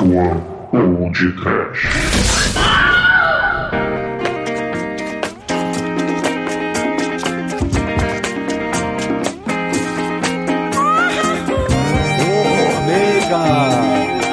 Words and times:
One 0.00 0.42
ou 0.72 1.10
de 1.12 1.32
Trash. 1.32 1.88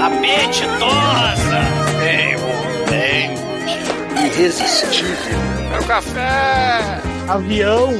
Apetitosa! 0.02 1.62
Envolvente! 2.02 3.80
Irresistível! 4.26 5.40
Quero 5.70 5.86
café! 5.86 7.02
Avião! 7.28 7.94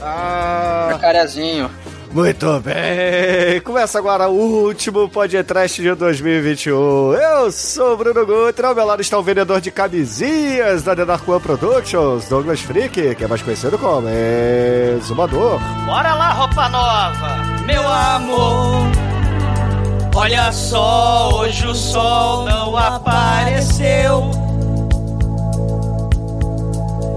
Carazinho! 1.00 1.70
Muito 2.14 2.60
bem, 2.60 3.60
começa 3.62 3.98
agora 3.98 4.28
o 4.28 4.66
último 4.66 5.08
podcast 5.08 5.82
de 5.82 5.92
2021. 5.96 7.12
Eu 7.12 7.50
sou 7.50 7.94
o 7.94 7.96
Bruno 7.96 8.24
Guter, 8.24 8.66
ao 8.66 8.72
meu 8.72 8.84
lado 8.86 9.02
está 9.02 9.18
o 9.18 9.22
vendedor 9.22 9.60
de 9.60 9.72
camisinhas 9.72 10.84
da 10.84 10.94
The 10.94 11.04
Dark 11.04 11.28
One 11.28 11.40
Productions, 11.40 12.28
Douglas 12.28 12.60
Freak, 12.60 13.16
que 13.16 13.24
é 13.24 13.26
mais 13.26 13.42
conhecido 13.42 13.76
como 13.78 14.06
Exumador. 14.08 15.58
Bora 15.86 16.14
lá, 16.14 16.32
roupa 16.34 16.68
nova! 16.68 17.64
Meu 17.66 17.82
amor, 17.82 18.92
olha 20.14 20.52
só, 20.52 21.30
hoje 21.40 21.66
o 21.66 21.74
sol 21.74 22.44
não 22.44 22.76
apareceu. 22.76 24.30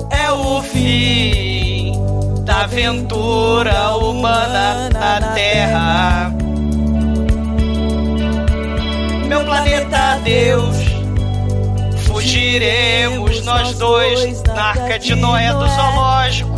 É 0.10 0.32
o 0.32 0.60
fim 0.64 1.67
da 2.48 2.62
aventura 2.62 3.98
humana 3.98 4.90
na 4.94 5.34
Terra. 5.34 6.34
Meu 9.28 9.44
planeta 9.44 10.18
Deus, 10.24 10.78
fugiremos 12.06 13.44
nós 13.44 13.78
dois 13.78 14.42
na 14.44 14.64
arca 14.70 14.98
de 14.98 15.14
Noé 15.14 15.54
do 15.54 15.68
zoológico. 15.68 16.50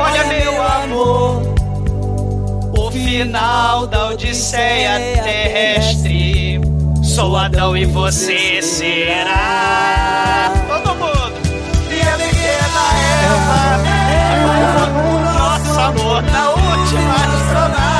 Olha, 0.00 0.24
meu 0.24 0.60
amor, 0.60 1.42
o 2.76 2.90
final 2.90 3.86
da 3.86 4.08
Odisseia 4.08 5.22
terrestre. 5.22 6.60
Sou 7.04 7.36
Adão 7.36 7.76
e 7.76 7.84
você 7.84 8.60
será. 8.60 10.52
Todo 10.66 10.91
amor 15.82 16.22
na 16.22 16.50
última 16.50 17.14
astronave. 17.14 17.91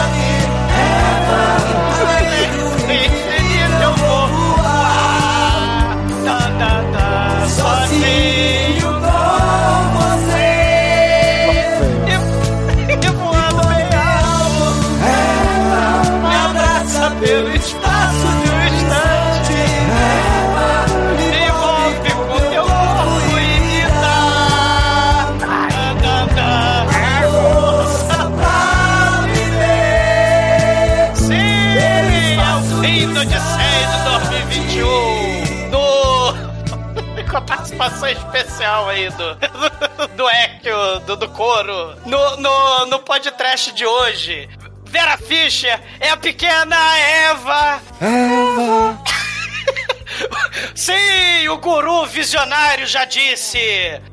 Participação 37.83 38.09
especial 38.09 38.89
aí 38.89 39.11
do, 39.11 39.35
do 40.15 40.31
Ekio, 40.31 41.01
do, 41.01 41.17
do 41.17 41.29
Coro. 41.31 41.97
No, 42.07 42.37
no, 42.37 42.87
no 42.87 42.99
podcast 43.01 43.73
de 43.73 43.85
hoje. 43.85 44.49
Vera 44.85 45.17
Fischer 45.17 45.81
é 45.99 46.11
a 46.11 46.17
pequena 46.17 46.77
Eva. 46.99 47.83
Eva! 48.01 49.03
Sim, 50.75 51.49
o 51.49 51.59
guru 51.59 52.07
visionário 52.07 52.87
já 52.87 53.05
disse. 53.05 53.59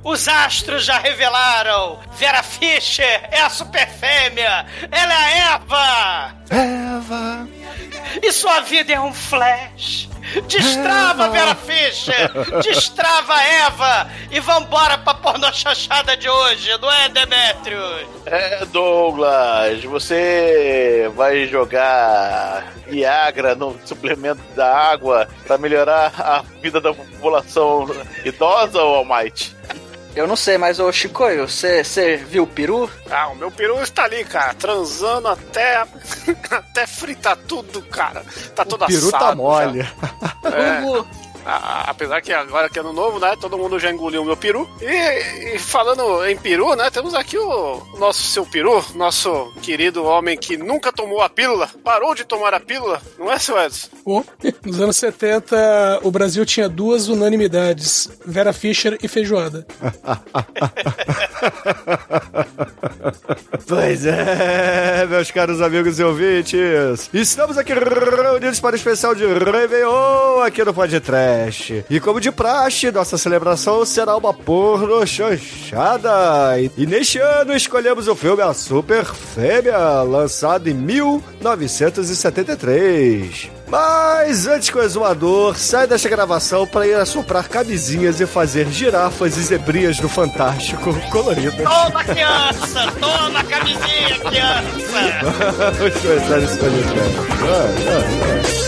Os 0.04 0.28
astros 0.28 0.86
já 0.86 0.98
revelaram. 0.98 2.00
Vera 2.14 2.42
Fischer 2.42 3.28
é 3.30 3.42
a 3.42 3.50
super 3.50 3.88
fêmea. 3.88 4.66
Ela 4.90 5.14
é 5.14 5.42
a 5.42 5.54
Eva. 5.54 6.36
Eva! 6.50 7.59
E 8.22 8.32
sua 8.32 8.62
vida 8.62 8.94
é 8.94 9.00
um 9.00 9.14
flash. 9.14 10.10
Destrava, 10.48 11.24
Eva. 11.26 11.30
Vera 11.30 11.56
Fischer! 11.56 12.32
Destrava, 12.62 13.42
Eva! 13.42 14.10
E 14.30 14.40
vambora 14.40 14.98
pra 15.00 15.16
pornô 15.16 15.52
chachada 15.52 16.16
de 16.16 16.30
hoje, 16.30 16.70
não 16.80 16.92
é, 16.92 17.10
Demetrius? 17.10 18.08
É, 18.28 18.66
Douglas, 18.66 19.84
você 19.84 21.12
vai 21.16 21.48
jogar 21.48 22.74
Viagra 22.88 23.56
no 23.56 23.76
suplemento 23.86 24.42
da 24.56 24.72
água 24.72 25.28
pra 25.48 25.58
melhorar 25.58 26.14
a 26.20 26.44
vida 26.62 26.80
da 26.80 26.94
população 26.94 27.88
idosa 28.24 28.82
ou 28.82 28.98
Almighty? 28.98 29.56
Eu 30.20 30.28
não 30.28 30.36
sei, 30.36 30.58
mas 30.58 30.82
ô 30.82 30.92
Chicoio, 30.92 31.48
você 31.48 32.18
viu 32.18 32.44
o 32.44 32.48
peru? 32.48 32.90
Ah, 33.10 33.30
o 33.30 33.36
meu 33.38 33.50
peru 33.50 33.82
está 33.82 34.04
ali, 34.04 34.26
cara, 34.26 34.54
transando 34.54 35.30
até 35.30 35.78
até 36.52 36.86
fritar 36.86 37.38
tudo, 37.38 37.82
cara. 37.84 38.22
Tá 38.54 38.66
todo 38.66 38.84
O 38.84 38.88
peru 38.88 39.08
assado. 39.08 39.26
tá 39.26 39.36
mole. 39.36 39.80
É. 39.80 41.29
A- 41.46 41.52
a- 41.56 41.82
apesar 41.92 42.22
que 42.22 42.32
agora 42.34 42.70
que 42.70 42.78
é 42.78 42.82
ano 42.82 42.94
novo, 42.94 43.20
né? 43.20 43.36
Todo 43.40 43.58
mundo 43.58 43.80
já 43.80 43.92
engoliu 43.92 44.22
o 44.22 44.26
meu 44.26 44.38
peru. 44.38 44.70
E, 44.82 45.56
e 45.56 45.60
falando 45.60 46.26
em 46.26 46.38
peru, 46.38 46.76
né? 46.76 46.90
Temos 46.90 47.14
aqui 47.16 47.38
o 47.38 47.82
nosso 47.98 48.22
seu 48.24 48.46
peru, 48.46 48.84
nosso 48.96 49.52
querido 49.62 50.04
homem 50.04 50.38
que 50.38 50.58
nunca 50.58 50.92
tomou 50.92 51.22
a 51.22 51.30
pílula, 51.30 51.70
parou 51.84 52.14
de 52.16 52.24
tomar 52.26 52.54
a 52.54 52.60
pílula, 52.60 53.02
não 53.18 53.32
é, 53.32 53.40
seu 53.40 53.58
Edson? 53.60 53.88
Bom, 54.06 54.24
nos 54.66 54.82
anos 54.82 54.98
70, 54.98 56.00
o 56.04 56.12
Brasil 56.12 56.46
tinha 56.46 56.68
duas 56.70 57.08
unanimidades: 57.08 58.10
Vera 58.26 58.54
Fischer 58.54 58.98
e 59.02 59.08
feijoada. 59.08 59.66
Pois 63.68 64.06
é, 64.06 65.06
meus 65.08 65.32
caros 65.32 65.62
amigos 65.62 66.00
e 66.00 66.04
ouvintes. 66.04 67.10
Estamos 67.14 67.58
aqui 67.58 67.74
reunidos 67.74 68.60
para 68.60 68.74
o 68.74 68.76
especial 68.76 69.14
de 69.16 69.26
Réveillon 69.26 70.42
aqui 70.42 70.64
no 70.64 70.74
Podcast. 70.74 71.20
E 71.90 72.00
como 72.00 72.20
de 72.20 72.32
praxe, 72.32 72.92
nossa 72.92 73.18
celebração 73.18 73.84
será 73.86 74.16
uma 74.16 74.34
porno 74.34 75.06
chanchada. 75.06 76.60
E, 76.60 76.72
e 76.78 76.86
neste 76.86 77.20
ano 77.20 77.54
escolhemos 77.56 78.08
o 78.08 78.16
filme 78.16 78.42
A 78.42 78.54
Super 78.54 79.04
Fêmea, 79.06 80.02
lançado 80.04 80.70
em 80.70 80.74
1973. 80.74 83.60
Mas 83.70 84.48
antes 84.48 84.70
que 84.70 84.78
o 84.78 84.82
exumador 84.82 85.58
saia 85.58 85.86
desta 85.86 86.08
gravação 86.10 86.66
para 86.66 86.88
ir 86.88 86.96
assoprar 86.96 87.48
camisinhas 87.48 88.20
e 88.20 88.26
fazer 88.26 88.68
girafas 88.70 89.38
e 89.38 89.44
zebrinhas 89.44 90.00
do 90.00 90.10
Fantástico 90.10 90.92
coloridas. 91.12 91.64
Toma, 91.64 92.04
criança! 92.04 92.92
Toma, 93.00 93.44
camisinha, 93.44 94.18
criança! 94.28 94.64
Vamos 95.78 96.02
começar 96.02 96.40
esse 96.40 96.58
podcast. 96.58 98.59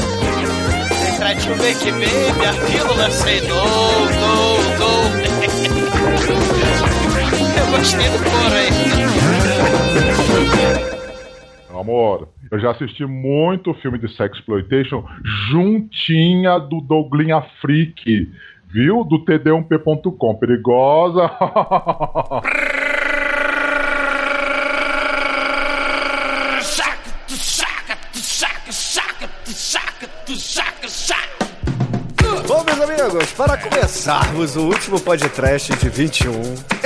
Vai. 1.22 1.36
Tentativa 1.36 1.56
Make 1.56 1.92
Baby, 1.92 2.46
a 2.46 2.54
pílula 2.66 3.10
sei 3.12 3.42
no, 3.42 3.56
no, 3.56 4.58
no. 4.80 4.92
Eu 7.58 7.66
gostei 7.78 8.10
do 8.10 8.18
coro 8.24 8.56
aí. 8.56 8.72
Amor, 11.80 12.28
eu 12.50 12.60
já 12.60 12.72
assisti 12.72 13.06
muito 13.06 13.74
filme 13.76 14.00
de 14.00 14.12
sexploitation 14.16 15.06
juntinha 15.52 16.58
do 16.58 16.82
Douglinha 16.82 17.42
Freak, 17.62 18.32
viu? 18.68 19.04
Do 19.04 19.24
td1p.com. 19.24 20.36
Perigosa. 20.36 21.30
amigos, 33.02 33.32
para 33.32 33.58
começarmos 33.58 34.56
o 34.56 34.62
último 34.62 35.00
podcast 35.00 35.74
de 35.74 35.90
21, 35.90 36.32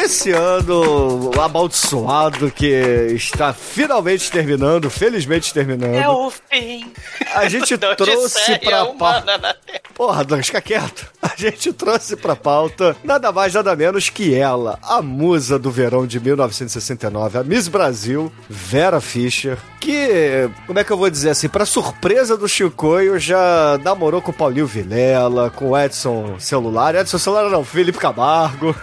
esse 0.06 0.32
ano 0.32 1.32
amaldiçoado 1.42 2.52
que 2.52 2.68
está 3.16 3.54
finalmente 3.54 4.32
terminando, 4.32 4.90
felizmente 4.90 5.54
terminando, 5.54 5.96
É 5.96 6.08
o 6.08 6.30
fim. 6.32 6.92
a 7.34 7.50
gente 7.50 7.76
trouxe 7.98 8.60
pra 8.60 8.86
na 9.38 9.54
Terra. 9.54 9.82
Porra, 9.94 10.24
Douglas, 10.24 10.48
fica 10.48 10.62
quieto. 10.62 11.08
A 11.22 11.32
gente 11.38 11.72
trouxe 11.74 12.16
pra 12.16 12.36
pauta 12.36 12.96
nada 13.04 13.32
mais, 13.32 13.54
nada 13.54 13.76
menos 13.76 14.10
que 14.10 14.36
ela, 14.36 14.78
a 14.84 15.02
musa 15.02 15.58
do 15.58 15.72
verão 15.72 16.06
de 16.06 16.20
1969, 16.20 17.38
a 17.40 17.44
Miss 17.44 17.68
Brasil, 17.68 18.32
Vera 18.50 19.00
Fischer, 19.02 19.58
que, 19.80 20.50
como 20.68 20.80
é 20.80 20.84
que 20.84 20.92
eu 20.92 20.98
vou 20.98 21.10
dizer 21.10 21.30
assim, 21.30 21.48
pra 21.48 21.66
surpresa 21.66 22.36
do 22.36 22.48
Chicoio, 22.48 23.18
já 23.20 23.80
namorou 23.84 24.22
com 24.22 24.32
o 24.32 24.34
Paulinho 24.34 24.66
Vilela, 24.68 25.50
com 25.50 25.70
o 25.72 25.78
Edson 25.78 26.36
Celular. 26.40 26.94
Edson 26.96 27.18
Celular 27.18 27.50
não, 27.50 27.64
Felipe 27.64 27.98
Camargo. 27.98 28.76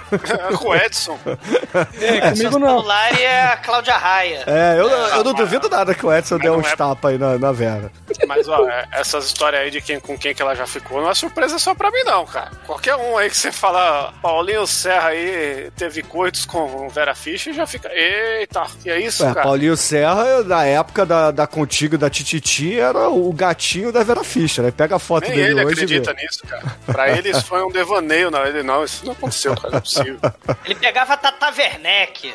Com 0.59 0.69
o 0.69 0.75
Edson. 0.75 1.12
É, 2.03 2.31
comigo 2.31 2.59
não. 2.59 2.69
celular 2.79 3.19
e 3.19 3.27
a 3.27 3.57
Cláudia 3.57 3.97
Raia. 3.97 4.43
É, 4.47 4.75
eu, 4.79 4.89
eu 4.89 5.25
não 5.25 5.33
duvido 5.33 5.69
nada 5.69 5.95
que 5.95 6.05
o 6.05 6.13
Edson 6.13 6.35
Mas 6.35 6.43
deu 6.43 6.55
uns 6.57 6.67
é- 6.67 6.77
tapas 6.77 7.13
aí 7.13 7.19
na, 7.19 7.39
na 7.39 7.53
Vera. 7.53 7.91
Mas, 8.27 8.47
ó, 8.49 8.69
é- 8.69 8.87
essas 8.93 9.27
histórias 9.27 9.63
aí 9.63 9.71
de 9.71 9.81
quem, 9.81 9.99
com 9.99 10.17
quem 10.19 10.35
que 10.35 10.43
ela 10.43 10.55
já 10.55 10.67
ficou 10.67 11.01
não 11.01 11.11
é 11.11 11.15
surpresa 11.15 11.59
só 11.59 11.75
pra 11.75 11.91
mim, 11.91 12.03
não, 12.05 12.27
cara. 12.27 12.51
Qualquer 12.67 12.97
um 12.97 13.17
aí 13.17 13.31
que 13.31 13.37
você 13.37 13.51
fala, 13.51 14.13
Paulinho 14.21 14.67
Serra 14.67 15.09
aí 15.09 15.71
teve 15.77 16.03
coitos 16.03 16.45
com 16.45 16.89
Vera 16.89 17.15
Fischer, 17.15 17.55
já 17.55 17.67
fica, 17.67 17.89
eita, 17.93 18.67
e 18.85 18.91
é 18.91 19.01
isso, 19.01 19.23
É, 19.25 19.29
cara? 19.29 19.43
Paulinho 19.43 19.77
Serra, 19.77 20.43
na 20.45 20.65
época 20.65 21.07
da, 21.07 21.31
da 21.31 21.47
Contigo 21.47 21.97
da 21.97 22.11
Tititi, 22.11 22.79
era 22.79 23.09
o 23.09 23.33
gatinho 23.33 23.91
da 23.93 24.03
Vera 24.03 24.23
Fischer, 24.25 24.65
né? 24.65 24.71
Pega 24.71 24.97
a 24.97 24.99
foto 24.99 25.23
Nem 25.29 25.33
dele 25.37 25.53
ele 25.53 25.65
hoje 25.65 25.73
acredita 25.85 26.13
nisso, 26.15 26.43
cara. 26.47 26.77
Pra 26.87 27.11
eles 27.11 27.43
foi 27.43 27.63
um 27.65 27.71
devaneio, 27.71 28.31
não. 28.31 28.45
Ele, 28.45 28.63
não, 28.63 28.85
isso 28.85 29.05
não 29.07 29.13
aconteceu, 29.13 29.55
cara, 29.57 29.71
não 29.71 29.79
é 29.79 29.81
possível. 29.81 30.19
Ele 30.65 30.75
pegava 30.75 31.02
a 31.11 31.17
Tata 31.17 31.51
Werneck. 31.53 32.35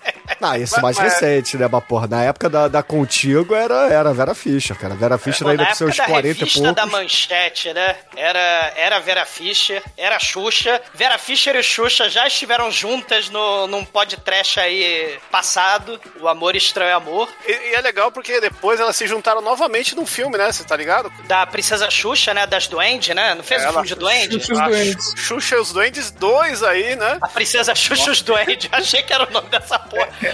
Ah, 0.40 0.58
esse 0.58 0.72
Mas- 0.74 0.82
mais 0.82 0.96
mas- 0.98 1.12
recente, 1.14 1.56
né, 1.58 1.68
mas 1.70 1.84
porra, 1.84 2.06
na 2.06 2.22
época 2.22 2.48
da, 2.48 2.66
da 2.68 2.82
Contigo 2.82 3.54
era, 3.54 3.88
era 3.92 4.12
Vera 4.12 4.34
Fischer, 4.34 4.76
cara. 4.76 4.94
Vera 4.94 5.18
Fischer 5.18 5.42
Pô, 5.44 5.50
ainda 5.50 5.66
com 5.66 5.74
seus 5.74 5.96
da 5.96 6.04
40 6.06 6.44
e 6.44 6.50
poucos. 6.50 6.74
da 6.74 6.86
Manchete, 6.86 7.72
né? 7.72 7.96
Era, 8.16 8.72
era 8.76 8.98
Vera 9.00 9.24
Fischer, 9.26 9.82
era 9.96 10.18
Xuxa. 10.18 10.80
Vera 10.94 11.18
Fischer 11.18 11.56
e 11.56 11.62
Xuxa 11.62 12.08
já 12.08 12.26
estiveram 12.26 12.70
juntas 12.70 13.28
no, 13.28 13.66
num 13.66 13.84
podcast 13.84 14.58
aí 14.60 15.18
passado, 15.30 16.00
O 16.20 16.28
Amor 16.28 16.56
Estranho 16.56 16.96
Amor, 16.96 17.28
E, 17.46 17.52
e 17.52 17.74
é 17.74 17.80
legal 17.80 18.10
porque 18.10 18.40
depois 18.40 18.80
elas 18.80 18.96
se 18.96 19.06
juntaram 19.06 19.40
novamente 19.40 19.94
num 19.94 20.06
filme, 20.06 20.36
né? 20.38 20.50
Você 20.52 20.64
tá 20.64 20.76
ligado? 20.76 21.10
da 21.26 21.46
Princesa 21.46 21.90
Xuxa, 21.90 22.32
né? 22.34 22.46
Das 22.46 22.66
Duende, 22.66 23.12
né? 23.14 23.34
Não 23.34 23.42
fez 23.44 23.60
o 23.62 23.64
Ela- 23.64 23.72
filme 23.72 23.88
de 23.88 23.94
Duende? 23.94 24.40
Xuxa- 24.40 24.52
Os 24.52 24.58
A 24.60 24.64
Duendes. 24.68 25.04
Xu- 25.10 25.16
Xuxa 25.40 25.54
e 25.56 25.58
os 25.58 25.72
Duendes 25.72 26.10
2 26.10 26.62
aí, 26.62 26.96
né? 26.96 27.18
A 27.20 27.28
Princesa 27.28 27.74
Xuxa 27.74 28.08
e 28.08 28.10
os 28.12 28.22
Duende. 28.22 28.68
Achei 28.72 29.02
que 29.02 29.12
era 29.12 29.24
o 29.28 29.30
nome 29.32 29.48
dessa 29.48 29.78
porra. 29.78 30.08
É 30.22 30.29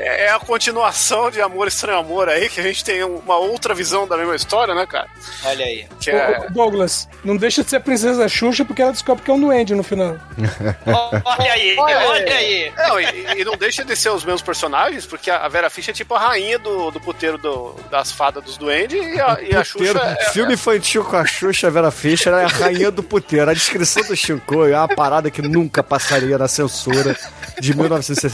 é 0.00 0.30
a 0.30 0.38
continuação 0.38 1.30
de 1.30 1.40
Amor 1.40 1.66
Estranho 1.66 1.98
Amor 1.98 2.28
aí, 2.28 2.48
que 2.48 2.60
a 2.60 2.62
gente 2.62 2.84
tem 2.84 3.02
uma 3.02 3.36
outra 3.36 3.74
visão 3.74 4.06
da 4.06 4.16
mesma 4.16 4.36
história, 4.36 4.74
né, 4.74 4.86
cara? 4.86 5.08
Olha 5.44 5.64
aí. 5.64 5.86
Que 6.00 6.10
é... 6.10 6.46
Douglas, 6.50 7.08
não 7.24 7.36
deixa 7.36 7.64
de 7.64 7.70
ser 7.70 7.76
a 7.76 7.80
princesa 7.80 8.28
Xuxa 8.28 8.64
porque 8.64 8.80
ela 8.82 8.92
descobre 8.92 9.24
que 9.24 9.30
é 9.30 9.34
um 9.34 9.40
duende 9.40 9.74
no 9.74 9.82
final. 9.82 10.16
Olha 10.86 11.52
aí, 11.52 11.76
olha 11.78 12.34
aí. 12.34 12.72
Não, 12.76 13.00
e, 13.00 13.40
e 13.40 13.44
não 13.44 13.56
deixa 13.56 13.84
de 13.84 13.96
ser 13.96 14.10
os 14.10 14.24
mesmos 14.24 14.42
personagens, 14.42 15.06
porque 15.06 15.30
a 15.30 15.46
Vera 15.48 15.68
Fischer 15.70 15.92
é 15.92 15.94
tipo 15.96 16.14
a 16.14 16.18
rainha 16.18 16.58
do, 16.58 16.90
do 16.90 17.00
puteiro 17.00 17.36
do- 17.38 17.74
das 17.90 18.12
fadas 18.12 18.42
dos 18.44 18.56
duendes 18.56 19.00
e 19.02 19.20
a, 19.20 19.38
e 19.40 19.54
a 19.56 19.64
Xuxa 19.64 19.92
Puteiro, 19.94 19.98
é, 19.98 20.24
filme 20.30 20.54
infantil 20.54 21.04
com 21.04 21.16
a 21.16 21.24
Xuxa 21.26 21.70
Vera 21.70 21.90
Fischer 21.90 22.32
é 22.32 22.44
a 22.44 22.48
rainha 22.48 22.90
do 22.90 23.02
puteiro. 23.02 23.50
A 23.50 23.54
descrição 23.54 24.02
do 24.04 24.16
Chico 24.16 24.64
é 24.66 24.76
uma 24.76 24.88
parada 24.88 25.30
que 25.30 25.42
nunca 25.42 25.82
passaria 25.82 26.36
na 26.38 26.48
censura 26.48 27.16
de 27.60 27.74
1960, 27.76 28.33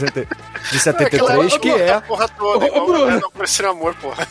de 0.71 0.79
73, 0.79 1.57
que 1.57 1.69
é 1.69 1.93
a 1.93 2.01
porra 2.01 2.27
toda, 2.29 2.65
Ô, 2.65 2.67
igual 2.67 2.83
ô, 2.83 2.85
Bruno. 2.87 3.09
é 3.09 3.19
no 3.19 3.27
Amor 3.33 3.43
Estranho 3.43 3.71
Amor, 3.73 3.95
porra. 3.95 4.27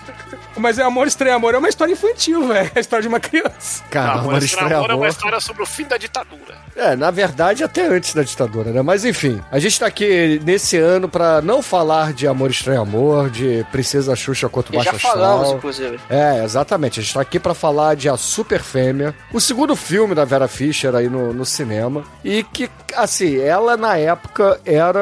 Mas 0.56 0.78
é 0.78 0.82
Amor 0.82 1.06
Estranho 1.06 1.36
Amor 1.36 1.54
é 1.54 1.58
uma 1.58 1.68
história 1.68 1.92
infantil, 1.92 2.48
velho. 2.48 2.70
É 2.74 2.78
a 2.78 2.80
história 2.80 3.02
de 3.02 3.08
uma 3.08 3.20
criança. 3.20 3.82
Cara, 3.90 4.12
Amor 4.12 4.30
Amor 4.30 4.42
Estranho 4.42 4.76
Amor 4.76 4.90
é 4.90 4.94
uma 4.94 5.08
história 5.08 5.40
sobre 5.40 5.62
o 5.62 5.66
fim 5.66 5.84
da 5.84 5.96
ditadura. 5.96 6.58
É, 6.76 6.94
na 6.96 7.10
verdade, 7.10 7.62
até 7.64 7.86
antes 7.86 8.14
da 8.14 8.22
ditadura, 8.22 8.70
né? 8.70 8.80
Mas 8.82 9.04
enfim, 9.04 9.40
a 9.50 9.58
gente 9.58 9.78
tá 9.78 9.86
aqui 9.86 10.40
nesse 10.44 10.76
ano 10.76 11.08
pra 11.08 11.40
não 11.42 11.62
falar 11.62 12.12
de 12.12 12.26
Amor 12.26 12.50
Estranho 12.50 12.80
Amor, 12.82 13.30
de 13.30 13.64
Princesa 13.72 14.14
Xuxa 14.16 14.48
contra 14.48 14.72
o 14.72 14.74
E 14.74 14.78
Baixo 14.84 14.92
já 14.92 14.98
falamos, 14.98 15.40
Astral. 15.42 15.58
inclusive. 15.58 16.00
É, 16.08 16.44
exatamente. 16.44 17.00
A 17.00 17.02
gente 17.02 17.14
tá 17.14 17.20
aqui 17.20 17.38
pra 17.38 17.54
falar 17.54 17.94
de 17.96 18.08
A 18.08 18.16
Super 18.16 18.62
Fêmea, 18.62 19.14
o 19.32 19.40
segundo 19.40 19.74
filme 19.76 20.14
da 20.14 20.24
Vera 20.24 20.48
Fischer 20.48 20.94
aí 20.94 21.08
no, 21.08 21.32
no 21.32 21.44
cinema. 21.44 22.04
E 22.24 22.42
que, 22.42 22.68
assim, 22.96 23.38
ela 23.40 23.76
na 23.76 23.96
época 23.96 24.60
era 24.64 25.00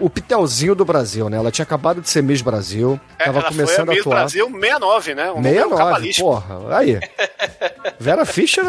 o 0.00 0.08
pitelzinho 0.10 0.74
do 0.74 0.84
Brasil, 0.84 1.28
né? 1.28 1.36
Ela 1.36 1.50
tinha 1.50 1.62
acabado 1.64 2.00
de 2.00 2.08
ser 2.08 2.22
Miss 2.22 2.40
Brasil, 2.42 2.98
É, 3.18 3.24
tava 3.24 3.38
ela 3.40 3.48
começando 3.48 3.86
foi 3.86 3.88
a 3.88 3.90
a 3.92 3.94
Miss 3.94 4.00
atuar. 4.00 4.14
Brasil 4.20 4.46
69, 4.46 5.14
né? 5.14 5.30
Um 5.30 5.34
número 5.36 5.54
69, 5.54 5.76
cabalístico. 5.76 6.26
porra, 6.28 6.76
aí. 6.76 7.00
Vera 7.98 8.24
Fischer 8.24 8.64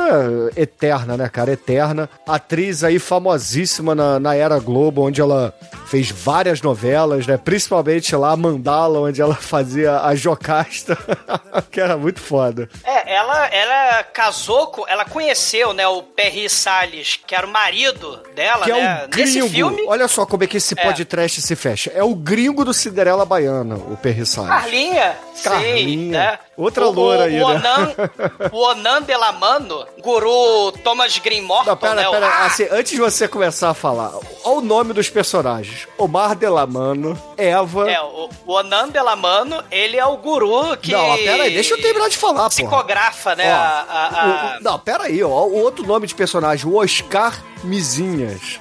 é 0.55 0.61
eterna, 0.61 1.17
né, 1.17 1.29
cara? 1.29 1.51
Eterna. 1.51 2.09
Atriz 2.27 2.83
aí 2.83 2.99
famosíssima 2.99 3.93
na, 3.95 4.19
na 4.19 4.35
era 4.35 4.59
Globo, 4.59 5.01
onde 5.01 5.19
ela 5.21 5.53
fez 5.85 6.09
várias 6.11 6.61
novelas, 6.61 7.25
né? 7.27 7.37
Principalmente 7.37 8.15
lá 8.15 8.31
a 8.31 8.37
Mandala, 8.37 8.99
onde 8.99 9.21
ela 9.21 9.35
fazia 9.35 10.01
a 10.01 10.15
Jocasta, 10.15 10.97
que 11.71 11.79
era 11.81 11.97
muito 11.97 12.19
foda. 12.19 12.69
É, 12.83 13.13
ela, 13.15 13.45
ela 13.47 14.03
casou 14.03 14.67
com. 14.67 14.87
Ela 14.87 15.05
conheceu, 15.05 15.73
né, 15.73 15.87
o 15.87 16.01
Perry 16.03 16.49
Salles, 16.49 17.19
que 17.25 17.33
era 17.35 17.45
o 17.45 17.49
marido 17.49 18.19
dela, 18.35 18.63
Que 18.63 18.71
né? 18.71 19.01
é 19.03 19.07
gringo. 19.07 19.27
Nesse 19.33 19.49
filme. 19.49 19.83
Olha 19.87 20.07
só 20.07 20.25
como 20.25 20.43
é 20.43 20.47
que 20.47 20.57
esse 20.57 20.73
É. 20.77 20.83
podcast 21.05 21.41
se 21.41 21.55
fecha. 21.55 21.91
É 21.93 22.03
o 22.03 22.13
gringo 22.15 22.63
do 22.65 22.73
Cinderela 22.73 23.25
Baiana, 23.25 23.75
o 23.75 23.97
Perry 23.97 24.25
Salles. 24.25 24.49
Carlinha, 24.49 25.15
Carlinha. 25.43 25.77
sim, 25.77 26.09
né? 26.09 26.39
Outra 26.57 26.87
o, 26.87 26.91
loura 26.91 27.19
o, 27.19 27.23
aí, 27.23 27.41
o 27.41 27.47
né? 27.49 27.55
Onan, 27.55 27.93
o 28.51 28.57
Onan 28.57 29.01
Delamano, 29.03 29.85
guru 30.01 30.71
Thomas 30.83 31.17
Green 31.19 31.41
Morton, 31.41 31.69
Não, 31.69 31.77
pera, 31.77 31.95
né? 31.95 32.07
o- 32.07 32.11
pera, 32.11 32.45
assim, 32.45 32.67
antes 32.71 32.91
de 32.93 32.97
você 32.97 33.27
começar 33.27 33.69
a 33.69 33.73
falar, 33.73 34.11
olha 34.43 34.57
o 34.57 34.61
nome 34.61 34.93
dos 34.93 35.09
personagens. 35.09 35.87
Omar 35.97 36.35
Delamano, 36.35 37.17
Eva... 37.37 37.89
É, 37.91 38.01
o, 38.01 38.29
o 38.45 38.51
Onan 38.53 38.89
Delamano, 38.89 39.63
ele 39.69 39.97
é 39.97 40.05
o 40.05 40.17
guru 40.17 40.75
que... 40.77 40.91
Não, 40.91 41.15
pera 41.17 41.43
aí, 41.43 41.53
deixa 41.53 41.75
eu 41.75 41.81
terminar 41.81 42.09
de 42.09 42.17
falar, 42.17 42.43
pô. 42.43 42.49
Psicografa, 42.49 43.35
né? 43.35 43.51
Ó, 43.53 43.55
a- 43.55 43.59
a- 43.59 44.07
a- 44.53 44.57
O- 44.59 44.63
não, 44.63 44.79
pera 44.79 45.03
aí, 45.03 45.23
ó. 45.23 45.27
O 45.27 45.61
outro 45.61 45.85
nome 45.85 46.07
de 46.07 46.15
personagem, 46.15 46.65
o 46.67 46.75
Oscar 46.77 47.33
Mizinhas. 47.63 48.59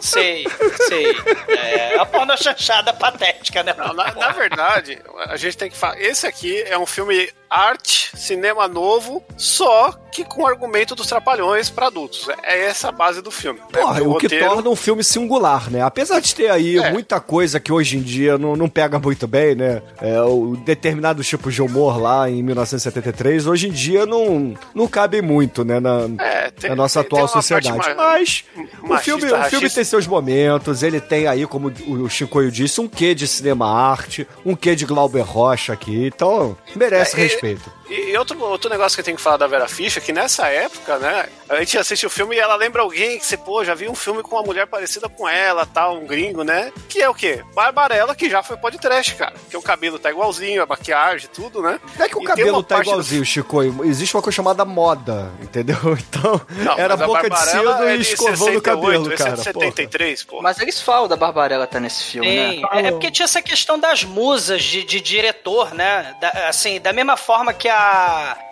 Sei, 0.00 0.46
sei. 0.88 1.06
É 1.48 1.98
a 1.98 2.06
porno 2.06 2.36
chanchada 2.36 2.92
patética, 2.92 3.62
né? 3.62 3.74
Não, 3.76 3.92
na, 3.92 4.12
na 4.14 4.30
verdade, 4.30 4.98
a 5.26 5.36
gente 5.36 5.56
tem 5.56 5.70
que 5.70 5.76
falar. 5.76 6.00
Esse 6.00 6.26
aqui 6.26 6.60
é 6.62 6.78
um 6.78 6.86
filme 6.86 7.28
arte, 7.48 8.10
cinema 8.16 8.66
novo, 8.66 9.22
só 9.36 9.92
que 10.10 10.24
com 10.24 10.46
argumento 10.46 10.94
dos 10.94 11.06
trapalhões 11.06 11.68
pra 11.68 11.86
adultos. 11.88 12.26
É 12.42 12.64
essa 12.64 12.88
a 12.88 12.92
base 12.92 13.20
do 13.20 13.30
filme. 13.30 13.60
né? 13.60 13.66
Porra, 13.72 13.94
Porque 13.96 14.08
o 14.08 14.16
que 14.16 14.26
roteiro- 14.26 14.46
torna 14.54 14.70
um 14.70 14.76
filme 14.76 15.04
singular, 15.04 15.70
né? 15.70 15.82
Apesar 15.82 16.20
de 16.20 16.34
ter 16.34 16.50
aí 16.50 16.78
É. 16.78 16.90
muita 16.90 17.20
coisa 17.20 17.60
que 17.60 17.70
hoje 17.70 17.98
em 17.98 18.02
dia 18.02 18.38
não, 18.38 18.56
não 18.56 18.68
pega 18.70 18.98
muito 18.98 19.26
bem, 19.28 19.54
né? 19.54 19.82
É, 20.00 20.20
o 20.22 20.56
determinados 20.64 21.26
tipos 21.28 21.54
de 21.54 21.60
humor 21.62 22.00
lá 22.00 22.28
em 22.28 22.42
1973, 22.42 23.46
hoje 23.46 23.68
em 23.68 23.72
dia 23.72 24.06
não, 24.06 24.54
não 24.74 24.88
cabe 24.88 25.20
muito, 25.20 25.62
né? 25.64 25.78
Na, 25.78 26.08
É, 26.24 26.50
tem- 26.50 26.70
na 26.70 26.76
nossa 26.76 27.00
atual 27.00 27.28
sociedade. 27.28 27.70
mais- 27.70 27.94
Mas 27.96 28.44
o 28.82 28.88
machista, 28.88 29.18
filme, 29.18 29.32
o 29.32 29.44
filme 29.60 29.70
tem 29.70 29.84
seus 29.84 30.06
momentos, 30.06 30.82
ele 30.82 31.00
tem 31.00 31.26
aí, 31.26 31.46
como 31.46 31.72
o 31.86 32.08
Chicoio 32.08 32.50
disse, 32.50 32.80
um 32.80 32.88
quê 32.88 33.14
de 33.14 33.26
cinema 33.26 33.66
arte, 33.66 34.26
um 34.44 34.54
quê 34.56 34.74
de 34.74 34.84
Glauber 34.84 35.22
Rocha 35.22 35.72
aqui, 35.72 36.06
então 36.06 36.56
merece 36.76 37.16
É, 37.16 37.20
e- 37.20 37.22
respeito. 37.28 37.70
E, 37.92 38.10
e 38.12 38.16
outro, 38.16 38.40
outro 38.42 38.70
negócio 38.70 38.96
que 38.96 39.00
eu 39.00 39.04
tenho 39.04 39.16
que 39.16 39.22
falar 39.22 39.36
da 39.36 39.46
Vera 39.46 39.68
Fischer, 39.68 40.02
que 40.02 40.12
nessa 40.12 40.46
época, 40.48 40.98
né, 40.98 41.26
a 41.48 41.56
gente 41.58 41.76
assiste 41.78 42.06
o 42.06 42.10
filme 42.10 42.36
e 42.36 42.38
ela 42.38 42.56
lembra 42.56 42.82
alguém 42.82 43.18
que 43.18 43.26
você, 43.26 43.36
pô, 43.36 43.64
já 43.64 43.74
viu 43.74 43.90
um 43.90 43.94
filme 43.94 44.22
com 44.22 44.36
uma 44.36 44.42
mulher 44.42 44.66
parecida 44.66 45.08
com 45.08 45.28
ela, 45.28 45.66
tal, 45.66 45.96
um 45.96 46.06
gringo, 46.06 46.42
né? 46.42 46.72
Que 46.88 47.02
é 47.02 47.08
o 47.08 47.14
quê? 47.14 47.42
Barbarella, 47.54 48.14
que 48.14 48.30
já 48.30 48.42
foi 48.42 48.56
podcast, 48.56 49.14
cara. 49.14 49.34
Que 49.50 49.56
o 49.56 49.62
cabelo 49.62 49.98
tá 49.98 50.10
igualzinho, 50.10 50.62
a 50.62 50.66
maquiagem, 50.66 51.28
tudo, 51.32 51.60
né? 51.62 51.78
Não 51.98 52.06
é 52.06 52.08
que 52.08 52.16
o 52.16 52.22
E 52.22 52.24
cabelo 52.24 52.62
tá 52.62 52.76
parte 52.76 52.86
do- 52.86 52.90
igualzinho, 52.92 53.24
Chico. 53.24 53.62
Existe 53.84 54.16
uma 54.16 54.22
coisa 54.22 54.34
chamada 54.36 54.64
moda, 54.64 55.30
entendeu? 55.42 55.76
Então, 56.12 56.40
Não, 56.50 56.78
era 56.78 56.96
boca 56.96 57.28
de 57.28 57.38
cedo 57.40 57.70
é 57.84 57.94
e 57.94 57.98
de 57.98 58.02
escovando 58.04 58.32
o 58.32 58.36
68, 58.60 58.62
cabelo, 58.62 59.12
é 59.12 59.16
cara. 59.16 59.30
de 59.30 59.36
porra. 59.36 59.44
73, 59.66 60.24
pô. 60.24 60.42
Mas 60.42 60.58
eles 60.60 60.80
falam 60.80 61.08
da 61.08 61.16
Barbarella 61.16 61.66
tá 61.66 61.80
nesse 61.80 62.04
filme, 62.04 62.28
Sim, 62.28 62.60
né? 62.60 62.68
é, 62.72 62.86
é 62.86 62.90
porque 62.90 63.10
tinha 63.10 63.24
essa 63.24 63.40
questão 63.42 63.78
das 63.78 64.04
musas 64.04 64.62
de, 64.62 64.84
de 64.84 65.00
diretor, 65.00 65.74
né? 65.74 66.14
Da- 66.20 66.48
assim, 66.48 66.80
da 66.80 66.92
mesma 66.92 67.16
forma 67.16 67.52
que 67.52 67.68
a 67.68 67.81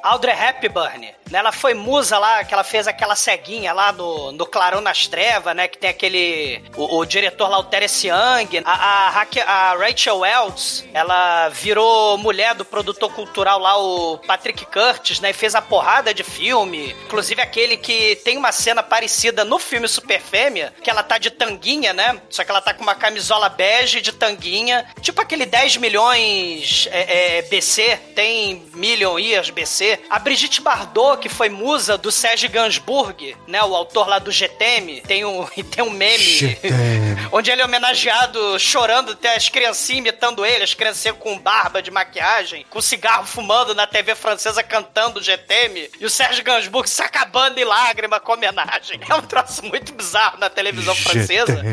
Audrey 0.05 0.33
Hepburn? 0.33 1.05
Ela 1.33 1.53
foi 1.53 1.75
musa 1.75 2.19
lá, 2.19 2.45
que 2.45 2.53
ela 2.53 2.65
fez 2.65 2.87
aquela 2.87 3.15
ceguinha 3.15 3.73
lá 3.73 3.93
no, 3.93 4.33
no 4.33 4.47
Clarão 4.47 4.81
nas 4.81 5.07
Trevas, 5.07 5.55
né? 5.55 5.69
Que 5.69 5.79
tem 5.79 5.91
aquele... 5.91 6.63
O, 6.77 6.99
o 6.99 7.05
diretor 7.05 7.49
lá, 7.49 7.59
o 7.59 7.65
Terence 7.65 8.07
Young. 8.07 8.63
A, 8.65 8.73
a, 8.73 9.27
a 9.47 9.77
Rachel 9.77 10.19
Wells, 10.19 10.85
ela 10.93 11.49
virou 11.49 12.19
mulher 12.19 12.55
do 12.55 12.65
produtor 12.65 13.13
cultural 13.13 13.59
lá, 13.59 13.77
o 13.79 14.19
Patrick 14.19 14.67
Curtis, 14.67 15.21
né? 15.21 15.31
E 15.31 15.35
fez 15.35 15.55
a 15.55 15.63
porrada 15.63 16.13
de 16.13 16.23
filme. 16.23 16.95
Inclusive 17.05 17.41
aquele 17.41 17.77
que 17.77 18.17
tem 18.17 18.37
uma 18.37 18.53
cena 18.53 18.83
parecida 18.83 19.45
no 19.45 19.59
filme 19.59 19.89
Super 19.89 20.21
Fêmea, 20.21 20.73
que 20.83 20.91
ela 20.91 21.03
tá 21.03 21.19
de 21.19 21.31
tanguinha, 21.31 21.93
né? 21.93 22.21
Só 22.29 22.45
que 22.45 22.51
ela 22.51 22.61
tá 22.61 22.75
com 22.75 22.83
uma 22.83 22.95
camisola 22.95 23.49
bege 23.49 24.01
de 24.01 24.13
tanguinha. 24.13 24.87
Tipo 25.01 25.21
aquele 25.21 25.47
10 25.47 25.77
milhões 25.77 26.89
é, 26.91 27.39
é, 27.39 27.43
BC, 27.43 27.99
tem 28.15 28.63
million 28.75 29.19
ISBC. 29.19 30.01
A 30.09 30.19
Brigitte 30.19 30.61
Bardot, 30.61 31.20
que 31.21 31.29
foi 31.29 31.49
musa 31.49 31.97
do 31.97 32.11
Serge 32.11 32.49
Gainsbourg, 32.49 33.37
né? 33.47 33.63
O 33.63 33.75
autor 33.77 34.09
lá 34.09 34.19
do 34.19 34.33
GTM. 34.33 35.03
Tem 35.03 35.25
um, 35.25 35.45
tem 35.71 35.85
um 35.85 35.91
meme 35.91 36.59
onde 37.31 37.51
ele 37.51 37.63
é 37.63 37.65
homenageado 37.65 38.59
chorando, 38.59 39.15
tem 39.15 39.31
as 39.31 39.49
criancinhas 39.49 40.01
imitando 40.01 40.45
ele, 40.45 40.65
as 40.65 40.75
criancinhas 40.75 41.17
com 41.19 41.39
barba 41.39 41.83
de 41.83 41.91
maquiagem, 41.91 42.67
com 42.69 42.81
cigarro 42.81 43.27
fumando 43.27 43.75
na 43.75 43.87
TV 43.87 44.15
francesa 44.15 44.63
cantando 44.63 45.23
GTM. 45.23 45.91
E 46.01 46.05
o 46.05 46.11
Serge 46.11 46.43
Gainsbourg 46.43 46.89
se 46.89 47.03
acabando 47.03 47.59
em 47.59 47.65
lágrima 47.65 48.19
com 48.19 48.33
homenagem. 48.33 49.01
É 49.11 49.15
um 49.15 49.23
troço 49.23 49.65
muito 49.65 49.93
bizarro 49.93 50.39
na 50.39 50.49
televisão 50.49 50.95
francesa. 50.95 51.65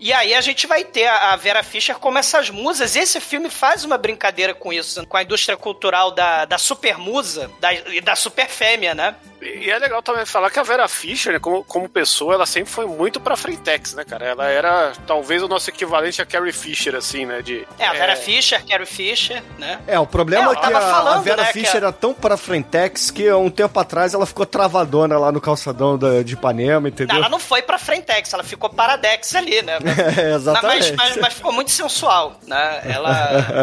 E 0.00 0.14
aí 0.14 0.34
a 0.34 0.40
gente 0.40 0.66
vai 0.66 0.82
ter 0.82 1.06
a 1.06 1.36
Vera 1.36 1.62
Fischer 1.62 1.96
como 1.98 2.18
essas 2.18 2.48
musas. 2.48 2.96
Esse 2.96 3.20
filme 3.20 3.50
faz 3.50 3.84
uma 3.84 3.98
brincadeira 3.98 4.54
com 4.54 4.72
isso, 4.72 5.06
com 5.06 5.16
a 5.16 5.22
indústria 5.22 5.56
cultural 5.58 6.10
da, 6.10 6.46
da 6.46 6.56
super 6.56 6.96
musa 6.98 7.50
da, 7.60 7.72
e 7.72 8.00
da 8.00 8.16
super 8.16 8.48
fêmea, 8.48 8.89
né? 8.94 9.14
E 9.42 9.70
é 9.70 9.78
legal 9.78 10.02
também 10.02 10.26
falar 10.26 10.50
que 10.50 10.58
a 10.58 10.62
Vera 10.62 10.86
Fischer, 10.88 11.32
né, 11.32 11.38
como, 11.38 11.64
como 11.64 11.88
pessoa, 11.88 12.34
ela 12.34 12.46
sempre 12.46 12.70
foi 12.70 12.86
muito 12.86 13.18
pra 13.20 13.36
Frentex, 13.36 13.94
né, 13.94 14.04
cara? 14.04 14.26
Ela 14.26 14.46
era 14.48 14.92
talvez 15.06 15.42
o 15.42 15.48
nosso 15.48 15.70
equivalente 15.70 16.20
a 16.20 16.26
Carrie 16.26 16.52
Fisher, 16.52 16.94
assim, 16.94 17.24
né? 17.26 17.40
De, 17.42 17.66
É, 17.78 17.86
a 17.86 17.92
Vera 17.92 18.16
Fischer, 18.16 18.62
Carrie 18.66 18.86
Fischer, 18.86 19.42
né? 19.58 19.80
É, 19.86 19.98
o 19.98 20.06
problema 20.06 20.50
É, 20.52 20.54
é, 20.54 20.56
que 20.56 20.72
a, 20.72 20.80
falando, 20.80 21.18
a 21.18 21.20
Vera 21.22 21.42
né, 21.42 21.52
Fischer 21.52 21.74
a- 21.74 21.78
era 21.78 21.92
tão 21.92 22.12
pra 22.12 22.36
Frentex 22.36 23.10
que 23.10 23.32
um 23.32 23.50
tempo 23.50 23.78
atrás 23.80 24.12
ela 24.14 24.26
ficou 24.26 24.44
travadona 24.44 25.18
lá 25.18 25.32
no 25.32 25.40
calçadão 25.40 25.96
da- 25.96 26.22
de 26.22 26.34
Ipanema, 26.34 26.80
Não, 26.80 26.88
entendeu? 26.88 27.16
ela 27.16 27.28
não 27.28 27.38
foi 27.38 27.62
pra 27.62 27.78
Frentex, 27.78 28.32
ela 28.32 28.44
ficou 28.44 28.68
paradex 28.70 29.34
ali, 29.34 29.62
né? 29.62 29.78
É, 30.20 30.34
exatamente. 30.34 30.92
Mas, 30.96 31.10
mas- 31.10 31.16
mas 31.16 31.34
ficou 31.34 31.52
muito 31.52 31.70
sensual, 31.70 32.38
né? 32.46 32.82
Ela, 32.84 33.10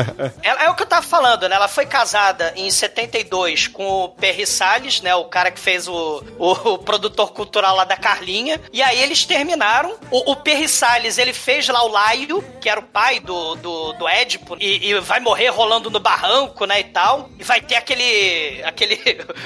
ela- 0.41 0.63
É 0.63 0.69
o 0.69 0.75
que 0.75 0.84
eu 0.84 0.88
tava 0.88 1.01
falando, 1.05 1.48
né? 1.48 1.55
Ela 1.55 1.67
foi 1.67 1.86
casada 1.86 2.51
em 2.55 2.69
72 2.72 3.67
com 3.67 3.86
o 3.86 4.10
Perry 4.10 4.46
Salles, 4.46 5.01
né? 5.01 5.13
O 5.15 5.25
cara 5.25 5.51
que 5.51 5.60
fez 5.67 5.86
o, 5.86 6.24
o, 6.39 6.51
o 6.51 6.77
produtor 6.77 7.33
cultural 7.33 7.75
lá 7.75 7.83
da 7.83 7.97
Carlinha. 7.97 8.57
E 8.71 8.81
aí 8.81 9.01
eles 9.01 9.25
terminaram. 9.25 9.97
O, 10.09 10.31
o 10.31 10.36
Perry 10.38 10.69
Salles, 10.69 11.17
ele 11.17 11.33
fez 11.33 11.67
lá 11.67 11.83
o 11.83 11.89
Laio, 11.89 12.41
que 12.62 12.69
era 12.69 12.79
o 12.79 12.83
pai 12.83 13.19
do, 13.19 13.55
do, 13.55 13.91
do 13.91 14.07
Édipo, 14.07 14.55
e, 14.62 14.91
e 14.91 15.00
vai 15.01 15.19
morrer 15.19 15.50
rolando 15.50 15.89
no 15.89 16.00
barranco, 16.00 16.63
né? 16.65 16.79
E 16.79 16.86
tal. 16.86 17.29
E 17.38 17.43
vai 17.43 17.59
ter 17.59 17.75
aquele. 17.75 18.63
aquele. 18.63 18.97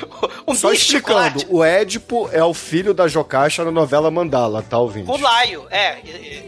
um 0.48 0.54
Só 0.54 0.68
lá 0.68 0.74
explicando, 0.76 1.44
o 1.50 1.64
Édipo 1.64 2.30
é 2.32 2.44
o 2.44 2.54
filho 2.54 2.94
da 2.94 3.08
Jocasta 3.08 3.66
na 3.66 3.72
novela 3.72 4.12
Mandala, 4.12 4.62
tá 4.62 4.78
ouvindo? 4.78 5.12
O 5.12 5.20
Laio, 5.20 5.66
é. 5.72 5.98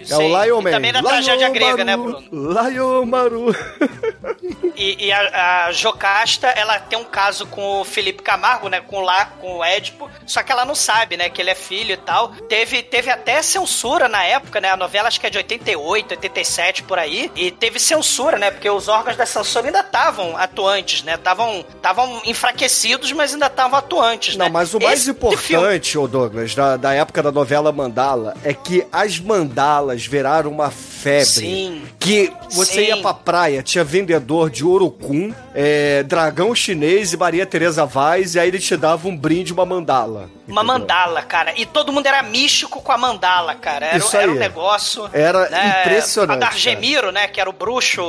É 0.08 0.16
o 0.16 0.18
sei. 0.18 0.28
Lion 0.28 0.60
E 0.60 0.64
Man. 0.66 0.72
também 0.72 0.94
da 0.94 1.00
Lion 1.00 1.10
tragédia 1.10 1.50
grega, 1.50 1.84
né, 1.84 1.96
Maru, 1.96 2.22
Bruno? 2.22 2.62
Lion 2.62 3.06
Maru. 3.06 3.56
E, 4.76 5.08
e 5.08 5.12
a, 5.12 5.66
a 5.66 5.72
Jocasta, 5.72 6.48
ela 6.48 6.80
tem 6.80 7.00
um 7.00 7.04
caso 7.04 7.48
com 7.48 7.82
o 7.82 7.84
Felipe 7.84 8.22
Camargo, 8.22 8.70
né? 8.70 8.82
Com, 8.82 9.02
lá, 9.02 9.26
com 9.26 9.63
o 9.64 9.66
Édipo. 9.66 10.10
Só 10.26 10.44
que 10.44 10.52
ela 10.52 10.66
não 10.66 10.76
sabe, 10.76 11.18
né? 11.18 11.30
Que 11.30 11.42
ele 11.42 11.50
é 11.50 11.56
filho 11.56 11.94
e 11.94 11.98
tal. 11.98 12.30
Teve, 12.50 12.84
teve 12.84 13.10
até 13.10 13.42
censura 13.42 14.08
na 14.08 14.24
época, 14.24 14.60
né? 14.62 14.70
A 14.70 14.78
novela 14.78 15.08
acho 15.08 15.20
que 15.20 15.28
é 15.28 15.30
de 15.30 15.38
88, 15.38 16.12
87, 16.12 16.84
por 16.84 17.00
aí. 17.00 17.32
E 17.36 17.52
teve 17.52 17.80
censura, 17.80 18.38
né? 18.38 18.52
Porque 18.52 18.70
os 18.70 18.88
órgãos 18.88 19.18
da 19.18 19.26
censura 19.26 19.68
ainda 19.68 19.80
estavam 19.80 20.38
atuantes, 20.38 21.04
né? 21.04 21.16
Estavam 21.16 22.22
enfraquecidos, 22.26 23.12
mas 23.12 23.34
ainda 23.34 23.48
estavam 23.48 23.78
atuantes, 23.80 24.36
Não, 24.36 24.46
né? 24.46 24.52
mas 24.52 24.74
o 24.74 24.80
mais 24.80 25.02
Esse 25.02 25.12
importante, 25.12 25.98
ô 25.98 26.08
Douglas, 26.08 26.54
da, 26.56 26.78
da 26.78 26.94
época 26.94 27.24
da 27.24 27.32
novela 27.32 27.72
Mandala, 27.72 28.36
é 28.44 28.54
que 28.54 28.86
as 28.92 29.20
mandalas 29.20 30.06
viraram 30.06 30.52
uma 30.52 30.70
febre. 30.72 31.26
Sim. 31.26 31.84
Que 32.00 32.32
você 32.52 32.74
Sim. 32.74 32.88
ia 32.88 32.98
pra 32.98 33.14
praia, 33.14 33.64
tinha 33.64 33.84
vendedor 33.84 34.50
de 34.50 34.66
Orocum, 34.66 35.34
é, 35.54 36.04
dragão 36.04 36.54
chinês 36.56 37.14
e 37.14 37.18
Maria 37.18 37.46
Tereza 37.46 37.86
Vaz, 37.86 38.36
e 38.36 38.40
aí 38.40 38.48
ele 38.48 38.60
te 38.60 38.76
dava 38.76 39.08
um 39.08 39.16
brinde, 39.16 39.53
uma 39.54 39.66
mandala. 39.66 40.30
Uma 40.48 40.62
entendeu? 40.62 40.64
mandala, 40.64 41.22
cara. 41.22 41.54
E 41.56 41.66
todo 41.66 41.92
mundo 41.92 42.06
era 42.06 42.22
místico 42.22 42.82
com 42.82 42.92
a 42.92 42.98
mandala, 42.98 43.56
cara. 43.56 43.86
Era, 43.86 43.98
Isso 43.98 44.16
era 44.16 44.26
aí. 44.32 44.38
um 44.38 44.40
negócio. 44.40 45.10
Era 45.14 45.50
né? 45.50 45.82
impressionante, 45.82 46.38
A 46.38 46.40
da 46.40 46.48
Argemiro, 46.48 47.12
né? 47.12 47.28
Que 47.28 47.40
era 47.40 47.50
o 47.50 47.54
bruxo 47.54 48.02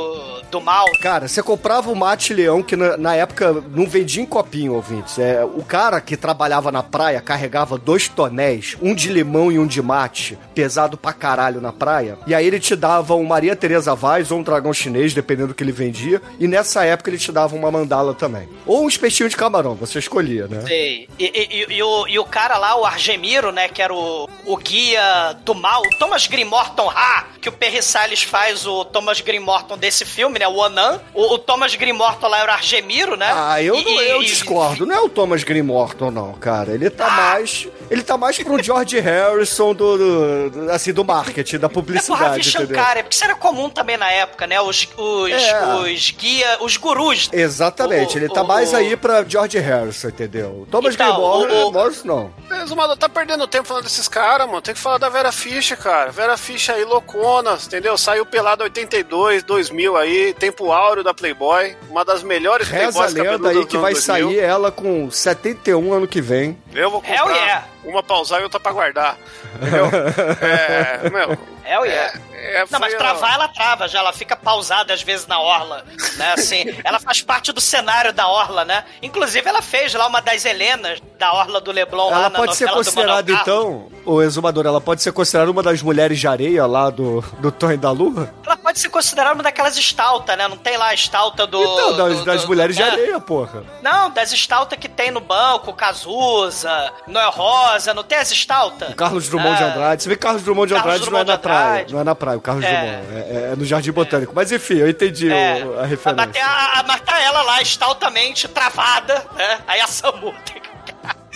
do 0.51 0.61
mal. 0.61 0.87
Cara, 1.01 1.29
você 1.29 1.43
comprava 1.43 1.91
o 1.91 1.97
mate 1.97 2.35
leão, 2.35 2.63
que 2.63 2.77
na, 2.77 2.97
na 2.97 3.15
época 3.15 3.53
não 3.71 3.87
vendia 3.87 4.23
em 4.23 4.27
copinho, 4.27 4.75
ouvintes. 4.75 5.19
É, 5.19 5.45
o 5.45 5.63
cara 5.63 6.01
que 6.01 6.17
trabalhava 6.17 6.73
na 6.73 6.83
praia 6.83 7.21
carregava 7.21 7.79
dois 7.79 8.09
tonéis, 8.09 8.77
um 8.83 8.95
de 8.95 9.09
limão 9.11 9.53
e 9.53 9.59
um 9.59 9.67
de 9.67 9.81
mate, 9.83 10.39
pesado 10.55 10.97
pra 10.97 11.13
caralho 11.13 11.61
na 11.61 11.73
praia. 11.73 12.19
E 12.27 12.35
aí 12.35 12.47
ele 12.47 12.59
te 12.61 12.75
dava 12.75 13.15
um 13.15 13.25
Maria 13.25 13.55
Tereza 13.55 13.95
Vaz 13.95 14.31
ou 14.31 14.39
um 14.39 14.43
dragão 14.43 14.73
chinês, 14.73 15.15
dependendo 15.15 15.49
do 15.49 15.55
que 15.55 15.63
ele 15.63 15.73
vendia. 15.73 16.21
E 16.39 16.49
nessa 16.49 16.85
época 16.85 17.11
ele 17.11 17.19
te 17.19 17.31
dava 17.31 17.55
uma 17.55 17.71
mandala 17.71 18.15
também. 18.15 18.49
Ou 18.67 18.85
um 18.85 18.89
espetinho 18.89 19.29
de 19.29 19.37
camarão, 19.37 19.75
você 19.75 19.99
escolhia, 19.99 20.47
né? 20.47 20.63
Sei. 20.67 21.09
E, 21.19 21.33
e- 21.35 21.65
e- 21.71 21.75
e 21.77 21.83
o, 21.83 22.07
e 22.09 22.19
o 22.19 22.25
cara 22.25 22.57
lá, 22.59 22.77
o 22.77 22.85
Argemiro, 22.85 23.51
né? 23.53 23.69
Que 23.69 23.83
era 23.83 23.93
o, 23.93 24.29
o 24.45 24.57
guia 24.57 25.35
do 25.45 25.55
mal, 25.55 25.83
o 25.83 25.99
Thomas 25.99 26.27
Grimorton 26.27 26.89
Ha, 26.91 27.25
que 27.41 27.49
o 27.49 27.53
Perry 27.53 27.83
Salles 27.83 28.23
faz 28.23 28.67
o 28.67 28.85
Thomas 28.85 29.21
Grimorton 29.21 29.77
desse 29.77 30.05
filme, 30.05 30.39
né? 30.39 30.47
O 30.49 30.57
Onan. 30.57 31.01
O, 31.13 31.35
o 31.35 31.39
Thomas 31.39 31.75
Grimorton 31.75 32.29
lá 32.29 32.39
era 32.41 32.53
o 32.53 32.55
Argemiro, 32.55 33.17
né? 33.17 33.31
Ah, 33.35 33.63
eu, 33.63 33.75
não, 33.83 34.01
eu 34.03 34.23
discordo. 34.23 34.87
Não 34.87 34.95
é 34.95 35.01
o 35.01 35.09
Thomas 35.09 35.43
Grimorton, 35.45 36.11
não, 36.11 36.33
cara. 36.35 36.73
Ele 36.73 36.89
tá 36.91 37.09
mais. 37.11 37.69
Ele 37.91 38.03
tá 38.03 38.17
mais 38.17 38.39
pro 38.43 38.63
George 38.63 38.99
Harrison 38.99 39.75
do, 39.75 40.49
do- 40.51 40.71
assim, 40.71 40.93
do 40.93 41.05
marketing, 41.05 41.59
da 41.59 41.67
É 41.67 41.71
publicidade, 41.71 42.49
entendeu? 42.49 42.67
Shankar, 42.77 42.97
é 42.99 43.03
porque 43.03 43.15
isso 43.15 43.25
era 43.25 43.35
comum 43.35 43.69
também 43.69 43.97
na 43.97 44.11
época, 44.11 44.47
né? 44.47 44.61
Os, 44.61 44.89
os, 44.97 45.31
É. 45.31 45.65
os 45.75 46.11
guia, 46.13 46.59
os 46.61 46.77
gurus. 46.77 47.29
Exatamente, 47.33 48.17
O- 48.17 48.19
ele 48.19 48.29
tá 48.29 48.43
o- 48.43 48.47
mais 48.47 48.73
aí 48.73 48.97
pra 48.97 49.25
George 49.25 49.59
Harrison, 49.59 50.09
entendeu? 50.09 50.67
Thomas 50.71 50.95
Então, 50.95 51.07
Gilmore, 51.25 51.53
o- 51.53 51.69
o- 51.69 51.73
Morris 51.73 52.05
não. 52.05 52.31
Exumado, 52.63 52.97
tá 52.97 53.09
perdendo 53.09 53.47
tempo 53.47 53.67
falando 53.69 53.85
desses 53.85 54.07
caras, 54.09 54.47
mano. 54.47 54.61
Tem 54.63 54.75
que 54.75 54.81
falar 54.81 54.99
da 54.99 55.09
Vera 55.09 55.33
Fischer, 55.33 55.77
cara. 55.77 56.11
Vera 56.11 56.37
Fischer 56.37 56.75
aí, 56.75 56.85
loucona, 56.85 57.59
entendeu? 57.65 57.97
Saiu 57.99 58.25
pelada 58.27 58.65
82, 58.65 59.43
2000 59.43 59.97
aí, 59.97 60.33
tempo 60.35 60.73
áureo 60.73 61.03
da 61.05 61.13
Playboy. 61.15 61.77
Uma 61.91 62.05
das 62.05 62.23
melhores 62.23 62.69
Reza 62.69 62.85
a 62.89 62.93
Playboys 62.93 63.13
lenda 63.15 63.25
cabeludas 63.31 63.57
aí 63.57 63.67
que 63.67 63.77
vai 63.79 63.93
2000. 63.93 64.29
sair 64.29 64.39
ela 64.39 64.71
com 64.71 65.11
71 65.11 65.93
ano 65.93 66.07
que 66.09 66.21
vem. 66.21 66.57
Eu 66.75 66.91
vou 66.91 67.01
comprar 67.01 67.17
Hell 67.17 67.31
yeah. 67.31 67.65
Uma 67.85 68.03
pra 68.03 68.19
usar 68.19 68.41
e 68.41 68.45
outra 68.45 68.59
pra 68.61 68.73
guardar. 68.73 69.17
Entendeu? 69.57 69.87
é, 70.41 71.11
meu... 71.11 71.55
Hell 71.67 71.87
yeah. 71.87 72.21
É, 72.35 72.61
Não, 72.61 72.79
foi 72.79 72.79
mas 72.79 72.95
travar 72.95 73.35
ela 73.37 73.49
trava 73.49 73.89
já, 73.89 74.01
ela 74.01 74.13
fica 74.13 74.37
pausada 74.37 74.93
às 74.93 75.03
vezes 75.03 75.27
na 75.27 75.41
orla, 75.41 75.83
né? 76.19 76.35
Assim, 76.35 76.63
ela 76.85 77.01
faz 77.01 77.23
parte 77.23 77.53
do 77.53 77.61
cenário 77.61 78.13
da 78.13 78.29
orla, 78.29 78.67
né? 78.67 78.85
Inclusive 79.01 79.49
ela 79.49 79.63
fez 79.63 79.95
lá 79.95 80.07
uma 80.07 80.21
das 80.21 80.45
Helenas 80.45 81.01
da 81.19 81.33
orla 81.33 81.63
do 81.63 81.73
Leblon 81.73 82.11
lá 82.11 82.17
Ela 82.19 82.29
na 82.29 82.39
pode 82.39 82.55
ser 82.55 82.67
do 82.67 82.75
considerada, 82.75 83.33
então, 83.33 83.89
o 84.05 84.21
exumador, 84.21 84.67
ela 84.67 84.79
pode 84.79 85.03
ser 85.03 85.11
considerada 85.13 85.51
uma 85.51 85.63
das 85.63 85.81
mulheres 85.81 86.21
de 86.21 86.29
areia 86.29 86.67
lá 86.67 86.91
do, 86.91 87.23
do 87.39 87.51
Torre 87.51 87.79
da 87.79 87.91
Lua? 87.91 88.31
Ela 88.45 88.59
pode 88.59 88.79
ser 88.79 88.91
considerada 88.91 89.35
uma 89.35 89.43
daquelas 89.43 89.79
estaltas, 89.79 90.37
né? 90.37 90.47
Não 90.47 90.59
tem 90.59 90.77
lá 90.77 90.89
a 90.89 90.95
estalta 90.95 91.47
do... 91.47 91.63
Então, 91.63 91.97
das, 91.97 92.19
do- 92.19 92.25
das 92.27 92.43
do- 92.43 92.49
mulheres 92.49 92.77
de 92.77 92.83
é. 92.83 92.91
areia, 92.91 93.19
porra. 93.21 93.65
Não, 93.81 94.11
das 94.11 94.33
estaltas 94.33 94.79
que 94.79 94.89
tem 94.89 95.11
no 95.11 95.21
banco, 95.21 95.73
Cazuza, 95.73 96.93
Noel 97.07 97.31
Rosa, 97.31 97.74
não 97.95 98.03
tem 98.05 98.19
as 98.19 98.31
estaltas? 98.31 98.91
O 98.91 98.95
Carlos 98.95 99.29
Drummond 99.29 99.57
de 99.57 99.63
Ah, 99.63 99.67
Andrade. 99.69 100.03
Você 100.03 100.09
vê 100.09 100.17
que 100.17 100.23
Carlos 100.23 100.43
Drummond 100.43 100.69
de 100.69 100.75
Carlos 100.75 100.95
Andrade 100.95 101.11
não 101.13 101.19
é 101.21 101.25
na 101.25 101.39
praia. 101.39 101.71
Andrade. 101.71 101.93
Não 101.95 102.01
é 102.01 102.05
na 102.05 102.15
praia, 102.15 102.39
o 102.39 102.41
Carlos 102.41 102.65
É. 102.65 102.71
Drummond. 102.71 103.29
É, 103.29 103.53
é 103.53 103.57
no 103.57 103.65
Jardim 103.65 103.93
Botânico. 103.93 104.33
Mas 104.35 104.53
enfim, 104.53 104.75
eu 104.79 104.89
entendi 104.89 105.31
É, 105.33 105.65
o- 105.65 105.73
a 105.79 105.81
mas 105.83 105.91
referência. 105.91 106.45
a, 106.47 106.83
mas 106.87 107.01
tá 107.01 107.21
ela 107.21 107.43
lá, 107.43 107.61
estaltamente 107.63 108.47
travada, 108.49 109.25
né? 109.37 109.59
Aí 109.67 109.81
a 109.81 109.87
Samu 109.87 110.33
tem 110.45 110.63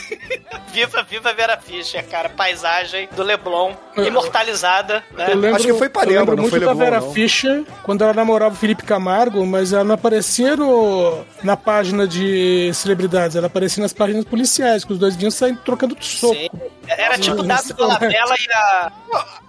Viva, 0.72 1.02
viva 1.02 1.32
Vera 1.32 1.56
Fischer, 1.56 2.04
cara. 2.06 2.28
Paisagem 2.28 3.08
do 3.16 3.22
Leblon, 3.22 3.72
imortalizada, 3.96 5.02
né? 5.16 5.26
Eu 5.30 5.36
lembro, 5.36 5.56
Acho 5.56 5.66
que 5.66 5.74
foi 5.74 5.86
Ipanema, 5.86 6.12
eu 6.14 6.20
lembro 6.20 6.36
não 6.36 6.42
muito 6.42 6.50
foi 6.50 6.60
da 6.60 6.66
Leblon, 6.66 6.84
Vera 6.84 7.00
não. 7.00 7.12
Fischer 7.12 7.64
quando 7.82 8.02
ela 8.04 8.12
namorava 8.12 8.54
o 8.54 8.58
Felipe 8.58 8.82
Camargo, 8.84 9.44
mas 9.46 9.72
ela 9.72 9.84
não 9.84 9.94
aparecia 9.94 10.56
no- 10.56 11.24
na 11.42 11.56
página 11.56 12.06
de 12.06 12.70
celebridades, 12.74 13.34
ela 13.36 13.46
aparecia 13.46 13.82
nas 13.82 13.92
páginas 13.92 14.24
policiais, 14.24 14.84
que 14.84 14.92
os 14.92 14.98
dois 14.98 15.16
vinham 15.16 15.30
saindo 15.30 15.60
trocando 15.64 15.96
soco. 16.00 16.34
Sim. 16.34 16.48
Era 16.86 17.14
Sim. 17.16 17.22
tipo 17.22 17.42
Davi 17.42 17.74
Falabella 17.74 18.34
e 18.38 18.52
a. 18.52 18.92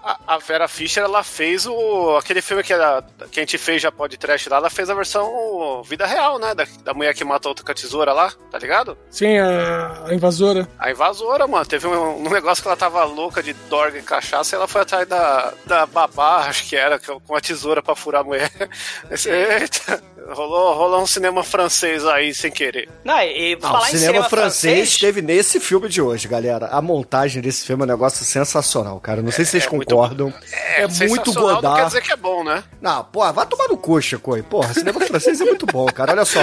A, 0.01 0.17
a 0.35 0.37
Vera 0.37 0.67
Fischer, 0.69 1.03
ela 1.03 1.23
fez 1.23 1.65
o 1.67 2.15
aquele 2.17 2.41
filme 2.41 2.63
que, 2.63 2.71
era, 2.71 3.03
que 3.29 3.39
a 3.39 3.43
gente 3.43 3.57
fez 3.57 3.81
já 3.81 3.91
pode 3.91 4.17
trash 4.17 4.47
lá, 4.47 4.55
ela 4.57 4.69
fez 4.69 4.89
a 4.89 4.93
versão 4.93 5.83
vida 5.83 6.05
real, 6.05 6.39
né? 6.39 6.55
Da, 6.55 6.65
da 6.85 6.93
mulher 6.93 7.13
que 7.13 7.23
mata 7.25 7.49
outra 7.49 7.65
com 7.65 7.71
a 7.71 7.75
tesoura 7.75 8.13
lá, 8.13 8.31
tá 8.49 8.57
ligado? 8.57 8.97
Sim, 9.09 9.37
a, 9.37 10.05
a 10.07 10.13
invasora. 10.13 10.48
A 10.77 10.91
invasora, 10.91 11.47
mano, 11.47 11.65
teve 11.65 11.87
um, 11.87 12.25
um 12.25 12.29
negócio 12.29 12.61
que 12.61 12.67
ela 12.67 12.77
tava 12.77 13.03
louca 13.03 13.41
de 13.43 13.53
dorga 13.53 13.97
e 13.97 14.01
cachaça 14.01 14.55
e 14.55 14.57
ela 14.57 14.67
foi 14.67 14.81
atrás 14.81 15.07
da, 15.07 15.53
da 15.65 15.85
babá, 15.85 16.45
acho 16.47 16.67
que 16.67 16.75
era, 16.75 16.99
com 16.99 17.35
a 17.35 17.41
tesoura 17.41 17.81
pra 17.81 17.95
furar 17.95 18.21
a 18.21 18.23
mulher. 18.23 18.51
Eita, 19.11 20.01
rolou, 20.31 20.73
rolou 20.75 21.01
um 21.01 21.07
cinema 21.07 21.43
francês 21.43 22.05
aí 22.05 22.33
sem 22.33 22.51
querer. 22.51 22.89
Não, 23.03 23.19
e 23.21 23.55
Não, 23.55 23.61
falar 23.61 23.79
o 23.79 23.83
em 23.83 23.85
cinema, 23.87 23.99
cinema 24.07 24.29
francês, 24.29 24.73
francês. 24.77 24.97
teve 24.99 25.21
nesse 25.21 25.59
filme 25.59 25.87
de 25.89 26.01
hoje, 26.01 26.27
galera. 26.27 26.67
A 26.67 26.81
montagem 26.81 27.41
desse 27.41 27.65
filme 27.65 27.83
é 27.83 27.85
um 27.85 27.87
negócio 27.87 28.23
sensacional, 28.25 28.99
cara. 28.99 29.21
Não 29.21 29.31
sei 29.31 29.45
se 29.45 29.51
vocês 29.51 29.65
é 29.65 29.69
muito- 29.69 29.89
concordam. 29.95 30.33
É, 30.51 30.81
muito 30.81 30.93
sensacional, 30.95 31.25
Não 31.25 31.61
quer 31.61 31.67
Godard. 31.67 31.85
dizer 31.87 32.01
que 32.01 32.11
é 32.11 32.15
bom, 32.17 32.43
né? 32.43 32.63
Não, 32.81 33.03
pô, 33.03 33.31
vai 33.33 33.45
tomar 33.45 33.67
no 33.67 33.77
cu, 33.77 34.01
Chico. 34.01 34.41
Porra, 34.43 34.73
cinema 34.73 34.99
francês 35.01 35.41
é 35.41 35.45
muito 35.45 35.65
bom, 35.65 35.85
cara. 35.87 36.11
Olha 36.11 36.25
só. 36.25 36.39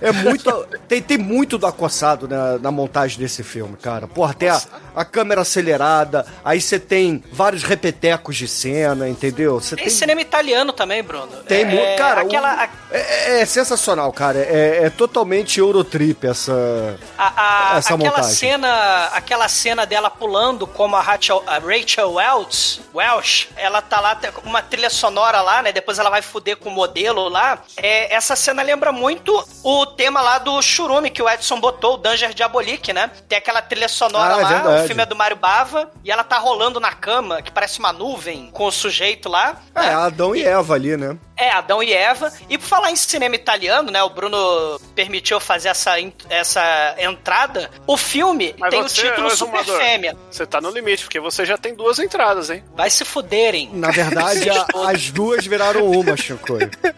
é 0.00 0.12
muito. 0.12 0.66
tem, 0.88 1.00
tem 1.02 1.18
muito 1.18 1.58
do 1.58 1.66
acossado 1.66 2.26
na, 2.28 2.58
na 2.58 2.70
montagem 2.70 3.15
desse 3.16 3.42
filme, 3.42 3.76
cara. 3.76 4.06
Porra, 4.06 4.34
tem 4.34 4.48
a, 4.48 4.60
a 4.96 5.04
câmera 5.04 5.42
acelerada, 5.42 6.26
aí 6.44 6.60
você 6.60 6.80
tem 6.80 7.22
vários 7.30 7.62
repetecos 7.62 8.34
de 8.36 8.48
cena, 8.48 9.08
entendeu? 9.08 9.60
Você 9.60 9.76
Tem 9.76 9.84
tem. 9.84 9.94
cinema 9.94 10.20
italiano 10.20 10.72
também, 10.72 11.02
Bruno. 11.02 11.28
Tem 11.46 11.60
é, 11.62 11.64
muito. 11.66 11.98
Cara, 11.98 12.22
o- 12.24 12.26
aquela, 12.26 12.50
a- 12.64 12.68
é, 12.90 13.40
é 13.42 13.46
sensacional, 13.46 14.10
cara. 14.12 14.38
É, 14.38 14.84
é 14.86 14.90
totalmente 14.90 15.60
Eurotrip 15.60 16.26
essa. 16.26 16.98
A, 17.18 17.74
a- 17.74 17.78
Essa 17.78 17.94
aquela 17.94 18.10
montagem. 18.10 18.34
cena, 18.34 19.04
aquela 19.12 19.48
cena 19.48 19.84
dela 19.84 20.10
pulando 20.10 20.66
como 20.66 20.96
a 20.96 21.00
Rachel, 21.02 21.44
a 21.46 21.58
Rachel 21.58 22.12
Welch, 22.14 22.80
Welch, 22.94 23.50
ela 23.56 23.82
tá 23.82 24.00
lá 24.00 24.14
tem 24.14 24.30
uma 24.44 24.62
trilha 24.62 24.88
sonora 24.88 25.40
lá, 25.42 25.62
né? 25.62 25.72
Depois 25.72 25.98
ela 25.98 26.08
vai 26.08 26.22
fuder 26.22 26.56
com 26.56 26.70
o 26.70 26.72
modelo 26.72 27.28
lá. 27.28 27.58
É, 27.76 28.14
essa 28.14 28.34
cena 28.34 28.62
lembra 28.62 28.92
muito 28.92 29.46
o 29.62 29.84
tema 29.86 30.20
lá 30.22 30.38
do 30.38 30.60
Churume 30.62 31.10
que 31.10 31.22
o 31.22 31.28
Edson 31.28 31.60
botou, 31.60 31.94
o 31.94 31.96
Danger 31.98 32.32
Diabolique, 32.32 32.92
né? 32.92 33.10
Tem 33.28 33.36
aquela 33.38 33.60
trilha 33.60 33.88
sonora 33.88 34.36
Ah, 34.36 34.38
é 34.38 34.42
lá, 34.42 34.48
verdade. 34.48 34.85
O 34.86 34.88
filme 34.88 35.02
é 35.02 35.06
do 35.06 35.16
Mário 35.16 35.36
Bava 35.36 35.90
e 36.04 36.10
ela 36.10 36.24
tá 36.24 36.38
rolando 36.38 36.80
na 36.80 36.92
cama, 36.92 37.42
que 37.42 37.50
parece 37.50 37.78
uma 37.78 37.92
nuvem 37.92 38.50
com 38.52 38.66
o 38.66 38.72
sujeito 38.72 39.28
lá. 39.28 39.56
É, 39.74 39.88
Adão 39.88 40.34
e 40.34 40.42
Eva 40.44 40.74
ali, 40.74 40.96
né? 40.96 41.16
É, 41.36 41.50
Adão 41.50 41.82
e 41.82 41.92
Eva. 41.92 42.32
E 42.48 42.56
por 42.56 42.66
falar 42.66 42.90
em 42.90 42.96
cinema 42.96 43.34
italiano, 43.34 43.90
né? 43.90 44.02
O 44.02 44.08
Bruno 44.08 44.80
permitiu 44.94 45.38
fazer 45.38 45.68
essa, 45.68 45.92
essa 46.30 46.94
entrada. 46.98 47.70
O 47.86 47.96
filme 47.98 48.54
Mas 48.58 48.70
tem 48.70 48.80
o 48.80 48.86
título 48.86 49.26
ô, 49.26 49.30
Super 49.30 49.62
Fêmea. 49.64 50.16
Você 50.30 50.46
tá 50.46 50.62
no 50.62 50.70
limite, 50.70 51.02
porque 51.04 51.20
você 51.20 51.44
já 51.44 51.58
tem 51.58 51.74
duas 51.74 51.98
entradas, 51.98 52.48
hein? 52.48 52.64
Vai 52.74 52.88
se 52.88 53.04
fuderem. 53.04 53.68
Na 53.74 53.90
verdade, 53.90 54.48
a- 54.48 54.66
as 54.90 55.10
duas 55.10 55.44
viraram 55.46 55.84
uma, 55.90 56.16
Chico. 56.16 56.54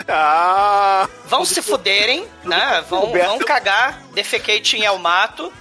Ah! 0.07 1.09
Vão 1.27 1.45
se 1.45 1.61
fuderem, 1.61 2.25
né? 2.45 2.85
Vão, 2.89 3.11
vão 3.13 3.39
cagar, 3.41 4.03
defecate 4.15 4.77
em 4.77 4.85
El 4.85 4.99
Mato. 4.99 5.53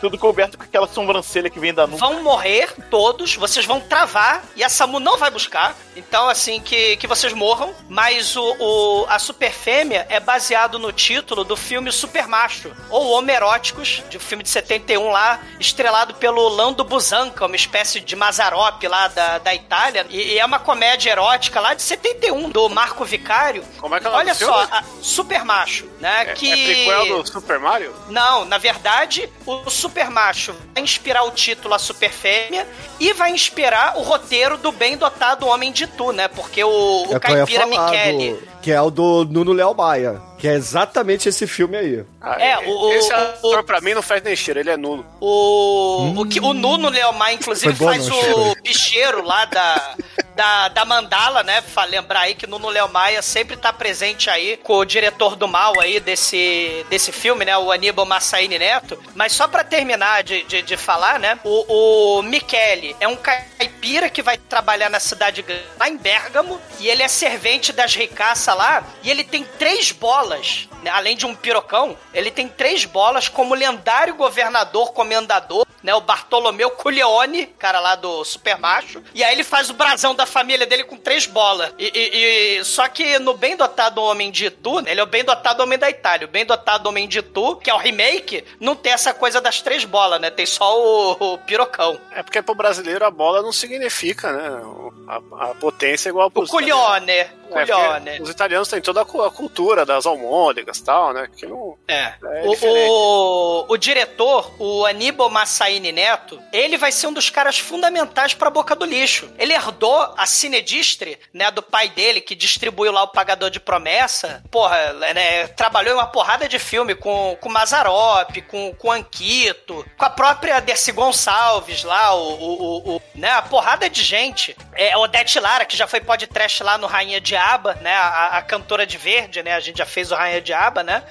Tudo 0.00 0.16
coberto 0.18 0.56
com 0.56 0.64
aquela 0.64 0.86
sobrancelha 0.88 1.37
que 1.48 1.60
vem 1.60 1.72
da 1.72 1.86
nuca. 1.86 1.98
Vão 1.98 2.22
morrer 2.22 2.72
todos, 2.90 3.36
vocês 3.36 3.64
vão 3.64 3.80
travar 3.80 4.42
e 4.56 4.64
a 4.64 4.68
Samu 4.68 4.98
não 4.98 5.16
vai 5.16 5.30
buscar. 5.30 5.74
Então, 5.96 6.28
assim, 6.28 6.60
que, 6.60 6.96
que 6.96 7.06
vocês 7.06 7.32
morram. 7.32 7.74
Mas 7.88 8.36
o, 8.36 8.56
o- 8.60 9.06
a 9.08 9.18
Super 9.18 9.52
Fêmea 9.52 10.06
é 10.08 10.20
baseado 10.20 10.78
no 10.78 10.92
título 10.92 11.42
do 11.44 11.56
filme 11.56 11.90
Super 11.92 12.26
Macho, 12.28 12.70
ou 12.90 13.10
Homeróticos, 13.12 14.02
de 14.08 14.16
um 14.16 14.20
filme 14.20 14.42
de 14.42 14.50
71 14.50 15.10
lá, 15.10 15.40
estrelado 15.60 16.14
pelo 16.14 16.48
Lando 16.48 16.84
Busan, 16.84 17.30
que 17.30 17.42
é 17.42 17.46
uma 17.46 17.56
espécie 17.56 18.00
de 18.00 18.14
Mazarop 18.16 18.82
lá 18.86 19.08
da, 19.08 19.38
da 19.38 19.54
Itália. 19.54 20.06
E, 20.08 20.34
e 20.34 20.38
é 20.38 20.44
uma 20.44 20.58
comédia 20.58 21.10
erótica 21.10 21.60
lá 21.60 21.74
de 21.74 21.82
71, 21.82 22.50
do 22.50 22.68
Marco 22.68 23.04
Vicário. 23.04 23.64
Como 23.78 23.94
é 23.94 24.00
que 24.00 24.06
é 24.06 24.10
nome 24.10 24.22
Olha 24.22 24.34
só, 24.34 24.62
a- 24.70 24.82
Super 25.02 25.44
Macho, 25.44 25.86
né? 26.00 26.22
É, 26.22 26.32
que... 26.34 26.50
é 26.52 26.56
prequel 26.86 27.22
do 27.22 27.26
Super 27.26 27.58
Mario? 27.58 27.94
Não, 28.08 28.44
na 28.44 28.58
verdade, 28.58 29.28
o 29.44 29.68
Super 29.68 30.10
Macho 30.10 30.54
vai 30.74 30.82
inspirar 30.84 31.24
o 31.24 31.27
título 31.30 31.74
A 31.74 31.78
Super 31.78 32.10
Fêmea 32.10 32.66
e 33.00 33.12
vai 33.12 33.30
inspirar 33.30 33.96
o 33.98 34.02
roteiro 34.02 34.56
do 34.58 34.72
bem 34.72 34.96
dotado 34.96 35.46
Homem 35.46 35.72
de 35.72 35.86
Tu, 35.86 36.12
né? 36.12 36.28
Porque 36.28 36.62
o, 36.64 36.68
o 36.68 37.12
É 37.12 37.16
o 37.16 37.20
que 37.20 37.30
eu 37.30 37.36
ia 37.36 37.46
Caipira 37.46 37.66
Michele. 37.66 38.30
do- 38.32 38.48
que 38.60 38.72
é 38.72 38.80
o 38.82 38.90
do 38.90 39.24
Nuno 39.24 39.52
Léo 39.52 39.74
Maia. 39.74 40.20
Que 40.38 40.46
é 40.48 40.54
exatamente 40.54 41.28
esse 41.28 41.46
filme 41.46 41.76
aí. 41.76 42.04
Ah, 42.20 42.36
É, 42.40 42.58
o- 42.58 42.92
Esse 42.92 43.12
o- 43.12 43.16
ator, 43.16 43.58
o- 43.60 43.64
pra 43.64 43.80
mim, 43.80 43.94
não 43.94 44.02
faz 44.02 44.22
nem 44.22 44.36
cheiro, 44.36 44.60
ele 44.60 44.70
é 44.70 44.76
nulo. 44.76 45.04
O, 45.20 46.14
o, 46.20 46.26
que, 46.26 46.40
o 46.40 46.52
Nuno 46.54 46.88
Leomar, 46.88 47.32
inclusive, 47.32 47.72
Hum. 47.72 47.76
Foi 47.76 47.86
bom, 47.86 47.92
faz 47.92 48.06
não, 48.08 48.18
o 48.18 48.22
Chico? 48.50 48.62
bicheiro 48.62 49.22
lá 49.24 49.44
da, 49.46 49.94
da, 50.38 50.68
da 50.68 50.84
Mandala, 50.84 51.42
né? 51.42 51.64
Lembrar 51.88 52.20
aí 52.20 52.34
que 52.36 52.46
Nuno 52.46 52.68
Leomaia 52.68 53.20
sempre 53.22 53.56
tá 53.56 53.72
presente 53.72 54.30
aí 54.30 54.56
com 54.58 54.74
o 54.74 54.84
diretor 54.84 55.34
do 55.34 55.48
mal 55.48 55.80
aí 55.80 55.98
desse, 55.98 56.86
desse 56.88 57.10
filme, 57.10 57.44
né? 57.44 57.58
O 57.58 57.72
Aníbal 57.72 58.06
Massaini 58.06 58.56
Neto. 58.56 58.96
Mas 59.16 59.32
só 59.32 59.48
pra 59.48 59.64
terminar 59.64 60.22
de, 60.22 60.44
de, 60.44 60.62
de 60.62 60.76
falar, 60.76 61.18
né? 61.18 61.40
O, 61.42 62.18
o 62.18 62.22
Michele 62.22 62.94
é 63.00 63.08
um 63.08 63.16
caipira 63.16 64.08
que 64.08 64.22
vai 64.22 64.38
trabalhar 64.38 64.88
na 64.88 65.00
cidade 65.00 65.44
lá 65.76 65.88
em 65.88 65.96
Bérgamo, 65.96 66.60
e 66.78 66.88
ele 66.88 67.02
é 67.02 67.08
servente 67.08 67.72
das 67.72 67.96
ricaças 67.96 68.54
lá, 68.54 68.84
e 69.02 69.10
ele 69.10 69.24
tem 69.24 69.42
três 69.42 69.90
bolas, 69.90 70.68
né? 70.84 70.90
além 70.90 71.16
de 71.16 71.26
um 71.26 71.34
pirocão, 71.34 71.96
ele 72.14 72.30
tem 72.30 72.46
três 72.46 72.84
bolas 72.84 73.28
como 73.28 73.54
lendário 73.54 74.14
governador, 74.14 74.92
comendador, 74.92 75.66
né? 75.88 75.94
O 75.94 76.02
Bartolomeu 76.02 76.70
Culeone, 76.70 77.46
cara 77.58 77.80
lá 77.80 77.94
do 77.94 78.22
Super 78.22 78.58
Macho, 78.58 79.02
e 79.14 79.24
aí 79.24 79.32
ele 79.34 79.42
faz 79.42 79.70
o 79.70 79.74
brasão 79.74 80.14
da 80.14 80.26
família 80.26 80.66
dele 80.66 80.84
com 80.84 80.98
três 80.98 81.26
bolas. 81.26 81.72
E, 81.78 81.86
e- 81.94 82.58
e- 82.58 82.64
só 82.64 82.86
que 82.88 83.18
no 83.18 83.32
bem 83.34 83.56
dotado 83.56 84.02
Homem 84.02 84.30
de 84.30 84.50
Tu, 84.50 84.80
ele 84.86 85.00
é 85.00 85.02
o 85.02 85.06
bem 85.06 85.24
dotado 85.24 85.62
Homem 85.62 85.78
da 85.78 85.88
Itália. 85.88 86.26
O 86.26 86.30
bem 86.30 86.44
dotado 86.44 86.86
Homem 86.88 87.08
de 87.08 87.22
Tu, 87.22 87.56
que 87.56 87.70
é 87.70 87.74
o 87.74 87.78
remake, 87.78 88.44
não 88.60 88.76
tem 88.76 88.92
essa 88.92 89.14
coisa 89.14 89.40
das 89.40 89.62
três 89.62 89.84
bolas, 89.86 90.20
né? 90.20 90.28
Tem 90.30 90.44
só 90.44 90.78
o, 90.78 91.12
o 91.34 91.38
pirocão. 91.38 91.98
É 92.12 92.22
porque 92.22 92.42
pro 92.42 92.54
brasileiro 92.54 93.04
a 93.06 93.10
bola 93.10 93.40
não 93.40 93.52
significa, 93.52 94.30
né? 94.30 94.60
A, 95.08 95.50
a 95.50 95.54
potência 95.54 96.08
é 96.08 96.10
igual 96.10 96.30
pro 96.30 96.42
O 96.42 96.46
Culione, 96.46 97.24
É, 97.52 97.66
Culione. 97.66 98.10
porque 98.10 98.22
os 98.22 98.30
italianos 98.30 98.68
têm 98.68 98.80
toda 98.80 99.02
a 99.02 99.04
cu- 99.04 99.22
a 99.22 99.30
cultura 99.30 99.84
das 99.86 100.06
almôndegas 100.06 100.78
e 100.78 100.84
tal, 100.84 101.12
né? 101.12 101.28
Que 101.36 101.46
não. 101.46 101.76
É. 101.86 102.14
É 102.22 102.42
o, 102.44 102.52
o, 102.52 103.66
o 103.68 103.76
diretor, 103.76 104.52
o 104.58 104.84
Aníbal 104.86 105.30
Massaini 105.30 105.92
Neto, 105.92 106.40
ele 106.52 106.76
vai 106.76 106.92
ser 106.92 107.06
um 107.06 107.12
dos 107.12 107.30
caras 107.30 107.58
fundamentais 107.58 108.34
pra 108.34 108.50
Boca 108.50 108.74
do 108.74 108.84
Lixo. 108.84 109.32
Ele 109.38 109.52
herdou 109.52 110.14
a 110.16 110.26
Cinedistre, 110.26 111.18
né, 111.32 111.50
do 111.50 111.62
pai 111.62 111.88
dele, 111.88 112.20
que 112.20 112.34
distribuiu 112.34 112.92
lá 112.92 113.02
o 113.02 113.08
Pagador 113.08 113.50
de 113.50 113.60
Promessa. 113.60 114.42
Porra, 114.50 114.92
né, 115.14 115.46
trabalhou 115.48 115.94
em 115.94 115.98
uma 115.98 116.06
porrada 116.06 116.48
de 116.48 116.58
filme 116.58 116.94
com, 116.94 117.36
com 117.40 117.48
Mazarop, 117.48 118.36
com, 118.48 118.74
com 118.74 118.90
Anquito, 118.92 119.84
com 119.96 120.04
a 120.04 120.10
própria 120.10 120.60
Dercy 120.60 120.92
Gonçalves 120.92 121.84
lá, 121.84 122.14
o, 122.14 122.32
o, 122.32 122.62
o- 122.62 122.96
o- 122.96 123.02
né, 123.14 123.30
a 123.30 123.42
porrada 123.42 123.88
de 123.88 124.02
gente. 124.02 124.56
É, 124.74 124.96
Odete 124.96 125.38
Lara, 125.40 125.64
que 125.64 125.76
já 125.76 125.86
foi 125.86 126.00
podcast 126.00 126.62
lá 126.62 126.78
no 126.78 126.86
Rainha 126.86 127.20
de 127.20 127.36
Aba, 127.38 127.74
né, 127.80 127.94
a, 127.94 128.26
a 128.38 128.42
cantora 128.42 128.86
de 128.86 128.98
verde, 128.98 129.42
né, 129.42 129.54
a 129.54 129.60
gente 129.60 129.78
já 129.78 129.86
fez 129.86 130.10
o 130.10 130.14
Rainha 130.14 130.40
de 130.40 130.52
Aba, 130.52 130.82
né. 130.82 131.02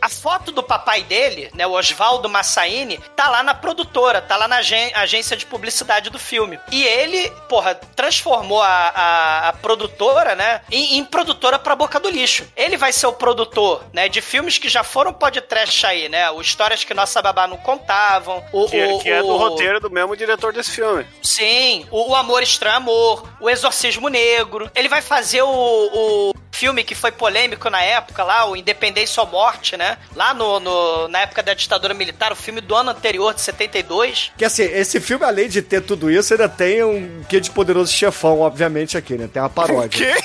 A 0.00 0.08
foto 0.08 0.50
do 0.52 0.62
papai 0.62 1.02
dele, 1.02 1.50
né, 1.54 1.66
o 1.66 1.72
Oswaldo 1.72 2.28
Massaini, 2.28 2.98
tá 3.16 3.28
lá 3.28 3.42
na 3.42 3.54
produtora, 3.54 4.22
tá 4.22 4.36
lá 4.36 4.46
na 4.48 4.56
agência 4.56 5.36
de 5.36 5.44
publicidade 5.46 6.10
do 6.10 6.18
filme. 6.18 6.58
E 6.70 6.84
ele, 6.84 7.30
porra, 7.48 7.74
transformou 7.74 8.62
a, 8.62 8.68
a, 8.94 9.48
a 9.48 9.52
produtora, 9.54 10.34
né, 10.34 10.60
em, 10.70 10.98
em 10.98 11.04
produtora 11.04 11.58
pra 11.58 11.74
Boca 11.74 11.98
do 11.98 12.08
Lixo. 12.10 12.46
Ele 12.56 12.76
vai 12.76 12.92
ser 12.92 13.06
o 13.06 13.12
produtor, 13.12 13.84
né, 13.92 14.08
de 14.08 14.20
filmes 14.20 14.58
que 14.58 14.68
já 14.68 14.84
foram 14.84 15.12
podcast 15.12 15.84
aí, 15.86 16.08
né, 16.08 16.30
o 16.30 16.40
Histórias 16.40 16.84
que 16.84 16.94
Nossa 16.94 17.20
Babá 17.20 17.46
não 17.46 17.56
contavam, 17.56 18.44
o... 18.52 18.68
Que, 18.68 18.84
o- 18.84 18.98
que 19.00 19.10
é 19.10 19.20
do 19.20 19.28
o- 19.28 19.36
roteiro 19.36 19.80
do 19.80 19.90
mesmo 19.90 20.16
diretor 20.16 20.52
desse 20.52 20.70
filme. 20.70 21.06
Sim, 21.22 21.86
o, 21.90 22.10
o 22.10 22.14
Amor 22.14 22.42
Estranho 22.42 22.76
Amor, 22.76 23.28
o 23.40 23.48
Exorcismo 23.48 24.08
Negro. 24.08 24.70
Ele 24.74 24.88
vai 24.88 25.00
fazer 25.00 25.42
o, 25.42 25.48
o 25.64 26.34
filme 26.52 26.84
que 26.84 26.94
foi 26.94 27.10
polêmico 27.10 27.68
na 27.68 27.82
época 27.82 28.22
lá, 28.22 28.48
o 28.48 28.54
Independência 28.56 29.20
ou 29.22 29.28
Morte, 29.28 29.76
né? 29.76 29.98
Lá 30.14 30.32
no, 30.32 30.60
no- 30.60 31.08
na 31.08 31.20
época 31.20 31.42
da 31.42 31.52
ditadura 31.54 31.92
militar, 31.94 32.30
o 32.32 32.36
filme 32.36 32.60
do 32.60 32.74
ano 32.74 32.90
anterior, 32.90 33.34
de 33.34 33.40
72. 33.40 34.30
Que 34.38 34.44
assim, 34.44 34.62
esse 34.62 35.00
filme, 35.00 35.24
além 35.24 35.48
de 35.48 35.60
ter 35.62 35.80
tudo 35.82 36.10
isso, 36.10 36.32
ainda 36.32 36.48
tem 36.48 36.82
um 36.84 37.24
quê 37.28 37.40
de 37.40 37.50
poderoso 37.50 37.92
chefão, 37.92 38.40
obviamente, 38.40 38.96
aqui, 38.96 39.14
né? 39.14 39.28
Tem 39.32 39.42
uma 39.42 39.50
paródia. 39.50 40.14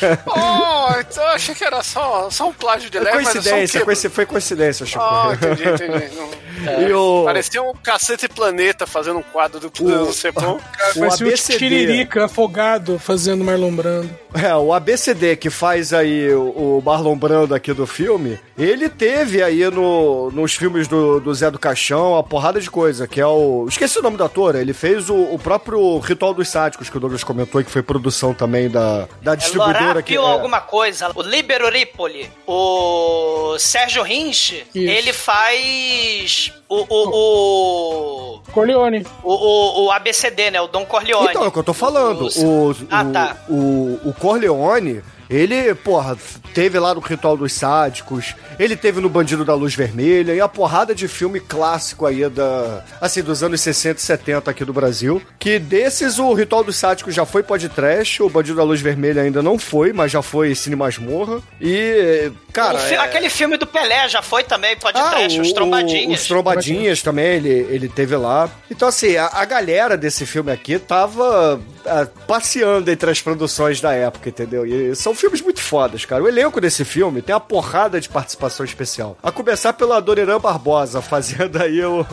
oh, 0.26 0.98
então 1.00 1.22
eu 1.24 1.30
achei 1.30 1.54
que 1.54 1.64
era 1.64 1.82
só, 1.82 2.28
só 2.30 2.48
um 2.48 2.52
plágio 2.52 2.90
de 2.90 2.98
Foi 2.98 3.04
leve, 3.06 3.24
mas 3.24 3.28
é 3.28 3.32
só 3.32 3.38
um 3.38 3.42
coincidência, 3.52 3.84
coinci- 3.84 4.08
foi 4.08 4.26
coincidência, 4.26 4.86
Chico. 4.86 5.02
Ah, 5.02 5.32
entendi, 5.34 5.68
entendi. 5.68 6.14
Não- 6.16 6.42
E 6.62 6.92
o, 6.92 7.24
Parecia 7.24 7.60
um 7.60 7.72
cacete 7.72 8.28
planeta 8.28 8.86
fazendo 8.86 9.18
um 9.18 9.22
quadro 9.22 9.58
do 9.58 10.12
Cepão. 10.12 10.56
o 10.56 10.60
Parecia 10.78 11.02
o 11.02 11.12
ABCD. 11.30 11.58
Tiririca 11.58 12.26
afogado 12.26 13.00
fazendo 13.00 13.42
Marlon 13.42 13.72
Brando. 13.74 14.08
É, 14.32 14.54
o 14.54 14.72
ABCD 14.72 15.34
que 15.34 15.50
faz 15.50 15.92
aí 15.92 16.32
o, 16.32 16.78
o 16.78 16.82
Marlon 16.84 17.16
Brando 17.16 17.52
aqui 17.52 17.72
do 17.72 17.84
filme, 17.84 18.38
ele 18.56 18.88
teve 18.88 19.42
aí 19.42 19.68
no, 19.72 20.30
nos 20.30 20.54
filmes 20.54 20.86
do, 20.86 21.18
do 21.18 21.34
Zé 21.34 21.50
do 21.50 21.58
Caixão 21.58 22.12
uma 22.12 22.22
porrada 22.22 22.60
de 22.60 22.70
coisa, 22.70 23.08
que 23.08 23.20
é 23.20 23.26
o... 23.26 23.66
Esqueci 23.68 23.98
o 23.98 24.02
nome 24.02 24.16
do 24.16 24.22
ator, 24.22 24.54
ele 24.54 24.72
fez 24.72 25.10
o, 25.10 25.16
o 25.16 25.38
próprio 25.40 25.98
Ritual 25.98 26.32
dos 26.32 26.48
Sádicos, 26.48 26.88
que 26.88 26.96
o 26.96 27.00
Douglas 27.00 27.24
comentou, 27.24 27.60
e 27.60 27.64
que 27.64 27.72
foi 27.72 27.82
produção 27.82 28.32
também 28.32 28.70
da, 28.70 29.08
da 29.20 29.32
É 29.32 29.36
distribuidora. 29.36 29.81
Lorapio 29.88 30.22
é, 30.22 30.32
alguma 30.32 30.60
coisa. 30.60 31.10
O 31.14 31.22
Libero 31.22 31.68
Ripoli. 31.70 32.30
O 32.46 33.56
Sérgio 33.58 34.02
Rins, 34.02 34.52
ele 34.74 35.12
faz 35.12 36.52
o... 36.68 36.86
o, 36.88 38.36
o 38.36 38.40
Corleone. 38.52 39.06
o, 39.22 39.32
o, 39.32 39.84
o 39.86 39.90
ABCD, 39.90 40.50
né? 40.50 40.60
O 40.60 40.66
Don 40.68 40.84
Corleone. 40.84 41.28
Então, 41.30 41.44
é 41.44 41.48
o 41.48 41.52
que 41.52 41.58
eu 41.58 41.64
tô 41.64 41.74
falando. 41.74 42.28
O- 42.36 42.70
O, 42.70 42.76
Ah, 42.90 43.04
tá. 43.04 43.36
o, 43.48 43.98
o 44.04 44.14
Corleone, 44.18 45.02
Ele, 45.30 45.74
porra, 45.74 46.16
teve 46.52 46.78
lá 46.78 46.94
no 46.94 47.00
Ritual 47.00 47.36
dos 47.36 47.52
Sádicos, 47.52 48.34
ele 48.58 48.76
teve 48.76 49.00
no 49.00 49.08
Bandido 49.08 49.44
da 49.44 49.54
Luz 49.54 49.74
Vermelha 49.74 50.34
e 50.34 50.40
a 50.40 50.48
porrada 50.48 50.94
de 50.94 51.08
filme 51.08 51.40
clássico 51.40 52.06
aí 52.06 52.28
da, 52.28 52.84
assim, 53.00 53.22
dos 53.22 53.42
anos 53.42 53.60
60 53.60 53.98
e 53.98 54.02
70 54.02 54.50
aqui 54.50 54.64
do 54.64 54.72
Brasil. 54.72 55.22
Que 55.38 55.58
desses 55.58 56.18
o 56.18 56.32
Ritual 56.32 56.62
dos 56.64 56.76
Sádicos 56.76 57.14
já 57.14 57.24
foi 57.24 57.42
podcast, 57.42 58.22
o 58.22 58.28
Bandido 58.28 58.56
da 58.56 58.62
Luz 58.64 58.80
Vermelha 58.80 59.22
ainda 59.22 59.42
não 59.42 59.58
foi, 59.58 59.92
mas 59.92 60.12
já 60.12 60.22
foi 60.22 60.54
Cine 60.54 60.76
Masmorra. 60.76 61.40
E, 61.60 62.30
cara. 62.52 62.78
Fi- 62.78 62.94
é- 62.94 62.98
Aquele 62.98 63.28
filme 63.30 63.56
do 63.56 63.66
Pelé 63.66 64.08
já 64.08 64.22
foi 64.22 64.42
também, 64.44 64.76
pode 64.76 64.98
trash, 64.98 65.38
os 65.38 65.52
trombadinhas. 65.52 66.20
Os 66.22 66.26
trombadinhas 66.28 67.02
também, 67.02 67.26
ele, 67.36 67.48
ele 67.70 67.88
teve 67.88 68.16
lá. 68.16 68.48
Então, 68.70 68.88
assim, 68.88 69.16
a, 69.16 69.26
a 69.26 69.44
galera 69.44 69.96
desse 69.96 70.24
filme 70.26 70.50
aqui 70.50 70.78
tava 70.78 71.60
ah, 71.86 72.06
passeando 72.26 72.90
entre 72.90 73.10
as 73.10 73.20
produções 73.20 73.80
da 73.80 73.92
época, 73.92 74.28
entendeu? 74.28 74.64
E 74.66 74.94
são 74.96 75.14
filmes 75.14 75.40
muito 75.40 75.60
fodas, 75.60 76.04
cara. 76.04 76.22
O 76.22 76.28
elenco 76.28 76.41
desse 76.50 76.84
filme 76.84 77.22
tem 77.22 77.34
uma 77.34 77.40
porrada 77.40 78.00
de 78.00 78.08
participação 78.08 78.64
especial. 78.64 79.16
A 79.22 79.30
começar 79.30 79.72
pelo 79.72 79.92
Adoniran 79.92 80.40
Barbosa, 80.40 81.00
fazendo 81.02 81.60
aí 81.60 81.84
o, 81.84 82.06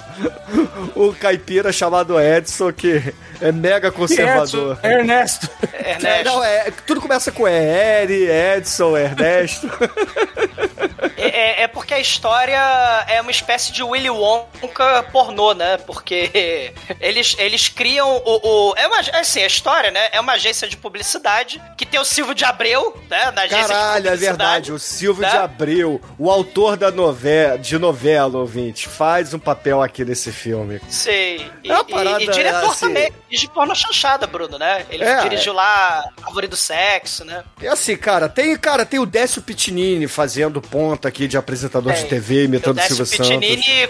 o 0.95 1.13
caipira 1.13 1.71
chamado 1.71 2.19
Edson, 2.19 2.71
que 2.71 3.13
é 3.41 3.51
mega 3.51 3.91
conservador. 3.91 4.77
Edson, 4.83 4.87
Ernesto. 4.87 5.49
É, 5.73 5.91
Ernesto. 5.91 6.25
não, 6.25 6.43
é, 6.43 6.71
tudo 6.85 7.01
começa 7.01 7.31
com 7.31 7.47
Eri, 7.47 8.27
Edson, 8.29 8.97
Ernesto. 8.97 9.69
É, 11.19 11.61
é- 11.61 11.63
é 11.63 11.67
porque 11.67 11.93
a 11.93 11.99
história 11.99 12.59
é 13.07 13.19
uma 13.21 13.31
espécie 13.31 13.71
de 13.71 13.83
Willy 13.83 14.09
Wonka 14.09 15.03
pornô, 15.11 15.53
né? 15.53 15.77
Porque 15.77 16.73
eles, 16.99 17.35
eles 17.39 17.67
criam 17.67 18.17
o, 18.25 18.69
o- 18.71 18.73
É 18.77 18.87
uma. 18.87 18.99
Assim, 19.19 19.41
a 19.43 19.47
história, 19.47 19.91
né? 19.91 20.09
É 20.11 20.19
uma 20.19 20.33
agência 20.33 20.67
de 20.67 20.77
publicidade 20.77 21.61
que 21.77 21.85
tem 21.85 21.99
o 21.99 22.05
Silvio 22.05 22.33
de 22.35 22.45
Abreu, 22.45 22.97
né? 23.09 23.31
Na 23.31 23.41
agência 23.43 23.67
Caralho, 23.67 24.07
é 24.09 24.15
verdade. 24.15 24.71
O 24.71 24.79
Silvio 24.79 25.21
né? 25.23 25.29
de 25.29 25.37
Abreu, 25.37 26.01
o 26.17 26.29
autor 26.29 26.77
da 26.77 26.91
novela, 26.91 27.57
de 27.57 27.77
novela, 27.77 28.37
ouvinte, 28.37 28.87
faz 28.87 29.33
um 29.33 29.39
papel 29.39 29.81
aqui 29.81 30.03
nesse 30.05 30.31
filme. 30.31 30.79
Sei. 30.89 31.49
E, 31.63 31.69
É 31.69 31.73
uma 31.73 31.85
e- 31.87 31.91
parada, 31.91 32.23
e 32.23 32.27
diretor 32.27 32.71
assim- 32.71 32.87
também. 32.87 33.13
De 33.29 33.47
porno 33.49 33.75
chanchada, 33.75 34.25
Bruno, 34.25 34.57
né? 34.57 34.85
Ele 34.89 35.03
É, 35.03 35.21
dirigiu 35.21 35.53
lá 35.53 36.03
Árvore 36.23 36.47
do 36.47 36.55
Sexo, 36.55 37.23
né? 37.23 37.43
E 37.61 37.67
assim, 37.67 37.95
cara, 37.95 38.27
tem, 38.27 38.55
cara, 38.57 38.83
tem 38.85 38.99
o 38.99 39.05
Décio 39.05 39.41
Pitinini 39.41 40.07
fazendo 40.07 40.59
ponta 40.61 41.08
aqui 41.09 41.27
de 41.27 41.37
apresentador 41.37 41.91
de 41.93 42.01
Tem. 42.01 42.09
TV, 42.09 42.45
imitando 42.45 42.79
Silvio 42.81 43.05
Santos. 43.05 43.29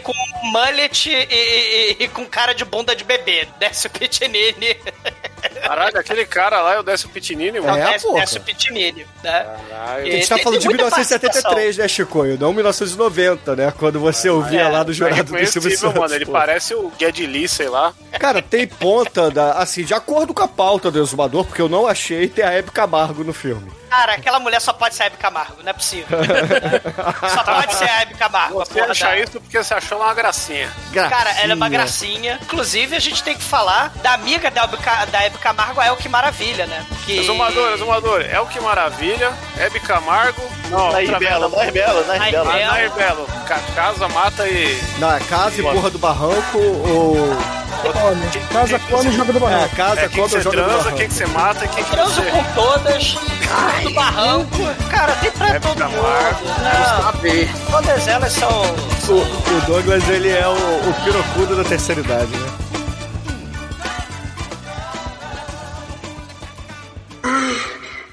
Com 0.01 0.13
mullet 0.51 1.09
e, 1.09 1.13
e- 1.13 1.97
e 2.03 2.07
com 2.07 2.25
cara 2.25 2.53
de 2.53 2.65
bunda 2.65 2.95
de 2.95 3.03
bebê. 3.03 3.47
Décio 3.59 3.89
Pitinini. 3.91 4.75
Caralho, 5.61 5.97
aquele 5.99 6.25
cara 6.25 6.61
lá 6.61 6.73
é 6.75 6.79
o 6.79 6.83
Décio 6.83 7.09
Pitinini, 7.09 7.57
É, 7.57 7.61
mano. 7.61 7.75
Décio, 7.77 8.07
porra. 8.09 8.19
Décio 8.21 8.41
Pitinini, 8.41 9.05
né? 9.23 9.45
Caralho. 9.69 10.07
A 10.07 10.09
gente 10.11 10.27
tá 10.27 10.35
Tem- 10.35 10.43
falando 10.43 10.59
tem 10.59 10.61
de 10.61 10.67
muita 10.67 10.83
1973, 10.85 11.77
né, 11.77 11.87
Chicoio? 11.87 12.37
Não 12.39 12.53
1990, 12.53 13.55
né? 13.55 13.73
Quando 13.77 13.99
você 13.99 14.29
ouvia 14.29 14.61
é, 14.61 14.67
lá 14.69 14.83
do 14.83 14.91
É 14.91 14.95
jurado 14.95 15.23
do 15.31 15.45
Silvio 15.47 15.77
Santos. 15.77 15.99
mano. 15.99 16.13
Ele 16.15 16.25
pô. 16.25 16.31
parece 16.31 16.73
o 16.73 16.91
Lee, 16.99 17.47
sei 17.47 17.69
lá. 17.69 17.93
Cara, 18.19 18.41
tem 18.41 18.67
ponta, 18.67 19.29
da, 19.29 19.53
assim, 19.53 19.83
de 19.83 19.93
acordo 19.93 20.33
com 20.33 20.43
a 20.43 20.47
pauta 20.47 20.89
do 20.89 20.99
Exumador, 21.01 21.45
porque 21.45 21.61
eu 21.61 21.69
não 21.69 21.85
achei, 21.87 22.27
tem 22.27 22.43
a 22.43 22.51
Hebe 22.51 22.71
Camargo 22.71 23.23
no 23.23 23.33
filme. 23.33 23.71
Cara, 23.89 24.13
aquela 24.13 24.39
mulher 24.39 24.61
só 24.61 24.71
pode 24.71 24.93
ser 24.93 25.03
a 25.03 25.05
Hebe 25.07 25.17
Camargo, 25.17 25.63
não 25.63 25.69
é 25.69 25.73
possível. 25.73 26.05
só 27.33 27.43
pode 27.43 27.73
ser 27.75 27.89
a 27.89 28.01
Hebe 28.01 28.13
Camargo. 28.15 28.55
Você 28.59 28.79
acha 28.79 29.05
da- 29.05 29.17
isso 29.19 29.39
porque 29.41 29.63
você 29.63 29.73
achou 29.73 29.99
uma 29.99 30.13
gracinha. 30.13 30.71
Cara, 30.93 31.31
ela 31.41 31.53
é 31.53 31.55
uma 31.55 31.69
Gracinha. 31.69 32.33
gracinha. 32.35 32.39
Inclusive, 32.43 32.95
a 32.95 32.99
gente 32.99 33.23
tem 33.23 33.35
que 33.35 33.43
falar 33.43 33.91
da 34.03 34.13
amiga 34.13 34.51
da 34.51 34.63
Hebe, 34.63 34.77
da 35.11 35.25
Hebe 35.29 35.37
Camargo, 35.37 35.79
a 35.79 35.85
El 35.87 35.95
Que 35.95 36.09
Maravilha, 36.09 36.65
né? 36.65 36.85
Que... 37.05 37.19
Exumador, 37.19 37.73
exumador. 37.73 38.21
É 38.21 38.39
o 38.39 38.45
que 38.47 38.59
maravilha. 38.59 39.31
Hebe 39.57 39.79
Camargo. 39.79 40.41
Não, 40.69 40.91
Nair 40.91 41.17
Belo. 41.19 41.49
Nair 41.49 41.71
Belo, 41.71 42.05
Nair 42.07 42.31
Belo. 42.31 42.49
Ah, 42.49 42.53
Nair 42.71 42.91
Belo. 42.91 43.27
Ca- 43.47 43.59
casa, 43.75 44.07
mata 44.09 44.47
e. 44.47 44.79
Na 44.99 45.17
é 45.17 45.19
casa 45.21 45.59
e 45.59 45.63
porra 45.63 45.89
do 45.89 45.97
barranco, 45.99 46.57
ou. 46.57 47.59
Come. 47.79 48.27
Casa 48.51 48.77
come 48.89 49.09
e 49.09 49.11
joga 49.13 49.31
do 49.31 49.37
É, 49.37 49.41
barranco. 49.41 49.75
casa, 49.77 50.01
É 50.01 50.09
quem 50.09 50.09
que 50.09 50.29
come 50.29 50.43
joga 50.43 50.57
transa, 50.57 50.77
barranco. 50.77 50.97
quem 50.97 51.07
que 51.07 51.13
você 51.13 51.25
mata 51.27 51.67
quem 51.69 51.83
que 51.83 51.89
Transo 51.91 52.21
você. 52.21 52.31
com 52.31 52.43
todas, 52.53 53.13
do 53.83 53.93
barranco. 53.93 54.57
Cara, 54.91 55.13
tem 55.15 55.31
pra 55.31 55.47
Hebe 55.47 55.59
todo 55.61 55.85
mundo. 55.85 56.03
Não, 56.61 57.03
Saber. 57.03 57.49
todas 57.71 58.07
elas 58.07 58.33
são... 58.33 58.49
O, 59.07 59.13
o 59.13 59.61
Douglas, 59.65 60.07
ele 60.09 60.29
é 60.29 60.45
o, 60.45 60.51
o 60.51 60.93
pirocudo 61.05 61.55
da 61.55 61.63
terceira 61.63 62.01
idade, 62.01 62.35
né? 62.35 62.49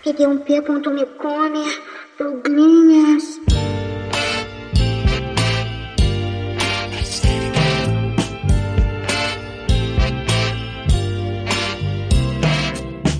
Peguei 0.02 0.26
um 0.26 0.38
P.me 0.38 1.06
come, 1.18 1.64
Douglinhas. 2.18 3.45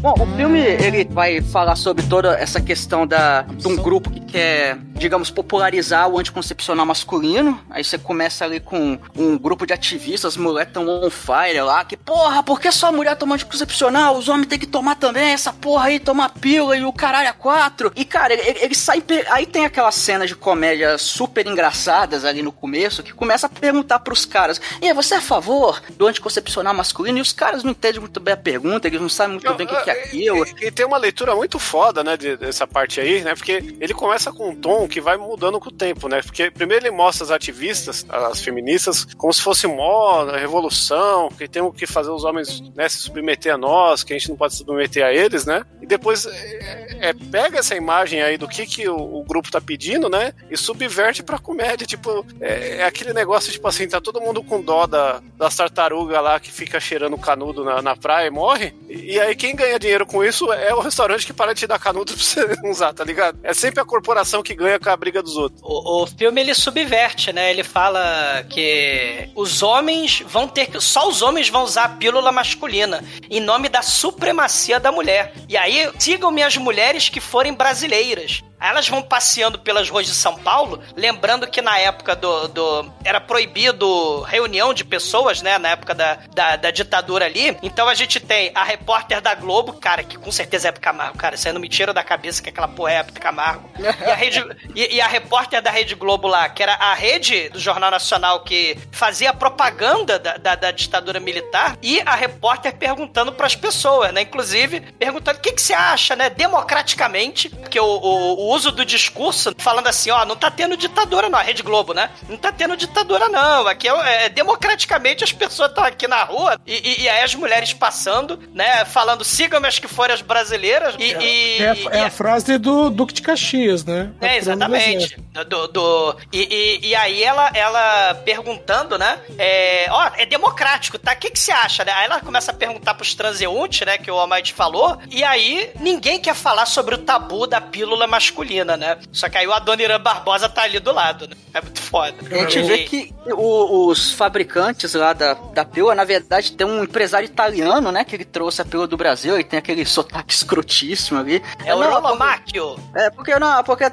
Bom, 0.07 0.14
o 0.23 0.37
filme 0.37 0.61
ele 0.61 1.05
vai 1.11 1.40
falar 1.42 1.75
sobre 1.75 2.05
toda 2.07 2.38
essa 2.38 2.61
questão 2.61 3.05
da, 3.05 3.42
de 3.42 3.66
um 3.66 3.75
grupo 3.75 4.09
que 4.09 4.21
quer, 4.21 4.77
digamos, 4.95 5.31
popularizar 5.33 6.09
o 6.09 6.16
anticoncepcional 6.16 6.87
masculino. 6.87 7.61
Aí 7.69 7.83
você 7.83 7.99
começa 7.99 8.45
ali 8.45 8.61
com 8.61 9.01
um 9.16 9.37
grupo 9.37 9.66
de 9.66 9.73
ativistas, 9.73 10.37
mulher 10.37 10.66
tão 10.66 10.88
on 10.88 11.11
fire 11.11 11.61
lá, 11.61 11.85
que 11.85 11.97
porra, 11.97 12.40
por 12.45 12.61
que 12.61 12.71
só 12.71 12.87
a 12.87 12.92
mulher 12.92 13.16
toma 13.16 13.35
anticoncepcional? 13.35 14.16
Os 14.16 14.29
homens 14.29 14.47
têm 14.47 14.61
que 14.61 14.66
tomar 14.69 14.95
também 14.95 15.33
essa 15.33 15.53
porra 15.53 15.87
aí, 15.87 15.99
tomar 15.99 16.29
pílula 16.29 16.77
e 16.77 16.85
o 16.85 16.92
caralho 16.92 17.29
a 17.29 17.33
quatro. 17.33 17.90
E 17.97 18.05
cara, 18.05 18.33
ele, 18.33 18.61
ele 18.61 18.75
sai. 18.77 19.01
pe- 19.01 19.27
Aí 19.29 19.45
tem 19.45 19.64
aquelas 19.64 19.97
cenas 19.97 20.29
de 20.29 20.37
comédia 20.37 20.97
super 20.99 21.45
engraçadas 21.49 22.25
ali 22.25 22.45
no 22.45 22.53
começo 22.53 23.03
que 23.03 23.12
começa 23.12 23.49
a 23.49 23.51
perguntar 23.51 23.99
pros 23.99 24.25
caras: 24.25 24.61
E 24.81 24.95
você 24.95 25.14
é 25.14 25.19
a 25.19 25.21
favor 25.21 25.83
do 25.99 26.07
anticoncepcional 26.07 26.73
masculino? 26.73 27.19
E 27.19 27.23
os 27.23 27.33
caras 27.33 27.64
não 27.64 27.73
entendem 27.73 27.99
muito 27.99 28.21
bem 28.21 28.35
a 28.35 28.37
pergunta, 28.37 28.87
eles 28.87 29.01
não 29.01 29.09
sabem 29.09 29.33
muito 29.33 29.53
bem 29.55 29.66
o 29.66 29.69
que, 29.71 29.83
que 29.83 29.90
é 29.90 29.96
E, 30.13 30.27
e 30.67 30.71
tem 30.71 30.87
uma 30.87 30.97
leitura 30.99 31.35
muito 31.35 31.59
foda, 31.59 32.03
né, 32.05 32.17
de- 32.17 32.37
dessa 32.37 32.67
parte 32.67 33.01
aí, 33.01 33.23
né? 33.23 33.35
Porque 33.35 33.77
ele 33.81 33.95
começa 33.95 34.33
com 34.33 34.51
um 34.51 34.55
tom 34.57 34.87
que 34.89 35.01
vai 35.01 35.17
mudando 35.17 35.59
com 35.61 35.69
o 35.69 35.73
tempo, 35.73 36.09
né? 36.09 36.23
Porque 36.23 36.51
primeiro 36.51 36.87
ele 36.87 36.95
mostra 36.95 37.25
as 37.25 37.31
ativistas, 37.31 38.05
as 38.09 38.41
feministas, 38.41 39.05
como 39.17 39.33
se 39.33 39.43
fosse 39.43 39.67
moda, 39.67 40.37
revolução, 40.37 41.29
que 41.31 41.49
temos 41.49 41.75
que 41.77 41.87
fazer 41.87 42.11
os 42.11 42.25
homens 42.25 42.61
né, 42.75 42.89
se 42.89 42.99
submeter 42.99 43.55
a 43.55 43.59
nós, 43.59 44.03
que 44.03 44.13
a 44.13 44.19
gente 44.19 44.29
não 44.29 44.37
pode 44.37 44.55
se 44.55 44.59
submeter 44.65 45.05
a 45.05 45.13
eles, 45.13 45.45
né? 45.47 45.65
E 45.81 45.87
depois 45.87 46.27
é, 46.27 47.09
é, 47.09 47.13
pega 47.31 47.59
essa 47.59 47.75
imagem 47.75 48.23
aí 48.23 48.37
do 48.37 48.49
que, 48.49 48.67
que 48.67 48.89
o, 48.89 48.97
o 48.97 49.25
grupo 49.25 49.51
tá 49.51 49.61
pedindo, 49.61 50.09
né? 50.09 50.33
E 50.51 50.57
subverte 50.57 51.23
pra 51.23 51.39
comédia. 51.39 51.87
Tipo, 51.87 52.25
é, 52.41 52.79
é 52.79 52.85
aquele 52.85 53.13
negócio, 53.13 53.53
tipo 53.53 53.67
assim, 53.69 53.89
tá 53.89 54.01
todo 54.01 54.21
mundo 54.21 54.43
com 54.43 54.61
dó 54.61 54.87
da, 54.87 55.21
das 55.37 55.55
tartarugas 55.57 56.23
lá 56.23 56.39
que 56.41 56.51
fica 56.51 56.81
cheirando 56.81 57.17
canudo 57.19 57.65
na, 57.65 57.81
na 57.83 57.97
praia 57.97 58.27
e 58.27 58.31
morre. 58.31 58.75
E, 58.89 59.15
e 59.15 59.21
aí 59.21 59.35
quem 59.35 59.55
ganha 59.55 59.79
dinheiro 59.87 60.05
com 60.05 60.25
isso 60.25 60.53
é 60.53 60.75
o 60.75 60.81
restaurante 60.81 61.25
que 61.25 61.33
para 61.33 61.55
de 61.55 61.61
te 61.61 61.66
dar 61.66 61.79
canudo 61.79 62.12
pra 62.14 62.22
você 62.22 62.46
usar, 62.64 62.92
tá 62.92 63.05
ligado? 63.05 63.38
É 63.42 63.55
sempre 63.55 63.81
a 63.81 63.85
corporação 63.85 64.42
que 64.42 64.55
ganha 64.55 64.79
com 64.79 64.90
a 64.90 64.96
briga 64.96 65.22
dos 65.22 65.37
outros. 65.37 65.61
O, 65.62 66.03
o 66.03 66.07
filme 66.07 66.40
ele 66.40 66.55
subverte, 66.55 67.33
né? 67.33 67.51
Ele 67.51 67.62
fala 67.62 68.44
que 68.51 69.29
os 69.35 69.62
homens 69.62 70.22
vão 70.27 70.49
ter 70.49 70.66
que. 70.66 70.81
Só 70.81 71.09
os 71.09 71.22
homens 71.22 71.49
vão 71.49 71.62
usar 71.62 71.85
a 71.85 71.88
pílula 71.88 72.33
masculina 72.33 73.03
em 73.31 73.40
nome 73.40 73.68
da 73.68 73.83
supremacia 73.83 74.81
da 74.81 74.90
mulher. 74.90 75.33
E 75.49 75.57
aí, 75.57 75.90
sigam-me 75.99 76.42
as 76.42 76.57
mulheres 76.57 77.09
que 77.09 77.20
forem 77.20 77.55
brasileiras. 77.55 78.42
Aí 78.59 78.71
Elas 78.71 78.88
vão 78.88 79.03
passeando 79.03 79.59
pelas 79.59 79.88
ruas 79.90 80.07
de 80.07 80.14
São 80.14 80.37
Paulo, 80.38 80.83
lembrando 80.97 81.47
que 81.47 81.61
na 81.62 81.79
época 81.79 82.14
do. 82.16 82.49
do- 82.49 82.92
era 83.05 83.21
proibido 83.21 84.23
reunião 84.23 84.75
de 84.75 84.85
pessoas, 84.85 85.40
né? 85.42 85.59
Na 85.59 85.69
época 85.71 85.95
da, 85.95 86.19
da, 86.35 86.57
da 86.57 86.71
ditadura 86.71 87.25
ali. 87.27 87.57
Então 87.62 87.88
a 87.88 87.95
gente 87.95 88.19
tem 88.21 88.51
a 88.55 88.64
repórter 88.64 89.21
da 89.21 89.35
Globo, 89.35 89.75
cara, 89.75 90.03
que 90.03 90.16
com 90.19 90.33
certeza 90.33 90.66
é 90.66 90.71
Hebe 90.71 90.81
Camargo, 90.81 91.16
cara. 91.19 91.35
Isso 91.35 91.47
aí 91.47 91.55
não 91.55 91.61
me 91.61 91.69
tira 91.69 91.92
da 91.95 92.03
cabeça 92.03 92.42
que 92.42 92.49
aquela 92.49 92.66
porra 92.69 92.92
é 92.92 92.97
Hebe 92.99 93.12
Camargo. 93.12 93.69
E 93.79 93.87
a, 94.11 94.14
rede, 94.16 94.45
e, 94.75 94.97
e 94.97 95.01
a 95.01 95.07
repórter 95.07 95.62
da 95.62 95.71
Rede 95.71 95.95
Globo 95.95 96.27
lá, 96.27 96.49
que 96.49 96.62
era 96.62 96.75
a 96.75 96.95
rede 96.95 97.49
do 97.51 97.59
Jornal 97.61 97.90
Nacional 97.90 98.40
que 98.40 98.77
fazia 98.90 99.33
propaganda 99.33 100.19
da, 100.19 100.37
da, 100.37 100.55
da 100.55 100.71
ditadura 100.71 101.21
militar, 101.21 101.77
e 101.83 102.01
a 102.05 102.14
repórter 102.14 102.75
perguntando 102.77 103.33
pras 103.33 103.55
pessoas, 103.55 104.12
né? 104.12 104.23
Inclusive, 104.23 104.81
perguntando 104.99 105.38
o 105.38 105.40
que, 105.42 105.53
que 105.53 105.62
você 105.62 105.75
acha, 105.75 106.16
né? 106.16 106.29
Democraticamente, 106.31 107.49
porque 107.49 107.79
o, 107.79 107.85
o, 107.85 108.46
o 108.47 108.55
uso 108.55 108.71
do 108.71 108.85
discurso 108.85 109.53
falando 109.59 109.87
assim, 109.89 110.11
ó, 110.11 110.25
não 110.25 110.37
tá 110.37 110.51
tendo 110.51 110.77
ditadura 110.77 111.29
não, 111.29 111.39
a 111.39 111.43
Rede 111.43 111.63
Globo, 111.63 111.93
né? 111.93 112.11
Não 112.29 112.37
tá 112.37 112.53
tendo 112.53 112.77
ditadura 112.77 113.29
não, 113.29 113.67
aqui 113.67 113.89
é, 113.89 114.25
é 114.25 114.29
democraticamente 114.29 115.25
as 115.25 115.33
pessoas 115.33 115.69
estão 115.71 115.85
aqui 115.85 116.07
na 116.07 116.23
rua 116.25 116.59
e, 116.67 116.75
e- 116.75 117.03
e 117.03 117.09
aí 117.09 117.23
as 117.23 117.35
mulheres 117.35 117.73
passando, 117.73 118.39
né, 118.55 118.85
falando 118.85 119.25
sigam-me 119.25 119.67
as 119.69 119.79
que 119.79 119.89
forem 119.89 120.15
as 120.15 120.23
brasileiras 120.23 120.95
e... 120.99 121.05
e- 121.13 121.63
É, 121.63 121.71
a- 121.71 121.97
é 121.99 122.01
a 122.05 122.11
frase 122.11 122.59
do 122.59 122.91
Duque 122.91 123.13
de 123.15 123.23
Caxias, 123.23 123.85
né? 123.85 124.11
é, 124.21 124.37
exatamente. 124.37 125.17
Do, 125.49 125.69
do- 125.69 126.17
e 126.33 126.95
aí 126.95 127.23
ela, 127.23 127.51
ela 127.55 128.15
perguntando, 128.25 128.99
né? 128.99 129.19
É, 129.39 129.87
ó, 129.91 130.11
é 130.17 130.25
democrático, 130.27 130.99
tá? 130.99 131.13
O 131.13 131.17
que, 131.17 131.31
que 131.31 131.39
você 131.39 131.53
acha, 131.53 131.85
né? 131.85 131.93
Aí 131.93 132.05
ela 132.07 132.21
começa 132.21 132.51
a 132.51 132.55
perguntar 132.55 132.95
pros 132.95 133.15
transeuntes, 133.15 133.87
né? 133.87 133.99
Que 133.99 134.11
o 134.11 134.19
Almighty 134.19 134.53
falou. 134.53 134.99
E 135.11 135.23
aí 135.25 135.71
ninguém 135.81 136.21
quer 136.21 136.35
falar 136.35 136.67
sobre 136.67 136.95
o 136.95 136.99
tabu 136.99 137.47
da 137.47 137.61
pílula 137.61 138.07
masculina, 138.07 138.36
né? 138.77 138.99
Só 139.12 139.29
que 139.29 139.38
aí 139.38 139.46
o 139.46 139.53
Adoniran 139.53 140.01
Barbosa 140.01 140.49
tá 140.49 140.62
ali 140.62 140.79
do 140.79 140.92
lado, 140.92 141.27
né? 141.29 141.37
É 141.55 141.61
muito 141.61 141.81
foda. 141.81 142.14
A 142.31 142.35
gente 142.38 142.62
vê 142.62 142.79
que 142.85 143.14
o- 143.33 143.87
os 143.88 144.12
fabricantes 144.12 144.92
lá 144.94 145.12
da, 145.12 145.35
da 145.35 145.64
pílula, 145.64 145.94
na 145.94 146.05
verdade, 146.05 146.53
tem 146.53 146.66
um 146.66 146.83
empresário 146.85 147.27
italiano, 147.27 147.90
né? 147.90 148.05
Que 148.05 148.16
ele 148.16 148.25
trouxe 148.25 148.61
a 148.61 148.64
pílula 148.64 148.87
do 148.87 148.96
Brasil, 148.96 149.35
ele 149.35 149.44
tem 149.44 149.59
aquele 149.59 149.85
sotaque 149.87 150.33
escrotíssimo 150.35 151.18
ali. 151.20 151.42
É 151.64 151.75
o 151.75 151.79
Rolomacchio. 151.90 152.77
É, 152.94 153.11
porque 153.11 153.38
não, 153.38 153.62
porque 153.64 153.85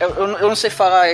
eu, 0.00 0.18
eu- 0.18 0.28
eu 0.38 0.48
não 0.48 0.56
sei 0.56 0.70
falar. 0.70 1.06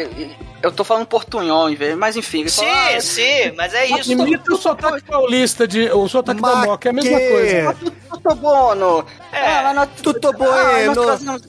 Eu 0.62 0.70
tô 0.70 0.84
falando 0.84 1.06
portunhol 1.06 1.68
em 1.68 1.74
vez, 1.74 1.96
mas 1.96 2.16
enfim. 2.16 2.46
Sim, 2.46 2.64
fala, 2.66 2.96
ah, 2.96 3.00
sim, 3.00 3.52
mas 3.56 3.74
é 3.74 3.86
isso. 3.86 4.12
Imita 4.12 4.54
o 4.54 4.56
sotaque 4.56 5.02
paulista, 5.02 5.66
de, 5.66 5.90
o 5.90 6.06
sotaque 6.08 6.40
da 6.40 6.54
Mas 6.54 6.66
Moca, 6.66 6.88
é 6.88 6.90
a 6.90 6.92
mesma 6.92 7.18
que- 7.18 7.28
coisa. 7.28 7.76
Tudo 8.22 8.34
bono. 8.36 9.06
É, 9.32 9.62
mas 9.62 9.74
nós- 9.76 9.88
tudo 10.02 10.28
Ah, 10.28 10.32
nós 10.32 10.36
bueno. 10.38 11.02
trazemos, 11.04 11.42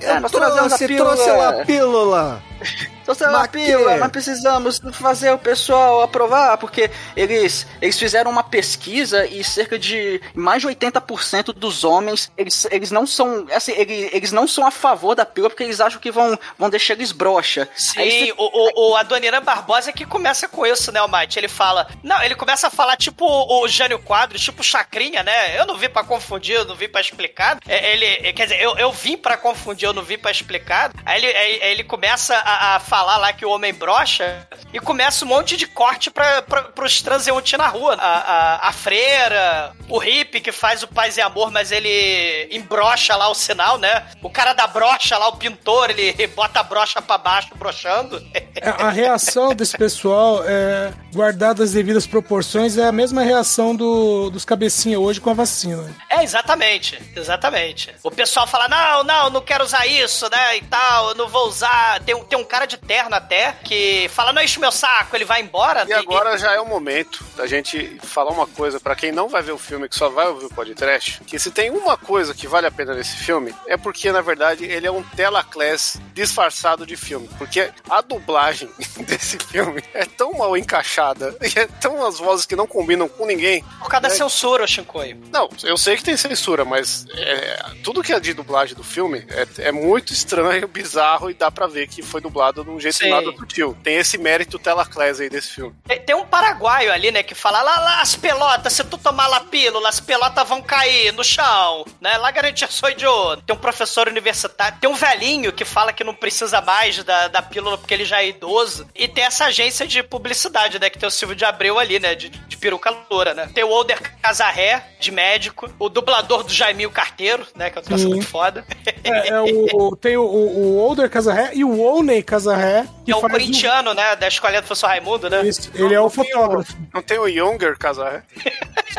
é, 0.00 0.20
nós 0.20 0.30
trazemos 0.30 0.72
a 0.72 0.76
Trouxe, 0.78 0.86
pílula. 0.88 1.14
trouxe 1.16 1.30
lá 1.32 1.48
a 1.48 1.64
pílula. 1.66 2.42
A 2.60 3.30
Mas 3.40 3.48
pílula, 3.48 3.96
nós 3.96 4.10
precisamos 4.12 4.80
fazer 4.92 5.32
o 5.32 5.38
pessoal 5.38 6.02
aprovar, 6.02 6.56
porque 6.58 6.90
eles, 7.16 7.66
eles 7.82 7.98
fizeram 7.98 8.30
uma 8.30 8.42
pesquisa 8.44 9.26
e 9.26 9.42
cerca 9.42 9.78
de 9.78 10.20
mais 10.34 10.62
de 10.62 10.68
80% 10.68 11.52
dos 11.52 11.82
homens, 11.84 12.30
eles, 12.36 12.66
eles 12.70 12.90
não 12.90 13.06
são, 13.06 13.46
assim, 13.52 13.72
eles, 13.72 14.10
eles 14.12 14.32
não 14.32 14.46
são 14.46 14.66
a 14.66 14.70
favor 14.70 15.14
da 15.14 15.26
pílula 15.26 15.50
porque 15.50 15.64
eles 15.64 15.80
acham 15.80 16.00
que 16.00 16.10
vão, 16.10 16.38
vão 16.58 16.70
deixar 16.70 16.94
eles 16.94 17.10
broxa. 17.12 17.68
Aí 17.96 18.10
Sim, 18.10 18.26
você- 18.26 18.34
o, 18.38 18.88
o, 18.88 18.90
o 18.92 18.96
Adoniran 18.96 19.42
Barbosa 19.42 19.92
que 19.92 20.04
começa 20.06 20.46
com 20.46 20.64
isso, 20.66 20.92
né, 20.92 21.00
Almighty? 21.00 21.38
Ele 21.38 21.48
fala. 21.48 21.88
Não, 22.02 22.22
ele 22.22 22.34
começa 22.34 22.68
a 22.68 22.70
falar 22.70 22.96
tipo 22.96 23.24
o 23.26 23.66
Jânio 23.68 23.98
Quadros, 23.98 24.40
tipo 24.42 24.62
Chacrinha, 24.62 25.22
né? 25.22 25.58
Eu 25.58 25.66
não 25.66 25.76
vim 25.76 25.88
pra 25.88 26.04
confundir, 26.04 26.54
eu 26.56 26.64
não 26.64 26.74
vim 26.76 26.88
pra 26.88 27.00
explicar. 27.00 27.58
É, 27.66 27.92
Ele, 27.92 28.04
é, 28.04 28.32
quer 28.32 28.44
dizer, 28.44 28.60
eu, 28.62 28.76
eu 28.78 28.92
vim 28.92 29.16
pra 29.16 29.36
confundir, 29.36 29.86
eu 29.88 29.92
não 29.92 30.02
vim 30.02 30.18
pra 30.18 30.30
explicar. 30.30 30.92
Aí 31.04 31.18
ele, 31.24 31.26
aí- 31.36 31.62
aí 31.62 31.70
ele 31.72 31.84
começa 31.84 32.36
a, 32.36 32.49
a 32.52 32.80
falar 32.80 33.16
lá 33.18 33.32
que 33.32 33.44
o 33.44 33.50
homem 33.50 33.72
brocha 33.72 34.46
e 34.72 34.78
começa 34.80 35.24
um 35.24 35.28
monte 35.28 35.56
de 35.56 35.66
corte 35.66 36.10
pra, 36.10 36.42
pra, 36.42 36.62
pros 36.62 37.00
transeuntes 37.02 37.58
na 37.58 37.68
rua. 37.68 37.94
A, 37.98 38.18
a, 38.18 38.68
a 38.68 38.72
freira, 38.72 39.72
o 39.88 39.98
hippie 39.98 40.40
que 40.40 40.52
faz 40.52 40.82
o 40.82 40.88
paz 40.88 41.16
e 41.16 41.20
amor, 41.20 41.50
mas 41.50 41.72
ele 41.72 42.48
embrocha 42.50 43.16
lá 43.16 43.28
o 43.28 43.34
sinal, 43.34 43.78
né? 43.78 44.06
O 44.22 44.30
cara 44.30 44.52
da 44.52 44.66
brocha 44.66 45.16
lá, 45.18 45.28
o 45.28 45.36
pintor, 45.36 45.90
ele 45.90 46.26
bota 46.28 46.60
a 46.60 46.62
brocha 46.62 47.00
pra 47.02 47.18
baixo, 47.18 47.48
brochando. 47.56 48.22
É, 48.34 48.68
A 48.68 48.90
reação 48.90 49.54
desse 49.54 49.76
pessoal, 49.76 50.42
é, 50.46 50.92
guardada 51.12 51.62
as 51.64 51.72
devidas 51.72 52.06
proporções, 52.06 52.76
é 52.76 52.86
a 52.86 52.92
mesma 52.92 53.22
reação 53.22 53.74
do, 53.74 54.30
dos 54.30 54.44
cabecinha 54.44 54.98
hoje 54.98 55.20
com 55.20 55.30
a 55.30 55.34
vacina. 55.34 55.94
É, 56.08 56.22
exatamente, 56.22 56.98
exatamente. 57.16 57.94
O 58.02 58.10
pessoal 58.10 58.46
fala, 58.46 58.68
não, 58.68 59.04
não, 59.04 59.30
não 59.30 59.40
quero 59.40 59.64
usar 59.64 59.86
isso, 59.86 60.28
né, 60.30 60.56
e 60.56 60.62
tal, 60.62 61.10
eu 61.10 61.14
não 61.14 61.28
vou 61.28 61.46
usar. 61.48 62.00
Tem, 62.00 62.14
um- 62.14 62.24
tem 62.24 62.38
um 62.40 62.44
cara 62.44 62.66
de 62.66 62.76
terno 62.76 63.14
até, 63.14 63.52
que 63.64 64.08
fala, 64.08 64.32
não 64.32 64.42
enche 64.42 64.58
meu 64.58 64.72
saco, 64.72 65.14
ele 65.16 65.24
vai 65.24 65.40
embora. 65.40 65.84
E 65.86 65.92
agora 65.92 66.36
já 66.38 66.52
é 66.52 66.60
o 66.60 66.66
momento 66.66 67.24
da 67.36 67.46
gente 67.46 67.98
falar 68.02 68.30
uma 68.30 68.46
coisa 68.46 68.80
pra 68.80 68.96
quem 68.96 69.12
não 69.12 69.28
vai 69.28 69.42
ver 69.42 69.52
o 69.52 69.58
filme, 69.58 69.88
que 69.88 69.96
só 69.96 70.08
vai 70.08 70.26
ouvir 70.28 70.46
o 70.46 70.54
podcast, 70.54 71.20
que 71.24 71.38
se 71.38 71.50
tem 71.50 71.70
uma 71.70 71.96
coisa 71.96 72.34
que 72.34 72.46
vale 72.46 72.66
a 72.66 72.70
pena 72.70 72.94
nesse 72.94 73.16
filme, 73.16 73.54
é 73.66 73.76
porque, 73.76 74.10
na 74.10 74.20
verdade, 74.20 74.64
ele 74.64 74.86
é 74.86 74.90
um 74.90 75.02
telaclass 75.02 75.98
disfarçado 76.14 76.86
de 76.86 76.96
filme. 76.96 77.28
Porque 77.38 77.70
a 77.88 78.00
dublagem 78.00 78.70
desse 79.06 79.38
filme 79.38 79.82
é 79.94 80.04
tão 80.04 80.32
mal 80.32 80.56
encaixada, 80.56 81.36
e 81.42 81.58
é 81.58 81.66
tão 81.80 82.04
as 82.04 82.18
vozes 82.18 82.46
que 82.46 82.56
não 82.56 82.66
combinam 82.66 83.08
com 83.08 83.26
ninguém. 83.26 83.62
Por 83.78 83.88
causa 83.88 84.02
da 84.02 84.08
né? 84.08 84.14
censura, 84.14 84.64
o 84.64 84.68
Shinkoio. 84.68 85.18
Não, 85.30 85.48
eu 85.62 85.76
sei 85.76 85.96
que 85.96 86.04
tem 86.04 86.16
censura, 86.16 86.64
mas 86.64 87.06
é, 87.14 87.62
tudo 87.82 88.02
que 88.02 88.12
é 88.12 88.20
de 88.20 88.32
dublagem 88.32 88.74
do 88.74 88.84
filme 88.84 89.24
é, 89.28 89.68
é 89.68 89.72
muito 89.72 90.12
estranho, 90.12 90.66
bizarro 90.68 91.30
e 91.30 91.34
dá 91.34 91.50
pra 91.50 91.66
ver 91.66 91.88
que 91.88 92.02
foi 92.02 92.20
dublado 92.30 92.62
de 92.64 92.70
um 92.70 92.80
jeito 92.80 92.98
Sim. 92.98 93.10
nada 93.10 93.30
sutil. 93.32 93.76
Tem 93.82 93.96
esse 93.96 94.16
mérito 94.16 94.58
telaclass 94.58 95.20
aí 95.20 95.28
desse 95.28 95.50
filme. 95.50 95.74
Tem, 95.86 96.00
tem 96.00 96.14
um 96.16 96.24
paraguaio 96.24 96.92
ali, 96.92 97.10
né, 97.10 97.22
que 97.22 97.34
fala, 97.34 97.60
lá, 97.60 97.80
lá, 97.80 98.00
as 98.00 98.14
pelotas, 98.14 98.72
se 98.72 98.84
tu 98.84 98.96
tomar 98.96 99.26
lá 99.26 99.40
pílula, 99.40 99.88
as 99.88 99.98
pelotas 99.98 100.48
vão 100.48 100.62
cair 100.62 101.12
no 101.12 101.24
chão, 101.24 101.84
né, 102.00 102.16
lá 102.16 102.30
garantia 102.30 102.68
sou 102.68 102.88
idiota. 102.88 103.42
Tem 103.44 103.54
um 103.54 103.58
professor 103.58 104.08
universitário, 104.08 104.78
tem 104.80 104.88
um 104.88 104.94
velhinho 104.94 105.52
que 105.52 105.64
fala 105.64 105.92
que 105.92 106.04
não 106.04 106.14
precisa 106.14 106.60
mais 106.60 107.02
da, 107.02 107.28
da 107.28 107.42
pílula 107.42 107.76
porque 107.76 107.92
ele 107.92 108.04
já 108.04 108.22
é 108.22 108.28
idoso, 108.28 108.86
e 108.94 109.08
tem 109.08 109.24
essa 109.24 109.46
agência 109.46 109.86
de 109.86 110.02
publicidade, 110.02 110.78
né, 110.78 110.88
que 110.88 110.98
tem 110.98 111.08
o 111.08 111.10
Silvio 111.10 111.36
de 111.36 111.44
Abreu 111.44 111.78
ali, 111.78 111.98
né, 111.98 112.14
de, 112.14 112.28
de 112.28 112.56
peruca 112.56 112.94
loura, 113.10 113.34
né. 113.34 113.50
Tem 113.52 113.64
o 113.64 113.70
Older 113.70 114.00
Casarré, 114.22 114.84
de 115.00 115.10
médico, 115.10 115.68
o 115.78 115.88
dublador 115.88 116.44
do 116.44 116.52
Jaiminho 116.52 116.90
Carteiro, 116.90 117.46
né, 117.56 117.70
que 117.70 117.78
eu 117.78 117.82
troço 117.82 118.04
Sim. 118.04 118.10
muito 118.10 118.26
foda. 118.26 118.64
É, 119.02 119.28
é 119.30 119.40
o, 119.40 119.96
tem 120.00 120.16
o, 120.16 120.22
o, 120.22 120.78
Older 120.78 121.08
Casarré 121.08 121.50
e 121.54 121.64
o 121.64 121.80
Oney 122.10 122.22
Casarré, 122.22 122.86
que 123.04 123.12
é 123.12 123.16
o 123.16 123.20
faz 123.20 123.32
corintiano, 123.32 123.94
né, 123.94 124.16
da 124.16 124.26
escolinha 124.26 124.60
do 124.60 124.66
professor 124.66 124.88
Raimundo, 124.88 125.30
né. 125.30 125.42
Isso, 125.46 125.70
ele 125.74 125.94
é 125.94 126.00
o 126.00 126.10
fotógrafo. 126.10 126.76
Não 126.92 127.00
tem 127.00 127.18
o 127.18 127.28
Younger 127.28 127.78
Casarré? 127.78 128.22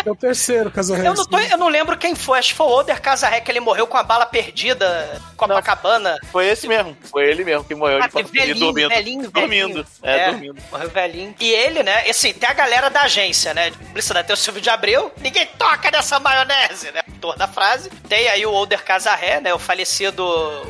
É 0.06 0.10
o 0.10 0.16
terceiro 0.16 0.72
Casarré. 0.72 1.06
Eu 1.08 1.14
não, 1.14 1.26
tô- 1.26 1.38
eu 1.38 1.58
não 1.58 1.68
lembro 1.68 1.98
quem 1.98 2.16
foi, 2.16 2.40
acho 2.40 2.50
que 2.50 2.56
foi 2.56 2.66
o 2.66 2.70
Oder 2.70 3.02
Casarré, 3.02 3.42
que 3.42 3.52
ele 3.52 3.60
morreu 3.60 3.86
com 3.86 3.98
a 3.98 4.04
bala 4.04 4.26
perdida, 4.26 5.22
Copacabana. 5.36 6.18
Foi 6.32 6.48
esse 6.48 6.68
mesmo. 6.68 6.96
Foi 7.12 7.30
ele 7.30 7.44
mesmo 7.44 7.64
que 7.66 7.76
morreu 7.76 8.00
Ah, 8.02 8.08
de 8.08 8.24
velhinho, 8.24 8.60
dormindo. 8.72 8.90
velhinho, 8.90 9.30
dormindo. 9.32 9.74
velhinho. 9.74 9.86
É, 10.04 10.32
dormindo. 10.32 10.56
Morreu 10.72 10.90
velhinho. 10.90 11.36
E 11.40 11.52
ele, 11.52 11.84
né, 11.84 12.10
assim, 12.10 12.32
tem 12.34 12.50
a 12.50 12.54
galera 12.54 12.90
da 12.90 13.02
agência, 13.02 13.54
né, 13.54 13.72
publicidade, 13.72 14.28
tem 14.28 14.34
o 14.34 14.38
Silvio 14.38 14.62
de 14.62 14.70
Abreu, 14.70 15.12
ninguém 15.22 15.46
toca 15.58 15.92
nessa 15.92 16.20
maionese, 16.20 16.90
né, 16.92 17.02
da 17.38 17.48
frase. 17.48 17.90
Tem 18.10 18.28
aí 18.30 18.46
o 18.46 18.52
Older 18.52 18.84
Casarré, 18.84 19.40
né, 19.40 19.54
o 19.54 19.60
falecido, 19.60 20.24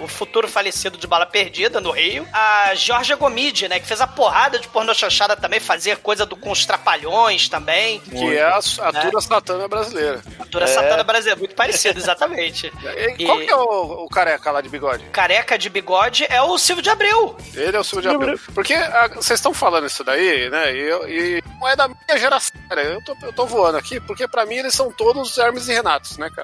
o 0.03 0.07
futuro 0.07 0.47
falecido 0.47 0.97
de 0.97 1.07
bala 1.07 1.25
perdida 1.25 1.79
no 1.79 1.91
Rio. 1.91 2.27
A 2.33 2.73
Georgia 2.75 3.15
Gomide, 3.15 3.67
né, 3.67 3.79
que 3.79 3.87
fez 3.87 4.01
a 4.01 4.07
porrada 4.07 4.59
de 4.59 4.67
pornô 4.67 4.93
chanchada 4.93 5.35
também, 5.35 5.59
fazia 5.59 5.95
coisa 5.95 6.25
do 6.25 6.35
com 6.35 6.51
os 6.51 6.65
trapalhões 6.65 7.47
também. 7.49 7.99
Que 8.01 8.37
é 8.37 8.43
a, 8.43 8.59
a 8.81 8.91
Né? 8.91 9.01
Dura 9.05 9.21
Satana 9.21 9.67
brasileira. 9.67 10.21
Cultura 10.37 10.67
satana 10.67 11.03
brasileira, 11.03 11.39
muito 11.39 11.55
parecido, 11.55 11.99
exatamente. 11.99 12.71
E 13.17 13.25
qual 13.25 13.39
que 13.39 13.49
é 13.49 13.55
o, 13.55 14.05
o 14.05 14.09
careca 14.09 14.51
lá 14.51 14.61
de 14.61 14.69
bigode? 14.69 15.03
Careca 15.11 15.57
de 15.57 15.69
bigode 15.69 16.25
é 16.29 16.41
o 16.41 16.57
Silvio 16.57 16.81
de 16.83 16.89
Abreu. 16.89 17.37
Ele 17.53 17.75
é 17.75 17.79
o 17.79 17.83
Silvio 17.83 18.09
de 18.09 18.15
Abreu. 18.15 18.39
Porque 18.53 18.73
ah, 18.73 19.07
vocês 19.15 19.39
estão 19.39 19.53
falando 19.53 19.85
isso 19.87 20.03
daí, 20.03 20.49
né? 20.49 20.73
E, 20.75 20.79
eu- 20.79 21.07
e 21.09 21.43
não 21.59 21.67
é 21.67 21.75
da 21.75 21.87
minha 21.87 22.17
geração. 22.17 22.59
Cara. 22.69 22.81
Eu 22.83 23.01
tô, 23.03 23.15
eu 23.21 23.33
tô 23.33 23.45
voando 23.45 23.77
aqui, 23.77 23.99
porque 24.01 24.27
pra 24.27 24.45
mim 24.45 24.55
eles 24.55 24.73
são 24.73 24.91
todos 24.91 25.37
Hermes 25.37 25.67
e 25.67 25.73
Renatos, 25.73 26.17
né, 26.17 26.29
cara? 26.29 26.40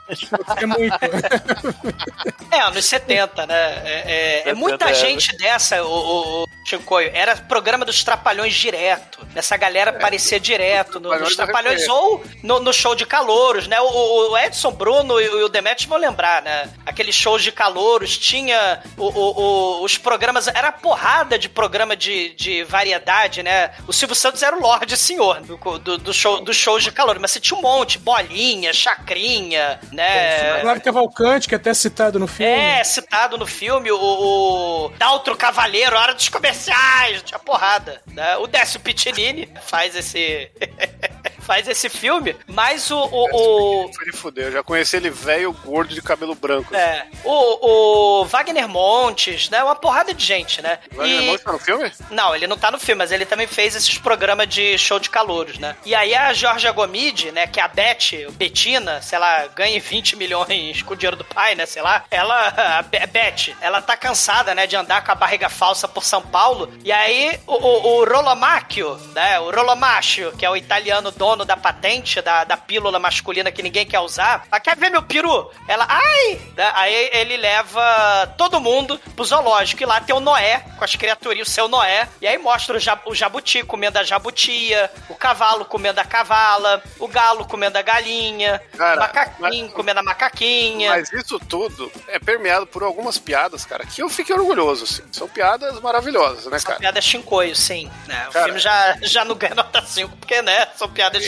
É 0.58 0.66
muito. 0.66 0.98
É, 2.50 2.62
anos 2.62 2.86
70, 2.86 3.46
né? 3.46 3.82
É, 3.86 3.92
é- 3.92 4.36
é 4.40 4.44
70, 4.46 4.56
muita 4.56 4.90
é. 4.90 4.94
gente 4.94 5.36
dessa, 5.38 5.84
o, 5.84 5.88
o, 5.92 6.44
o 6.44 6.48
Chicoio. 6.66 7.12
Era 7.14 7.36
programa 7.36 7.84
dos 7.86 8.04
Trapalhões 8.04 8.54
direto. 8.56 9.28
Essa 9.36 9.58
galera 9.58 9.92
aparecia 9.92 10.40
direto 10.40 11.00
no, 11.00 11.14
nos 11.20 11.36
Trapalhões 11.36 11.82
reconheço. 11.82 11.94
ou 11.94 12.24
no, 12.42 12.60
no 12.62 12.74
show 12.74 12.96
de 12.96 13.06
calouros, 13.06 13.68
né? 13.68 13.80
O, 13.82 14.32
o 14.32 14.38
Edson 14.38 14.72
Bruno 14.72 15.20
e 15.20 15.28
o 15.44 15.50
Demet 15.50 15.86
vão 15.88 15.98
lembrar, 16.00 16.42
né? 16.42 16.70
Aqueles 16.86 17.14
shows 17.14 17.44
de 17.44 17.52
calouros, 17.52 18.18
tinha 18.18 18.82
o, 18.98 19.06
o- 19.08 19.40
o- 19.82 19.84
os 19.84 19.98
programas, 19.98 20.48
era 20.48 20.72
porrada 20.72 21.38
de 21.38 21.50
programa 21.50 21.96
de, 21.98 22.30
de 22.34 22.64
variedade, 22.64 23.44
né? 23.44 23.72
O 23.88 23.94
Silvio 23.94 24.16
Santos 24.16 24.42
era 24.42 24.56
o 24.56 24.62
Lorde 24.62 24.96
Senhor 24.98 25.42
do, 25.42 25.58
do, 25.80 25.98
do 25.98 26.14
show, 26.14 26.40
dos 26.42 26.56
shows 26.56 26.82
de 26.84 26.92
calor, 26.92 27.20
mas 27.20 27.32
você 27.32 27.40
tinha 27.42 27.58
um 27.60 27.62
monte, 27.62 27.98
bolinha, 28.00 28.74
chacrinha, 28.74 29.80
né? 29.92 30.60
Flávio 30.62 30.84
Cavalcante, 30.84 31.48
que 31.48 31.56
é 31.56 31.58
até 31.58 31.74
citado 31.74 32.20
no 32.20 32.28
filme. 32.28 32.52
É, 32.52 32.84
citado 32.84 33.38
no 33.38 33.48
filme, 33.48 33.92
o, 33.92 33.98
o 33.98 34.90
Daltro 34.98 35.36
Cavaleiro, 35.36 35.98
a 35.98 36.02
hora 36.02 36.14
dos 36.14 36.30
comerciais, 36.30 37.22
tinha 37.24 37.40
porrada. 37.40 38.02
Né? 38.08 38.38
O 38.38 38.48
Décio 38.48 38.80
Pitinini 38.80 39.50
faz 39.62 39.96
esse. 39.96 40.52
faz 41.48 41.68
esse 41.68 41.88
filme, 41.90 42.36
mas 42.46 42.92
o. 42.92 43.00
o, 43.00 43.86
o 43.88 43.94
Foi 43.94 44.06
de 44.06 44.12
fuder, 44.12 44.46
eu 44.48 44.52
já 44.52 44.62
conheci 44.64 44.98
ele 44.98 45.10
velho, 45.10 45.54
gordo, 45.66 45.94
de 45.94 46.02
cabelo 46.02 46.36
branco. 46.36 46.76
é, 46.76 47.08
o, 47.24 48.22
o 48.22 48.26
Wagner 48.26 48.68
Montes, 48.68 49.50
né? 49.50 49.64
Uma 49.64 49.76
porrada 49.76 50.14
de 50.14 50.24
gente, 50.24 50.62
né? 50.62 50.78
Wagner 50.92 51.22
Montes 51.24 51.44
tá 51.46 51.52
no 51.54 51.60
filme? 51.60 51.92
Não, 52.12 52.36
ele 52.36 52.46
não 52.48 52.58
tá 52.58 52.70
no 52.70 52.78
filme, 52.80 53.00
mas 53.00 53.12
ele 53.12 53.26
também 53.26 53.48
fez 53.48 53.76
esses 53.76 53.98
programas 53.98 54.48
de 54.50 54.78
show 54.78 55.00
de 55.00 55.10
calouros, 55.10 55.58
né? 55.58 55.76
E 55.86 55.96
aí 55.96 56.14
a 56.14 56.34
Georgia 56.34 56.72
Gomide, 56.74 57.32
né, 57.32 57.48
que 57.48 57.60
é 57.60 57.64
a 57.64 57.68
Beth, 57.68 58.30
Betina, 58.34 59.02
sei 59.02 59.18
lá, 59.18 59.48
ganha 59.48 59.80
20 59.80 60.16
milhões 60.18 60.82
com 60.82 60.94
o 60.94 60.98
dinheiro 60.98 61.16
do 61.16 61.24
pai, 61.24 61.56
né, 61.56 61.66
sei 61.66 61.82
lá, 61.82 62.04
ela, 62.12 62.48
a 62.80 62.82
Be- 62.82 63.06
Beth, 63.08 63.56
ela 63.62 63.82
tá 63.82 63.96
cansada, 63.96 64.54
né, 64.54 64.68
de 64.68 64.76
andar 64.76 65.04
com 65.04 65.12
a 65.12 65.16
barriga 65.16 65.48
falsa 65.50 65.88
por 65.88 66.04
São 66.04 66.22
Paulo, 66.22 66.72
e 66.84 66.92
aí 66.92 67.40
o, 67.48 67.54
o, 67.54 67.88
o 68.02 68.06
Rolomacchio, 68.06 68.96
né, 69.14 69.40
o 69.40 69.50
Rolomacchio, 69.52 70.32
que 70.34 70.46
é 70.46 70.50
o 70.50 70.58
italiano 70.58 71.12
dono 71.12 71.37
da 71.46 71.58
patente 71.58 72.22
da, 72.22 72.44
da 72.44 72.58
pílula 72.58 73.00
masculina 73.00 73.52
que 73.52 73.62
ninguém 73.64 73.86
quer 73.86 74.00
usar, 74.00 74.46
ela 74.52 74.60
quer 74.60 74.76
ver 74.78 74.90
meu 74.90 75.04
peru? 75.04 75.50
Ela, 75.68 75.86
ai! 75.90 76.40
Aí 76.76 77.10
ele 77.14 77.38
leva 77.38 78.34
todo 78.38 78.60
mundo 78.60 79.00
pro 79.16 79.26
zoológico, 79.26 79.84
e 79.84 79.86
lá 79.86 80.00
tem 80.02 80.16
o 80.16 80.20
Noé, 80.20 80.64
com 80.78 80.84
as 80.84 80.96
criaturinhas, 80.96 81.48
o 81.48 81.52
seu 81.52 81.68
Noé, 81.68 82.08
e 82.22 82.28
aí 82.28 82.38
mostra 82.38 82.76
o, 82.78 82.80
jab- 82.80 83.02
o 83.06 83.16
jabuti 83.16 83.64
comendo 83.64 84.00
a 84.00 84.04
jabutia, 84.04 84.92
o 85.10 85.16
cavalo 85.16 85.66
comendo 85.66 86.00
a 86.00 86.06
cavala, 86.06 86.82
o 87.00 87.08
galo 87.08 87.46
comendo 87.46 87.78
a 87.78 87.82
galinha, 87.82 88.62
Cara, 88.78 88.98
o 88.98 89.00
macaquinho 89.00 89.70
comendo 89.72 90.00
a 90.00 90.04
macaquinha. 90.04 90.90
Mas 90.92 91.12
isso 91.12 91.40
tudo 91.40 91.92
é 92.08 92.20
permeado 92.20 92.68
por 92.68 92.84
algumas 92.84 93.18
piadas, 93.18 93.66
cara, 93.66 93.86
que 93.86 94.02
eu 94.02 94.10
fiquei 94.10 94.36
orgulhoso, 94.36 94.84
assim. 94.84 95.04
São 95.12 95.28
piadas 95.28 95.80
maravilhosas, 95.82 96.46
né, 96.46 96.60
cara? 96.60 96.80
Piada 96.80 97.02
chincoio, 97.02 97.56
sim. 97.56 97.90
Né? 98.08 98.26
O 98.30 98.32
Cara, 98.32 98.46
filme 98.46 98.60
já, 98.60 98.98
já 99.02 99.26
não 99.26 99.36
ganha 99.36 99.56
nota 99.56 99.82
5, 99.82 100.16
porque, 100.18 100.42
né, 100.42 100.68
são 100.76 100.90
piadas 100.90 101.24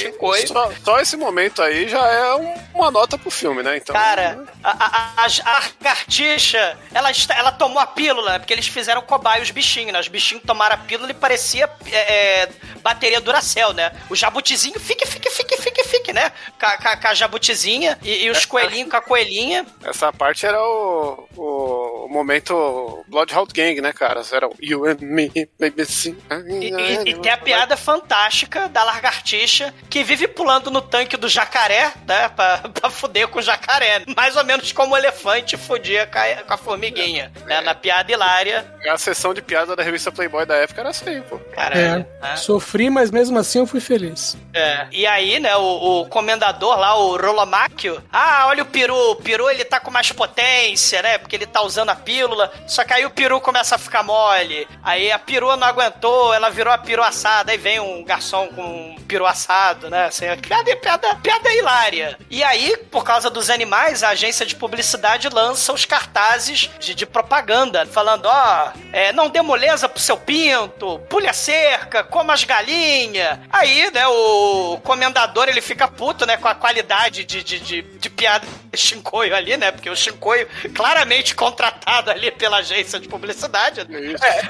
Só, 0.48 0.72
só 0.84 1.00
esse 1.00 1.16
momento 1.18 1.62
aí 1.62 1.88
já 1.88 2.06
é 2.08 2.36
um- 2.36 2.54
uma 2.76 2.92
nota 2.92 3.18
pro 3.18 3.30
filme, 3.30 3.62
né? 3.64 3.78
Então, 3.78 3.94
Cara, 3.96 4.46
a, 4.64 4.70
a, 4.70 5.26
a, 5.26 5.58
a 5.58 5.62
carticha, 5.84 6.78
ela, 6.94 7.10
ela 7.36 7.52
tomou 7.52 7.80
a 7.80 7.88
pílula, 7.88 8.34
né? 8.34 8.40
Porque 8.40 8.54
eles 8.54 8.68
fizeram 8.68 9.02
cobaia 9.02 9.42
os 9.42 9.52
bichinhos, 9.52 9.92
né? 9.94 10.00
Os 10.00 10.08
bichinhos 10.08 10.44
tomaram 10.46 10.76
a 10.76 10.78
pílula 10.78 11.12
e 11.12 11.14
parecia 11.14 11.70
é, 11.92 12.42
é, 12.44 12.50
bateria 12.82 13.20
Duracell, 13.22 13.74
né? 13.74 13.92
O 14.10 14.16
jabutizinho, 14.16 14.80
fique, 14.80 15.06
fique, 15.06 15.30
fique, 15.30 15.58
fique, 15.62 15.84
fique, 15.84 16.14
né? 16.14 16.32
Com 16.60 16.66
a, 16.66 16.98
com 16.98 17.08
a- 17.08 17.14
jabutizinha 17.14 17.98
e, 18.02 18.24
e 18.26 18.30
os 18.30 18.46
coelhinhos 18.46 18.90
com 18.90 18.98
a 18.98 19.02
coelhinha. 19.02 19.66
essa 19.84 20.12
parte 20.14 20.46
era 20.46 20.62
o, 20.64 21.28
o, 21.36 22.06
o 22.06 22.10
momento 22.10 23.04
Bloodhound 23.08 23.52
Gang, 23.54 23.82
né, 23.82 23.92
cara? 23.92 24.22
Era 24.32 24.48
o 24.48 24.54
You 24.62 24.86
and 24.86 24.98
Me, 25.02 25.30
baby, 25.60 25.86
sim. 25.86 26.18
E, 26.48 26.68
e- 26.70 27.10
e 27.10 27.20
tem 27.20 27.32
a 27.32 27.38
piada 27.38 27.76
fantástica 27.76 28.70
da 28.70 28.84
lagartixa 28.84 29.74
que 29.90 30.04
vive 30.04 30.28
pulando 30.28 30.70
no 30.70 30.82
tanque 30.82 31.18
do 31.18 31.28
jacaré, 31.28 31.94
né? 32.08 32.30
Pra, 32.30 32.58
pra 32.74 32.90
fuder 32.90 33.28
com 33.28 33.40
o 33.40 33.42
jacaré. 33.42 34.04
Mais 34.16 34.36
ou 34.36 34.44
menos 34.44 34.72
como 34.72 34.94
o 34.94 34.98
elefante 34.98 35.58
fudia 35.58 36.06
com 36.08 36.20
a, 36.20 36.44
com 36.44 36.54
a 36.54 36.58
formiguinha. 36.58 37.32
Né? 37.46 37.62
Na 37.62 37.74
piada 37.74 38.12
hilária. 38.12 38.66
A 38.90 38.98
sessão 38.98 39.34
de 39.34 39.42
piada 39.42 39.76
da 39.76 39.84
revista 39.84 40.12
Playboy 40.12 40.46
da 40.46 40.56
época 40.56 40.82
era 40.82 40.90
assim, 40.90 41.22
pô. 41.22 41.40
Caralho. 41.54 42.06
É, 42.22 42.22
né? 42.22 42.36
sofri, 42.36 42.90
mas 42.90 43.12
mesmo 43.12 43.38
assim 43.38 43.60
eu 43.60 43.68
fui 43.68 43.80
feliz. 43.80 44.38
É. 44.54 44.88
E 44.92 45.06
aí, 45.06 45.40
né, 45.40 45.56
o, 45.56 46.02
o 46.02 46.06
comendador 46.08 46.78
lá, 46.78 46.96
o 46.96 47.18
Rolomacchio, 47.18 48.02
ah, 48.12 48.46
olha 48.48 48.64
o 48.64 48.66
peru, 48.66 48.96
o 49.12 49.16
peru 49.16 49.50
ele 49.50 49.64
tá 49.64 49.80
com 49.80 49.92
mais 49.92 50.12
potência, 50.12 51.02
né, 51.02 51.18
porque 51.18 51.36
ele 51.36 51.46
tá 51.46 51.62
usando 51.62 51.90
a 51.90 51.96
pílula, 51.96 52.52
só 52.68 52.84
que 52.84 52.94
aí 52.94 53.06
o 53.06 53.10
peru 53.10 53.40
começa 53.40 53.76
a 53.76 53.78
ficar 53.78 54.04
mole, 54.04 54.68
aí 54.84 55.12
a 55.12 55.20
perua 55.20 55.56
não 55.56 55.68
aguentou, 55.68 56.34
ela 56.34 56.50
virou 56.50 56.74
a 56.74 56.78
peru 56.78 57.04
assada, 57.04 57.52
aí 57.52 57.58
vem 57.58 57.80
um 57.80 58.04
garçom 58.04 58.48
com 58.48 58.64
um 58.64 58.96
peru 59.08 59.26
assado, 59.26 59.79
né, 59.88 60.06
assim, 60.06 60.26
piada, 60.42 60.76
piada, 60.76 61.16
piada 61.16 61.54
hilária. 61.54 62.18
E 62.30 62.44
aí, 62.44 62.76
por 62.90 63.04
causa 63.04 63.30
dos 63.30 63.52
animais, 63.52 64.02
a 64.02 64.10
agência 64.10 64.46
de 64.46 64.56
publicidade 64.56 65.30
lança 65.30 65.72
os 65.72 65.86
cartazes 65.86 66.70
de, 66.80 66.96
de 66.96 67.06
propaganda, 67.06 67.86
falando, 67.86 68.26
ó, 68.26 68.72
é, 68.92 69.14
não 69.14 69.30
dê 69.30 69.42
moleza 69.42 69.88
pro 69.88 70.02
seu 70.02 70.18
pinto, 70.18 71.00
pule 71.10 71.28
a 71.28 71.34
cerca, 71.34 72.04
coma 72.04 72.34
as 72.34 72.44
galinhas. 72.44 73.40
Aí, 73.52 73.92
né, 73.92 74.08
o 74.08 74.80
comendador, 74.84 75.48
ele 75.48 75.62
fica 75.62 75.88
puto, 75.88 76.26
né, 76.26 76.38
com 76.38 76.48
a 76.48 76.56
qualidade 76.56 77.24
de, 77.24 77.44
de, 77.44 77.60
de, 77.60 77.82
de 77.82 78.10
piada 78.10 78.48
chincoio 78.74 79.36
ali, 79.36 79.58
né, 79.58 79.72
porque 79.72 79.90
o 79.90 79.96
chincoio 79.96 80.48
claramente 80.74 81.36
contratado 81.36 82.10
ali 82.10 82.32
pela 82.32 82.58
agência 82.58 83.00
de 83.00 83.08
publicidade. 83.08 83.82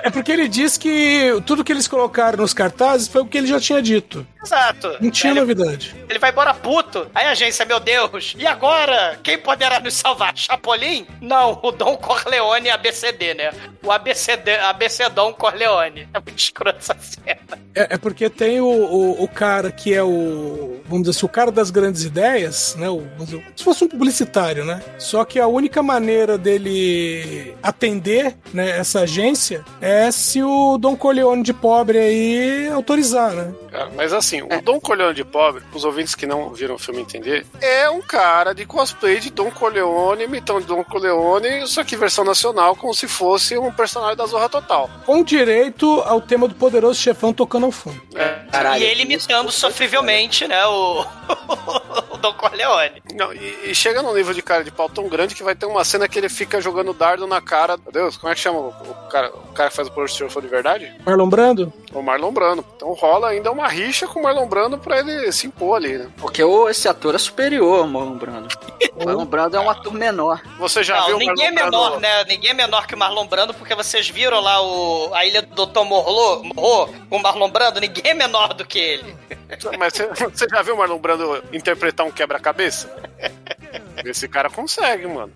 É 0.04 0.10
porque 0.10 0.32
ele 0.32 0.48
diz 0.48 0.78
que 0.78 1.42
tudo 1.46 1.64
que 1.64 1.72
eles 1.72 1.88
colocaram 1.88 2.38
nos 2.38 2.54
cartazes 2.54 3.08
foi 3.08 3.22
o 3.22 3.26
que 3.26 3.38
ele 3.38 3.48
já 3.48 3.60
tinha 3.60 3.82
dito. 3.82 4.26
Exato. 4.44 4.98
Não 5.10 5.14
tinha 5.14 5.32
ele, 5.32 5.40
novidade. 5.40 5.96
ele 6.08 6.20
vai 6.20 6.32
embora 6.32 6.54
puto. 6.54 7.10
Aí 7.14 7.26
a 7.26 7.32
agência, 7.32 7.66
meu 7.66 7.80
Deus, 7.80 8.36
e 8.38 8.46
agora? 8.46 9.20
Quem 9.24 9.38
poderá 9.38 9.80
nos 9.80 9.96
salvar? 9.96 10.36
Chapolin? 10.36 11.06
Não, 11.20 11.60
o 11.62 11.72
Dom 11.72 11.98
Corleone 11.98 12.70
ABCD, 12.70 13.34
né? 13.34 13.52
O 13.84 13.92
ABCD, 13.92 14.56
ABC 14.56 15.10
Dom 15.10 15.34
Corleone. 15.34 16.08
É 16.14 16.20
muito 16.20 16.38
escroto 16.38 16.80
essa 16.80 16.96
cena. 17.00 17.40
É, 17.76 17.96
é 17.96 17.98
porque 17.98 18.30
tem 18.30 18.60
o, 18.60 18.66
o, 18.66 19.24
o 19.24 19.28
cara 19.28 19.72
que 19.72 19.94
é 19.94 20.04
o. 20.04 20.82
Vamos 20.86 21.04
dizer 21.08 21.18
assim, 21.18 21.26
o 21.26 21.30
cara 21.30 21.52
das 21.52 21.72
grandes 21.72 22.04
ideias, 22.04 22.76
né? 22.76 22.90
O, 22.90 23.04
se 23.56 23.64
fosse 23.64 23.84
um 23.84 23.88
publicitário, 23.88 24.66
né? 24.66 24.82
Só 24.98 25.26
que 25.26 25.40
a 25.40 25.48
única 25.48 25.82
maneira 25.82 26.38
dele 26.38 27.56
atender 27.62 28.36
né, 28.54 28.78
essa 28.78 29.02
agência 29.02 29.64
é 29.82 30.12
se 30.12 30.44
o 30.44 30.78
Dom 30.78 30.96
Corleone 30.96 31.44
de 31.44 31.54
pobre 31.54 31.98
aí 31.98 32.70
autorizar, 32.70 33.34
né? 33.34 33.54
Cara, 33.72 33.90
mas 33.96 34.14
assim, 34.14 34.42
o 34.42 34.62
Dom 34.62 34.80
Corleone 34.80 35.16
de 35.16 35.24
pobre, 35.24 35.64
os 35.74 35.84
ouvintes 35.84 36.16
que 36.16 36.26
não 36.26 36.54
viram 36.54 36.76
o 36.76 36.80
filme 36.80 37.02
entender, 37.02 37.46
é 37.62 37.90
um 37.90 38.02
cara 38.02 38.54
de 38.54 38.66
cosplay 38.66 39.20
de 39.20 39.30
Dom 39.30 39.52
Corleone, 39.52 40.24
imitando 40.24 40.66
Dom 40.66 40.84
Corleone, 40.84 41.68
só 41.68 41.84
que 41.84 41.96
versão 41.96 42.24
nacional, 42.24 42.76
como 42.76 42.94
se 42.94 43.08
fosse 43.08 43.58
um 43.58 43.72
personagem 43.72 44.16
da 44.16 44.26
Zorra 44.26 44.50
Total. 44.50 44.90
Com 45.06 45.24
direito 45.24 46.02
ao 46.02 46.22
tema 46.22 46.48
do 46.48 46.56
poderoso 46.56 47.00
chefão 47.00 47.34
tocando 47.34 47.66
ao 47.66 47.72
fundo. 47.72 48.02
É. 48.16 48.40
Caralho, 48.52 48.84
e 48.84 48.86
ele 48.86 49.04
imitando 49.04 49.52
sofrivelmente, 49.52 50.48
né, 50.48 50.66
o, 50.66 51.06
o 52.12 52.18
Dom 52.18 52.34
Corleone. 52.34 53.02
Não, 53.14 53.34
e, 53.34 53.72
e 53.72 53.76
chega 53.76 54.02
num 54.02 54.14
nível 54.14 54.34
de 54.34 54.42
cara 54.42 54.64
de 54.64 54.72
pau 54.72 54.90
tão 54.90 55.08
grande 55.08 55.36
que 55.36 55.44
vai 55.44 55.56
ter 55.56 55.66
uma 55.66 55.84
cena 55.84 56.08
que 56.08 56.18
ele 56.18 56.30
fica 56.30 56.62
jogando 56.62 56.94
dardo 56.94 57.28
na 57.28 57.42
cara. 57.42 57.78
Meu 57.78 57.92
Deus, 57.92 58.18
como 58.18 58.32
é 58.32 58.36
que 58.36 58.42
chama 58.42 58.60
o, 58.60 58.70
o 58.70 59.10
cara, 59.10 59.30
o 59.30 59.54
cara 59.54 59.70
que 59.70 59.76
faz 59.76 59.88
o 59.88 59.92
Poderoso 59.92 60.18
Chefão 60.18 60.42
de 60.42 60.48
verdade? 60.48 60.92
Marlon 61.06 61.30
Brando? 61.30 61.74
O 61.94 62.02
Marlon 62.02 62.32
Brando. 62.32 62.64
Então 62.76 62.94
rola 62.94 63.30
ainda 63.30 63.52
uma 63.52 63.68
rixa 63.68 64.08
com 64.08 64.20
o 64.20 64.24
Marlon 64.24 64.48
Brando 64.48 64.78
pra 64.78 65.00
ele 65.00 65.32
se 65.32 65.48
impor 65.48 65.78
ali, 65.78 65.98
né? 65.98 66.10
Porque 66.18 66.44
o, 66.44 66.70
esse 66.70 66.88
ator 66.88 67.16
é 67.16 67.18
superior 67.18 67.80
ao 67.80 67.88
Marlon 67.88 68.16
Brando. 68.18 68.48
O 68.96 69.06
Marlon 69.06 69.26
Brando 69.26 69.58
é 69.58 69.60
um 69.60 69.70
ator 69.70 69.94
menor. 69.94 70.42
Você 70.60 70.84
já 70.84 70.98
Não, 71.00 71.08
viu 71.08 71.16
o 71.16 71.20
ninguém 71.20 71.48
é 71.48 71.52
Marlon 71.52 71.72
menor, 71.72 71.90
Brando? 71.90 72.02
né? 72.02 72.24
Ninguém 72.26 72.52
é 72.52 72.54
menor 72.54 72.86
que 72.88 72.96
o 72.96 72.98
Marlon 72.98 73.26
Brando, 73.26 73.54
porque 73.54 73.74
vocês 73.74 74.10
viram 74.10 74.40
lá 74.40 74.62
o, 74.62 75.14
a 75.14 75.26
ilha 75.26 75.42
do 75.42 75.66
Dr. 75.66 75.84
Morro 75.84 76.44
com 77.10 77.16
o 77.18 77.22
Marlon 77.22 77.50
Brando, 77.50 77.80
ninguém 77.82 78.12
é 78.12 78.14
menor 78.14 78.54
do 78.54 78.66
que 78.66 78.78
ele. 78.80 79.16
Mas 79.80 79.94
você, 79.94 80.08
você 80.08 80.48
já 80.48 80.62
viu 80.62 80.76
o 80.76 80.78
Marlon 80.78 81.00
Brando 81.00 81.44
interpretar 81.52 82.06
um 82.06 82.12
quebra-cabeça? 82.12 82.88
Esse 84.06 84.28
cara 84.28 84.50
consegue, 84.50 85.08
mano. 85.08 85.32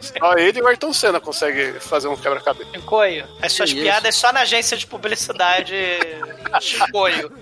Só 0.00 0.34
ele 0.34 0.58
e 0.58 0.62
o 0.62 0.66
Ayrton 0.66 0.92
Senna 0.92 1.20
consegue 1.20 1.78
fazer 1.80 2.08
um 2.08 2.16
quebra-cabeça. 2.16 2.70
Chicoio. 2.72 3.26
As 3.40 3.52
suas 3.52 3.70
Que 3.70 3.76
isso? 3.76 3.84
piadas 3.84 4.14
só 4.16 4.32
na 4.32 4.40
agência 4.40 4.76
de 4.76 4.86
publicidade 4.86 5.74
Chicoio. 6.60 7.32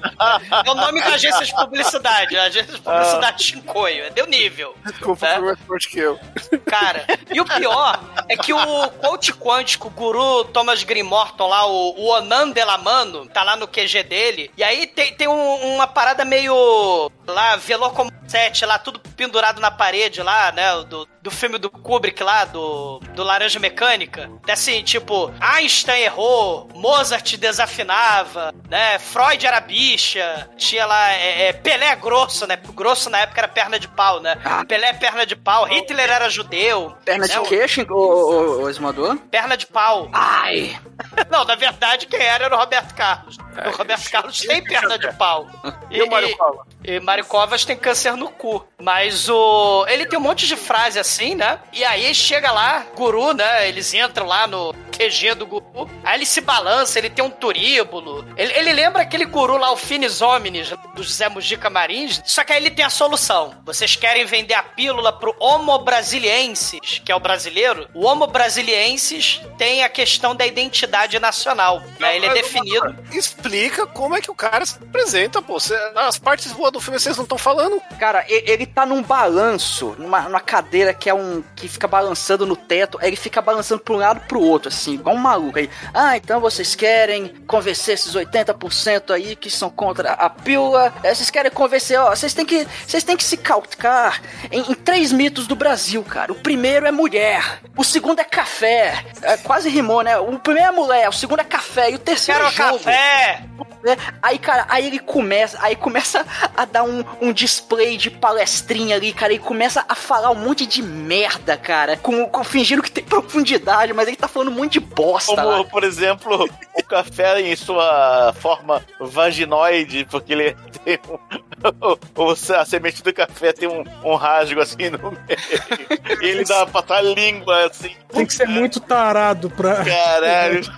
É 0.66 0.70
o 0.70 0.74
nome 0.74 1.00
da 1.00 1.14
agência 1.14 1.44
de 1.44 1.54
publicidade, 1.54 2.36
a 2.36 2.44
agência 2.44 2.74
de 2.74 2.80
publicidade 2.80 3.44
Chicoio. 3.44 4.10
Deu 4.12 4.26
nível. 4.26 4.74
Desculpa, 4.84 5.26
É? 5.26 5.34
foi 5.36 5.44
mais 5.46 5.58
forte 5.60 5.88
que 5.88 5.98
eu. 5.98 6.18
Cara, 6.66 7.04
e 7.32 7.40
o 7.40 7.44
pior 7.44 8.00
é 8.28 8.36
que 8.36 8.52
o 8.52 8.90
coach 8.90 9.32
quântico, 9.34 9.88
o 9.88 9.90
guru 9.90 10.44
Thomas 10.44 10.82
Green 10.82 11.02
Morton 11.02 11.46
lá, 11.48 11.66
o, 11.66 11.94
o 11.98 12.06
Onan 12.10 12.50
Delamano, 12.50 13.26
tá 13.26 13.42
lá 13.42 13.56
no 13.56 13.66
QG 13.66 14.02
dele. 14.04 14.50
E 14.56 14.62
aí 14.62 14.86
tem, 14.86 15.14
tem 15.14 15.28
um- 15.28 15.74
uma 15.74 15.86
parada 15.86 16.24
meio 16.24 17.10
lá, 17.30 17.56
Velocomo 17.56 18.10
7 18.26 18.64
lá, 18.64 18.78
tudo 18.78 19.00
pendurado 19.16 19.60
na 19.60 19.70
parede 19.70 20.22
lá, 20.22 20.52
né? 20.52 20.84
Do, 20.84 21.08
do 21.22 21.30
filme 21.30 21.58
do 21.58 21.68
Kubrick 21.70 22.22
lá, 22.22 22.44
do, 22.44 23.00
do 23.14 23.22
Laranja 23.22 23.58
Mecânica. 23.58 24.30
Assim, 24.48 24.82
tipo, 24.82 25.32
Einstein 25.40 26.02
errou, 26.02 26.68
Mozart 26.74 27.36
desafinava, 27.36 28.52
né? 28.68 28.98
Freud 28.98 29.44
era 29.44 29.60
bicha, 29.60 30.48
tinha 30.56 30.86
lá 30.86 31.12
é, 31.12 31.48
é, 31.48 31.52
Pelé 31.52 31.94
grosso, 31.96 32.46
né? 32.46 32.56
Grosso 32.74 33.10
na 33.10 33.18
época 33.20 33.40
era 33.40 33.48
perna 33.48 33.78
de 33.78 33.88
pau, 33.88 34.20
né? 34.20 34.36
Pelé 34.68 34.88
é 34.88 34.92
perna 34.92 35.26
de 35.26 35.34
pau, 35.34 35.64
Hitler 35.64 36.10
era 36.10 36.30
judeu. 36.30 36.94
Perna 37.04 37.26
né? 37.26 37.34
de 37.34 37.48
queixo, 37.48 37.84
ô, 37.90 38.68
Esmador? 38.68 39.16
Perna 39.30 39.56
de 39.56 39.66
pau. 39.66 40.08
Ai! 40.12 40.78
Não, 41.30 41.44
na 41.44 41.54
verdade, 41.54 42.06
quem 42.06 42.20
era 42.20 42.40
era 42.44 42.56
o 42.56 42.58
Roberto 42.58 42.94
Carlos. 42.94 43.36
o 43.38 43.76
Roberto 43.76 44.10
Carlos 44.10 44.40
tem 44.40 44.62
perna 44.64 44.98
de 44.98 45.12
pau. 45.14 45.48
E 45.90 46.00
o 46.02 46.08
Mário 46.08 46.36
Covas? 46.36 46.66
E 46.84 47.00
Mário 47.00 47.19
Covas 47.22 47.64
tem 47.64 47.76
câncer 47.76 48.16
no 48.16 48.28
cu. 48.28 48.66
Mas 48.80 49.28
o. 49.28 49.86
Ele 49.88 50.06
tem 50.06 50.18
um 50.18 50.22
monte 50.22 50.46
de 50.46 50.56
frase 50.56 50.98
assim, 50.98 51.34
né? 51.34 51.60
E 51.72 51.84
aí 51.84 52.14
chega 52.14 52.50
lá, 52.50 52.86
guru, 52.96 53.32
né? 53.32 53.68
Eles 53.68 53.92
entram 53.94 54.26
lá 54.26 54.46
no. 54.46 54.74
QG 55.00 55.34
do 55.34 55.46
guru. 55.46 55.90
Aí 56.04 56.18
ele 56.18 56.26
se 56.26 56.42
balança, 56.42 56.98
ele 56.98 57.08
tem 57.08 57.24
um 57.24 57.30
turíbulo. 57.30 58.26
Ele, 58.36 58.52
ele 58.52 58.72
lembra 58.74 59.02
aquele 59.02 59.24
guru 59.24 59.56
lá, 59.56 59.72
o 59.72 59.76
Finis 59.76 60.20
Homines, 60.20 60.74
do 60.94 61.02
José 61.02 61.26
Mujica 61.28 61.70
Marins. 61.70 62.20
Só 62.26 62.44
que 62.44 62.52
aí 62.52 62.62
ele 62.62 62.70
tem 62.70 62.84
a 62.84 62.90
solução. 62.90 63.54
Vocês 63.64 63.96
querem 63.96 64.26
vender 64.26 64.52
a 64.52 64.62
pílula 64.62 65.10
pro 65.10 65.34
Homo 65.40 65.78
Brasiliensis, 65.78 67.00
que 67.02 67.10
é 67.10 67.16
o 67.16 67.20
brasileiro? 67.20 67.88
O 67.94 68.04
Homo 68.04 68.26
Brasiliensis 68.26 69.40
tem 69.56 69.82
a 69.82 69.88
questão 69.88 70.36
da 70.36 70.46
identidade 70.46 71.18
nacional. 71.18 71.82
Né? 71.98 72.16
Ele 72.16 72.26
é 72.26 72.34
definido. 72.34 72.94
Explica 73.10 73.86
como 73.86 74.16
é 74.16 74.20
que 74.20 74.30
o 74.30 74.34
cara 74.34 74.66
se 74.66 74.76
apresenta, 74.76 75.40
pô. 75.40 75.56
As 75.96 76.18
partes 76.18 76.52
boas 76.52 76.72
do 76.72 76.80
filme 76.80 77.00
vocês 77.10 77.16
não 77.16 77.24
estão 77.24 77.38
falando. 77.38 77.80
Cara, 77.98 78.24
ele 78.28 78.66
tá 78.66 78.86
num 78.86 79.02
balanço, 79.02 79.96
numa, 79.98 80.20
numa 80.22 80.40
cadeira 80.40 80.94
que 80.94 81.10
é 81.10 81.14
um. 81.14 81.42
que 81.56 81.68
fica 81.68 81.88
balançando 81.88 82.46
no 82.46 82.54
teto, 82.56 82.98
aí 83.00 83.08
ele 83.08 83.16
fica 83.16 83.42
balançando 83.42 83.80
pra 83.80 83.94
um 83.94 83.96
lado 83.96 84.20
pro 84.28 84.40
outro, 84.40 84.68
assim, 84.68 84.94
igual 84.94 85.16
um 85.16 85.18
maluco. 85.18 85.58
Aí, 85.58 85.68
ah, 85.92 86.16
então 86.16 86.40
vocês 86.40 86.74
querem 86.74 87.28
convencer 87.46 87.94
esses 87.94 88.14
80% 88.14 89.10
aí 89.10 89.34
que 89.34 89.50
são 89.50 89.70
contra 89.70 90.12
a 90.12 90.30
pílula. 90.30 90.92
É, 91.02 91.14
vocês 91.14 91.30
querem 91.30 91.50
convencer, 91.50 91.98
ó, 91.98 92.10
vocês 92.10 92.32
têm 92.32 92.46
que. 92.46 92.66
Vocês 92.86 93.02
têm 93.02 93.16
que 93.16 93.24
se 93.24 93.36
calcar 93.36 94.20
em, 94.50 94.70
em 94.70 94.74
três 94.74 95.12
mitos 95.12 95.46
do 95.46 95.56
Brasil, 95.56 96.02
cara. 96.04 96.32
O 96.32 96.36
primeiro 96.36 96.86
é 96.86 96.90
mulher, 96.90 97.60
o 97.76 97.82
segundo 97.82 98.20
é 98.20 98.24
café. 98.24 99.04
É, 99.22 99.36
quase 99.38 99.68
rimou, 99.68 100.02
né? 100.02 100.16
O 100.18 100.38
primeiro 100.38 100.68
é 100.68 100.72
mulher, 100.72 101.08
o 101.08 101.12
segundo 101.12 101.40
é 101.40 101.44
café 101.44 101.90
e 101.90 101.94
o 101.96 101.98
terceiro 101.98 102.40
Quero 102.40 102.52
é 102.52 102.56
jogo. 102.56 102.84
café! 102.84 103.50
né? 103.82 103.96
Aí, 104.22 104.38
cara, 104.38 104.66
aí 104.68 104.86
ele 104.86 104.98
começa, 104.98 105.58
aí 105.60 105.76
começa 105.76 106.24
a 106.56 106.64
dar 106.64 106.82
um, 106.82 106.89
um 107.20 107.32
display 107.32 107.96
de 107.96 108.10
palestrinha 108.10 108.96
ali, 108.96 109.12
cara, 109.12 109.32
e 109.32 109.38
começa 109.38 109.84
a 109.88 109.94
falar 109.94 110.30
um 110.30 110.34
monte 110.34 110.66
de 110.66 110.82
merda, 110.82 111.56
cara, 111.56 111.96
com, 111.96 112.26
com- 112.28 112.44
fingindo 112.44 112.82
que 112.82 112.90
tem 112.90 113.04
profundidade, 113.04 113.92
mas 113.92 114.08
ele 114.08 114.16
tá 114.16 114.28
falando 114.28 114.48
um 114.48 114.54
monte 114.54 114.74
de 114.74 114.80
bosta 114.80 115.34
Como, 115.36 115.48
lá. 115.48 115.64
por 115.64 115.84
exemplo, 115.84 116.48
o 116.74 116.82
café 116.82 117.40
em 117.40 117.54
sua 117.56 118.32
forma 118.38 118.82
vaginoide, 118.98 120.06
porque 120.10 120.32
ele 120.32 120.56
tem 120.84 120.98
um, 121.08 121.18
o- 122.22 122.54
a 122.56 122.64
semente 122.64 123.02
do 123.02 123.12
café 123.12 123.52
tem 123.52 123.68
um, 123.68 123.84
um 124.04 124.14
rasgo 124.16 124.60
assim 124.60 124.90
no 124.90 125.10
meio. 125.10 126.20
E 126.22 126.26
ele 126.26 126.44
dá 126.44 126.66
pra 126.66 126.82
trás 126.82 127.06
a 127.06 127.10
língua 127.14 127.66
assim. 127.66 127.94
Tem 128.12 128.26
que 128.26 128.34
ser 128.34 128.46
muito 128.48 128.80
tarado 128.80 129.48
pra. 129.50 129.84
Caralho. 129.84 130.60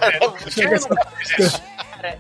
essa- 1.39 1.63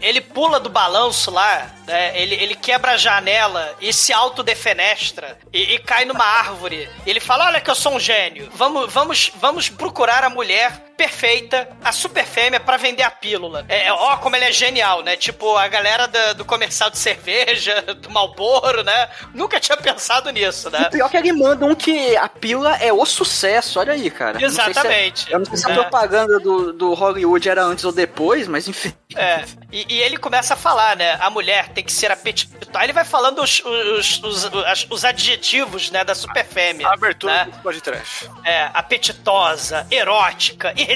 Ele 0.00 0.20
pula 0.20 0.60
do 0.60 0.68
balanço 0.68 1.30
lá, 1.30 1.70
né? 1.86 2.20
Ele, 2.20 2.34
ele 2.34 2.54
quebra 2.54 2.92
a 2.92 2.96
janela 2.96 3.74
e 3.80 3.92
se 3.92 4.12
autodefenestra 4.12 5.38
e, 5.52 5.74
e 5.74 5.78
cai 5.78 6.04
numa 6.04 6.24
árvore. 6.24 6.88
Ele 7.06 7.20
fala: 7.20 7.46
Olha, 7.46 7.60
que 7.60 7.70
eu 7.70 7.74
sou 7.74 7.94
um 7.94 8.00
gênio. 8.00 8.50
Vamos, 8.54 8.92
vamos, 8.92 9.32
vamos 9.36 9.68
procurar 9.68 10.24
a 10.24 10.30
mulher 10.30 10.91
perfeita, 11.06 11.68
a 11.82 11.90
super 11.90 12.24
fêmea, 12.24 12.60
pra 12.60 12.76
vender 12.76 13.02
a 13.02 13.10
pílula. 13.10 13.64
É, 13.68 13.86
é, 13.86 13.92
ó, 13.92 14.16
como 14.18 14.36
ele 14.36 14.44
é 14.44 14.52
genial, 14.52 15.02
né? 15.02 15.16
Tipo, 15.16 15.56
a 15.56 15.66
galera 15.66 16.06
da- 16.06 16.32
do 16.32 16.44
comercial 16.44 16.90
de 16.90 16.98
cerveja, 16.98 17.82
do 18.00 18.08
Malboro, 18.10 18.84
né? 18.84 19.08
Nunca 19.34 19.58
tinha 19.58 19.76
pensado 19.76 20.30
nisso, 20.30 20.70
né? 20.70 20.86
O 20.86 20.90
pior 20.90 21.06
é 21.06 21.08
que 21.08 21.16
ele 21.16 21.32
manda 21.32 21.66
um 21.66 21.74
que 21.74 22.16
a 22.16 22.28
pílula 22.28 22.76
é 22.76 22.92
o 22.92 23.04
sucesso, 23.04 23.80
olha 23.80 23.94
aí, 23.94 24.10
cara. 24.10 24.38
Não 24.38 24.48
sei 24.48 24.50
se 24.50 24.60
é- 24.60 24.70
Exatamente. 24.70 25.32
eu 25.32 25.38
não 25.40 25.46
sei 25.46 25.56
se 25.56 25.66
a 25.66 25.70
É. 25.70 25.74
propaganda 25.74 26.38
do, 26.38 26.72
do 26.72 26.94
Hollywood 26.94 27.48
era 27.48 27.64
antes 27.64 27.84
ou 27.84 27.90
depois, 27.92 28.46
mas 28.46 28.68
enfim. 28.68 28.92
É, 29.16 29.44
e, 29.70 29.94
e 29.96 30.00
ele 30.00 30.16
começa 30.16 30.54
a 30.54 30.56
falar, 30.56 30.96
né? 30.96 31.16
A 31.20 31.28
mulher 31.30 31.68
tem 31.70 31.82
que 31.84 31.92
ser 31.92 32.10
apetitosa. 32.12 32.62
Aí 32.74 32.86
ele 32.86 32.92
vai 32.92 33.04
falando 33.04 33.42
os, 33.42 33.60
os, 33.64 34.22
os, 34.22 34.44
os- 34.44 34.86
os 34.88 35.04
adjetivos, 35.04 35.90
né, 35.90 36.04
da 36.04 36.14
super 36.14 36.44
fêmea. 36.46 36.86
A 36.88 36.94
abertura 36.94 37.32
né? 37.32 37.44
do 37.52 37.58
pode 37.62 37.80
trash. 37.82 38.28
É, 38.44 38.70
apetitosa, 38.72 39.86
erótica, 39.90 40.72
irresistível, 40.76 40.91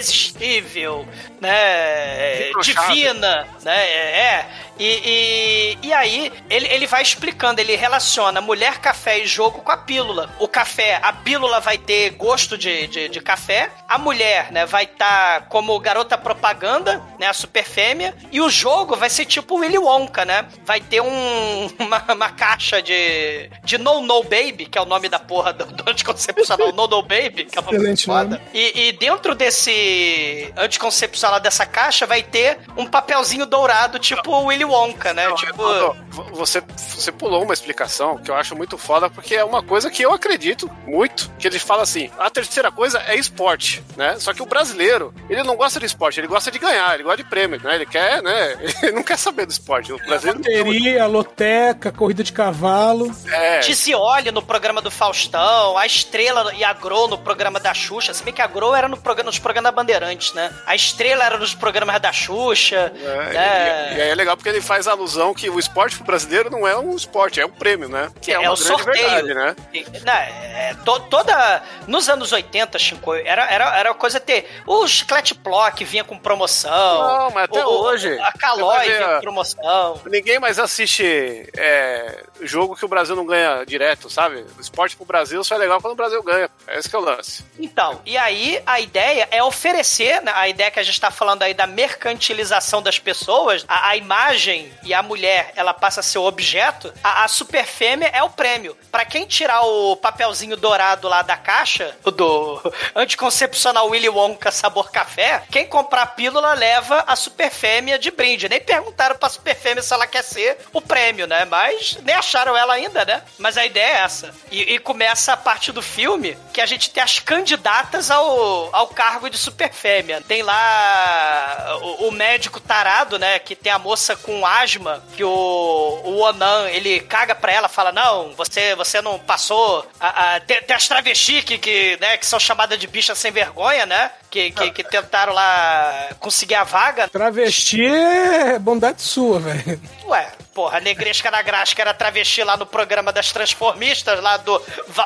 né? 1.40 2.38
Debochada. 2.48 2.94
Divina, 2.94 3.48
né? 3.64 3.88
É. 3.88 4.46
E, 4.78 5.76
e, 5.82 5.88
e 5.88 5.92
aí, 5.92 6.32
ele, 6.50 6.66
ele 6.68 6.86
vai 6.86 7.02
explicando, 7.02 7.60
ele 7.60 7.76
relaciona 7.76 8.40
mulher, 8.40 8.78
café 8.78 9.18
e 9.18 9.26
jogo 9.26 9.60
com 9.60 9.72
a 9.72 9.76
pílula. 9.76 10.30
O 10.38 10.46
café, 10.46 10.98
a 11.02 11.12
pílula 11.12 11.60
vai 11.60 11.78
ter 11.78 12.10
gosto 12.10 12.58
de, 12.58 12.86
de, 12.86 13.08
de 13.08 13.20
café, 13.20 13.70
a 13.88 13.98
mulher, 13.98 14.52
né, 14.52 14.66
vai 14.66 14.84
estar 14.84 15.46
como 15.48 15.78
garota 15.80 16.18
propaganda, 16.18 17.02
né, 17.18 17.26
a 17.26 17.32
super 17.32 17.64
fêmea, 17.64 18.14
e 18.30 18.40
o 18.40 18.50
jogo 18.50 18.96
vai 18.96 19.08
ser 19.08 19.24
tipo 19.24 19.56
Willy 19.56 19.78
Wonka, 19.78 20.24
né? 20.24 20.46
Vai 20.64 20.80
ter 20.80 21.00
um, 21.00 21.70
uma, 21.78 22.04
uma 22.12 22.30
caixa 22.30 22.82
de, 22.82 23.50
de 23.64 23.78
No 23.78 24.00
No 24.00 24.22
Baby, 24.22 24.66
que 24.66 24.78
é 24.78 24.80
o 24.80 24.86
nome 24.86 25.08
da 25.08 25.18
porra 25.18 25.52
do, 25.52 25.64
do 25.66 25.90
anticoncepcional 25.90 26.72
No 26.72 26.86
No 26.86 27.02
Baby, 27.02 27.46
que 27.46 27.58
é 27.58 27.60
uma 27.60 27.72
Excelente 27.72 28.04
foda. 28.04 28.42
E, 28.52 28.88
e 28.88 28.92
dentro 28.92 29.34
desse 29.34 30.52
anticoncepcional 30.56 31.40
dessa 31.40 31.64
caixa 31.64 32.06
vai 32.06 32.22
ter 32.22 32.58
um 32.76 32.86
papelzinho 32.86 33.46
dourado, 33.46 33.98
tipo 33.98 34.30
Willy 34.44 34.65
Wonka, 34.66 35.12
né? 35.12 35.30
tipo. 35.32 35.62
Ó, 35.62 35.94
Você, 36.32 36.62
você 36.76 37.12
pulou 37.12 37.42
uma 37.42 37.54
explicação 37.54 38.18
que 38.18 38.30
eu 38.30 38.34
acho 38.34 38.54
muito 38.56 38.76
foda, 38.78 39.08
porque 39.10 39.34
é 39.34 39.44
uma 39.44 39.62
coisa 39.62 39.90
que 39.90 40.02
eu 40.02 40.12
acredito 40.12 40.70
muito. 40.86 41.30
Que 41.38 41.46
ele 41.46 41.58
fala 41.58 41.82
assim: 41.82 42.10
a 42.18 42.30
terceira 42.30 42.70
coisa 42.70 43.02
é 43.06 43.16
esporte, 43.16 43.82
né? 43.96 44.16
Só 44.18 44.32
que 44.32 44.42
o 44.42 44.46
brasileiro, 44.46 45.14
ele 45.28 45.42
não 45.42 45.56
gosta 45.56 45.78
de 45.80 45.86
esporte, 45.86 46.20
ele 46.20 46.26
gosta 46.26 46.50
de 46.50 46.58
ganhar, 46.58 46.94
ele 46.94 47.02
gosta 47.02 47.22
de 47.22 47.28
prêmio, 47.28 47.60
né? 47.62 47.74
Ele 47.74 47.86
quer, 47.86 48.22
né? 48.22 48.56
Ele 48.82 48.92
não 48.92 49.02
quer 49.02 49.16
saber 49.18 49.46
do 49.46 49.50
esporte. 49.52 49.92
O 49.92 49.98
brasileiro 49.98 50.38
Loteria, 50.38 51.06
loteca, 51.06 51.90
corrida 51.90 52.22
de 52.22 52.32
cavalo. 52.32 53.10
é. 53.32 53.60
Tizioli 53.60 54.30
no 54.30 54.42
programa 54.42 54.80
do 54.80 54.90
Faustão, 54.90 55.76
a 55.76 55.86
Estrela 55.86 56.52
e 56.54 56.62
a 56.62 56.72
Gro 56.72 57.08
no 57.08 57.18
programa 57.18 57.58
da 57.58 57.72
Xuxa. 57.74 58.12
Se 58.14 58.22
bem 58.22 58.32
que 58.34 58.42
a 58.42 58.46
Gro 58.46 58.74
era 58.74 58.88
no 58.88 58.96
programa, 58.96 59.28
nos 59.28 59.38
programas 59.38 59.72
da 59.72 59.76
Bandeirantes, 59.76 60.32
né? 60.34 60.52
A 60.66 60.74
Estrela 60.74 61.24
era 61.24 61.38
nos 61.38 61.54
programas 61.54 62.00
da 62.00 62.12
Xuxa. 62.12 62.92
É, 62.96 63.32
né? 63.32 63.92
e, 63.94 63.98
e 63.98 64.02
aí 64.02 64.08
é 64.10 64.14
legal 64.14 64.36
porque 64.36 64.55
ele 64.56 64.64
faz 64.64 64.86
alusão 64.88 65.34
que 65.34 65.48
o 65.50 65.58
esporte 65.58 65.96
pro 65.96 66.04
brasileiro 66.06 66.50
não 66.50 66.66
é 66.66 66.76
um 66.76 66.94
esporte, 66.96 67.40
é 67.40 67.46
um 67.46 67.50
prêmio, 67.50 67.88
né? 67.88 68.10
Que 68.20 68.32
É 68.32 68.38
uma 68.38 68.52
o 68.52 68.56
grande 68.56 68.68
sorteio. 68.68 69.06
verdade, 69.24 69.34
né? 69.34 69.56
Não, 70.04 70.12
é, 70.12 70.74
to- 70.84 71.00
toda. 71.00 71.62
Nos 71.86 72.08
anos 72.08 72.32
80, 72.32 72.78
Chico, 72.78 73.14
era, 73.14 73.44
era, 73.50 73.76
era 73.78 73.94
coisa 73.94 74.18
ter. 74.18 74.48
O 74.66 74.86
chiclete 74.86 75.34
Plock 75.34 75.84
vinha 75.84 76.04
com 76.04 76.18
promoção. 76.18 76.70
Não, 76.72 77.30
mas 77.30 77.44
até 77.44 77.64
o- 77.64 77.68
hoje, 77.70 78.18
A 78.18 78.32
Calói 78.32 78.84
vinha 78.86 79.14
com 79.16 79.20
promoção. 79.20 80.00
Ninguém 80.06 80.38
mais 80.38 80.58
assiste 80.58 81.48
é, 81.56 82.24
jogo 82.40 82.74
que 82.76 82.84
o 82.84 82.88
Brasil 82.88 83.14
não 83.14 83.26
ganha 83.26 83.64
direto, 83.64 84.08
sabe? 84.10 84.44
O 84.56 84.60
esporte 84.60 84.96
pro 84.96 85.04
Brasil 85.04 85.42
só 85.44 85.54
é 85.54 85.58
legal 85.58 85.80
quando 85.80 85.92
o 85.92 85.96
Brasil 85.96 86.22
ganha. 86.22 86.48
Esse 86.68 86.88
que 86.88 86.96
é 86.96 86.98
o 86.98 87.02
lance. 87.02 87.44
Então, 87.58 88.00
e 88.04 88.16
aí 88.16 88.60
a 88.66 88.80
ideia 88.80 89.28
é 89.30 89.42
oferecer, 89.42 90.20
né, 90.22 90.32
a 90.34 90.48
ideia 90.48 90.70
que 90.70 90.80
a 90.80 90.82
gente 90.82 91.00
tá 91.00 91.10
falando 91.10 91.42
aí 91.42 91.52
da 91.54 91.66
mercantilização 91.66 92.82
das 92.82 92.98
pessoas, 92.98 93.64
a, 93.68 93.90
a 93.90 93.96
imagem 93.96 94.45
e 94.82 94.94
a 94.94 95.02
mulher, 95.02 95.52
ela 95.56 95.74
passa 95.74 96.00
a 96.00 96.02
ser 96.02 96.18
o 96.18 96.24
objeto, 96.24 96.92
a, 97.02 97.24
a 97.24 97.28
super 97.28 97.64
fêmea 97.64 98.10
é 98.12 98.22
o 98.22 98.30
prêmio. 98.30 98.76
Pra 98.90 99.04
quem 99.04 99.26
tirar 99.26 99.62
o 99.62 99.96
papelzinho 99.96 100.56
dourado 100.56 101.08
lá 101.08 101.22
da 101.22 101.36
caixa, 101.36 101.96
do 102.04 102.72
anticoncepcional 102.94 103.88
Willy 103.88 104.08
Wonka 104.08 104.50
sabor 104.50 104.90
café, 104.90 105.42
quem 105.50 105.66
comprar 105.66 106.02
a 106.02 106.06
pílula 106.06 106.54
leva 106.54 107.04
a 107.06 107.16
super 107.16 107.50
fêmea 107.50 107.98
de 107.98 108.10
brinde. 108.10 108.48
Nem 108.48 108.60
perguntaram 108.60 109.16
pra 109.16 109.28
super 109.28 109.54
fêmea 109.54 109.82
se 109.82 109.92
ela 109.92 110.06
quer 110.06 110.22
ser 110.22 110.58
o 110.72 110.80
prêmio, 110.80 111.26
né? 111.26 111.44
Mas 111.44 111.98
nem 112.02 112.14
acharam 112.14 112.56
ela 112.56 112.74
ainda, 112.74 113.04
né? 113.04 113.22
Mas 113.38 113.56
a 113.56 113.64
ideia 113.64 113.98
é 113.98 114.00
essa. 114.00 114.34
E, 114.50 114.74
e 114.74 114.78
começa 114.78 115.32
a 115.32 115.36
parte 115.36 115.72
do 115.72 115.82
filme 115.82 116.36
que 116.52 116.60
a 116.60 116.66
gente 116.66 116.90
tem 116.90 117.02
as 117.02 117.18
candidatas 117.18 118.10
ao, 118.10 118.74
ao 118.74 118.88
cargo 118.88 119.28
de 119.28 119.36
super 119.36 119.72
fêmea. 119.72 120.22
Tem 120.26 120.42
lá 120.42 121.78
o, 121.82 122.08
o 122.08 122.10
médico 122.10 122.60
tarado, 122.60 123.18
né? 123.18 123.38
Que 123.38 123.56
tem 123.56 123.72
a 123.72 123.78
moça 123.78 124.16
com 124.16 124.35
asma, 124.44 125.02
que 125.16 125.22
o, 125.24 125.30
o 125.30 126.18
Onan, 126.20 126.68
ele 126.68 127.00
caga 127.00 127.34
pra 127.34 127.52
ela, 127.52 127.68
fala, 127.68 127.92
não, 127.92 128.34
você, 128.34 128.74
você 128.74 129.00
não 129.00 129.18
passou. 129.18 129.86
A, 130.00 130.34
a- 130.36 130.40
tem, 130.40 130.60
tem 130.62 130.74
as 130.76 130.88
travestis 130.88 131.44
que, 131.44 131.56
que, 131.58 131.96
né, 132.00 132.16
que 132.16 132.26
são 132.26 132.40
chamadas 132.40 132.78
de 132.78 132.86
bicha 132.86 133.14
sem 133.14 133.30
vergonha, 133.30 133.86
né? 133.86 134.10
Que, 134.28 134.50
que, 134.50 134.70
que 134.72 134.84
tentaram 134.84 135.32
lá 135.32 136.08
conseguir 136.18 136.56
a 136.56 136.64
vaga. 136.64 137.08
Travesti 137.08 137.86
é 137.86 138.58
bondade 138.58 139.00
sua, 139.00 139.38
velho. 139.38 139.80
Ué, 140.04 140.30
porra, 140.52 140.78
a 140.78 140.80
Negresca 140.80 141.30
na 141.30 141.40
Grasca 141.40 141.80
era 141.80 141.94
travesti 141.94 142.42
lá 142.42 142.56
no 142.56 142.66
programa 142.66 143.12
das 143.12 143.32
transformistas, 143.32 144.20
lá 144.20 144.36
do, 144.36 144.60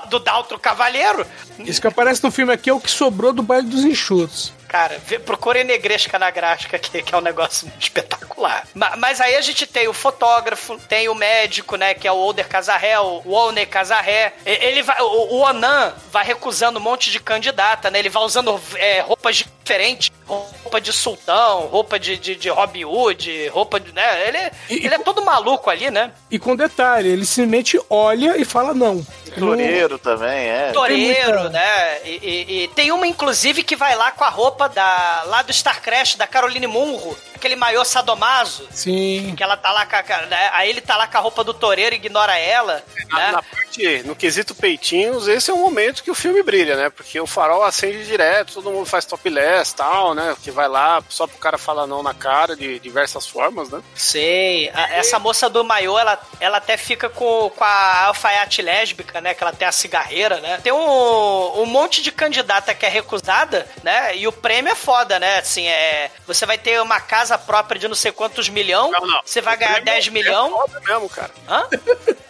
do 0.08 0.18
Daltro 0.18 0.58
Cavalheiro. 0.58 1.24
Isso 1.60 1.80
que 1.80 1.86
aparece 1.86 2.24
no 2.24 2.30
filme 2.32 2.52
aqui 2.52 2.70
é 2.70 2.72
o 2.72 2.80
que 2.80 2.90
sobrou 2.90 3.32
do 3.32 3.42
baile 3.42 3.68
dos 3.68 3.84
enxutos. 3.84 4.52
Cara, 4.70 4.98
vê- 5.04 5.18
procure 5.18 5.64
Negresca 5.64 6.16
na 6.16 6.30
Grasca, 6.30 6.78
que, 6.78 7.02
que 7.02 7.12
é 7.12 7.18
um 7.18 7.20
negócio 7.20 7.66
espetacular. 7.80 8.64
Ma- 8.72 8.94
Mas, 8.96 9.20
aí 9.20 9.34
a 9.34 9.40
gente 9.40 9.66
tem 9.66 9.88
o 9.88 9.92
fotógrafo, 9.92 10.78
tem 10.88 11.08
o 11.08 11.14
médico, 11.14 11.74
né, 11.74 11.92
que 11.92 12.06
é 12.06 12.12
o 12.12 12.16
Older 12.16 12.46
Casarré, 12.46 12.96
o 13.00 13.28
Olney 13.32 13.66
Casarré. 13.66 14.32
Ele 14.46 14.80
vai, 14.84 15.00
o, 15.02 15.06
o 15.34 15.40
Onan 15.40 15.92
vai 16.12 16.24
recusando 16.24 16.78
um 16.78 16.82
monte 16.82 17.10
de 17.10 17.18
candidata, 17.18 17.90
né? 17.90 17.98
Ele 17.98 18.08
vai 18.08 18.22
usando 18.22 18.60
é, 18.76 19.00
roupas 19.00 19.44
diferentes, 19.60 20.10
roupa 20.24 20.80
de 20.80 20.92
sultão, 20.92 21.62
roupa 21.66 21.98
de, 21.98 22.16
de, 22.16 22.36
de 22.36 22.48
Robin 22.48 22.84
Hood, 22.84 23.48
roupa 23.48 23.80
de, 23.80 23.92
né? 23.92 24.28
Ele, 24.28 24.38
E- 24.70 24.86
ele 24.86 24.94
é 24.94 24.98
todo 24.98 25.24
maluco 25.24 25.68
ali, 25.68 25.90
né? 25.90 26.12
E 26.30 26.38
com 26.38 26.54
detalhe, 26.54 27.08
ele 27.08 27.26
simplesmente 27.26 27.80
olha 27.90 28.36
e 28.36 28.44
fala 28.44 28.72
não. 28.72 29.04
Toureiro 29.38 29.98
também, 29.98 30.48
é. 30.48 30.72
Toreiro, 30.72 31.32
muita- 31.40 31.48
né? 31.50 31.98
E, 32.04 32.08
e- 32.22 32.62
e 32.64 32.68
tem 32.68 32.92
uma, 32.92 33.06
inclusive, 33.06 33.62
que 33.62 33.76
vai 33.76 33.94
lá 33.96 34.10
com 34.10 34.24
a 34.24 34.28
roupa 34.28 34.68
da, 34.68 35.22
lá 35.26 35.42
do 35.42 35.50
Starcraft, 35.50 36.16
da 36.16 36.26
Caroline 36.26 36.66
Munro, 36.66 37.16
aquele 37.34 37.56
maiô 37.56 37.84
sadomaso. 37.84 38.66
Sim. 38.70 39.34
Que 39.36 39.42
ela 39.42 39.56
tá 39.56 39.72
lá 39.72 39.86
com 39.86 39.96
a, 39.96 40.02
né? 40.26 40.50
Aí 40.52 40.68
ele 40.70 40.80
tá 40.80 40.96
lá 40.96 41.06
com 41.06 41.16
a 41.18 41.20
roupa 41.20 41.42
do 41.44 41.54
toureiro 41.54 41.94
e 41.94 41.98
ignora 41.98 42.36
ela. 42.38 42.82
Na, 43.08 43.18
Né? 43.18 43.32
na 43.32 43.42
parte, 43.42 44.02
no 44.04 44.14
quesito 44.14 44.54
peitinhos, 44.54 45.26
esse 45.28 45.50
é 45.50 45.54
o 45.54 45.58
momento 45.58 46.02
que 46.02 46.10
o 46.10 46.14
filme 46.14 46.42
brilha, 46.42 46.76
né? 46.76 46.90
Porque 46.90 47.18
o 47.20 47.26
farol 47.26 47.62
acende 47.64 48.04
direto, 48.04 48.54
todo 48.54 48.70
mundo 48.70 48.86
faz 48.86 49.04
topless 49.04 49.72
e 49.72 49.76
tal, 49.76 50.14
né? 50.14 50.36
Que 50.42 50.50
vai 50.50 50.68
lá 50.68 51.02
só 51.08 51.26
pro 51.26 51.38
cara 51.38 51.56
falar 51.58 51.86
não 51.86 52.02
na 52.02 52.12
cara 52.14 52.54
de 52.56 52.78
diversas 52.78 53.26
formas, 53.26 53.70
né? 53.70 53.80
Sei. 53.94 54.70
A- 54.74 54.90
essa 54.94 55.18
moça 55.18 55.48
do 55.48 55.64
maiô, 55.64 55.98
ela, 55.98 56.18
ela 56.40 56.58
até 56.58 56.76
fica 56.76 57.08
com, 57.08 57.50
com 57.50 57.64
a 57.64 58.04
alfaiate 58.06 58.60
lésbica, 58.62 59.19
né? 59.20 59.34
Que 59.34 59.42
ela 59.42 59.52
tem 59.52 59.66
a 59.66 59.72
cigarreira, 59.72 60.40
né? 60.40 60.58
Tem 60.62 60.72
um, 60.72 61.60
um 61.62 61.66
monte 61.66 62.02
de 62.02 62.10
candidata 62.12 62.74
que 62.74 62.86
é 62.86 62.88
recusada, 62.88 63.66
né? 63.82 64.16
E 64.16 64.26
o 64.26 64.32
prêmio 64.32 64.72
é 64.72 64.74
foda, 64.74 65.18
né? 65.18 65.38
Assim, 65.38 65.66
é. 65.66 66.10
Você 66.26 66.46
vai 66.46 66.58
ter 66.58 66.80
uma 66.80 67.00
casa 67.00 67.36
própria 67.38 67.78
de 67.78 67.88
não 67.88 67.94
sei 67.94 68.12
quantos 68.12 68.48
milhão. 68.48 68.90
Não, 68.90 69.06
não. 69.06 69.20
Você 69.24 69.40
vai 69.40 69.56
O 69.56 69.58
ganhar 69.58 69.72
prêmio 69.82 69.92
10 69.92 70.06
É 70.06 70.10
milhão. 70.10 70.50
foda 70.50 70.80
mesmo, 70.80 71.08
cara. 71.08 71.30
Hã? 71.48 71.66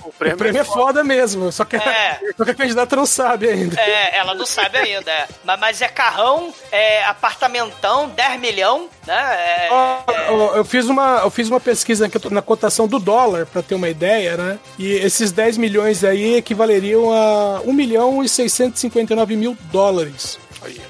O 0.05 0.13
prêmio, 0.13 0.35
O 0.35 0.39
prêmio 0.39 0.61
é 0.61 0.65
foda 0.65 1.05
mesmo, 1.05 1.53
só 1.53 1.65
que, 1.65 1.77
É. 1.77 2.19
só 2.37 2.45
que 2.45 2.51
a 2.51 2.55
candidata 2.55 2.97
não 2.97 3.07
sabe 3.07 3.49
ainda. 3.49 3.81
É, 3.81 4.17
ela 4.17 4.35
não 4.35 4.47
sabe 4.47 4.79
ainda, 4.79 5.11
é. 5.11 5.29
Mas, 5.45 5.61
mas 5.61 5.83
é 5.83 5.89
carrão, 5.89 6.53
é 6.73 7.05
apartamentão, 7.05 8.09
10 8.09 8.41
milhão, 8.41 8.89
né? 9.07 9.15
É, 9.15 9.69
Ó, 9.71 10.03
ó, 10.31 10.57
eu, 10.57 10.65
fiz 10.65 10.87
uma, 10.87 11.21
eu 11.23 11.31
fiz 11.31 11.49
uma 11.49 11.61
pesquisa 11.61 12.07
aqui 12.07 12.19
na 12.31 12.43
cotação 12.43 12.87
do 12.89 12.99
dólar, 12.99 13.47
pra 13.47 13.63
ter 13.63 13.75
uma 13.75 13.89
ideia, 13.89 14.37
né? 14.37 14.59
E 14.79 14.93
esses 14.93 15.33
10 15.33 15.57
milhões 15.57 16.03
aí 16.05 16.41
equivaleriam 16.81 17.13
a 17.13 17.61
1 17.65 17.73
milhão 17.73 18.25
e 18.25 18.29
659 18.29 19.37
mil 19.37 19.57
dólares. 19.71 20.39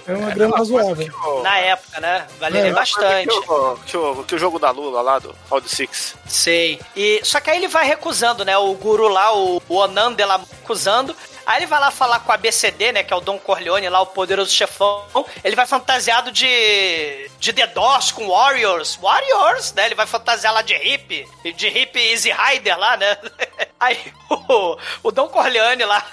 É 0.06 0.12
uma 0.12 0.30
grana 0.30 0.56
razoável. 0.56 1.42
na 1.42 1.58
época, 1.58 2.00
né? 2.00 2.26
Valeria 2.38 2.70
É. 2.70 2.72
bastante. 2.72 3.28
Que 3.28 3.50
o, 3.50 3.76
que, 3.76 3.96
o, 3.96 4.24
que 4.24 4.34
o 4.34 4.38
jogo 4.38 4.58
da 4.58 4.70
Lula 4.70 5.00
lá 5.02 5.18
do 5.18 5.34
Round 5.50 5.68
Six. 5.68 6.16
Sei. 6.26 6.80
E, 6.96 7.20
só 7.24 7.40
que 7.40 7.50
aí 7.50 7.56
ele 7.58 7.68
vai 7.68 7.86
recusando, 7.86 8.44
né? 8.44 8.56
O 8.58 8.74
guru 8.74 9.08
lá, 9.08 9.34
o, 9.36 9.62
o 9.68 9.74
Onan 9.76 10.12
de 10.12 10.24
lá 10.24 10.40
recusando. 10.60 11.14
Aí 11.46 11.58
ele 11.60 11.66
vai 11.66 11.80
lá 11.80 11.90
falar 11.90 12.20
com 12.20 12.30
a 12.30 12.36
BCD, 12.36 12.92
né? 12.92 13.02
Que 13.02 13.12
é 13.12 13.16
o 13.16 13.20
Don 13.20 13.38
Corleone 13.38 13.88
lá, 13.88 14.00
o 14.00 14.06
poderoso 14.06 14.52
chefão. 14.52 15.02
Ele 15.42 15.56
vai 15.56 15.66
fantasiado 15.66 16.30
de. 16.30 17.28
de 17.40 17.52
The 17.52 17.66
Doors 17.68 18.12
com 18.12 18.28
Warriors. 18.28 18.96
Warriors, 18.96 19.72
né? 19.72 19.86
Ele 19.86 19.94
vai 19.94 20.06
fantasiar 20.06 20.52
lá 20.52 20.62
de 20.62 20.74
hippie. 20.74 21.26
De 21.56 21.68
hippie 21.68 22.10
Easy 22.12 22.30
Rider 22.30 22.78
lá, 22.78 22.96
né? 22.96 23.16
Aí 23.80 23.98
o, 24.28 24.76
o 25.02 25.10
Don 25.10 25.28
Corleone 25.28 25.84
lá. 25.84 26.04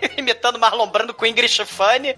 Imitando 0.16 0.58
Marlon 0.58 0.86
Brando 0.86 1.14
com 1.14 1.26
Ingrid 1.26 1.52
Stefani. 1.52 2.14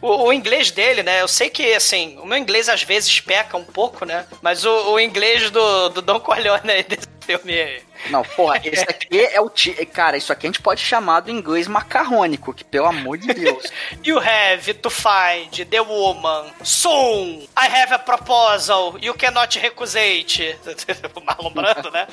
O, 0.00 0.26
o 0.26 0.32
inglês 0.32 0.70
dele, 0.70 1.02
né? 1.02 1.20
Eu 1.22 1.28
sei 1.28 1.50
que, 1.50 1.74
assim, 1.74 2.18
o 2.18 2.26
meu 2.26 2.38
inglês 2.38 2.68
às 2.68 2.82
vezes 2.82 3.20
peca 3.20 3.56
um 3.56 3.64
pouco, 3.64 4.04
né? 4.04 4.26
Mas 4.42 4.64
o, 4.64 4.92
o 4.92 5.00
inglês 5.00 5.50
do, 5.50 5.88
do 5.90 6.02
Don 6.02 6.20
Corleone 6.20 6.70
aí 6.70 6.82
desse 6.82 7.08
filme. 7.24 7.82
Não, 8.10 8.22
porra, 8.22 8.60
esse 8.62 8.82
aqui 8.82 9.18
é 9.18 9.40
o. 9.40 9.48
Ti... 9.48 9.72
Cara, 9.86 10.16
isso 10.16 10.32
aqui 10.32 10.46
a 10.46 10.48
gente 10.50 10.60
pode 10.60 10.80
chamar 10.80 11.20
do 11.20 11.30
inglês 11.30 11.66
macarrônico, 11.66 12.52
que 12.52 12.64
pelo 12.64 12.86
amor 12.86 13.18
de 13.18 13.32
Deus. 13.32 13.64
You 14.04 14.18
have 14.18 14.74
to 14.74 14.90
find 14.90 15.66
the 15.70 15.80
woman 15.80 16.52
soon. 16.62 17.46
I 17.56 17.66
have 17.66 17.94
a 17.94 17.98
proposal. 17.98 18.98
You 19.00 19.14
cannot 19.14 19.58
recusate. 19.58 20.56
o 21.14 21.20
Marlon 21.20 21.50
Brando, 21.50 21.90
né? 21.90 22.06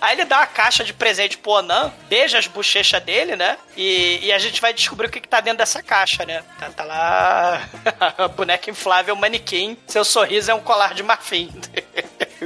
Aí 0.00 0.16
ele 0.16 0.24
dá 0.24 0.38
uma 0.38 0.46
caixa 0.46 0.84
de 0.84 0.92
presente 0.92 1.38
pro 1.38 1.52
Onan, 1.52 1.92
beija 2.08 2.38
as 2.38 2.46
bochechas 2.46 3.02
dele, 3.02 3.34
né? 3.34 3.58
E, 3.76 4.20
e 4.22 4.32
a 4.32 4.38
gente 4.38 4.60
vai 4.60 4.72
descobrir 4.72 5.06
o 5.06 5.10
que, 5.10 5.20
que 5.20 5.28
tá 5.28 5.40
dentro 5.40 5.58
dessa 5.58 5.82
caixa, 5.82 6.24
né? 6.24 6.44
Tá, 6.58 6.70
tá 6.70 6.84
lá 6.84 7.68
boneca 8.36 8.70
inflável, 8.70 9.16
manequim. 9.16 9.76
Seu 9.86 10.04
sorriso 10.04 10.50
é 10.50 10.54
um 10.54 10.60
colar 10.60 10.94
de 10.94 11.02
marfim. 11.02 11.50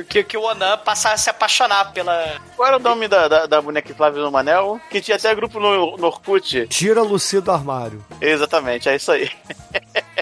Que, 0.08 0.22
que 0.22 0.36
o 0.36 0.42
Onan 0.42 0.78
passa 0.78 1.12
a 1.12 1.16
se 1.16 1.30
apaixonar 1.30 1.92
pela. 1.92 2.36
Qual 2.56 2.68
era 2.68 2.76
o 2.76 2.80
nome 2.80 3.08
da, 3.08 3.28
da, 3.28 3.46
da 3.46 3.60
boneca 3.60 3.90
inflável 3.90 4.22
no 4.22 4.30
Manel? 4.30 4.80
Que 4.90 5.00
tinha 5.00 5.16
até 5.16 5.34
grupo 5.34 5.58
no, 5.58 5.96
no 5.96 6.06
Orkut. 6.06 6.66
Tira 6.68 7.00
a 7.00 7.04
Lucy 7.04 7.40
do 7.40 7.50
armário. 7.50 8.04
Exatamente, 8.20 8.88
é 8.88 8.96
isso 8.96 9.10
aí. 9.12 9.30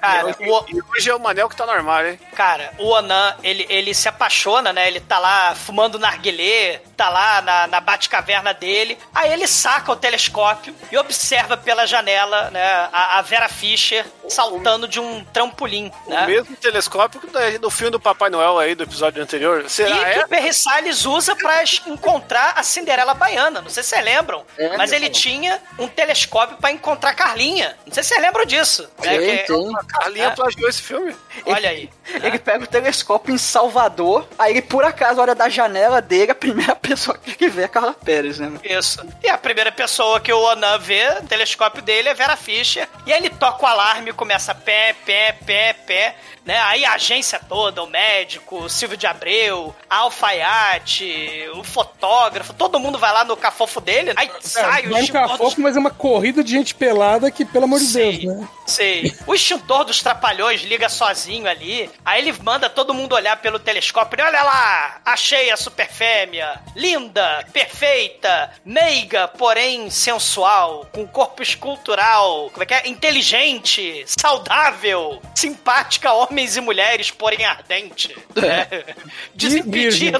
Cara, 0.00 0.26
o, 0.38 0.64
E 0.68 0.82
hoje 0.96 1.10
é 1.10 1.14
o 1.14 1.18
Manel 1.20 1.48
que 1.48 1.56
tá 1.56 1.66
no 1.66 1.72
armário, 1.72 2.10
hein? 2.12 2.20
Cara, 2.34 2.72
o 2.78 2.88
Onan, 2.88 3.36
ele, 3.42 3.66
ele 3.68 3.92
se 3.94 4.08
apaixona, 4.08 4.72
né? 4.72 4.86
Ele 4.86 5.00
tá 5.00 5.18
lá 5.18 5.54
fumando 5.54 5.98
narguilé, 5.98 6.80
tá 6.96 7.08
lá 7.08 7.42
na, 7.42 7.66
na 7.66 7.80
bate-caverna 7.80 8.52
dele. 8.54 8.98
Aí 9.14 9.32
ele 9.32 9.46
saca 9.46 9.90
o 9.92 9.96
telescópio 9.96 10.74
e 10.92 10.96
observa 10.98 11.56
pela 11.56 11.86
janela, 11.86 12.50
né? 12.50 12.64
A, 12.92 13.18
a 13.18 13.22
Vera 13.22 13.48
Fischer 13.48 14.06
saltando 14.28 14.86
de 14.86 15.00
um 15.00 15.24
trampolim, 15.24 15.90
O 16.06 16.10
né? 16.10 16.26
mesmo 16.26 16.54
telescópio 16.56 17.20
do, 17.20 17.58
do 17.58 17.70
filme 17.70 17.90
do 17.90 17.98
Papai 18.00 18.28
Noel 18.30 18.58
aí, 18.58 18.74
do 18.74 18.82
episódio 18.84 19.22
anterior. 19.22 19.64
E 19.64 19.70
Será 19.70 19.96
que 20.12 20.18
é? 20.20 20.24
o 20.24 20.28
Perry 20.28 20.52
Salles 20.54 21.06
usa 21.06 21.34
pra 21.34 21.62
encontrar 21.86 22.52
a 22.56 22.62
Cinderela 22.62 23.14
Baiana. 23.14 23.60
Não 23.60 23.70
sei 23.70 23.82
se 23.82 23.88
vocês 23.90 24.04
lembram. 24.04 24.44
É, 24.58 24.76
mas 24.76 24.92
ele 24.92 25.08
tinha 25.08 25.60
um 25.78 25.88
telescópio 25.88 26.56
pra 26.58 26.70
encontrar 26.70 27.14
Carlinha. 27.14 27.76
Não 27.86 27.92
sei 27.94 28.02
se 28.02 28.10
vocês 28.10 28.20
lembram 28.20 28.44
disso. 28.44 28.82
né? 29.02 29.18
Tem, 29.18 29.38
Que- 29.38 29.46
tem. 29.46 29.76
A 29.76 29.84
Carlinha 29.88 30.26
É. 30.26 30.30
plagiou 30.30 30.68
esse 30.68 30.82
filme. 30.82 31.14
Olha 31.46 31.70
aí. 31.70 31.90
Ele 32.22 32.38
pega 32.38 32.64
o 32.64 32.66
telescópio 32.66 33.34
em 33.34 33.38
Salvador, 33.38 34.26
aí 34.38 34.52
ele 34.52 34.62
por 34.62 34.84
acaso 34.84 35.20
olha 35.20 35.34
da 35.34 35.48
janela 35.48 36.00
dele, 36.00 36.30
a 36.32 36.34
primeira 36.34 36.74
pessoa 36.76 37.16
que 37.18 37.48
vê 37.48 37.62
é 37.62 37.64
a 37.66 37.68
Carla 37.68 37.92
Pérez, 37.94 38.38
né? 38.38 38.46
mano? 38.46 38.60
Isso. 38.64 39.04
E 39.22 39.28
a 39.28 39.36
primeira 39.38 39.70
pessoa 39.70 40.18
que 40.20 40.32
o 40.32 40.40
Onan 40.40 40.78
vê, 40.78 41.06
o 41.20 41.26
telescópio 41.26 41.82
dele, 41.82 42.08
é 42.08 42.14
Vera 42.14 42.36
Fischer. 42.36 42.88
E 43.06 43.12
aí 43.12 43.18
ele 43.20 43.30
toca 43.30 43.62
o 43.64 43.66
alarme 43.66 44.10
e 44.10 44.12
começa 44.14 44.54
pé, 44.54 44.94
pé, 45.04 45.32
pé, 45.44 45.72
pé. 45.86 46.16
Né? 46.44 46.58
Aí 46.60 46.82
a 46.84 46.94
agência 46.94 47.38
toda, 47.46 47.82
o 47.82 47.86
médico, 47.86 48.56
o 48.64 48.70
Silvio 48.70 48.96
de 48.96 49.06
Abreu, 49.06 49.74
a 49.90 49.96
alfaiate, 49.98 51.46
o 51.54 51.62
fotógrafo, 51.64 52.52
todo 52.54 52.80
mundo 52.80 52.98
vai 52.98 53.12
lá 53.12 53.24
no 53.24 53.36
cafofo 53.36 53.80
dele. 53.80 54.12
Aí 54.16 54.30
sai 54.40 54.64
o 54.64 54.68
Vai 54.70 54.82
no 54.92 54.98
extintor 54.98 55.22
dos... 55.22 55.30
cafofo, 55.32 55.60
mas 55.60 55.76
é 55.76 55.78
uma 55.78 55.90
corrida 55.90 56.42
de 56.42 56.52
gente 56.52 56.74
pelada 56.74 57.30
que, 57.30 57.44
pelo 57.44 57.64
amor 57.64 57.78
de 57.80 57.86
Deus, 57.92 58.24
né? 58.24 58.48
sei. 58.66 59.14
O 59.26 59.34
extintor 59.34 59.77
dos 59.84 60.02
trapalhões 60.02 60.62
liga 60.62 60.88
sozinho 60.88 61.48
ali. 61.48 61.90
Aí 62.04 62.20
ele 62.22 62.34
manda 62.42 62.68
todo 62.70 62.94
mundo 62.94 63.14
olhar 63.14 63.36
pelo 63.38 63.58
telescópio. 63.58 64.20
E 64.20 64.22
olha 64.22 64.42
lá, 64.42 65.00
achei 65.04 65.50
a 65.50 65.56
super 65.56 65.88
fêmea. 65.88 66.60
Linda, 66.76 67.44
perfeita, 67.52 68.50
meiga, 68.64 69.28
porém 69.28 69.90
sensual, 69.90 70.86
com 70.92 71.06
corpo 71.06 71.42
escultural. 71.42 72.50
Como 72.50 72.62
é 72.62 72.66
que 72.66 72.74
é? 72.74 72.88
Inteligente, 72.88 74.04
saudável, 74.06 75.20
simpática, 75.34 76.12
homens 76.12 76.56
e 76.56 76.60
mulheres, 76.60 77.10
porém 77.10 77.44
ardente. 77.44 78.16
É. 78.38 78.94
Desimpedida, 79.34 80.18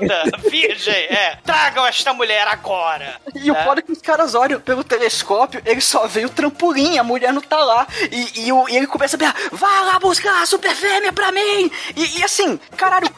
virgem. 0.51 0.95
é. 0.95 1.37
Tragam 1.45 1.87
esta 1.87 2.13
mulher 2.13 2.47
agora. 2.49 3.21
E 3.35 3.51
o 3.51 3.57
É. 3.57 3.65
foda 3.65 3.81
é 3.81 3.83
que 3.83 3.93
os 3.93 4.01
caras 4.03 4.35
olham 4.35 4.61
pelo 4.61 4.83
telescópio, 4.85 5.63
ele 5.65 5.81
só 5.81 6.07
vê 6.07 6.25
o 6.25 6.29
trampolim, 6.31 6.99
a 6.99 7.03
mulher 7.05 7.33
não 7.33 7.41
tá 7.41 7.59
lá. 7.59 7.87
E, 8.11 8.47
e, 8.47 8.53
o- 8.53 8.69
e 8.69 8.77
ele 8.77 8.87
começa 8.87 9.17
a 9.17 9.48
vai 9.53 9.85
lá 9.85 9.99
buscar 9.99 10.43
a 10.43 10.47
super 10.47 10.75
fêmea 10.75 11.13
pra 11.13 11.33
mim! 11.33 11.71
E, 11.97 12.19
e 12.19 12.25
assim, 12.25 12.59
caralho, 12.77 13.09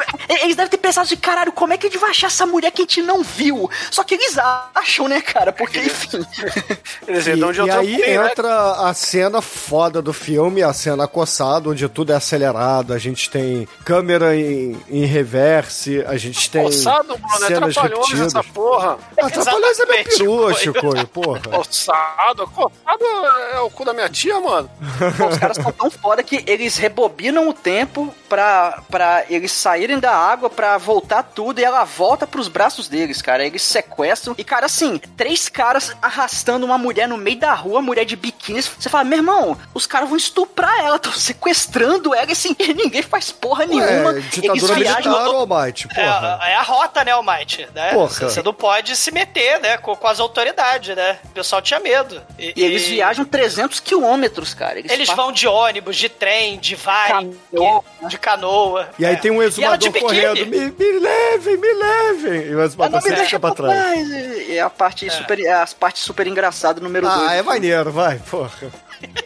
eles 0.43 0.57
devem 0.57 0.71
ter 0.71 0.79
pensado 0.79 1.05
assim, 1.07 1.17
caralho, 1.17 1.53
como 1.53 1.73
é 1.73 1.79
que 1.79 1.87
a 1.87 1.91
gente 1.91 1.99
vai 2.01 2.11
achar 2.11 2.27
essa 2.29 2.47
mulher 2.47 2.71
que 2.71 2.83
a 2.83 2.85
gente 2.85 3.03
não 3.03 3.23
viu? 3.23 3.71
Só 3.91 4.05
que 4.05 4.15
eles 4.15 4.37
acham, 4.75 5.09
né, 5.09 5.21
cara? 5.21 5.53
Porque, 5.53 5.79
enfim. 5.79 6.25
Quer 7.07 7.13
dizer, 7.13 7.39
E, 7.39 7.53
de 7.53 7.61
e 7.61 7.71
aí 7.71 7.99
né? 7.99 8.31
entra 8.31 8.89
a 8.89 8.95
cena 8.95 9.41
foda 9.43 10.01
do 10.03 10.13
filme, 10.13 10.63
a 10.63 10.73
cena 10.73 11.05
acossada, 11.05 11.69
onde 11.69 11.89
tudo 11.89 12.13
é 12.13 12.17
acelerado, 12.17 12.93
a 12.93 12.99
gente 12.99 13.31
tem 13.31 13.67
câmera 13.85 14.37
em, 14.37 14.81
em 14.89 15.05
reverse, 15.05 16.05
a 16.07 16.17
gente 16.17 16.51
tem 16.51 16.63
Forçado, 16.63 17.17
Bruno, 17.17 17.45
é 17.45 17.47
cenas 17.47 17.75
trapalhões 17.75 18.09
repetidas. 18.09 18.35
essa 18.35 18.45
porra. 18.45 18.99
Ah, 19.21 19.31
Trapalhões 19.31 19.81
é 19.81 19.87
meu 19.87 20.05
peru, 20.05 20.55
Chicoio. 20.55 21.07
Porra. 21.09 21.41
Forçado, 21.41 22.47
forçado 22.49 23.05
é 23.53 23.61
o 23.61 23.71
cu 23.71 23.85
da 23.85 23.93
minha 23.93 24.09
tia, 24.09 24.39
mano. 24.41 24.71
Pô, 25.17 25.27
os 25.27 25.39
caras 25.39 25.57
são 25.57 25.73
tão 25.73 25.91
foda 25.91 26.20
que 26.23 26.43
eles 26.47 26.77
rebobinam 26.77 27.49
o 27.49 27.53
tempo 27.53 28.15
pra, 28.29 28.83
pra 28.91 29.25
eles 29.29 29.51
saírem 29.53 29.99
da 29.99 30.13
água, 30.13 30.49
pra 30.49 30.79
voltar 30.79 31.23
tudo, 31.23 31.61
e 31.61 31.65
ela 31.65 31.85
volta 31.85 32.27
pros 32.27 32.49
braços 32.49 32.89
deles, 32.89 33.21
cara. 33.21 33.45
Eles 33.45 33.63
sequestram. 33.63 34.35
E, 34.39 34.45
cara, 34.45 34.67
assim, 34.67 34.99
três 35.17 35.49
caras 35.49 35.93
arrastando 36.01 36.65
uma 36.67 36.79
mulher 36.79 37.09
no 37.09 37.17
meio 37.17 37.39
da 37.39 37.53
rua, 37.55 37.83
mulher 37.83 38.05
de 38.05 38.17
biquíni. 38.17 38.63
Você 38.63 38.89
fala, 38.89 39.05
meu 39.05 39.19
irmão, 39.19 39.59
os 39.75 39.87
caras 39.87 40.09
vão 40.09 40.17
estuprar 40.17 40.79
ela, 40.81 40.97
estão 40.97 41.13
sequestrando 41.13 42.15
ela, 42.15 42.27
e 42.29 42.33
assim, 42.33 42.55
e 42.59 42.75
ninguém 42.75 43.03
faz 43.03 43.31
porra 43.33 43.67
nenhuma. 43.67 44.13
Ué, 44.13 44.21
ditadura 44.21 44.53
eles 44.53 44.71
militar, 44.71 45.03
viajam. 45.03 45.15
Almighty, 45.41 45.89
porra. 45.89 46.39
É, 46.43 46.53
é 46.53 46.55
a 46.57 46.63
rota, 46.63 47.05
né, 47.05 47.13
Almighty? 47.13 47.67
Né? 47.75 47.93
Porra. 47.93 48.09
Você 48.31 48.43
não 48.43 48.53
pode 48.55 48.95
se 48.97 49.11
meter, 49.11 49.61
né, 49.61 49.79
com, 49.79 49.97
com 49.97 50.07
as 50.07 50.21
autoridades, 50.21 50.95
né? 50.95 51.19
O 51.25 51.29
pessoal 51.29 51.61
tinha 51.63 51.81
medo. 51.81 52.21
E 52.39 52.53
eles 52.63 52.87
viajam 52.87 53.25
300 53.25 53.81
quilômetros, 53.81 54.55
cara. 54.55 54.79
Eles, 54.79 54.91
Eles 54.93 55.09
passam- 55.09 55.25
vão 55.25 55.33
de 55.33 55.47
ônibus, 55.49 55.97
de 55.97 56.09
trem, 56.11 56.59
de 56.59 56.75
vai, 56.75 57.09
Canoa. 57.09 57.85
de 58.09 58.19
canoa. 58.19 58.89
E 58.99 59.07
aí 59.07 59.15
É. 59.15 59.17
tem 59.17 59.31
um 59.31 59.43
exumador 59.43 59.93
correndo. 59.93 60.47
Me, 60.47 60.71
me 60.71 60.99
levem, 60.99 61.57
me 61.57 61.73
levem. 61.73 62.43
E 62.49 62.55
o 62.55 62.63
exumador 62.63 63.01
sempre 63.01 63.17
deixa 63.17 63.31
fica 63.37 63.41
pra 63.41 63.55
trás. 63.55 63.73
trás. 63.81 64.09
E 64.49 64.57
é 64.57 64.61
a 64.61 64.71
parte 64.71 65.09
super, 65.11 65.41
é 65.41 65.53
a 65.53 65.67
parte 65.79 66.01
super 66.01 66.27
engraçada 66.27 66.81
número 66.81 67.07
2. 67.07 67.21
Ah, 67.29 67.35
é 67.35 67.43
maneiro, 67.43 67.91
vai, 67.91 68.19
porra. 68.19 68.51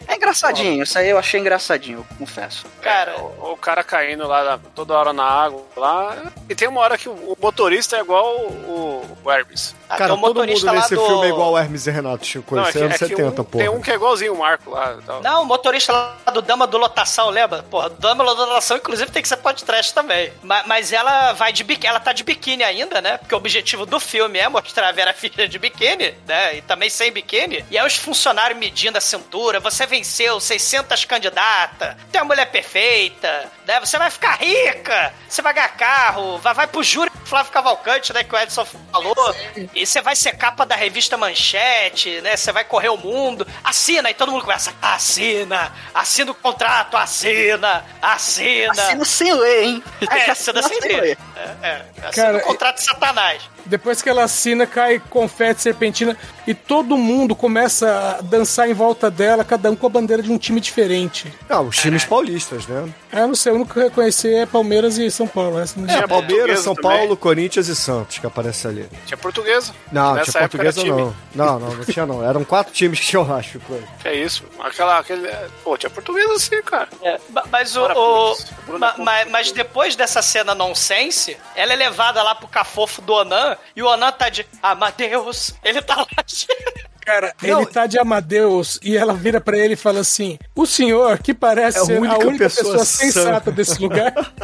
É 0.07 0.15
engraçadinho, 0.15 0.83
isso 0.83 0.97
aí 0.97 1.09
eu 1.09 1.17
achei 1.17 1.39
engraçadinho, 1.39 1.99
eu 1.99 2.17
confesso. 2.17 2.65
Cara, 2.81 3.17
O, 3.19 3.53
o 3.53 3.57
cara 3.57 3.83
caindo 3.83 4.27
lá 4.27 4.43
da- 4.43 4.59
toda 4.73 4.93
hora 4.93 5.11
na 5.13 5.23
água 5.25 5.63
lá. 5.75 6.31
E 6.49 6.55
tem 6.55 6.67
uma 6.67 6.81
hora 6.81 6.97
que 6.97 7.09
o, 7.09 7.11
o 7.13 7.37
motorista 7.41 7.97
é 7.97 7.99
igual 8.01 8.25
o, 8.37 9.17
o 9.23 9.31
Hermes. 9.31 9.75
Ah, 9.89 9.97
Cara, 9.97 10.11
tem 10.13 10.17
um 10.17 10.21
todo 10.21 10.37
mundo 10.47 10.71
nesse 10.73 10.95
do- 10.95 11.05
filme 11.05 11.25
é 11.25 11.29
igual 11.29 11.51
o 11.53 11.57
Hermes 11.57 11.85
e 11.87 11.91
Renato, 11.91 12.25
Chico. 12.25 12.59
Isso 12.59 12.77
é 12.77 12.81
anos 12.81 12.97
que 12.97 13.07
70, 13.07 13.41
um- 13.41 13.45
porra. 13.45 13.63
Tem 13.65 13.69
um 13.73 13.81
que 13.81 13.91
é 13.91 13.95
igualzinho 13.95 14.33
o 14.33 14.37
Marco 14.39 14.69
lá. 14.71 14.97
e 14.99 15.01
tal. 15.03 15.21
Não, 15.21 15.41
o 15.43 15.45
motorista 15.45 15.91
lá 15.93 16.31
do 16.33 16.41
Dama 16.41 16.65
do 16.67 16.77
Lotação, 16.77 17.29
lembra? 17.29 17.63
Porra, 17.63 17.89
Dama 17.89 18.23
do 18.23 18.45
Lotação, 18.45 18.77
inclusive, 18.77 19.11
tem 19.11 19.21
que 19.21 19.27
ser 19.27 19.37
podcast 19.37 19.93
também. 19.93 20.31
Ma- 20.43 20.63
Mas, 20.65 20.91
ela 20.93 21.33
vai 21.33 21.51
de 21.51 21.63
biquíni, 21.63 21.87
ela 21.87 21.99
tá 21.99 22.13
de 22.13 22.23
biquíni 22.23 22.63
ainda, 22.63 23.01
né? 23.01 23.17
Porque 23.17 23.33
o 23.33 23.37
objetivo 23.37 23.85
do 23.85 23.99
filme 23.99 24.39
é 24.39 24.47
mostrar 24.49 24.89
a 24.89 24.91
Vera 24.91 25.13
Fischer 25.13 25.47
de 25.47 25.59
biquíni, 25.59 26.13
né? 26.27 26.57
E 26.57 26.61
também 26.61 26.89
sem 26.89 27.11
biquíni. 27.11 27.63
E 27.69 27.77
aí 27.77 27.85
os 27.85 27.95
funcionários 27.95 28.57
medindo 28.59 28.97
a 28.97 29.01
cintura, 29.01 29.59
você 29.71 29.85
venceu 29.85 30.39
600 30.39 31.05
candidatas, 31.05 31.95
tem 32.11 32.21
a 32.21 32.23
mulher 32.23 32.45
perfeita, 32.51 33.51
né? 33.67 33.79
Você 33.79 33.97
vai 33.97 34.09
ficar 34.09 34.35
rica, 34.35 35.13
você 35.27 35.41
vai 35.41 35.53
ganhar 35.53 35.69
carro, 35.69 36.37
vai, 36.37 36.53
vai 36.53 36.67
pro 36.67 36.83
júri 36.83 37.11
Flávio 37.25 37.51
Cavalcante, 37.51 38.13
né? 38.13 38.23
Que 38.23 38.33
o 38.33 38.37
Edson 38.37 38.65
falou. 38.91 39.35
E 39.73 39.85
você 39.85 40.01
vai 40.01 40.15
ser 40.15 40.33
capa 40.33 40.65
da 40.65 40.75
revista 40.75 41.17
Manchete, 41.17 42.21
né? 42.21 42.37
Você 42.37 42.51
vai 42.51 42.63
correr 42.63 42.89
o 42.89 42.97
mundo. 42.97 43.45
Assina, 43.63 44.09
e 44.11 44.13
todo 44.13 44.31
mundo 44.31 44.43
começa. 44.43 44.73
Assina, 44.81 45.73
assina 45.93 46.31
o 46.31 46.35
contrato, 46.35 46.95
assina, 46.95 47.83
assina. 48.01 48.71
Assina 48.71 49.05
sem 49.05 49.33
ler, 49.33 49.63
hein? 49.63 49.83
É, 50.09 50.31
assina 50.31 50.61
sem 50.61 50.79
ler. 50.79 51.17
É, 51.35 51.67
é, 51.67 51.85
assina 52.03 52.11
Cara, 52.11 52.37
o 52.37 52.41
contrato 52.41 52.75
de 52.77 52.83
Satanás. 52.83 53.55
Depois 53.65 54.01
que 54.01 54.07
ela 54.07 54.23
assina, 54.23 54.67
cai 54.67 55.01
confete 55.09 55.61
serpentina 55.61 56.15
e 56.45 56.53
todo 56.53 56.95
mundo 56.95 57.35
começa 57.35 58.17
a 58.19 58.21
dançar 58.21 58.69
em 58.69 58.73
volta 58.73 59.09
dela, 59.09 59.43
cada 59.55 59.71
um 59.71 59.75
com 59.75 59.87
a 59.87 59.89
bandeira 59.89 60.21
de 60.21 60.31
um 60.31 60.37
time 60.37 60.59
diferente. 60.59 61.31
Ah, 61.49 61.61
os 61.61 61.77
times 61.77 62.03
paulistas, 62.05 62.67
né? 62.67 62.87
Ah, 63.11 63.21
eu 63.21 63.27
não 63.29 63.35
sei, 63.35 63.51
o 63.51 63.55
único 63.55 63.73
que 63.73 63.79
eu 63.79 63.83
reconheci 63.83 64.33
é 64.33 64.45
Palmeiras 64.45 64.97
e 64.97 65.09
São 65.09 65.27
Paulo. 65.27 65.59
Essa 65.59 65.79
não 65.79 65.87
É, 65.89 65.93
Tinha 65.95 66.07
Palmeiras, 66.07 66.59
São 66.59 66.75
também. 66.75 66.97
Paulo, 66.97 67.17
Corinthians 67.17 67.67
e 67.67 67.75
Santos 67.75 68.17
que 68.17 68.27
aparece 68.27 68.67
ali. 68.67 68.87
Tinha 69.05 69.17
portuguesa. 69.17 69.73
Não, 69.91 70.13
Nessa 70.15 70.31
tinha 70.31 70.41
portuguesa 70.41 70.83
não. 70.83 71.15
Não, 71.33 71.59
não, 71.59 71.73
não 71.75 71.85
tinha 71.85 72.05
não. 72.05 72.23
Eram 72.27 72.43
quatro 72.43 72.73
times 72.73 72.99
que 72.99 73.15
eu 73.15 73.33
acho. 73.33 73.59
pô. 73.61 73.75
Que 74.01 74.07
é 74.09 74.15
isso. 74.15 74.43
Aquela. 74.59 74.99
Aquele, 74.99 75.29
pô, 75.63 75.77
tinha 75.77 75.89
portuguesa 75.89 76.37
sim, 76.39 76.61
cara. 76.61 76.87
É, 77.01 77.19
ma- 77.29 77.43
mas 77.51 77.75
o. 77.75 77.85
O- 77.85 78.35
ma- 78.77 78.91
Putz. 78.93 79.05
ma- 79.05 79.25
mas 79.29 79.51
depois 79.51 79.95
dessa 79.95 80.21
cena 80.21 80.53
nonsense, 80.55 81.37
ela 81.55 81.73
é 81.73 81.75
levada 81.75 82.21
lá 82.23 82.35
pro 82.35 82.47
cafofo 82.47 83.01
do 83.01 83.13
Onan 83.13 83.55
e 83.75 83.81
o 83.81 83.87
Onan 83.87 84.11
tá 84.11 84.29
de 84.29 84.45
Amadeus. 84.61 85.53
Ele 85.63 85.81
tá 85.81 85.95
lá. 85.97 86.07
de- 86.25 86.47
Cara, 87.05 87.33
Não. 87.41 87.61
ele 87.61 87.69
tá 87.69 87.85
de 87.85 87.99
Amadeus 87.99 88.79
e 88.83 88.97
ela 88.97 89.13
vira 89.13 89.39
pra 89.39 89.57
ele 89.57 89.73
e 89.73 89.77
fala 89.77 89.99
assim: 89.99 90.39
O 90.55 90.65
senhor, 90.65 91.19
que 91.19 91.33
parece 91.33 91.77
É 91.77 91.81
a 91.81 91.85
ser 91.85 91.99
única 91.99 92.15
a 92.15 92.17
única 92.19 92.45
pessoa 92.45 92.79
pessoa, 92.79 92.85
sã." 92.85 93.11
sensata 93.11 93.51
desse 93.51 93.79
lugar. 93.81 94.13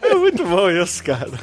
É 0.00 0.14
muito 0.14 0.42
bom 0.42 0.70
isso, 0.70 1.04
cara. 1.04 1.30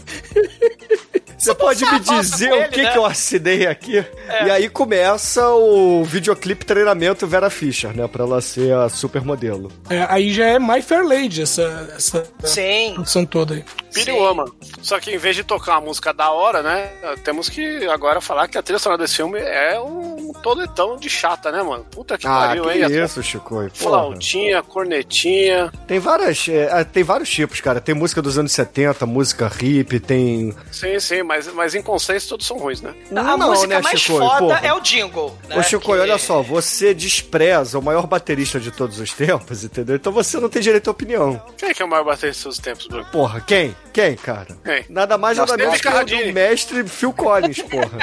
Você 1.37 1.53
pode 1.53 1.85
me 1.85 1.99
dizer 1.99 2.51
o 2.51 2.55
ele, 2.55 2.67
que, 2.69 2.81
né? 2.83 2.91
que 2.91 2.97
eu 2.97 3.05
assinei 3.05 3.67
aqui? 3.67 4.03
E 4.45 4.49
aí 4.49 4.69
começa 4.69 5.47
o 5.49 6.03
videoclipe 6.03 6.65
treinamento 6.65 7.27
Vera 7.27 7.49
Fischer, 7.49 7.95
né? 7.95 8.07
Pra 8.07 8.23
ela 8.23 8.41
ser 8.41 8.73
a 8.73 8.89
supermodelo. 8.89 9.71
É, 9.89 10.05
aí 10.09 10.33
já 10.33 10.45
é 10.45 10.59
My 10.59 10.81
Fair 10.81 11.05
Lady, 11.05 11.41
essa, 11.41 11.93
essa 11.95 12.23
Sim. 12.43 12.93
produção 12.93 13.25
toda 13.25 13.55
aí. 13.55 13.65
Pírio 13.93 14.25
ama. 14.25 14.45
Só 14.81 14.99
que 14.99 15.11
em 15.11 15.17
vez 15.17 15.35
de 15.37 15.43
tocar 15.43 15.73
uma 15.73 15.81
música 15.87 16.13
da 16.13 16.29
hora, 16.29 16.61
né? 16.61 16.89
Temos 17.23 17.47
que 17.47 17.85
agora 17.87 18.19
falar 18.19 18.47
que 18.49 18.57
a 18.57 18.61
trilha 18.61 18.77
sonora 18.79 19.01
desse 19.01 19.15
filme 19.15 19.39
é 19.39 19.79
um 19.79 20.33
toletão 20.43 20.97
de 20.97 21.09
chata, 21.09 21.49
né, 21.51 21.63
mano? 21.63 21.85
Puta 21.85 22.17
que 22.17 22.27
Ah, 22.27 22.47
pariu, 22.47 22.63
que 22.65 22.71
hein? 22.71 23.03
Isso, 23.03 23.23
Chico. 23.23 23.69
Flautinha, 23.73 24.61
cornetinha. 24.61 25.71
Tem 25.87 25.97
várias, 25.97 26.45
é, 26.49 26.83
tem 26.83 27.03
vários 27.03 27.29
tipos, 27.29 27.61
cara. 27.61 27.79
Tem 27.79 27.95
música 27.95 28.21
dos 28.21 28.37
anos 28.37 28.51
70, 28.51 29.05
música 29.05 29.49
hip, 29.61 29.97
tem. 30.01 30.53
Sim, 30.71 30.99
sim, 30.99 31.23
mas, 31.25 31.51
mas 31.53 31.75
em 31.75 31.81
consenso 31.81 32.29
todos 32.29 32.45
são 32.45 32.57
ruins, 32.57 32.81
né? 32.81 32.93
A 33.11 33.13
Não, 33.37 33.49
música 33.49 33.67
né, 33.67 33.81
mais 33.81 33.99
Chico? 33.99 34.19
foda 34.19 34.37
Porra. 34.39 34.59
é 34.63 34.73
o 34.73 34.79
jingle. 34.79 35.37
Né? 35.49 35.57
Ô, 35.57 35.63
Chico, 35.63 35.83
Que- 35.85 35.91
olha 35.99 36.17
só, 36.17 36.41
você 36.41 36.93
despreza 36.93 37.77
o 37.77 37.81
maior 37.81 38.07
baterista 38.07 38.59
de 38.59 38.71
todos 38.71 38.99
os 38.99 39.11
tempos, 39.11 39.63
entendeu? 39.63 39.95
Então 39.95 40.11
você 40.13 40.39
não 40.39 40.47
tem 40.49 40.61
direito 40.61 40.87
à 40.87 40.91
opinião. 40.91 41.41
Quem 41.57 41.69
é 41.69 41.73
que 41.73 41.81
é 41.81 41.85
o 41.85 41.89
maior 41.89 42.03
baterista 42.03 42.47
dos 42.49 42.57
tempos, 42.59 42.87
Bruno? 42.87 43.05
Porra, 43.11 43.41
quem? 43.41 43.75
Quem, 43.91 44.15
cara? 44.15 44.47
Quem? 44.63 44.85
Nada 44.89 45.17
mais, 45.17 45.37
Nossa, 45.37 45.53
nada 45.53 45.63
menos 45.63 45.81
que 45.81 45.87
o 46.29 46.33
mestre 46.33 46.87
Phil 46.87 47.11
Collins, 47.13 47.61
porra. 47.61 47.97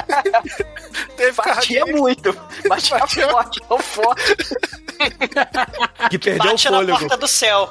Teve 1.16 1.32
Batia 1.32 1.80
Carradine. 1.80 1.92
muito. 2.00 2.36
Batia 2.68 2.98
forte, 3.06 3.60
tão 3.68 3.78
forte. 3.78 4.36
Que 6.10 6.18
perdeu 6.18 6.50
Bate 6.52 6.68
o 6.68 6.70
na 6.70 6.78
fôlego. 6.78 6.98
porta 6.98 7.16
do 7.16 7.28
céu. 7.28 7.70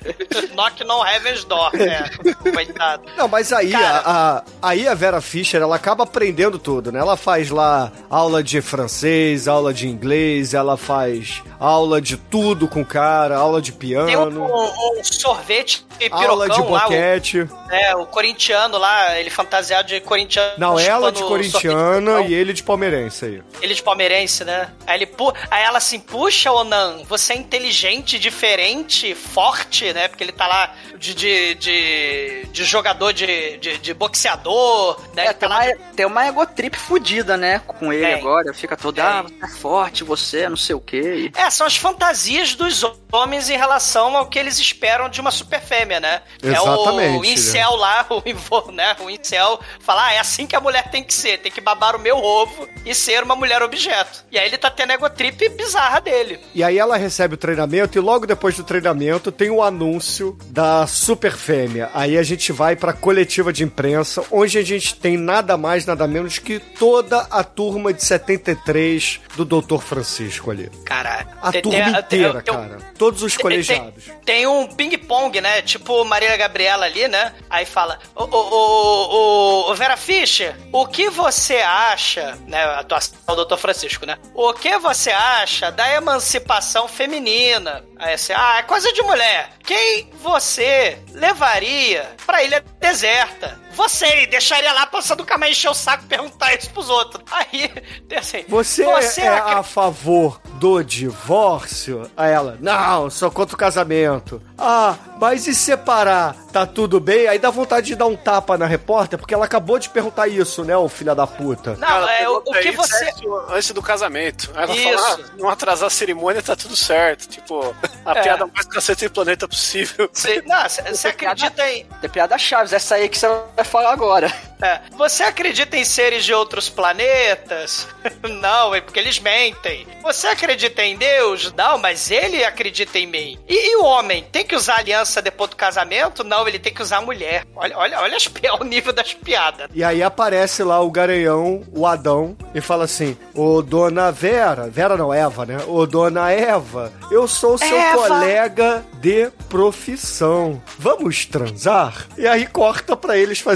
Knock 0.54 0.84
no 0.84 1.04
heaven's 1.06 1.44
door, 1.44 1.70
né? 1.76 2.10
Coitado. 2.52 3.04
Não, 3.16 3.28
mas 3.28 3.52
aí 3.52 3.70
Cara. 3.72 3.98
a, 3.98 4.36
a- 4.38 4.44
aí 4.62 4.86
a 4.88 4.94
Vera 4.94 5.20
Fischer, 5.20 5.60
ela 5.62 5.76
acaba 5.76 6.04
aprendendo 6.04 6.58
tudo, 6.58 6.90
né? 6.92 7.00
Ela 7.00 7.16
faz 7.16 7.50
lá 7.50 7.90
aula 8.10 8.42
de 8.42 8.60
francês, 8.60 9.48
aula 9.48 9.72
de 9.74 9.88
inglês, 9.88 10.54
ela 10.54 10.76
faz 10.76 11.42
aula 11.58 12.00
de 12.00 12.16
tudo 12.16 12.66
com 12.68 12.82
o 12.82 12.86
cara, 12.86 13.36
aula 13.36 13.60
de 13.60 13.72
Tem 13.72 13.96
um, 13.98 14.06
piano, 14.06 14.44
um- 14.44 15.00
um 15.00 15.04
sorvete 15.04 15.84
e 16.00 16.08
aula 16.10 16.48
de 16.48 16.54
pirocão 16.54 16.70
lá, 16.72 16.80
o, 16.80 16.88
boquete. 16.90 17.48
é, 17.70 17.94
o 17.96 18.06
corintiano 18.06 18.78
lá, 18.78 19.18
ele 19.18 19.30
fantasiado 19.30 19.88
de 19.88 20.00
corintiano. 20.00 20.54
Não, 20.58 20.78
ela 20.78 21.10
de 21.12 21.22
corintiana 21.22 22.00
pirocão. 22.12 22.26
e 22.26 22.34
ele 22.34 22.52
de 22.52 22.62
palmeirense 22.62 23.24
aí. 23.24 23.42
Ele 23.60 23.74
de 23.74 23.82
palmeirense, 23.82 24.44
né? 24.44 24.68
Aí, 24.86 24.98
ele 24.98 25.06
pu... 25.06 25.32
Aí 25.50 25.62
ela 25.64 25.78
assim, 25.78 25.98
puxa, 26.00 26.50
Onan, 26.72 27.02
você 27.06 27.34
é 27.34 27.36
inteligente, 27.36 28.18
diferente, 28.18 29.14
forte, 29.14 29.92
né? 29.92 30.08
Porque 30.08 30.24
ele 30.24 30.32
tá 30.32 30.46
lá 30.46 30.74
de, 30.98 31.14
de, 31.14 31.54
de, 31.56 32.46
de 32.50 32.64
jogador 32.64 33.12
de, 33.12 33.58
de, 33.58 33.78
de 33.78 33.94
boxeador, 33.94 34.98
né? 35.14 35.24
É, 35.26 35.26
Ele 35.26 35.34
tá 35.34 35.40
tem, 35.40 35.48
lá 35.48 35.58
uma, 35.64 35.92
tem 35.94 36.06
uma 36.06 36.26
egotrip 36.26 36.76
fudida, 36.78 37.36
né? 37.36 37.58
Com 37.66 37.92
ele 37.92 38.06
Tem. 38.06 38.14
agora. 38.14 38.54
Fica 38.54 38.76
todo, 38.76 38.94
Tem. 38.94 39.04
ah, 39.04 39.22
você 39.22 39.44
é 39.44 39.48
forte, 39.48 40.04
você, 40.04 40.48
não 40.48 40.56
sei 40.56 40.74
o 40.74 40.80
quê. 40.80 41.30
E- 41.34 41.38
É, 41.38 41.50
são 41.50 41.66
as 41.66 41.76
fantasias 41.76 42.54
dos 42.54 42.82
homens 43.12 43.50
em 43.50 43.56
relação 43.56 44.16
ao 44.16 44.26
que 44.26 44.38
eles 44.38 44.58
esperam 44.58 45.08
de 45.08 45.20
uma 45.20 45.30
super 45.30 45.60
fêmea, 45.60 46.00
né? 46.00 46.22
É 46.42 46.48
o 46.60 46.64
Exatamente, 46.72 47.28
incel 47.32 47.76
lá, 47.76 48.06
o, 48.10 48.72
né? 48.72 48.96
o 49.00 49.10
incel 49.10 49.60
fala, 49.80 50.06
ah, 50.06 50.12
é 50.14 50.18
assim 50.18 50.46
que 50.46 50.56
a 50.56 50.60
mulher 50.60 50.90
tem 50.90 51.04
que 51.04 51.12
ser, 51.12 51.38
tem 51.38 51.52
que 51.52 51.60
babar 51.60 51.94
o 51.94 51.98
meu 51.98 52.16
ovo 52.16 52.66
e 52.86 52.94
ser 52.94 53.22
uma 53.22 53.36
mulher 53.36 53.62
objeto. 53.62 54.24
E 54.30 54.38
aí 54.38 54.46
ele 54.46 54.56
tá 54.56 54.70
tendo 54.70 54.92
a 54.92 54.94
egotrip 54.94 55.48
bizarra 55.50 56.00
dele. 56.00 56.40
E 56.54 56.61
aí 56.62 56.78
ela 56.78 56.96
recebe 56.96 57.34
o 57.34 57.36
treinamento 57.38 57.96
e 57.98 58.00
logo 58.00 58.26
depois 58.26 58.56
do 58.56 58.64
treinamento 58.64 59.30
tem 59.32 59.50
o 59.50 59.62
anúncio 59.62 60.36
da 60.46 60.86
Super 60.86 61.32
Fêmea. 61.32 61.90
Aí 61.94 62.16
a 62.18 62.22
gente 62.22 62.52
vai 62.52 62.76
pra 62.76 62.92
coletiva 62.92 63.52
de 63.52 63.64
imprensa, 63.64 64.24
onde 64.30 64.58
a 64.58 64.62
gente 64.62 64.94
tem 64.94 65.16
nada 65.16 65.56
mais, 65.56 65.86
nada 65.86 66.06
menos 66.06 66.38
que 66.38 66.58
toda 66.58 67.26
a 67.30 67.42
turma 67.44 67.92
de 67.92 68.04
73 68.04 69.20
do 69.36 69.44
Dr. 69.44 69.78
Francisco 69.78 70.50
ali. 70.50 70.70
Caralho. 70.84 71.28
A 71.40 71.50
Tem- 71.52 71.62
turma 71.62 71.84
tem- 71.84 72.00
inteira, 72.00 72.42
tem- 72.42 72.54
cara. 72.54 72.78
Todos 72.98 73.22
os 73.22 73.36
colegiados. 73.36 74.04
Tem, 74.24 74.46
um 74.46 74.66
ping-pong, 74.66 75.40
né? 75.40 75.62
Tipo 75.62 76.04
Marília 76.04 76.36
Gabriela 76.36 76.86
ali, 76.86 77.08
né? 77.08 77.32
Aí 77.50 77.64
fala: 77.64 77.98
ô, 78.14 78.24
ô, 78.24 79.70
ô, 79.70 79.74
Vera 79.74 79.96
Fischer, 79.96 80.54
o 80.72 80.86
que 80.86 81.10
você 81.10 81.56
acha, 81.56 82.38
né? 82.46 82.62
A 82.62 82.80
atuação 82.80 83.14
do 83.26 83.44
Dr. 83.44 83.56
Francisco, 83.56 84.06
né? 84.06 84.16
O 84.34 84.52
que 84.52 84.78
você 84.78 85.10
acha 85.10 85.70
da 85.70 85.94
emancipação 85.94 86.41
feminina? 86.88 87.84
Aí 87.96 88.14
assim, 88.14 88.32
ah, 88.36 88.58
é 88.58 88.62
coisa 88.62 88.92
de 88.92 89.02
mulher. 89.02 89.50
Quem 89.64 90.10
você 90.20 90.98
levaria 91.12 92.14
pra 92.26 92.42
ilha 92.42 92.64
deserta? 92.80 93.60
Você, 93.74 94.22
e 94.22 94.26
deixaria 94.26 94.72
lá 94.72 94.86
passando 94.86 95.20
o 95.22 95.24
caminho 95.26 95.50
encher 95.52 95.70
o 95.70 95.74
saco 95.74 96.04
e 96.04 96.06
perguntar 96.08 96.54
isso 96.54 96.70
pros 96.70 96.88
outros. 96.90 97.22
Aí, 97.30 97.68
tem 98.08 98.18
assim. 98.18 98.44
Você, 98.48 98.82
é 99.22 99.28
acre- 99.28 99.54
a 99.54 99.62
favor 99.62 100.40
do 100.54 100.82
divórcio? 100.82 102.10
A 102.16 102.26
ela, 102.26 102.56
não, 102.60 103.08
sou 103.10 103.30
contra 103.30 103.54
o 103.54 103.58
casamento. 103.58 104.40
ah, 104.58 104.94
mas 105.20 105.46
e 105.46 105.54
separar? 105.54 106.34
Tá 106.52 106.66
tudo 106.66 107.00
bem? 107.00 107.26
Aí 107.28 107.38
dá 107.38 107.48
vontade 107.48 107.86
de 107.86 107.94
dar 107.96 108.06
um 108.06 108.16
tapa 108.16 108.58
na 108.58 108.66
repórter, 108.66 109.18
porque 109.18 109.32
ela 109.32 109.46
acabou 109.46 109.78
de 109.78 109.88
perguntar 109.88 110.28
isso, 110.28 110.64
né, 110.64 110.76
o 110.76 110.88
filho 110.88 111.14
da 111.14 111.26
puta. 111.26 111.76
Não, 111.76 111.88
Ela 111.88 112.12
é 112.14 112.28
o, 112.28 112.36
o 112.38 112.42
que 112.42 112.70
você. 112.72 112.92
sexo 113.06 113.22
Antes 113.48 113.70
do 113.70 113.80
casamento. 113.82 114.50
Aí 114.54 114.64
ela 114.64 114.74
Isso. 114.74 115.06
fala, 115.16 115.24
ah, 115.24 115.30
não 115.38 115.48
atrasar 115.48 115.86
a 115.86 115.90
cerimônia, 115.90 116.42
tá 116.42 116.54
tudo 116.54 116.76
certo. 116.76 117.26
Tipo, 117.28 117.74
a 118.04 118.12
É. 118.18 118.22
piada 118.22 118.46
mais 118.46 118.66
cacete 118.66 119.06
do 119.08 119.12
planeta 119.12 119.48
possível. 119.48 120.10
Você, 120.12 120.42
não, 120.46 120.62
você- 120.68 120.82
você 120.82 121.08
acredita 121.08 121.66
em. 121.70 121.86
Tem 122.00 122.10
piada 122.10 122.36
chaves, 122.36 122.72
essa 122.74 122.96
aí 122.96 123.08
que 123.08 123.18
você 123.18 123.26
vai 123.62 123.64
falar 123.64 123.92
agora. 123.92 124.32
é, 124.62 124.80
você 124.96 125.22
acredita 125.22 125.76
em 125.76 125.84
seres 125.84 126.24
de 126.24 126.34
outros 126.34 126.68
planetas? 126.68 127.86
Não, 128.40 128.74
é 128.74 128.80
porque 128.80 128.98
eles 128.98 129.18
mentem. 129.18 129.86
Você 130.02 130.26
acredita 130.26 130.82
em 130.82 130.96
Deus? 130.96 131.52
Não, 131.56 131.78
mas 131.78 132.10
ele 132.10 132.44
acredita 132.44 132.98
em 132.98 133.06
mim. 133.06 133.38
E, 133.48 133.72
e 133.72 133.76
o 133.76 133.84
homem 133.84 134.24
tem 134.32 134.44
que 134.44 134.56
usar 134.56 134.78
aliança 134.78 135.22
depois 135.22 135.50
do 135.50 135.56
casamento? 135.56 136.24
Não, 136.24 136.46
ele 136.46 136.58
tem 136.58 136.74
que 136.74 136.82
usar 136.82 136.98
a 136.98 137.02
mulher. 137.02 137.44
Olha, 137.54 137.76
olha, 137.78 138.00
olha 138.00 138.16
as 138.16 138.26
o 138.60 138.64
nível 138.64 138.92
das 138.92 139.14
piadas. 139.14 139.68
E 139.72 139.82
aí 139.84 140.02
aparece 140.02 140.62
lá 140.62 140.80
o 140.80 140.90
garanhão, 140.90 141.62
o 141.72 141.86
Adão, 141.86 142.36
e 142.54 142.60
fala 142.60 142.84
assim: 142.84 143.16
Ô 143.34 143.62
dona 143.62 144.10
Vera, 144.10 144.68
Vera 144.68 144.96
não, 144.96 145.14
Eva, 145.14 145.46
né? 145.46 145.58
Ô 145.66 145.86
dona 145.86 146.30
Eva, 146.32 146.92
eu 147.10 147.28
sou 147.28 147.56
seu 147.56 147.76
Eva. 147.76 148.08
colega 148.08 148.84
de 148.94 149.30
profissão. 149.48 150.62
Vamos 150.78 151.26
transar? 151.26 152.06
E 152.16 152.26
aí 152.26 152.46
corta 152.46 152.96
pra 152.96 153.16
eles 153.16 153.38
fazendo 153.38 153.51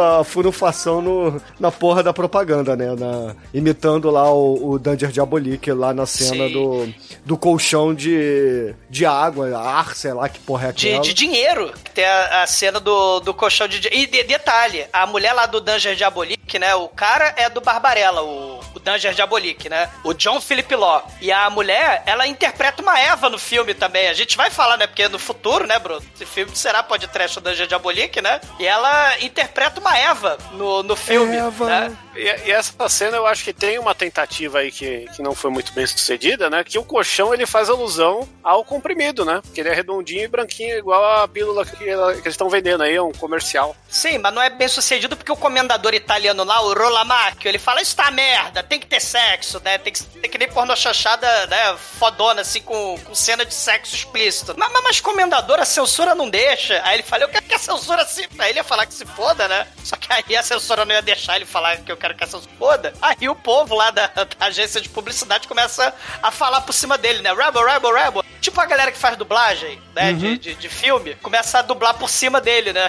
a 0.00 0.24
furufação 0.24 1.00
no, 1.00 1.40
na 1.58 1.70
porra 1.70 2.02
da 2.02 2.12
propaganda, 2.12 2.76
né? 2.76 2.94
Na- 2.98 3.34
imitando 3.52 4.10
lá 4.10 4.30
o, 4.32 4.70
o 4.72 4.78
Danger 4.78 5.10
Diabolique 5.10 5.72
lá 5.72 5.92
na 5.94 6.06
cena 6.06 6.46
Sim. 6.46 6.52
do, 6.52 6.94
do 7.24 7.36
colchão 7.36 7.94
de, 7.94 8.74
de 8.90 9.04
água, 9.06 9.56
ar, 9.58 9.94
sei 9.94 10.12
lá 10.12 10.28
que 10.28 10.38
porra 10.40 10.68
é 10.68 10.72
De, 10.72 10.88
aquela. 10.88 11.02
de 11.02 11.14
dinheiro. 11.14 11.72
Que 11.84 11.90
tem 11.90 12.04
a, 12.04 12.42
a 12.42 12.46
cena 12.46 12.80
do, 12.80 13.20
do 13.20 13.32
colchão 13.34 13.66
de 13.68 13.80
dinheiro. 13.80 14.02
E 14.02 14.06
de- 14.06 14.22
detalhe, 14.24 14.86
a 14.92 15.06
mulher 15.06 15.32
lá 15.32 15.46
do 15.46 15.60
Danger 15.60 15.94
Diabolique, 15.94 16.58
né? 16.58 16.74
O 16.74 16.88
cara 16.88 17.34
é 17.36 17.48
do 17.48 17.60
Barbarella, 17.60 18.22
o, 18.22 18.60
o 18.74 18.80
Danger 18.80 19.14
Diabolique, 19.14 19.68
né? 19.68 19.88
O 20.04 20.12
John 20.12 20.40
Philip 20.40 20.74
Law. 20.74 21.06
E 21.20 21.30
a 21.32 21.48
mulher, 21.50 22.02
ela 22.06 22.26
interpreta 22.26 22.82
uma 22.82 22.98
Eva 22.98 23.28
no 23.30 23.38
filme 23.38 23.74
também. 23.74 24.08
A 24.08 24.14
gente 24.14 24.36
vai 24.36 24.50
falar, 24.50 24.76
né? 24.76 24.86
Porque 24.86 25.08
no 25.08 25.18
futuro, 25.18 25.66
né, 25.66 25.78
Bruno? 25.78 26.02
Esse 26.14 26.26
filme 26.26 26.54
será 26.54 26.82
pode 26.82 27.06
trash 27.08 27.36
o 27.36 27.40
Danger 27.40 27.66
Diabolique, 27.66 28.20
né? 28.20 28.40
E 28.58 28.66
ela 28.66 29.18
interpreta 29.36 29.80
uma 29.80 29.96
Eva 29.96 30.38
no, 30.52 30.82
no 30.82 30.96
filme. 30.96 31.36
Eva. 31.36 31.66
Né? 31.66 31.96
E, 32.16 32.48
e 32.48 32.50
essa 32.50 32.88
cena 32.88 33.18
eu 33.18 33.26
acho 33.26 33.44
que 33.44 33.52
tem 33.52 33.78
uma 33.78 33.94
tentativa 33.94 34.60
aí 34.60 34.72
que, 34.72 35.06
que 35.14 35.22
não 35.22 35.34
foi 35.34 35.50
muito 35.50 35.72
bem 35.72 35.86
sucedida, 35.86 36.48
né? 36.48 36.64
Que 36.64 36.78
o 36.78 36.84
colchão 36.84 37.34
ele 37.34 37.44
faz 37.44 37.68
alusão 37.68 38.26
ao 38.42 38.64
comprimido, 38.64 39.24
né? 39.24 39.42
Que 39.54 39.60
ele 39.60 39.68
é 39.68 39.74
redondinho 39.74 40.24
e 40.24 40.28
branquinho, 40.28 40.78
igual 40.78 41.22
a 41.22 41.28
pílula 41.28 41.66
que, 41.66 41.76
que 41.76 41.84
eles 41.84 42.26
estão 42.26 42.48
vendendo 42.48 42.82
aí, 42.82 42.94
é 42.94 43.02
um 43.02 43.12
comercial. 43.12 43.76
Sim, 43.88 44.18
mas 44.18 44.32
não 44.32 44.40
é 44.40 44.48
bem 44.48 44.68
sucedido 44.68 45.16
porque 45.16 45.32
o 45.32 45.36
comendador 45.36 45.94
italiano 45.94 46.42
lá, 46.42 46.60
o 46.62 46.72
Rolamacchio, 46.72 47.48
ele 47.48 47.58
fala, 47.58 47.82
isso 47.82 47.94
tá 47.94 48.10
merda, 48.10 48.62
tem 48.62 48.80
que 48.80 48.86
ter 48.86 49.00
sexo, 49.00 49.60
né? 49.62 49.76
Tem 49.76 49.92
que, 49.92 50.02
tem 50.02 50.30
que 50.30 50.38
nem 50.38 50.48
porno 50.48 50.74
chanchada, 50.76 51.46
né? 51.46 51.76
Fodona, 51.98 52.40
assim, 52.40 52.62
com, 52.62 52.98
com 53.04 53.14
cena 53.14 53.44
de 53.44 53.54
sexo 53.54 53.94
explícito. 53.94 54.54
Mas, 54.56 54.72
mas, 54.72 54.82
mas 54.82 55.00
comendador, 55.00 55.60
a 55.60 55.64
censura 55.64 56.14
não 56.14 56.30
deixa. 56.30 56.80
Aí 56.84 56.96
ele 56.96 57.02
fala, 57.02 57.24
eu 57.24 57.28
quero 57.28 57.44
que 57.44 57.54
a 57.54 57.58
censura 57.58 58.04
se... 58.06 58.26
Aí 58.38 58.50
ele 58.50 58.60
ia 58.60 58.64
falar 58.64 58.86
que 58.86 58.94
se 58.94 59.04
foda, 59.26 59.48
né? 59.48 59.66
Só 59.82 59.96
que 59.96 60.12
aí 60.12 60.36
a 60.36 60.42
censura 60.42 60.84
não 60.84 60.94
ia 60.94 61.02
deixar 61.02 61.36
ele 61.36 61.44
falar 61.44 61.78
que 61.78 61.90
eu 61.90 61.96
quero 61.96 62.14
que 62.14 62.22
a 62.22 62.26
censura 62.26 62.52
foda. 62.56 62.92
Aí 63.02 63.28
o 63.28 63.34
povo 63.34 63.74
lá 63.74 63.90
da, 63.90 64.06
da 64.06 64.26
agência 64.40 64.80
de 64.80 64.88
publicidade 64.88 65.48
começa 65.48 65.92
a 66.22 66.30
falar 66.30 66.60
por 66.60 66.72
cima 66.72 66.96
dele, 66.96 67.22
né? 67.22 67.30
Rebel, 67.30 67.66
rebel, 67.66 67.92
rebel. 67.92 68.24
Tipo 68.40 68.60
a 68.60 68.66
galera 68.66 68.92
que 68.92 68.98
faz 68.98 69.16
dublagem, 69.16 69.80
né? 69.94 70.12
De, 70.12 70.38
de, 70.38 70.54
de 70.54 70.68
filme, 70.68 71.16
começa 71.16 71.58
a 71.58 71.62
dublar 71.62 71.94
por 71.94 72.08
cima 72.08 72.40
dele, 72.40 72.72
né? 72.72 72.88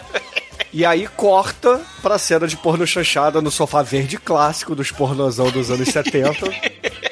E 0.72 0.86
aí 0.86 1.08
corta 1.08 1.82
pra 2.02 2.20
cena 2.20 2.48
de 2.48 2.56
porno 2.56 2.86
chanchada 2.86 3.42
no 3.42 3.50
sofá 3.50 3.82
verde 3.82 4.18
clássico 4.18 4.76
dos 4.76 4.92
pornozão 4.92 5.50
dos 5.50 5.72
anos 5.72 5.90
70. 5.90 6.46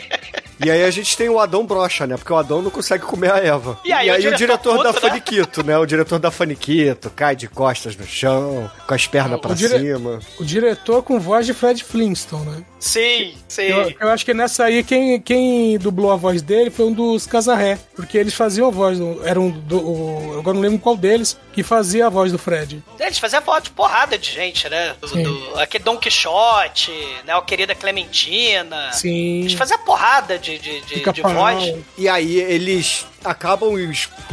E 0.66 0.72
aí 0.72 0.84
a 0.84 0.91
gente 0.91 1.16
tem 1.16 1.30
o 1.30 1.39
Adão 1.39 1.66
brocha, 1.66 2.07
né? 2.07 2.18
Porque 2.18 2.32
o 2.34 2.36
Adão 2.38 2.61
não 2.61 2.70
consegue 2.72 3.03
comer 3.05 3.32
a 3.32 3.38
Eva. 3.38 3.80
E 3.86 3.91
aí 3.93 4.09
o 4.28 4.34
o 4.34 4.36
diretor 4.36 4.84
da 4.84 4.91
né? 4.91 4.99
Faniquito, 4.99 5.63
né? 5.63 5.78
O 5.78 5.86
diretor 5.86 6.20
da 6.20 6.32
Faniquito 6.32 7.09
cai 7.09 7.36
de 7.36 7.47
costas 7.47 7.95
no 7.95 8.05
chão, 8.05 8.70
com 8.88 8.93
as 8.93 9.05
pernas 9.07 9.39
pra 9.39 9.53
dire- 9.53 9.78
cima. 9.80 10.20
O 10.39 10.43
diretor 10.43 11.03
com 11.03 11.20
voz 11.20 11.45
de 11.45 11.53
Fred 11.53 11.84
Flintstone, 11.84 12.45
né? 12.49 12.63
Sim, 12.80 13.34
sim. 13.47 13.63
Eu, 13.63 13.93
eu 13.99 14.09
acho 14.09 14.24
que 14.26 14.34
nessa 14.34 14.66
aí, 14.66 14.84
quem, 14.84 15.20
quem 15.20 15.78
dublou 15.78 16.11
a 16.11 16.16
voz 16.16 16.41
dele 16.41 16.70
foi 16.70 16.86
um 16.86 16.93
dos 16.93 17.26
Casarré. 17.26 17.78
Porque 17.95 18.18
eles 18.18 18.34
faziam 18.34 18.68
a 18.68 18.72
voz 18.72 18.99
do. 18.99 19.26
Era 19.26 19.39
um 19.39 19.49
do. 19.49 19.78
o- 19.80 20.34
eu 20.34 20.39
agora 20.39 20.55
não 20.55 20.61
lembro 20.61 20.80
qual 20.80 20.95
deles 20.97 21.38
que 21.53 21.63
fazia 21.63 22.07
a 22.07 22.09
voz 22.09 22.32
do 22.32 22.38
Fred. 22.38 22.84
Eles 22.99 23.18
faziam 23.18 23.41
voz 23.41 23.63
de 23.63 23.70
porrada 23.72 24.18
de 24.18 24.30
gente, 24.32 24.68
né? 24.70 24.95
Do, 25.01 25.07
do- 25.07 25.59
aquele 25.59 25.84
Don 25.84 25.97
Quixote, 25.97 26.91
né? 27.26 27.36
O 27.36 27.41
Querida 27.43 27.74
Clementina. 27.74 28.91
Sim. 28.93 29.41
Eles 29.41 29.53
faziam 29.53 29.80
porrada 29.80 30.38
de, 30.38 30.54
de, 30.59 30.81
de, 30.81 30.95
Fica 30.95 31.13
de 31.13 31.21
voz. 31.21 31.75
E 31.97 32.07
aí 32.07 32.39
eles 32.39 33.05
acabam 33.26 33.73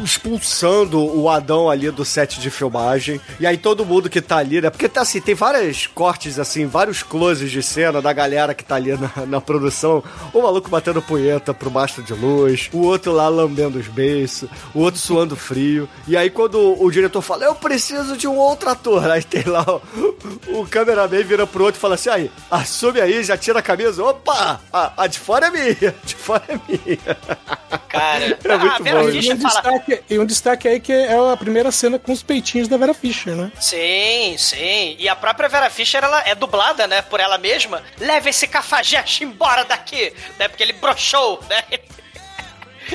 expulsando 0.03 0.99
o 0.99 1.29
Adão 1.29 1.71
ali 1.71 1.91
do 1.91 2.05
set 2.05 2.41
de 2.41 2.51
filmagem. 2.51 3.21
E 3.41 3.47
aí 3.47 3.57
todo 3.57 3.85
mundo 3.85 4.11
que 4.11 4.21
tá 4.21 4.37
ali, 4.37 4.61
né? 4.61 4.71
Porque 4.71 4.89
tá 4.89 5.03
assim, 5.03 5.21
tem 5.21 5.35
vários 5.35 5.87
cortes, 5.87 6.39
assim, 6.39 6.67
vários 6.67 7.03
closes 7.03 7.51
de 7.51 7.63
cena 7.63 8.01
da 8.01 8.13
galera 8.13 8.55
que 8.55 8.65
tá 8.65 8.77
ali 8.77 8.93
na, 8.93 9.27
na 9.27 9.41
produção. 9.41 10.03
O 10.33 10.43
maluco 10.43 10.71
batendo 10.71 11.03
punheta 11.03 11.53
pro 11.55 11.71
mastro 11.71 12.03
de 12.03 12.13
luz, 12.13 12.69
o 12.73 12.83
outro 12.83 13.13
lá 13.13 13.29
lambendo 13.29 13.79
os 13.79 13.89
beiços, 13.89 14.49
o 14.75 14.81
outro 14.81 15.01
suando 15.01 15.35
frio. 15.35 15.89
E 16.07 16.17
aí 16.17 16.31
quando 16.31 16.83
o, 16.83 16.91
diretor 16.91 17.23
fala, 17.23 17.45
eu 17.45 17.55
preciso 17.55 18.17
de 18.17 18.29
um 18.29 18.37
outro 18.37 18.69
ator, 18.69 19.11
aí 19.11 19.23
tem 19.23 19.45
lá 19.45 19.65
o, 19.67 20.61
o 20.61 20.67
cameraman 20.67 21.23
vira 21.23 21.47
pro 21.47 21.65
outro 21.65 21.79
e 21.79 21.81
fala 21.81 21.95
assim, 21.95 22.11
aí, 22.11 22.31
assume 22.51 23.01
aí, 23.01 23.25
já 23.25 23.37
tira 23.37 23.59
a 23.59 23.63
camisa. 23.63 24.03
Opa, 24.05 24.61
a, 24.73 24.93
a 24.97 25.07
de 25.07 25.19
fora 25.19 25.47
é 25.47 25.51
minha, 25.51 25.95
de 26.05 26.15
fora 26.15 26.45
é 26.49 26.61
minha. 26.69 27.17
Cara, 27.89 28.39
É 28.45 28.59
muito 28.59 28.82
Vera 28.83 29.01
bom, 29.03 29.09
E 29.09 29.13
Fischer 29.13 29.37
um, 29.37 29.41
fala. 29.41 29.63
destaque, 29.63 30.03
e 30.11 30.19
um 30.19 30.27
destaque 30.27 30.69
aí 30.69 30.81
que 30.81 30.93
é 30.93 31.15
a 31.33 31.37
primeira 31.37 31.71
cena 31.73 31.99
com 31.99 32.13
os 32.13 32.23
peitinhos 32.23 32.69
da 32.69 32.77
Vera 32.77 32.95
Fischer, 32.95 33.35
né? 33.35 33.51
Sim, 33.61 34.37
sim. 34.39 34.97
E 34.99 35.09
a 35.09 35.17
própria 35.17 35.49
Vera 35.49 35.71
Fischer, 35.71 36.03
ela 36.03 36.23
é 36.27 36.35
dublada, 36.35 36.87
né, 36.87 37.03
por 37.03 37.21
ela 37.21 37.39
mesma. 37.39 37.83
Leva 37.99 38.29
esse 38.29 38.47
cafajeste 38.47 39.25
embora 39.25 39.65
daqui, 39.65 40.13
né? 40.39 40.49
Porque 40.49 40.63
ele 40.63 40.73
broxou, 40.75 41.43
né? 41.49 41.63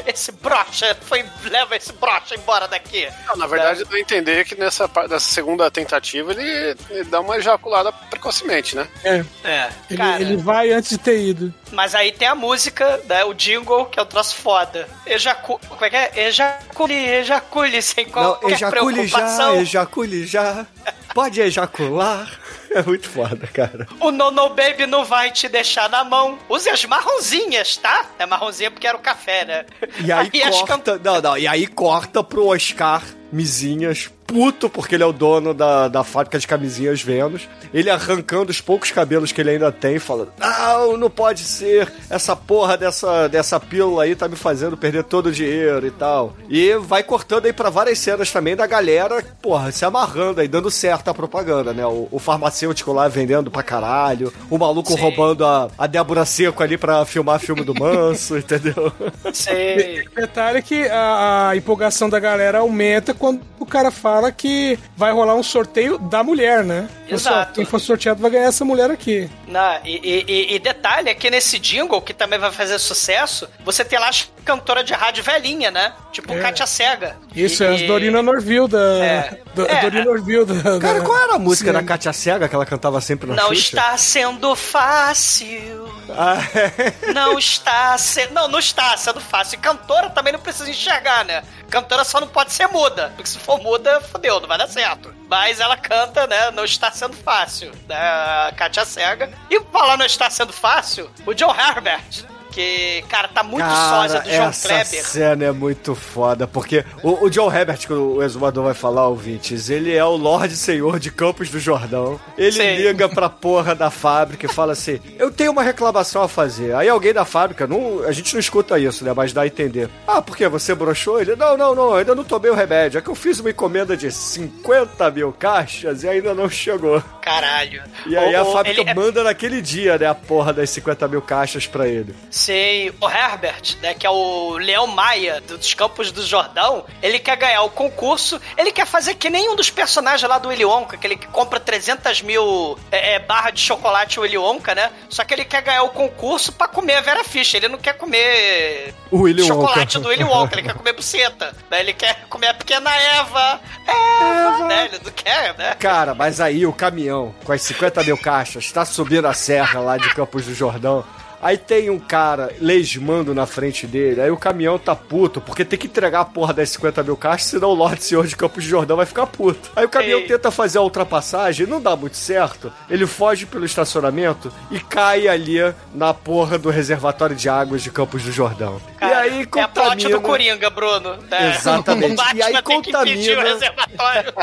Esse 0.08 0.32
brocha, 0.32 0.96
foi, 1.02 1.26
leva 1.46 1.76
esse 1.76 1.92
brocha 1.94 2.36
embora 2.36 2.68
daqui. 2.68 3.08
Não, 3.28 3.36
na 3.38 3.48
verdade, 3.48 3.84
dá 3.86 3.96
a 3.96 4.00
entender 4.00 4.46
que 4.46 4.56
nessa, 4.56 4.90
nessa 5.10 5.20
segunda 5.20 5.70
tentativa 5.72 6.32
ele, 6.32 6.76
ele 6.90 7.04
dá 7.06 7.20
uma 7.20 7.38
ejaculada 7.38 7.92
precocemente, 7.92 8.76
né? 8.76 8.88
É. 9.04 9.24
É, 9.44 9.70
Ele, 9.90 9.98
cara. 9.98 10.22
ele 10.22 10.38
vai 10.38 10.72
antes 10.72 10.92
de 10.92 10.98
ter 10.98 11.20
ido. 11.20 11.54
Mas 11.72 11.94
aí 11.96 12.12
tem 12.12 12.28
a 12.28 12.36
música, 12.36 13.02
né? 13.08 13.24
O 13.26 13.34
jingle, 13.34 13.86
que 13.86 14.00
é 14.00 14.02
o 14.02 14.06
troço 14.06 14.36
foda. 14.36 14.88
Ejacu... 15.06 15.60
Como 15.68 15.86
é 15.86 15.90
que 15.90 15.96
é? 15.96 16.28
Ejacule, 16.28 16.94
ejacule, 16.96 17.82
sem 17.82 18.06
Não, 18.06 18.12
qualquer 18.12 18.52
ejacule 18.52 19.08
já, 19.08 19.18
preocupação. 19.18 19.56
ejacule 19.62 20.26
já. 20.28 20.66
Pode 21.14 21.42
ejacular. 21.42 22.32
É 22.72 22.82
muito 22.82 23.10
foda, 23.10 23.48
cara. 23.48 23.88
O 24.00 24.12
Nono 24.12 24.50
Baby 24.50 24.86
não 24.86 25.06
vai 25.06 25.32
te 25.32 25.48
deixar 25.48 25.90
na 25.90 26.04
mão. 26.04 26.38
Use 26.50 26.70
as 26.70 26.84
marronzinhas, 26.86 27.78
tá? 27.78 28.06
É 28.20 28.26
marronzinha 28.26 28.70
porque 28.70 28.88
era 28.88 28.98
o 28.98 29.02
café, 29.02 29.46
né? 29.46 29.66
E 30.04 30.12
aí, 30.12 30.44
as 30.44 30.62
corta. 30.62 31.00
Não, 31.04 31.22
não. 31.22 31.38
E 31.38 31.48
aí 31.48 31.66
corta 31.68 32.24
pro 32.24 32.48
Oscar 32.48 33.04
Mizinhas, 33.32 34.10
puto, 34.28 34.70
porque 34.70 34.96
ele 34.96 35.04
é 35.04 35.06
o 35.06 35.14
dono 35.14 35.54
da, 35.54 35.88
da 35.88 36.04
fábrica 36.04 36.38
de 36.38 36.46
camisinhas 36.46 37.02
Vênus. 37.02 37.48
Ele 37.74 37.90
arrancando 37.90 38.52
os 38.52 38.60
poucos 38.60 38.92
cabelos 38.92 39.32
que 39.32 39.40
ele 39.40 39.52
ainda 39.52 39.72
tem, 39.72 39.98
falando: 39.98 40.34
Não, 40.38 40.98
não 40.98 41.10
pode 41.10 41.44
ser. 41.44 41.92
Essa 42.10 42.36
porra 42.36 42.78
dessa, 42.78 43.28
dessa 43.28 43.60
pílula 43.60 44.04
aí 44.04 44.16
tá 44.16 44.28
me 44.28 44.36
fazendo 44.36 44.76
perder 44.78 45.06
todo 45.06 45.28
o 45.28 45.32
dinheiro 45.32 45.88
e 45.88 45.92
tal. 45.92 46.36
E 46.50 46.76
vai 46.76 47.02
cortando 47.02 47.46
aí 47.46 47.54
pra 47.54 47.70
várias 47.70 48.00
cenas 48.00 48.32
também 48.32 48.56
da 48.56 48.68
galera, 48.68 49.24
porra, 49.42 49.72
se 49.72 49.86
amarrando 49.86 50.42
aí, 50.42 50.48
dando 50.48 50.70
certo 50.70 51.10
a 51.10 51.14
propaganda, 51.14 51.74
né? 51.74 51.86
O, 51.86 52.08
o 52.12 52.20
farmacêutico 52.20 52.92
lá 52.92 53.08
vendendo 53.08 53.50
pra 53.50 53.64
caralho, 53.64 54.34
o 54.50 54.58
maluco 54.58 54.92
Sim. 54.92 55.00
roubando 55.00 55.46
a, 55.46 55.70
a 55.78 55.88
Débora 55.88 56.26
Seco 56.26 56.62
ali 56.62 56.78
pra 56.78 57.06
filmar 57.06 57.40
filme 57.40 57.64
do 57.64 57.74
Manso, 57.74 58.36
entendeu? 58.38 58.92
Sei. 59.34 60.08
Detalhe 60.16 60.62
que 60.62 60.88
a, 60.88 61.50
a 61.50 61.56
empolgação 61.56 62.10
da 62.10 62.20
galera 62.20 62.60
aumenta 62.60 63.14
quando 63.14 63.42
o 63.60 63.66
cara 63.66 63.92
fala 64.18 64.32
que 64.32 64.80
vai 64.96 65.12
rolar 65.12 65.36
um 65.36 65.44
sorteio 65.44 65.98
da 66.00 66.24
mulher, 66.24 66.64
né? 66.64 66.90
Exato. 67.08 67.54
Quem 67.54 67.66
for 67.66 67.80
sorteado 67.80 68.20
vai 68.22 68.32
ganhar 68.32 68.48
essa 68.48 68.66
mulher 68.66 68.90
aqui. 68.90 69.30
Não, 69.48 69.80
e, 69.86 70.24
e- 70.28 70.56
e- 70.56 70.60
detalhe 70.60 71.10
é 71.10 71.14
que 71.14 71.30
nesse 71.30 71.58
jingle, 71.60 72.02
que 72.02 72.14
também 72.14 72.38
vai 72.40 72.52
fazer 72.52 72.80
sucesso, 72.80 73.48
você 73.64 73.86
tem 73.86 73.98
lá 74.00 74.10
as 74.10 74.28
cantora 74.44 74.82
de 74.82 74.94
rádio 74.94 75.22
velhinha, 75.26 75.70
né? 75.70 75.92
Tipo 76.12 76.34
É. 76.34 76.40
Kátia 76.40 76.66
Cega. 76.66 77.18
Isso, 77.36 77.64
E- 77.64 77.68
é 77.68 77.70
as 77.76 77.82
Dorina 77.82 78.22
Norville 78.22 78.68
da. 78.68 78.80
É. 78.80 79.38
do- 79.54 79.66
É. 79.66 79.82
Dorina 79.82 80.06
Norville 80.06 80.46
da. 80.46 80.80
Cara, 80.80 81.00
da- 81.00 81.06
qual 81.06 81.18
era 81.22 81.36
a 81.36 81.40
música 81.40 81.70
Sim. 81.70 81.74
da 81.78 81.84
Katia 81.84 82.14
Cega 82.14 82.48
que 82.48 82.56
ela 82.56 82.66
cantava 82.66 83.00
sempre 83.02 83.28
na 83.30 83.36
Não 83.36 83.50
Xuxa? 83.50 83.62
está 83.62 83.98
sendo 83.98 84.56
fácil. 84.56 85.88
Ah, 86.10 86.38
é. 86.56 87.12
Não 87.14 87.38
está 87.38 87.98
sendo. 87.98 88.34
Não, 88.34 88.48
não 88.48 88.60
está 88.60 88.96
sendo 88.98 89.20
fácil. 89.20 89.56
E 89.56 89.60
cantora 89.60 90.10
também 90.10 90.32
não 90.34 90.40
precisa 90.40 90.70
enxergar, 90.70 91.26
né? 91.26 91.44
Cantora 91.70 92.06
só 92.06 92.22
não 92.22 92.28
pode 92.28 92.54
ser 92.54 92.68
muda. 92.68 93.12
Porque 93.16 93.30
se 93.30 93.38
for 93.38 93.60
muda, 93.62 94.00
fodeu, 94.08 94.40
não 94.40 94.48
vai 94.48 94.58
dar 94.58 94.68
certo. 94.68 95.14
Mas 95.30 95.60
ela 95.60 95.78
canta, 95.78 96.26
né? 96.28 96.52
Não 96.52 96.66
está 96.66 96.92
sendo 96.92 97.16
fácil. 97.16 97.72
Né? 97.88 97.96
A 97.96 98.54
Katia 98.56 98.86
Cega. 98.86 99.32
E 99.50 99.60
falar 99.72 99.98
não 99.98 100.06
está 100.06 100.30
sendo 100.30 100.54
fácil, 100.54 101.10
o 101.26 101.34
John 101.34 101.54
Herbert. 101.54 102.26
Que, 102.52 103.04
cara, 103.10 103.28
tá 103.28 103.44
muito 103.44 103.66
sósia 103.70 104.22
do 104.22 104.30
João 104.30 104.50
essa 104.50 104.68
Kleber. 104.68 105.06
cena 105.06 105.46
é 105.46 105.52
muito 105.52 105.94
foda, 105.94 106.48
porque 106.48 106.84
o, 107.04 107.26
o 107.26 107.30
John 107.30 107.54
Herbert, 107.54 107.80
que 107.80 107.94
o 107.94 108.24
exumador 108.24 108.64
vai 108.64 108.74
falar, 108.74 109.08
ouvintes, 109.08 109.70
ele 109.70 109.94
é 109.94 110.04
o 110.04 110.16
Lorde 110.16 110.56
Senhor 110.56 111.00
de 111.00 111.12
Campos 111.12 111.50
do 111.50 111.60
Jordão. 111.60 112.20
Ele 112.38 112.52
Sim. 112.52 112.76
liga 112.78 113.08
pra 113.08 113.30
porra 113.30 113.76
da 113.76 113.90
fábrica 113.92 114.46
e 114.46 114.50
fala 114.50 114.74
assim: 114.74 115.00
Eu 115.20 115.32
tenho 115.32 115.52
uma 115.52 115.62
reclamação 115.64 116.22
a 116.24 116.28
fazer. 116.28 116.74
Aí 116.76 116.90
alguém 116.90 117.14
da 117.14 117.26
fábrica, 117.26 117.68
não, 117.68 118.04
a 118.04 118.12
gente 118.12 118.34
não 118.34 118.40
escuta 118.40 118.80
isso, 118.80 119.04
né? 119.04 119.14
Mas 119.16 119.34
dá 119.34 119.42
a 119.42 119.48
entender. 119.48 119.90
Ah, 120.08 120.22
por 120.22 120.36
quê? 120.36 120.48
Você 120.48 120.74
broxou? 120.74 121.22
Ele, 121.22 121.36
não, 121.36 121.56
não, 121.58 121.76
não, 121.76 121.94
ainda 121.94 122.16
não 122.16 122.24
tomei 122.24 122.50
o 122.50 122.56
remédio. 122.56 122.98
É 122.98 123.02
que 123.02 123.10
eu 123.10 123.16
fiz 123.16 123.40
uma 123.40 123.50
encomenda 123.50 123.96
de 123.96 124.12
50 124.12 125.12
mil 125.12 125.32
caixas 125.32 126.04
e 126.04 126.08
ainda 126.08 126.34
não 126.34 126.50
chegou. 126.50 127.02
Caralho. 127.28 127.84
E 128.06 128.16
aí 128.18 128.36
O- 128.36 128.42
a 128.42 128.46
fábrica 128.46 128.82
ele 128.82 128.90
é- 128.90 128.94
manda 128.94 129.24
naquele 129.24 129.62
dia, 129.62 129.98
né? 129.98 130.06
A 130.08 130.16
porra 130.16 130.54
das 130.54 130.70
50 130.70 131.08
mil 131.08 131.22
caixas 131.22 131.66
pra 131.68 131.88
ele. 131.88 132.16
Sei, 132.32 132.94
o 133.02 133.10
Herbert, 133.10 133.78
né, 133.82 133.94
que 133.94 134.06
é 134.06 134.10
o 134.10 134.58
Leão 134.58 134.88
Maia 134.88 135.42
dos 135.42 135.74
Campos 135.74 136.12
do 136.12 136.26
Jordão, 136.26 136.86
ele 137.02 137.20
quer 137.20 137.36
ganhar 137.38 137.64
o 137.64 137.70
concurso, 137.70 138.40
ele 138.58 138.72
quer 138.72 138.86
fazer 138.86 139.16
que 139.16 139.30
nem 139.30 139.50
um 139.50 139.56
dos 139.56 139.70
personagens 139.70 140.28
lá 140.30 140.38
do 140.38 140.50
Willy 140.50 140.66
Wonka, 140.66 140.96
aquele 140.96 141.16
que 141.18 141.28
compra 141.28 141.60
300 141.60 142.22
mil 142.22 142.78
é, 142.92 143.16
é, 143.16 143.20
barra 143.20 143.50
de 143.52 143.60
chocolate 143.60 144.20
Willy 144.20 144.38
Wonka, 144.38 144.74
né? 144.76 144.90
Só 145.10 145.24
que 145.24 145.34
ele 145.34 145.46
quer 145.46 145.62
ganhar 145.62 145.84
o 145.84 145.90
concurso 145.90 146.52
pra 146.54 146.68
comer 146.68 146.96
a 146.96 147.02
Vera 147.02 147.24
Fischer, 147.24 147.58
ele 147.64 147.68
não 147.72 147.80
quer 147.80 147.94
comer 147.94 148.94
O 149.12 149.22
Willy 149.22 149.44
chocolate 149.46 149.98
Wonka. 149.98 150.00
do 150.00 150.10
Willy 150.10 150.24
Wonka, 150.24 150.56
ele 150.56 150.64
quer 150.64 150.74
comer 150.74 150.94
buceta, 150.94 151.54
né? 151.70 151.80
Ele 151.80 151.94
quer 151.94 152.26
comer 152.30 152.48
a 152.48 152.54
pequena 152.54 152.90
Eva, 152.96 153.60
Eva, 153.88 154.66
né? 154.68 154.86
Ele 154.86 155.00
não 155.04 155.12
quer, 155.12 155.56
né? 155.58 155.76
Cara, 155.80 156.14
mas 156.14 156.40
aí 156.40 156.66
o 156.66 156.74
caminhão 156.74 157.17
com 157.44 157.52
as 157.52 157.62
50 157.62 158.04
mil 158.04 158.18
caixas 158.18 158.72
tá 158.72 158.86
subindo 158.86 159.26
a 159.26 159.34
serra 159.34 159.80
lá 159.80 159.98
de 159.98 160.14
Campos 160.14 160.46
do 160.46 160.54
Jordão. 160.54 161.04
Aí 161.42 161.58
tem 161.58 161.90
um 161.90 162.00
cara 162.00 162.52
lesmando 162.60 163.34
na 163.34 163.46
frente 163.46 163.86
dele. 163.86 164.22
Aí 164.22 164.32
o 164.32 164.38
caminhão 164.38 164.80
tá 164.80 164.96
puto, 164.96 165.40
porque 165.40 165.64
tem 165.64 165.78
que 165.78 165.88
entregar 165.88 166.22
a 166.22 166.26
porra 166.26 166.54
das 166.54 166.70
50 166.72 167.04
mil 167.04 167.16
caixas, 167.16 167.50
senão 167.50 167.70
o 167.70 167.74
Lorde 167.76 168.04
Senhor 168.04 168.26
de 168.26 168.36
Campos 168.36 168.64
do 168.64 168.70
Jordão 168.70 168.98
vai 168.98 169.06
ficar 169.06 169.28
puto. 169.28 169.72
Aí 169.76 169.86
o 169.86 169.90
caminhão 169.90 170.20
Ei. 170.20 170.28
tenta 170.28 170.50
fazer 170.50 170.80
a 170.80 170.82
ultrapassagem, 170.82 171.68
não 171.68 171.82
dá 171.82 171.96
muito 171.96 172.18
certo. 172.18 172.72
Ele 172.90 173.06
foge 173.06 173.46
pelo 173.46 173.66
estacionamento 173.66 174.52
e 174.72 174.80
cai 174.80 175.28
ali 175.28 175.58
na 175.94 176.14
porra 176.14 176.58
do 176.58 176.70
reservatório 176.70 177.36
de 177.36 177.48
águas 177.48 177.84
de 177.84 177.92
Campos 177.92 178.24
do 178.24 178.32
Jordão. 178.32 178.82
Cara, 179.00 179.17
aí 179.28 179.40
é 179.40 179.62
a 179.62 179.68
plot 179.68 179.90
contamina... 179.90 180.10
do 180.10 180.22
Coringa, 180.22 180.70
Bruno. 180.70 181.16
né? 181.30 181.50
Exatamente. 181.56 182.14
O 182.14 182.16
Batman 182.16 182.40
E 182.40 182.44
aí 182.44 182.62
tem 182.64 182.82
que 182.82 182.90
impedir 182.90 183.32
o 183.32 183.36
contamina- 183.36 183.44
reservatório. 183.54 184.34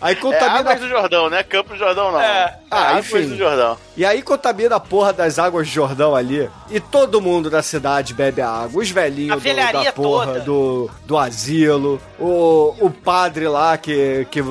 Aí 0.00 0.12
É 0.12 0.16
contamina 0.16 0.58
Águas 0.60 0.80
do 0.80 0.88
Jordão, 0.88 1.30
né? 1.30 1.42
Campos 1.42 1.72
do 1.72 1.78
Jordão 1.78 2.12
não. 2.12 2.20
É. 2.20 2.58
Ah, 2.70 2.88
Águas 2.90 3.06
enfim. 3.10 3.28
do 3.28 3.36
Jordão. 3.36 3.78
E 3.96 4.04
aí 4.04 4.20
contamina 4.22 4.76
a 4.76 4.80
porra 4.80 5.12
das 5.12 5.38
águas 5.38 5.66
de 5.68 5.72
Jordão 5.74 6.14
ali. 6.14 6.48
E 6.70 6.78
todo 6.80 7.20
mundo 7.20 7.48
da 7.48 7.62
cidade 7.62 8.12
bebe 8.12 8.42
a 8.42 8.48
água. 8.48 8.82
Os 8.82 8.90
velhinhos 8.90 9.42
do, 9.42 9.54
da 9.84 9.92
porra 9.92 10.26
toda. 10.26 10.40
do, 10.40 10.90
do 11.06 11.16
asilo. 11.18 12.00
O, 12.18 12.74
o 12.80 12.90
padre 12.90 13.48
lá 13.48 13.76
que, 13.78 14.26
que 14.30 14.42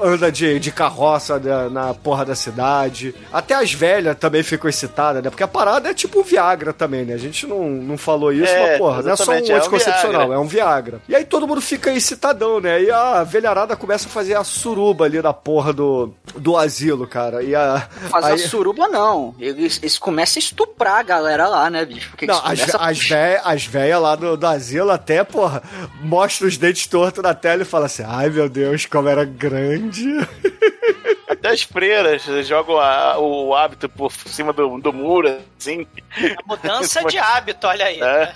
anda 0.00 0.30
de, 0.30 0.58
de 0.60 0.70
carroça 0.70 1.38
na, 1.38 1.68
na 1.68 1.94
porra 1.94 2.24
da 2.24 2.34
cidade. 2.34 3.14
Até 3.32 3.54
as 3.54 3.72
velhas 3.72 4.16
também 4.16 4.42
ficam 4.42 4.68
excitadas, 4.68 5.22
né? 5.22 5.30
Porque 5.30 5.42
a 5.42 5.48
parada 5.48 5.88
é 5.90 5.94
tipo 5.94 6.20
um 6.20 6.22
Viagra 6.22 6.72
também, 6.72 7.04
né? 7.04 7.14
A 7.14 7.18
gente 7.18 7.46
não, 7.46 7.68
não 7.70 7.98
falou 7.98 8.32
isso, 8.32 8.52
É, 8.52 8.70
mas 8.70 8.78
porra, 8.78 9.02
não 9.02 9.12
é 9.12 9.16
só 9.16 9.30
um 9.32 9.34
é 9.34 9.42
um 9.42 9.56
anticoncepcional, 9.56 10.20
Viagra. 10.20 10.34
é 10.34 10.38
um 10.38 10.46
Viagra. 10.46 11.00
E 11.08 11.14
aí 11.16 11.24
todo 11.24 11.46
mundo 11.48 11.60
fica 11.60 11.92
excitadão, 11.92 12.60
né? 12.60 12.82
E 12.82 12.90
a 12.90 13.24
velharada 13.24 13.74
começa 13.74 14.06
a 14.06 14.10
fazer 14.10 14.34
a 14.34 14.44
suruba 14.44 15.06
ali 15.06 15.20
na 15.20 15.32
porra 15.32 15.72
do, 15.72 16.12
do 16.36 16.56
asilo, 16.56 17.06
cara. 17.06 17.42
E 17.42 17.54
a. 17.54 17.88
Fazer 18.10 18.32
aí- 18.32 18.34
a 18.34 18.48
suruba, 18.48 18.91
não. 18.92 19.34
Eles, 19.40 19.78
eles 19.82 19.98
começam 19.98 20.38
a 20.38 20.44
estuprar 20.44 20.98
a 20.98 21.02
galera 21.02 21.48
lá, 21.48 21.70
né, 21.70 21.84
bicho? 21.84 22.10
Porque 22.10 22.26
Não, 22.26 22.36
as, 22.36 22.60
começam 22.60 22.80
as 22.80 22.98
velhas 23.00 23.42
as 23.44 23.66
véia 23.66 23.98
lá 23.98 24.14
do, 24.14 24.36
do 24.36 24.46
asilo 24.46 24.90
até, 24.90 25.24
porra, 25.24 25.62
mostra 26.00 26.46
os 26.46 26.56
dentes 26.56 26.86
tortos 26.86 27.22
na 27.22 27.34
tela 27.34 27.62
e 27.62 27.64
fala 27.64 27.86
assim: 27.86 28.04
ai 28.06 28.28
meu 28.28 28.48
Deus, 28.48 28.86
como 28.86 29.08
era 29.08 29.24
grande. 29.24 30.04
Até 31.32 31.48
as 31.48 31.62
freiras 31.62 32.22
jogam 32.46 32.78
a- 32.78 33.18
o 33.18 33.54
hábito 33.54 33.88
por 33.88 34.12
cima 34.12 34.52
do, 34.52 34.78
do 34.78 34.92
muro, 34.92 35.38
assim. 35.58 35.86
A 36.16 36.46
mudança 36.46 37.02
de 37.08 37.18
hábito, 37.18 37.66
olha 37.66 37.86
aí. 37.86 38.00
É. 38.00 38.32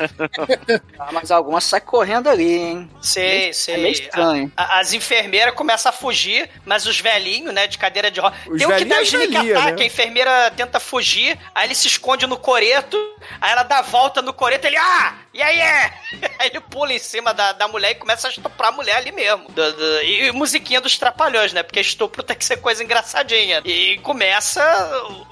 Ah, 0.99 1.09
mas 1.13 1.31
algumas 1.31 1.65
saem 1.65 1.83
correndo 1.85 2.29
ali, 2.29 2.53
hein? 2.59 2.91
Sei, 3.01 3.51
É 3.51 3.53
sei. 3.53 3.77
meio 3.77 3.93
estranho. 3.93 4.53
A- 4.57 4.77
a- 4.77 4.81
as 4.81 4.93
enfermeiras 4.93 5.55
começam 5.55 5.91
a 5.91 5.93
fugir, 5.93 6.49
mas 6.65 6.87
os 6.87 6.99
velhinhos, 7.01 7.53
né, 7.53 7.67
de 7.67 7.79
cadeira 7.79 8.11
de 8.11 8.21
roda. 8.21 8.37
Os 8.47 8.59
Tem 8.59 8.67
um 8.67 8.77
que 8.77 8.85
dá 8.85 8.97
é 8.97 9.03
sneak 9.03 9.33
velhinha, 9.33 9.59
attack, 9.59 9.77
né? 9.79 9.83
a 9.83 9.87
enfermeira 9.87 10.51
tenta 10.57 10.81
fugir, 10.81 11.39
aí 11.55 11.67
ele 11.67 11.75
se 11.75 11.87
esconde 11.89 12.27
no 12.27 12.37
coreto, 12.37 12.97
aí 13.41 13.53
ela 13.53 13.63
dá 13.63 13.79
a 13.79 13.83
volta 13.83 14.23
no 14.23 14.33
coreto, 14.33 14.67
ele, 14.67 14.77
ah, 14.77 15.15
e 15.35 15.43
aí 15.43 15.59
é? 15.61 15.93
Aí 16.39 16.49
ele 16.51 16.61
pula 16.61 16.93
em 16.93 16.99
cima 16.99 17.33
da, 17.35 17.53
da 17.53 17.67
mulher 17.69 17.91
e 17.93 17.95
começa 17.95 18.27
a 18.29 18.31
estuprar 18.31 18.69
a 18.69 18.73
mulher 18.73 18.97
ali 18.97 19.11
mesmo. 19.13 19.49
Do- 19.51 19.73
do- 19.73 20.03
e, 20.03 20.27
e 20.29 20.33
musiquinha 20.33 20.81
dos 20.81 20.97
trapalhões, 20.99 21.53
né, 21.53 21.63
porque 21.63 21.81
estupro 21.81 22.23
tem 22.23 22.37
que 22.37 22.45
ser 22.45 22.57
coisa 22.59 22.83
engraçadinha. 22.87 23.61
E 23.65 23.99
começa 23.99 24.63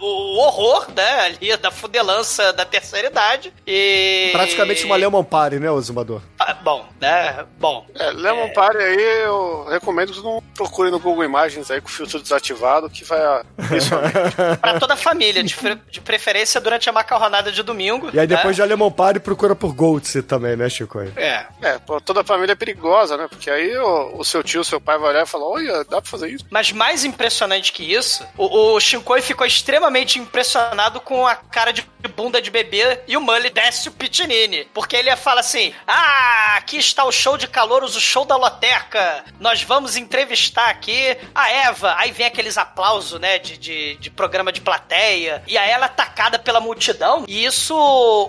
o, 0.01 0.05
o 0.05 0.39
horror, 0.41 0.87
né, 0.95 1.21
ali 1.21 1.57
da 1.57 1.71
fudelança 1.71 2.53
da 2.53 2.65
terceira 2.65 3.09
idade. 3.09 3.53
E... 3.67 4.31
Praticamente 4.33 4.85
uma 4.85 4.97
Lemon 4.97 5.25
Party, 5.25 5.59
né, 5.59 5.71
Ozumador? 5.71 6.21
Ah, 6.39 6.55
Bom, 6.55 6.87
né, 7.01 7.45
bom. 7.59 7.87
É, 7.95 8.11
Lemon 8.11 8.51
Party 8.53 8.79
aí, 8.79 9.23
eu 9.25 9.67
recomendo 9.71 10.13
que 10.13 10.21
não 10.23 10.43
procure 10.55 10.91
no 10.91 10.99
Google 10.99 11.25
Imagens 11.25 11.71
aí 11.71 11.81
com 11.81 11.89
o 11.89 11.91
filtro 11.91 12.21
desativado, 12.21 12.89
que 12.89 13.05
vai. 13.05 13.21
a- 13.21 13.45
Isso, 13.77 13.91
Pra 14.61 14.81
toda 14.81 14.95
a 14.95 14.97
família, 14.97 15.43
de, 15.43 15.55
de 15.91 16.01
preferência 16.01 16.61
durante 16.61 16.89
a 16.89 16.93
macarronada 16.93 17.53
de 17.53 17.63
domingo. 17.63 18.11
E 18.13 18.19
aí 18.21 18.27
depois 18.27 18.57
né? 18.59 18.65
de 18.65 18.69
Lemon 18.71 18.91
Party 18.91 19.21
procura 19.21 19.55
por 19.55 19.75
Goldse 19.75 20.23
também, 20.23 20.57
né, 20.57 20.69
Chico? 20.69 21.01
É. 21.01 21.47
é, 21.63 21.79
toda 22.05 22.23
a 22.23 22.25
família 22.25 22.53
é 22.53 22.57
perigosa, 22.57 23.17
né? 23.17 23.27
Porque 23.29 23.51
aí 23.51 23.77
o, 23.77 24.19
o 24.19 24.25
seu 24.25 24.43
tio, 24.43 24.65
seu 24.65 24.81
pai 24.81 24.99
vai 24.99 25.11
olhar 25.11 25.23
e 25.25 25.27
falar: 25.29 25.47
olha, 25.47 25.85
dá 25.85 26.01
pra 26.01 26.11
fazer 26.11 26.31
isso? 26.31 26.45
Mas 26.51 26.73
mais 26.73 27.05
impressionante 27.05 27.44
que 27.73 27.83
isso, 27.83 28.27
o, 28.37 28.75
o 28.75 28.81
Shinkoi 28.81 29.21
ficou 29.21 29.47
extremamente 29.47 30.19
impressionado 30.19 31.01
com 31.01 31.27
a 31.27 31.35
cara 31.35 31.73
de 31.73 31.83
bunda 32.09 32.41
de 32.41 32.51
bebê 32.51 33.01
e 33.07 33.17
o 33.17 33.21
Mully 33.21 33.51
desce 33.51 33.89
o 33.89 33.93
Pitinini. 33.93 34.67
Porque 34.73 34.97
ele 34.97 35.15
fala 35.17 35.41
assim: 35.41 35.75
Ah, 35.87 36.57
aqui 36.57 36.77
está 36.77 37.05
o 37.05 37.13
show 37.13 37.37
de 37.37 37.49
calouros, 37.49 37.97
o 37.97 38.01
show 38.01 38.25
da 38.25 38.37
loteca. 38.37 39.25
Nós 39.41 39.63
vamos 39.63 39.97
entrevistar 39.97 40.69
aqui 40.69 41.17
a 41.35 41.51
Eva. 41.51 41.95
Aí 41.99 42.13
vem 42.13 42.27
aqueles 42.27 42.59
aplausos, 42.59 43.21
né, 43.21 43.39
de, 43.39 43.57
de, 43.57 43.97
de 43.97 44.11
programa 44.11 44.53
de 44.53 44.61
plateia. 44.61 45.43
E 45.47 45.57
aí 45.57 45.71
ela 45.71 45.87
é 45.87 45.89
atacada 45.89 46.39
pela 46.39 46.61
multidão. 46.61 47.25
E 47.29 47.45
isso 47.45 47.75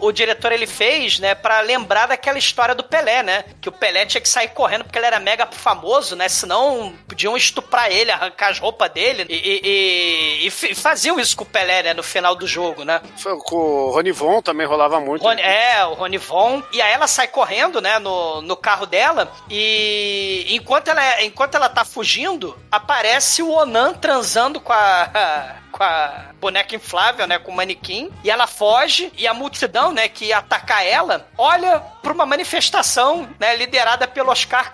o 0.01 0.11
diretor 0.11 0.51
ele 0.51 0.68
fez, 0.68 1.20
né, 1.20 1.36
pra 1.36 1.61
lembrar 1.61 2.07
daquela 2.07 2.38
história 2.38 2.76
do 2.76 2.84
Pelé, 2.84 3.24
né? 3.24 3.45
Que 3.61 3.70
o 3.70 3.72
Pelé 3.72 4.05
tinha 4.05 4.22
que 4.22 4.30
sair 4.30 4.49
correndo 4.49 4.84
porque 4.84 4.97
ele 4.97 5.05
era 5.05 5.20
mega 5.20 5.47
famoso, 5.47 6.16
né? 6.16 6.28
Senão 6.30 6.93
podiam 7.07 7.36
estuprar 7.36 7.91
ele, 7.91 8.11
arrancar 8.11 8.49
as 8.49 8.59
roupas 8.59 8.89
dele. 8.91 9.05
E, 9.12 9.26
e- 9.30 10.45
e- 10.45 10.47
e 10.47 10.76
faziam 10.76 11.20
isso 11.20 11.36
com 11.36 11.43
o 11.43 11.47
Pelé, 11.47 11.84
né? 11.84 11.93
No 11.93 12.03
final 12.03 12.36
do 12.36 12.47
jogo, 12.47 12.84
né? 12.84 13.01
Foi, 13.18 13.38
com 13.39 13.56
o 13.56 13.91
Ronivon 13.91 14.41
também 14.41 14.66
rolava 14.68 14.99
muito. 14.99 15.22
Rony- 15.24 15.41
é, 15.41 15.86
o 15.86 15.93
Rony 15.93 16.18
Von. 16.18 16.64
E 16.72 16.82
aí 16.82 16.93
ela 16.93 17.08
sai 17.08 17.28
correndo, 17.28 17.82
né, 17.82 17.99
no, 17.99 18.41
no 18.41 18.56
carro 18.56 18.86
dela. 18.86 19.32
E 19.49 20.45
enquanto 20.49 20.89
ela, 20.89 21.24
enquanto 21.24 21.56
ela 21.56 21.70
tá 21.70 21.84
fugindo, 21.86 22.58
aparece 22.72 23.41
o 23.41 23.49
Onan 23.51 23.93
transando 23.93 24.60
com 24.60 24.74
a. 24.74 25.56
com 25.76 25.84
a 25.84 26.28
boneca 26.39 26.73
inflável, 26.73 27.28
né, 27.28 27.38
com 27.38 27.51
o 27.51 27.55
manequim, 27.55 28.09
e 28.23 28.32
ela 28.32 28.47
foge, 28.47 29.11
e 29.17 29.28
a 29.28 29.34
multidão, 29.34 29.91
né, 29.91 30.07
que 30.07 30.26
ia 30.26 30.38
atacar 30.38 30.86
ela, 30.86 31.28
olha 31.38 31.82
pra 32.01 32.13
uma 32.13 32.26
manifestação, 32.26 33.28
né, 33.38 33.55
liderada 33.57 34.07
pelo 34.07 34.32
Oscar, 34.32 34.71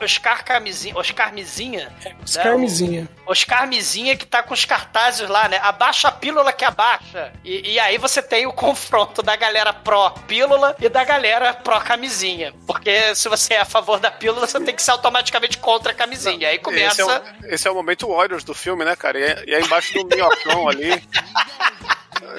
Oscar 0.00 0.44
Camisinha, 0.44 0.96
Oscar 0.96 1.32
Mizinha, 1.32 1.92
Oscar 2.22 2.58
Mizinha. 2.58 3.08
Oscar 3.26 3.68
Mizinha 3.68 4.16
que 4.16 4.26
tá 4.26 4.42
com 4.42 4.52
os 4.52 4.64
cartazes 4.64 5.28
lá, 5.28 5.48
né? 5.48 5.58
Abaixa 5.62 6.08
a 6.08 6.12
pílula 6.12 6.52
que 6.52 6.64
abaixa. 6.64 7.32
E, 7.44 7.72
e 7.74 7.78
aí 7.78 7.96
você 7.98 8.20
tem 8.20 8.46
o 8.46 8.52
confronto 8.52 9.22
da 9.22 9.36
galera 9.36 9.72
pró-pílula 9.72 10.74
e 10.80 10.88
da 10.88 11.04
galera 11.04 11.54
pró-camisinha. 11.54 12.52
Porque 12.66 13.14
se 13.14 13.28
você 13.28 13.54
é 13.54 13.60
a 13.60 13.64
favor 13.64 14.00
da 14.00 14.10
pílula, 14.10 14.46
você 14.46 14.58
tem 14.60 14.74
que 14.74 14.82
ser 14.82 14.90
automaticamente 14.90 15.58
contra 15.58 15.92
a 15.92 15.94
camisinha. 15.94 16.48
Aí 16.48 16.56
Esse 16.56 16.58
é, 16.58 16.58
começa. 16.58 17.22
o, 17.42 17.46
esse 17.46 17.68
é 17.68 17.70
o 17.70 17.74
momento 17.74 18.08
Warriors 18.08 18.44
do 18.44 18.54
filme, 18.54 18.84
né, 18.84 18.96
cara? 18.96 19.18
E, 19.18 19.22
é- 19.22 19.44
e 19.46 19.54
aí 19.54 19.62
embaixo 19.62 19.92
do 19.94 20.04
minhocão 20.44 20.68
ali. 20.68 21.02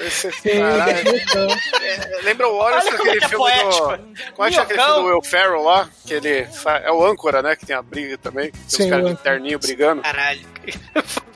Esse, 0.00 0.30
Sim, 0.32 0.58
caralho. 0.60 1.16
então. 1.16 1.46
É, 1.82 2.22
lembra 2.22 2.48
o 2.48 2.56
Wallace 2.56 2.88
Olha 2.88 2.96
com 2.98 3.04
como 3.04 3.10
é 3.10 3.12
aquele 3.14 3.20
que 3.20 3.24
é 3.24 3.28
filme 3.28 3.44
poético. 3.44 3.96
do. 3.96 4.32
Como 4.32 4.48
é 4.48 4.50
que 4.50 4.58
é 4.58 4.62
aquele 4.62 4.82
filme 4.82 4.94
do 5.00 5.06
Will 5.06 5.22
Ferrell 5.22 5.62
lá? 5.62 5.88
Que 6.06 6.14
ele 6.14 6.44
fa- 6.46 6.78
é 6.78 6.90
o 6.90 7.04
âncora, 7.04 7.42
né? 7.42 7.54
Que 7.56 7.66
tem 7.66 7.76
a 7.76 7.82
briga 7.82 8.18
também. 8.18 8.50
Tem 8.50 8.60
Sim, 8.68 8.84
os 8.84 8.90
caras 8.90 9.06
de 9.10 9.16
terninho 9.16 9.58
brigando. 9.58 10.02
Caralho. 10.02 10.54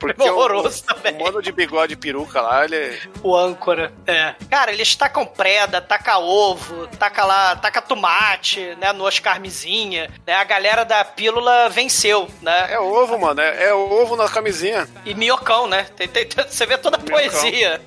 Porque 0.01 0.23
o, 0.23 0.35
horroroso 0.37 0.83
o, 0.83 0.95
também. 0.95 1.15
o 1.15 1.23
mano 1.25 1.43
de 1.43 1.53
bigode 1.53 1.93
e 1.93 1.97
peruca 1.97 2.41
lá, 2.41 2.65
ele. 2.65 2.99
O 3.23 3.37
âncora. 3.37 3.93
É. 4.07 4.35
Cara, 4.49 4.73
eles 4.73 4.95
tacam 4.97 5.27
preda, 5.27 5.81
taca 5.81 6.19
ovo, 6.19 6.87
taca 6.99 7.25
lá, 7.25 7.57
taca 7.57 7.83
tomate, 7.83 8.75
né? 8.81 8.93
No 8.93 9.05
Oscarmezinha. 9.05 10.11
Né? 10.27 10.35
A 10.35 10.45
galera 10.45 10.85
da 10.85 11.05
pílula 11.05 11.69
venceu, 11.69 12.29
né? 12.41 12.69
É 12.73 12.79
ovo, 12.81 13.19
mano. 13.19 13.41
É, 13.41 13.65
é 13.69 13.75
ovo 13.75 14.17
na 14.17 14.29
camisinha. 14.29 14.89
E 15.05 15.15
minhocão, 15.15 15.67
né? 15.67 15.87
Tem- 15.97 16.09
tem- 16.09 16.27
tem- 16.27 16.49
você 16.49 16.65
vê 16.65 16.79
toda 16.79 16.97
a 16.97 17.01
Minhocão. 17.01 17.19
poesia. 17.31 17.81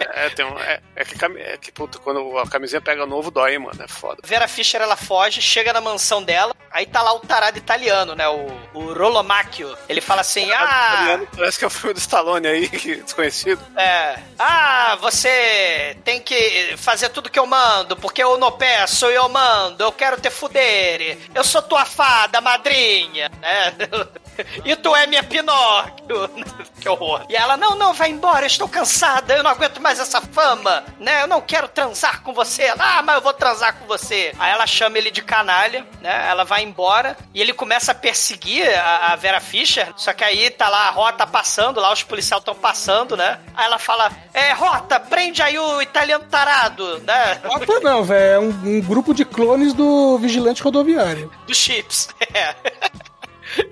É, 0.00 0.30
tem 0.30 0.44
um, 0.44 0.58
é, 0.58 0.80
é 0.96 1.04
que, 1.04 1.24
é 1.24 1.56
que 1.56 1.72
puta, 1.72 1.98
quando 1.98 2.36
a 2.38 2.48
camisinha 2.48 2.80
pega 2.80 3.06
novo, 3.06 3.30
dói, 3.30 3.58
mano. 3.58 3.82
É 3.82 3.88
foda. 3.88 4.20
Vera 4.24 4.48
Fischer, 4.48 4.80
ela 4.80 4.96
foge, 4.96 5.40
chega 5.40 5.72
na 5.72 5.80
mansão 5.80 6.22
dela, 6.22 6.54
aí 6.70 6.86
tá 6.86 7.02
lá 7.02 7.12
o 7.12 7.20
tarado 7.20 7.58
italiano, 7.58 8.14
né? 8.14 8.28
O, 8.28 8.46
o 8.74 8.92
Rolomacchio. 8.92 9.76
Ele 9.88 10.00
fala 10.00 10.22
assim, 10.22 10.50
ah... 10.52 11.20
Parece 11.36 11.58
que 11.58 11.64
é 11.64 11.68
o 11.68 11.70
filme 11.70 11.94
do 11.94 12.00
Stallone 12.00 12.46
aí, 12.46 12.68
que 12.70 12.96
desconhecido. 12.96 13.60
É. 13.76 14.18
Ah, 14.38 14.96
você 15.00 15.96
tem 16.04 16.20
que 16.20 16.74
fazer 16.76 17.08
tudo 17.10 17.30
que 17.30 17.38
eu 17.38 17.46
mando, 17.46 17.96
porque 17.96 18.22
eu 18.22 18.36
não 18.38 18.52
peço, 18.52 19.06
eu 19.06 19.28
mando, 19.28 19.82
eu 19.82 19.92
quero 19.92 20.20
te 20.20 20.30
fudere. 20.30 21.18
Eu 21.34 21.44
sou 21.44 21.62
tua 21.62 21.84
fada, 21.84 22.40
madrinha, 22.40 23.30
né? 23.40 23.74
E 24.64 24.76
tu 24.76 24.94
é 24.94 25.06
minha 25.06 25.22
Pinóquio. 25.22 26.30
que 26.80 26.88
horror. 26.88 27.26
E 27.28 27.36
ela, 27.36 27.56
não, 27.56 27.74
não, 27.76 27.92
vai 27.92 28.10
embora, 28.10 28.42
eu 28.42 28.46
estou 28.46 28.68
cansada, 28.68 29.34
eu 29.34 29.42
não 29.42 29.50
aguento 29.50 29.67
mais 29.80 29.98
essa 29.98 30.20
fama, 30.20 30.84
né? 30.98 31.22
Eu 31.22 31.26
não 31.26 31.40
quero 31.40 31.68
transar 31.68 32.22
com 32.22 32.32
você. 32.32 32.72
Ah, 32.78 33.02
mas 33.02 33.16
eu 33.16 33.22
vou 33.22 33.32
transar 33.32 33.74
com 33.74 33.86
você. 33.86 34.32
Aí 34.38 34.52
ela 34.52 34.66
chama 34.66 34.98
ele 34.98 35.10
de 35.10 35.22
canalha, 35.22 35.86
né? 36.00 36.28
Ela 36.28 36.44
vai 36.44 36.62
embora 36.62 37.16
e 37.34 37.40
ele 37.40 37.52
começa 37.52 37.92
a 37.92 37.94
perseguir 37.94 38.66
a, 38.78 39.12
a 39.12 39.16
Vera 39.16 39.40
Fischer, 39.40 39.92
só 39.96 40.12
que 40.12 40.24
aí 40.24 40.50
tá 40.50 40.68
lá 40.68 40.88
a 40.88 40.90
Rota 40.90 41.26
passando, 41.26 41.80
lá 41.80 41.92
os 41.92 42.02
policiais 42.02 42.40
estão 42.40 42.54
passando, 42.54 43.16
né? 43.16 43.38
Aí 43.54 43.66
ela 43.66 43.78
fala, 43.78 44.10
é, 44.32 44.52
Rota, 44.52 44.98
prende 44.98 45.42
aí 45.42 45.58
o 45.58 45.82
italiano 45.82 46.24
tarado, 46.30 47.00
né? 47.00 47.40
Rota 47.44 47.80
não, 47.80 48.04
velho. 48.04 48.28
É 48.28 48.38
um, 48.38 48.48
um 48.48 48.80
grupo 48.80 49.14
de 49.14 49.24
clones 49.24 49.72
do 49.72 50.18
vigilante 50.18 50.62
rodoviário. 50.62 51.30
Do 51.46 51.54
Chips. 51.54 52.08
É. 52.34 52.54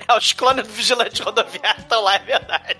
É, 0.08 0.16
os 0.16 0.32
clones 0.32 0.66
do 0.66 0.72
vigilante 0.72 1.22
rodoviário 1.22 1.80
estão 1.80 2.02
lá, 2.02 2.14
é 2.14 2.18
verdade. 2.20 2.78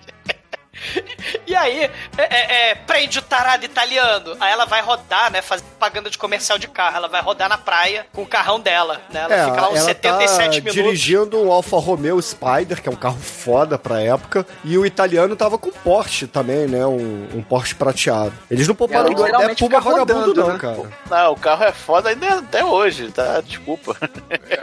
E 1.45 1.55
aí, 1.55 1.83
é, 1.83 1.91
é, 2.17 2.69
é, 2.69 2.75
prende 2.75 3.19
o 3.19 3.21
tarado 3.21 3.63
italiano. 3.63 4.35
Aí 4.39 4.51
ela 4.51 4.65
vai 4.65 4.81
rodar, 4.81 5.31
né? 5.31 5.41
Fazer 5.41 5.63
propaganda 5.63 6.09
de 6.09 6.17
comercial 6.17 6.57
de 6.57 6.67
carro. 6.67 6.97
Ela 6.97 7.07
vai 7.07 7.21
rodar 7.21 7.47
na 7.47 7.57
praia 7.57 8.05
com 8.13 8.23
o 8.23 8.25
carrão 8.25 8.59
dela, 8.59 9.01
né? 9.09 9.21
Ela 9.29 9.45
fica 9.45 9.61
lá 9.61 9.69
uns 9.69 9.79
77 9.79 10.37
tá 10.37 10.49
minutos. 10.49 10.73
dirigindo 10.73 11.41
um 11.41 11.51
Alfa 11.51 11.77
Romeo 11.77 12.21
Spider, 12.21 12.81
que 12.81 12.89
é 12.89 12.91
um 12.91 12.97
carro 12.97 13.17
foda 13.17 13.77
pra 13.77 14.01
época, 14.01 14.45
e 14.63 14.77
o 14.77 14.85
italiano 14.85 15.35
tava 15.35 15.57
com 15.57 15.71
Porsche 15.71 16.27
também, 16.27 16.67
né? 16.67 16.85
Um, 16.85 17.27
um 17.35 17.41
Porsche 17.41 17.75
prateado. 17.75 18.33
Eles 18.51 18.67
não 18.67 18.75
pouparam 18.75 19.07
Ela 19.07 19.15
do 19.15 19.51
é 19.51 19.55
Puma 19.55 19.79
vagabundo, 19.79 20.13
rodando, 20.13 20.35
não, 20.35 20.53
né? 20.53 20.59
cara. 20.59 20.89
Não, 21.09 21.31
o 21.31 21.39
carro 21.39 21.63
é 21.63 21.71
foda 21.71 22.09
ainda 22.09 22.39
até 22.39 22.63
hoje, 22.63 23.09
tá? 23.11 23.41
Desculpa. 23.41 23.95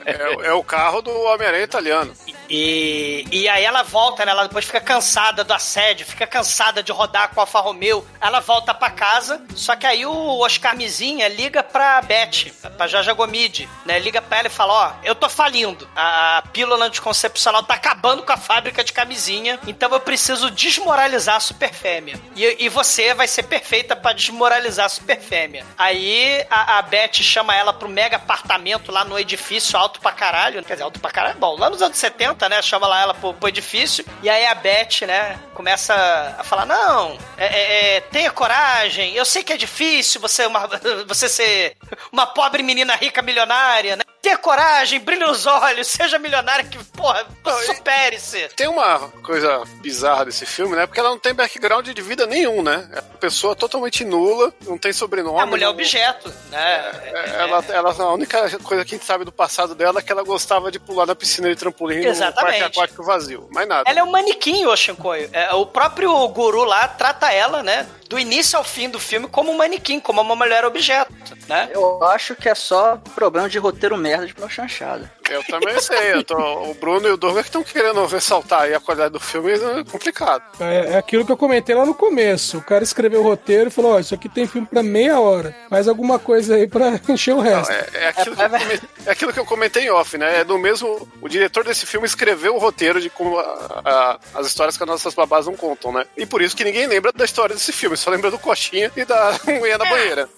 É, 0.06 0.48
é 0.48 0.52
o 0.52 0.62
carro 0.62 1.00
do 1.00 1.10
Homem-Aranha 1.10 1.64
italiano. 1.64 2.12
E, 2.48 3.26
e 3.30 3.48
aí 3.48 3.64
ela 3.64 3.82
volta, 3.82 4.24
né? 4.24 4.32
Ela 4.32 4.44
depois 4.44 4.64
fica 4.64 4.80
cansada 4.80 5.42
do 5.42 5.52
assédio, 5.52 6.03
fica 6.04 6.26
cansada 6.26 6.82
de 6.82 6.92
rodar 6.92 7.30
com 7.30 7.40
a 7.40 7.42
Alfa 7.44 7.60
Romeo. 7.60 8.06
Ela 8.20 8.40
volta 8.40 8.74
pra 8.74 8.90
casa, 8.90 9.42
só 9.54 9.74
que 9.76 9.86
aí 9.86 10.04
o 10.06 10.38
Oscar 10.40 10.76
Mizinha 10.76 11.28
liga 11.28 11.62
pra 11.62 12.00
Beth, 12.02 12.52
pra 12.76 12.86
Jaja 12.86 13.12
Gomide, 13.12 13.68
né? 13.84 13.98
Liga 13.98 14.20
pra 14.20 14.38
ela 14.38 14.48
e 14.48 14.50
fala, 14.50 14.72
ó, 14.72 14.92
eu 15.04 15.14
tô 15.14 15.28
falindo. 15.28 15.88
A 15.96 16.42
pílula 16.52 16.86
anticoncepcional 16.86 17.62
tá 17.62 17.74
acabando 17.74 18.22
com 18.22 18.32
a 18.32 18.36
fábrica 18.36 18.84
de 18.84 18.92
camisinha, 18.92 19.58
então 19.66 19.90
eu 19.92 20.00
preciso 20.00 20.50
desmoralizar 20.50 21.36
a 21.36 21.40
superfêmea. 21.40 22.20
E, 22.36 22.64
e 22.64 22.68
você 22.68 23.14
vai 23.14 23.26
ser 23.26 23.44
perfeita 23.44 23.96
pra 23.96 24.12
desmoralizar 24.12 24.86
a 24.86 24.88
superfêmea. 24.88 25.64
Aí 25.78 26.46
a, 26.50 26.78
a 26.78 26.82
Beth 26.82 27.14
chama 27.14 27.54
ela 27.54 27.72
pro 27.72 27.88
mega 27.88 28.16
apartamento 28.16 28.90
lá 28.90 29.04
no 29.04 29.18
edifício 29.18 29.78
alto 29.78 30.00
pra 30.00 30.12
caralho. 30.12 30.62
Quer 30.64 30.74
dizer, 30.74 30.84
alto 30.84 31.00
pra 31.00 31.10
caralho, 31.10 31.38
bom, 31.38 31.56
lá 31.58 31.70
nos 31.70 31.82
anos 31.82 31.98
70, 31.98 32.48
né? 32.48 32.60
Chama 32.62 32.86
lá 32.86 33.02
ela 33.02 33.14
pro, 33.14 33.34
pro 33.34 33.48
edifício. 33.48 34.04
E 34.22 34.28
aí 34.28 34.46
a 34.46 34.54
Beth, 34.54 35.06
né, 35.06 35.38
começa 35.54 35.93
a 36.38 36.44
falar: 36.44 36.66
não, 36.66 37.18
é, 37.36 37.46
é, 37.46 37.96
é, 37.96 38.00
tenha 38.00 38.30
coragem. 38.30 39.14
Eu 39.14 39.24
sei 39.24 39.42
que 39.42 39.52
é 39.52 39.56
difícil 39.56 40.20
você, 40.20 40.46
uma, 40.46 40.68
você 41.06 41.28
ser 41.28 41.76
uma 42.12 42.26
pobre 42.26 42.62
menina 42.62 42.94
rica 42.94 43.22
milionária, 43.22 43.96
né? 43.96 44.03
Tenha 44.24 44.38
coragem, 44.38 44.98
brilhe 45.00 45.22
nos 45.24 45.44
olhos, 45.46 45.86
seja 45.86 46.18
milionária 46.18 46.64
que, 46.64 46.82
porra, 46.86 47.26
supere-se. 47.66 48.48
Tem 48.56 48.66
uma 48.66 48.98
coisa 49.22 49.62
bizarra 49.82 50.24
desse 50.24 50.46
filme, 50.46 50.74
né? 50.74 50.86
Porque 50.86 50.98
ela 50.98 51.10
não 51.10 51.18
tem 51.18 51.34
background 51.34 51.86
de 51.86 52.00
vida 52.02 52.26
nenhum, 52.26 52.62
né? 52.62 52.88
É 52.92 53.00
uma 53.00 53.18
pessoa 53.20 53.54
totalmente 53.54 54.02
nula, 54.02 54.50
não 54.66 54.78
tem 54.78 54.94
sobrenome. 54.94 55.38
É 55.38 55.42
a 55.42 55.46
mulher 55.46 55.66
não- 55.66 55.72
objeto, 55.72 56.32
né? 56.50 56.90
É, 57.04 57.34
Ela, 57.42 57.64
ela, 57.68 57.92
a 57.92 58.12
única 58.14 58.38
coisa 58.60 58.82
que 58.82 58.94
a 58.94 58.96
gente 58.98 59.04
sabe 59.04 59.26
do 59.26 59.32
passado 59.32 59.74
dela 59.74 59.98
é 59.98 60.02
que 60.02 60.10
ela 60.10 60.22
gostava 60.22 60.70
de 60.70 60.78
pular 60.78 61.04
na 61.06 61.14
piscina 61.14 61.50
de 61.50 61.56
trampolim 61.56 62.00
no 62.00 62.08
Exatamente. 62.08 62.60
parque 62.60 62.62
aquático 62.78 63.02
vazio. 63.04 63.46
Mais 63.52 63.68
nada. 63.68 63.84
Ela 63.90 64.00
é 64.00 64.02
um 64.02 64.10
manequim, 64.10 64.64
o 64.64 64.74
Shinkoio. 64.74 65.28
É, 65.34 65.52
o 65.52 65.66
próprio 65.66 66.26
guru 66.28 66.64
lá 66.64 66.88
trata 66.88 67.30
ela, 67.30 67.62
né? 67.62 67.86
Do 68.08 68.18
início 68.18 68.58
ao 68.58 68.64
fim 68.64 68.88
do 68.88 68.98
filme 69.00 69.26
como 69.26 69.50
um 69.50 69.56
manequim, 69.56 69.98
como 69.98 70.20
uma 70.20 70.36
mulher 70.36 70.64
objeto, 70.64 71.12
né? 71.48 71.70
Eu 71.72 72.02
acho 72.04 72.34
que 72.36 72.48
é 72.48 72.54
só 72.54 72.96
problema 73.14 73.48
de 73.48 73.58
roteiro 73.58 73.96
merda 73.96 74.26
de 74.26 74.34
pneu 74.34 74.48
chanchada. 74.48 75.10
Eu 75.34 75.44
também 75.44 75.80
sei. 75.80 76.14
Eu 76.14 76.22
tô, 76.24 76.36
o 76.36 76.74
Bruno 76.74 77.08
e 77.08 77.10
o 77.12 77.16
Douglas 77.16 77.42
que 77.44 77.48
estão 77.48 77.62
querendo 77.64 78.04
ressaltar 78.06 78.62
aí 78.62 78.74
a 78.74 78.80
qualidade 78.80 79.12
do 79.12 79.20
filme 79.20 79.52
é 79.52 79.84
complicado. 79.84 80.42
É, 80.60 80.92
é 80.94 80.96
aquilo 80.96 81.24
que 81.24 81.32
eu 81.32 81.36
comentei 81.36 81.74
lá 81.74 81.84
no 81.84 81.94
começo. 81.94 82.58
O 82.58 82.62
cara 82.62 82.84
escreveu 82.84 83.20
o 83.20 83.24
roteiro 83.24 83.68
e 83.68 83.70
falou: 83.72 83.92
Ó, 83.94 83.98
isso 83.98 84.14
aqui 84.14 84.28
tem 84.28 84.46
filme 84.46 84.66
pra 84.66 84.82
meia 84.82 85.18
hora. 85.20 85.54
Faz 85.70 85.88
alguma 85.88 86.18
coisa 86.18 86.54
aí 86.56 86.66
pra 86.66 87.00
encher 87.08 87.34
o 87.34 87.40
resto. 87.40 87.72
É, 87.72 87.88
é 87.94 88.08
aquilo 88.08 88.34
que 88.36 88.42
eu 88.42 88.48
comentei, 88.50 88.80
é 89.06 89.10
aquilo 89.10 89.32
que 89.32 89.40
eu 89.40 89.44
comentei 89.46 89.84
em 89.84 89.90
off, 89.90 90.16
né? 90.18 90.40
É 90.40 90.44
do 90.44 90.58
mesmo. 90.58 91.08
O 91.20 91.28
diretor 91.28 91.64
desse 91.64 91.86
filme 91.86 92.06
escreveu 92.06 92.54
o 92.54 92.58
roteiro 92.58 93.00
de 93.00 93.10
como 93.10 93.38
a- 93.38 93.80
a- 93.84 94.18
as 94.38 94.46
histórias 94.46 94.76
que 94.76 94.82
as 94.82 94.88
nossas 94.88 95.14
babás 95.14 95.46
não 95.46 95.56
contam, 95.56 95.92
né? 95.92 96.04
E 96.16 96.24
por 96.26 96.42
isso 96.42 96.56
que 96.56 96.64
ninguém 96.64 96.86
lembra 96.86 97.12
da 97.12 97.24
história 97.24 97.54
desse 97.54 97.72
filme, 97.72 97.96
só 97.96 98.10
lembra 98.10 98.30
do 98.30 98.38
Coxinha 98.38 98.90
e 98.96 99.04
da 99.04 99.38
mulher 99.58 99.78
na 99.78 99.84
banheira. 99.86 100.28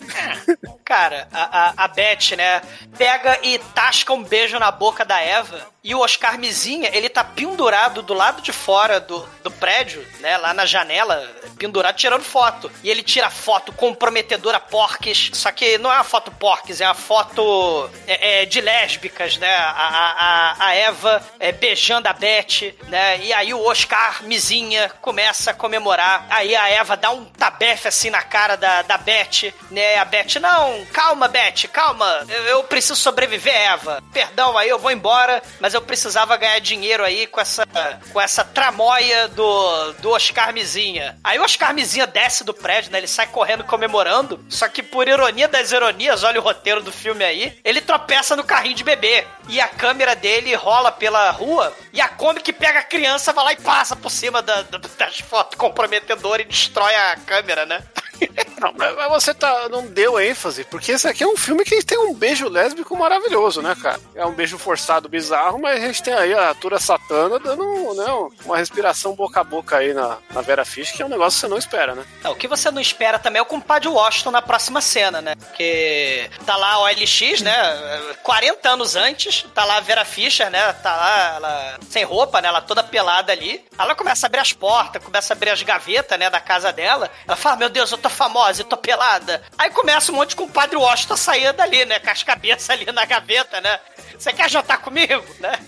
Cara, 0.84 1.28
a, 1.32 1.82
a, 1.82 1.84
a 1.84 1.88
Beth, 1.88 2.36
né, 2.36 2.62
pega 2.96 3.38
e 3.42 3.58
tasca 3.74 4.12
um 4.12 4.22
beijo 4.22 4.58
na 4.58 4.70
boca 4.70 4.85
da 5.04 5.20
Eva. 5.20 5.66
E 5.82 5.94
o 5.94 6.00
Oscar 6.00 6.36
Mizinha, 6.38 6.90
ele 6.92 7.08
tá 7.08 7.22
pendurado 7.22 8.02
do 8.02 8.12
lado 8.12 8.42
de 8.42 8.52
fora 8.52 8.98
do, 8.98 9.20
do 9.44 9.50
prédio, 9.52 10.04
né, 10.18 10.36
lá 10.36 10.52
na 10.52 10.66
janela, 10.66 11.22
pendurado, 11.58 11.94
tirando 11.96 12.24
foto. 12.24 12.70
E 12.82 12.90
ele 12.90 13.02
tira 13.04 13.30
foto 13.30 13.72
comprometedora 13.72 14.58
porques. 14.58 15.30
Só 15.32 15.52
que 15.52 15.78
não 15.78 15.92
é 15.92 15.94
uma 15.96 16.04
foto 16.04 16.30
porques, 16.32 16.80
é 16.80 16.86
uma 16.86 16.94
foto 16.94 17.88
é, 18.06 18.42
é, 18.42 18.46
de 18.46 18.60
lésbicas, 18.60 19.36
né? 19.36 19.54
A, 19.54 19.70
a- 19.70 20.66
a 20.66 20.74
Eva 20.74 21.22
é, 21.38 21.52
beijando 21.52 22.08
a 22.08 22.12
Beth, 22.12 22.74
né? 22.88 23.18
E 23.20 23.32
aí 23.32 23.54
o 23.54 23.64
Oscar 23.64 24.22
Mizinha 24.24 24.90
começa 25.00 25.52
a 25.52 25.54
comemorar. 25.54 26.26
Aí 26.30 26.54
a 26.56 26.68
Eva 26.68 26.96
dá 26.96 27.10
um 27.10 27.24
tabefe 27.26 27.88
assim 27.88 28.10
na 28.10 28.22
cara 28.22 28.56
da, 28.56 28.82
da 28.82 28.96
Beth, 28.98 29.52
né? 29.70 29.98
A 29.98 30.04
Beth, 30.04 30.40
não, 30.40 30.84
calma, 30.86 31.28
Beth, 31.28 31.68
calma. 31.72 32.24
Eu, 32.28 32.42
eu 32.46 32.64
preciso 32.64 32.96
sobreviver, 32.96 33.54
Eva. 33.54 34.02
Perdão 34.12 34.58
aí, 34.58 34.65
eu 34.68 34.78
vou 34.78 34.90
embora, 34.90 35.42
mas 35.60 35.74
eu 35.74 35.82
precisava 35.82 36.36
ganhar 36.36 36.58
dinheiro 36.60 37.04
aí 37.04 37.26
com 37.26 37.40
essa, 37.40 37.66
com 38.12 38.20
essa 38.20 38.44
tramóia 38.44 39.28
do, 39.28 39.92
do 39.94 40.10
Oscar 40.10 40.52
Mizinha. 40.52 41.18
Aí 41.22 41.38
o 41.38 41.42
Oscar 41.44 41.72
Mizinha 41.74 42.06
desce 42.06 42.44
do 42.44 42.52
prédio, 42.54 42.90
né? 42.92 42.98
Ele 42.98 43.06
sai 43.08 43.26
correndo 43.26 43.64
comemorando. 43.64 44.44
Só 44.48 44.68
que 44.68 44.82
por 44.82 45.08
ironia 45.08 45.48
das 45.48 45.72
ironias, 45.72 46.22
olha 46.24 46.40
o 46.40 46.42
roteiro 46.42 46.82
do 46.82 46.92
filme 46.92 47.24
aí, 47.24 47.58
ele 47.64 47.80
tropeça 47.80 48.34
no 48.36 48.44
carrinho 48.44 48.74
de 48.74 48.84
bebê. 48.84 49.26
E 49.48 49.60
a 49.60 49.68
câmera 49.68 50.14
dele 50.16 50.54
rola 50.54 50.90
pela 50.90 51.30
rua 51.30 51.72
e 51.92 52.00
a 52.00 52.08
Kombi 52.08 52.40
que 52.40 52.52
pega 52.52 52.80
a 52.80 52.84
criança 52.84 53.32
vai 53.32 53.44
lá 53.44 53.52
e 53.52 53.56
passa 53.56 53.94
por 53.94 54.10
cima 54.10 54.42
da- 54.42 54.62
da- 54.62 54.78
das 54.98 55.18
fotos 55.20 55.56
comprometedoras 55.58 56.44
e 56.44 56.48
destrói 56.48 56.94
a 56.94 57.16
câmera, 57.26 57.64
né? 57.66 57.82
Não, 58.60 58.72
mas 58.72 59.08
você 59.10 59.34
tá, 59.34 59.68
não 59.68 59.86
deu 59.86 60.18
ênfase, 60.18 60.64
porque 60.64 60.92
esse 60.92 61.06
aqui 61.06 61.22
é 61.22 61.26
um 61.26 61.36
filme 61.36 61.62
que 61.62 61.84
tem 61.84 61.98
um 61.98 62.14
beijo 62.14 62.48
lésbico 62.48 62.96
maravilhoso, 62.96 63.60
né, 63.60 63.76
cara? 63.80 64.00
É 64.14 64.24
um 64.24 64.32
beijo 64.32 64.56
forçado 64.56 65.10
bizarro, 65.10 65.58
mas 65.58 65.76
a 65.76 65.86
gente 65.86 66.02
tem 66.02 66.14
aí 66.14 66.32
a 66.32 66.54
Tura 66.54 66.80
Satana 66.80 67.38
dando 67.38 67.64
né, 67.94 68.30
uma 68.44 68.56
respiração 68.56 69.14
boca 69.14 69.40
a 69.40 69.44
boca 69.44 69.76
aí 69.76 69.92
na, 69.92 70.16
na 70.30 70.40
Vera 70.40 70.64
Fish, 70.64 70.92
que 70.92 71.02
é 71.02 71.06
um 71.06 71.10
negócio 71.10 71.36
que 71.36 71.40
você 71.40 71.48
não 71.48 71.58
espera, 71.58 71.94
né? 71.94 72.04
Não, 72.22 72.32
o 72.32 72.36
que 72.36 72.48
você 72.48 72.70
não 72.70 72.80
espera 72.80 73.18
também 73.18 73.40
é 73.40 73.42
o 73.42 73.46
compadre 73.46 73.88
Washington 73.88 74.30
na 74.30 74.42
próxima 74.42 74.80
cena, 74.80 75.20
né? 75.20 75.34
Porque 75.36 76.30
tá 76.46 76.56
lá 76.56 76.72
a 76.72 76.78
OLX, 76.80 77.42
né? 77.42 78.14
40 78.22 78.70
anos 78.70 78.96
antes, 78.96 79.46
tá 79.54 79.64
lá 79.64 79.76
a 79.76 79.80
Vera 79.80 80.04
Fischer, 80.04 80.50
né? 80.50 80.72
Tá 80.74 80.96
lá, 80.96 81.34
ela 81.36 81.78
sem 81.90 82.04
roupa, 82.04 82.40
né? 82.40 82.48
Ela 82.48 82.60
toda 82.60 82.82
pelada 82.82 83.32
ali. 83.32 83.64
Ela 83.78 83.94
começa 83.94 84.26
a 84.26 84.28
abrir 84.28 84.40
as 84.40 84.52
portas, 84.52 85.02
começa 85.04 85.32
a 85.32 85.36
abrir 85.36 85.50
as 85.50 85.62
gavetas, 85.62 86.18
né? 86.18 86.30
Da 86.30 86.40
casa 86.40 86.72
dela. 86.72 87.10
Ela 87.26 87.36
fala: 87.36 87.56
Meu 87.56 87.68
Deus, 87.68 87.90
eu 87.90 87.98
tô 87.98 88.05
tô 88.06 88.10
famosa 88.10 88.62
e 88.62 88.64
tô 88.64 88.76
pelada. 88.76 89.42
Aí 89.58 89.70
começa 89.70 90.12
um 90.12 90.14
monte 90.14 90.36
com 90.36 90.44
o 90.44 90.48
Padre 90.48 90.76
Washington 90.76 91.14
a 91.14 91.16
sair 91.16 91.52
dali, 91.52 91.84
né? 91.84 91.98
Com 91.98 92.10
as 92.10 92.22
cabeças 92.22 92.70
ali 92.70 92.86
na 92.86 93.04
gaveta, 93.04 93.60
né? 93.60 93.80
Você 94.16 94.32
quer 94.32 94.48
jantar 94.48 94.78
comigo, 94.78 95.24
né? 95.40 95.58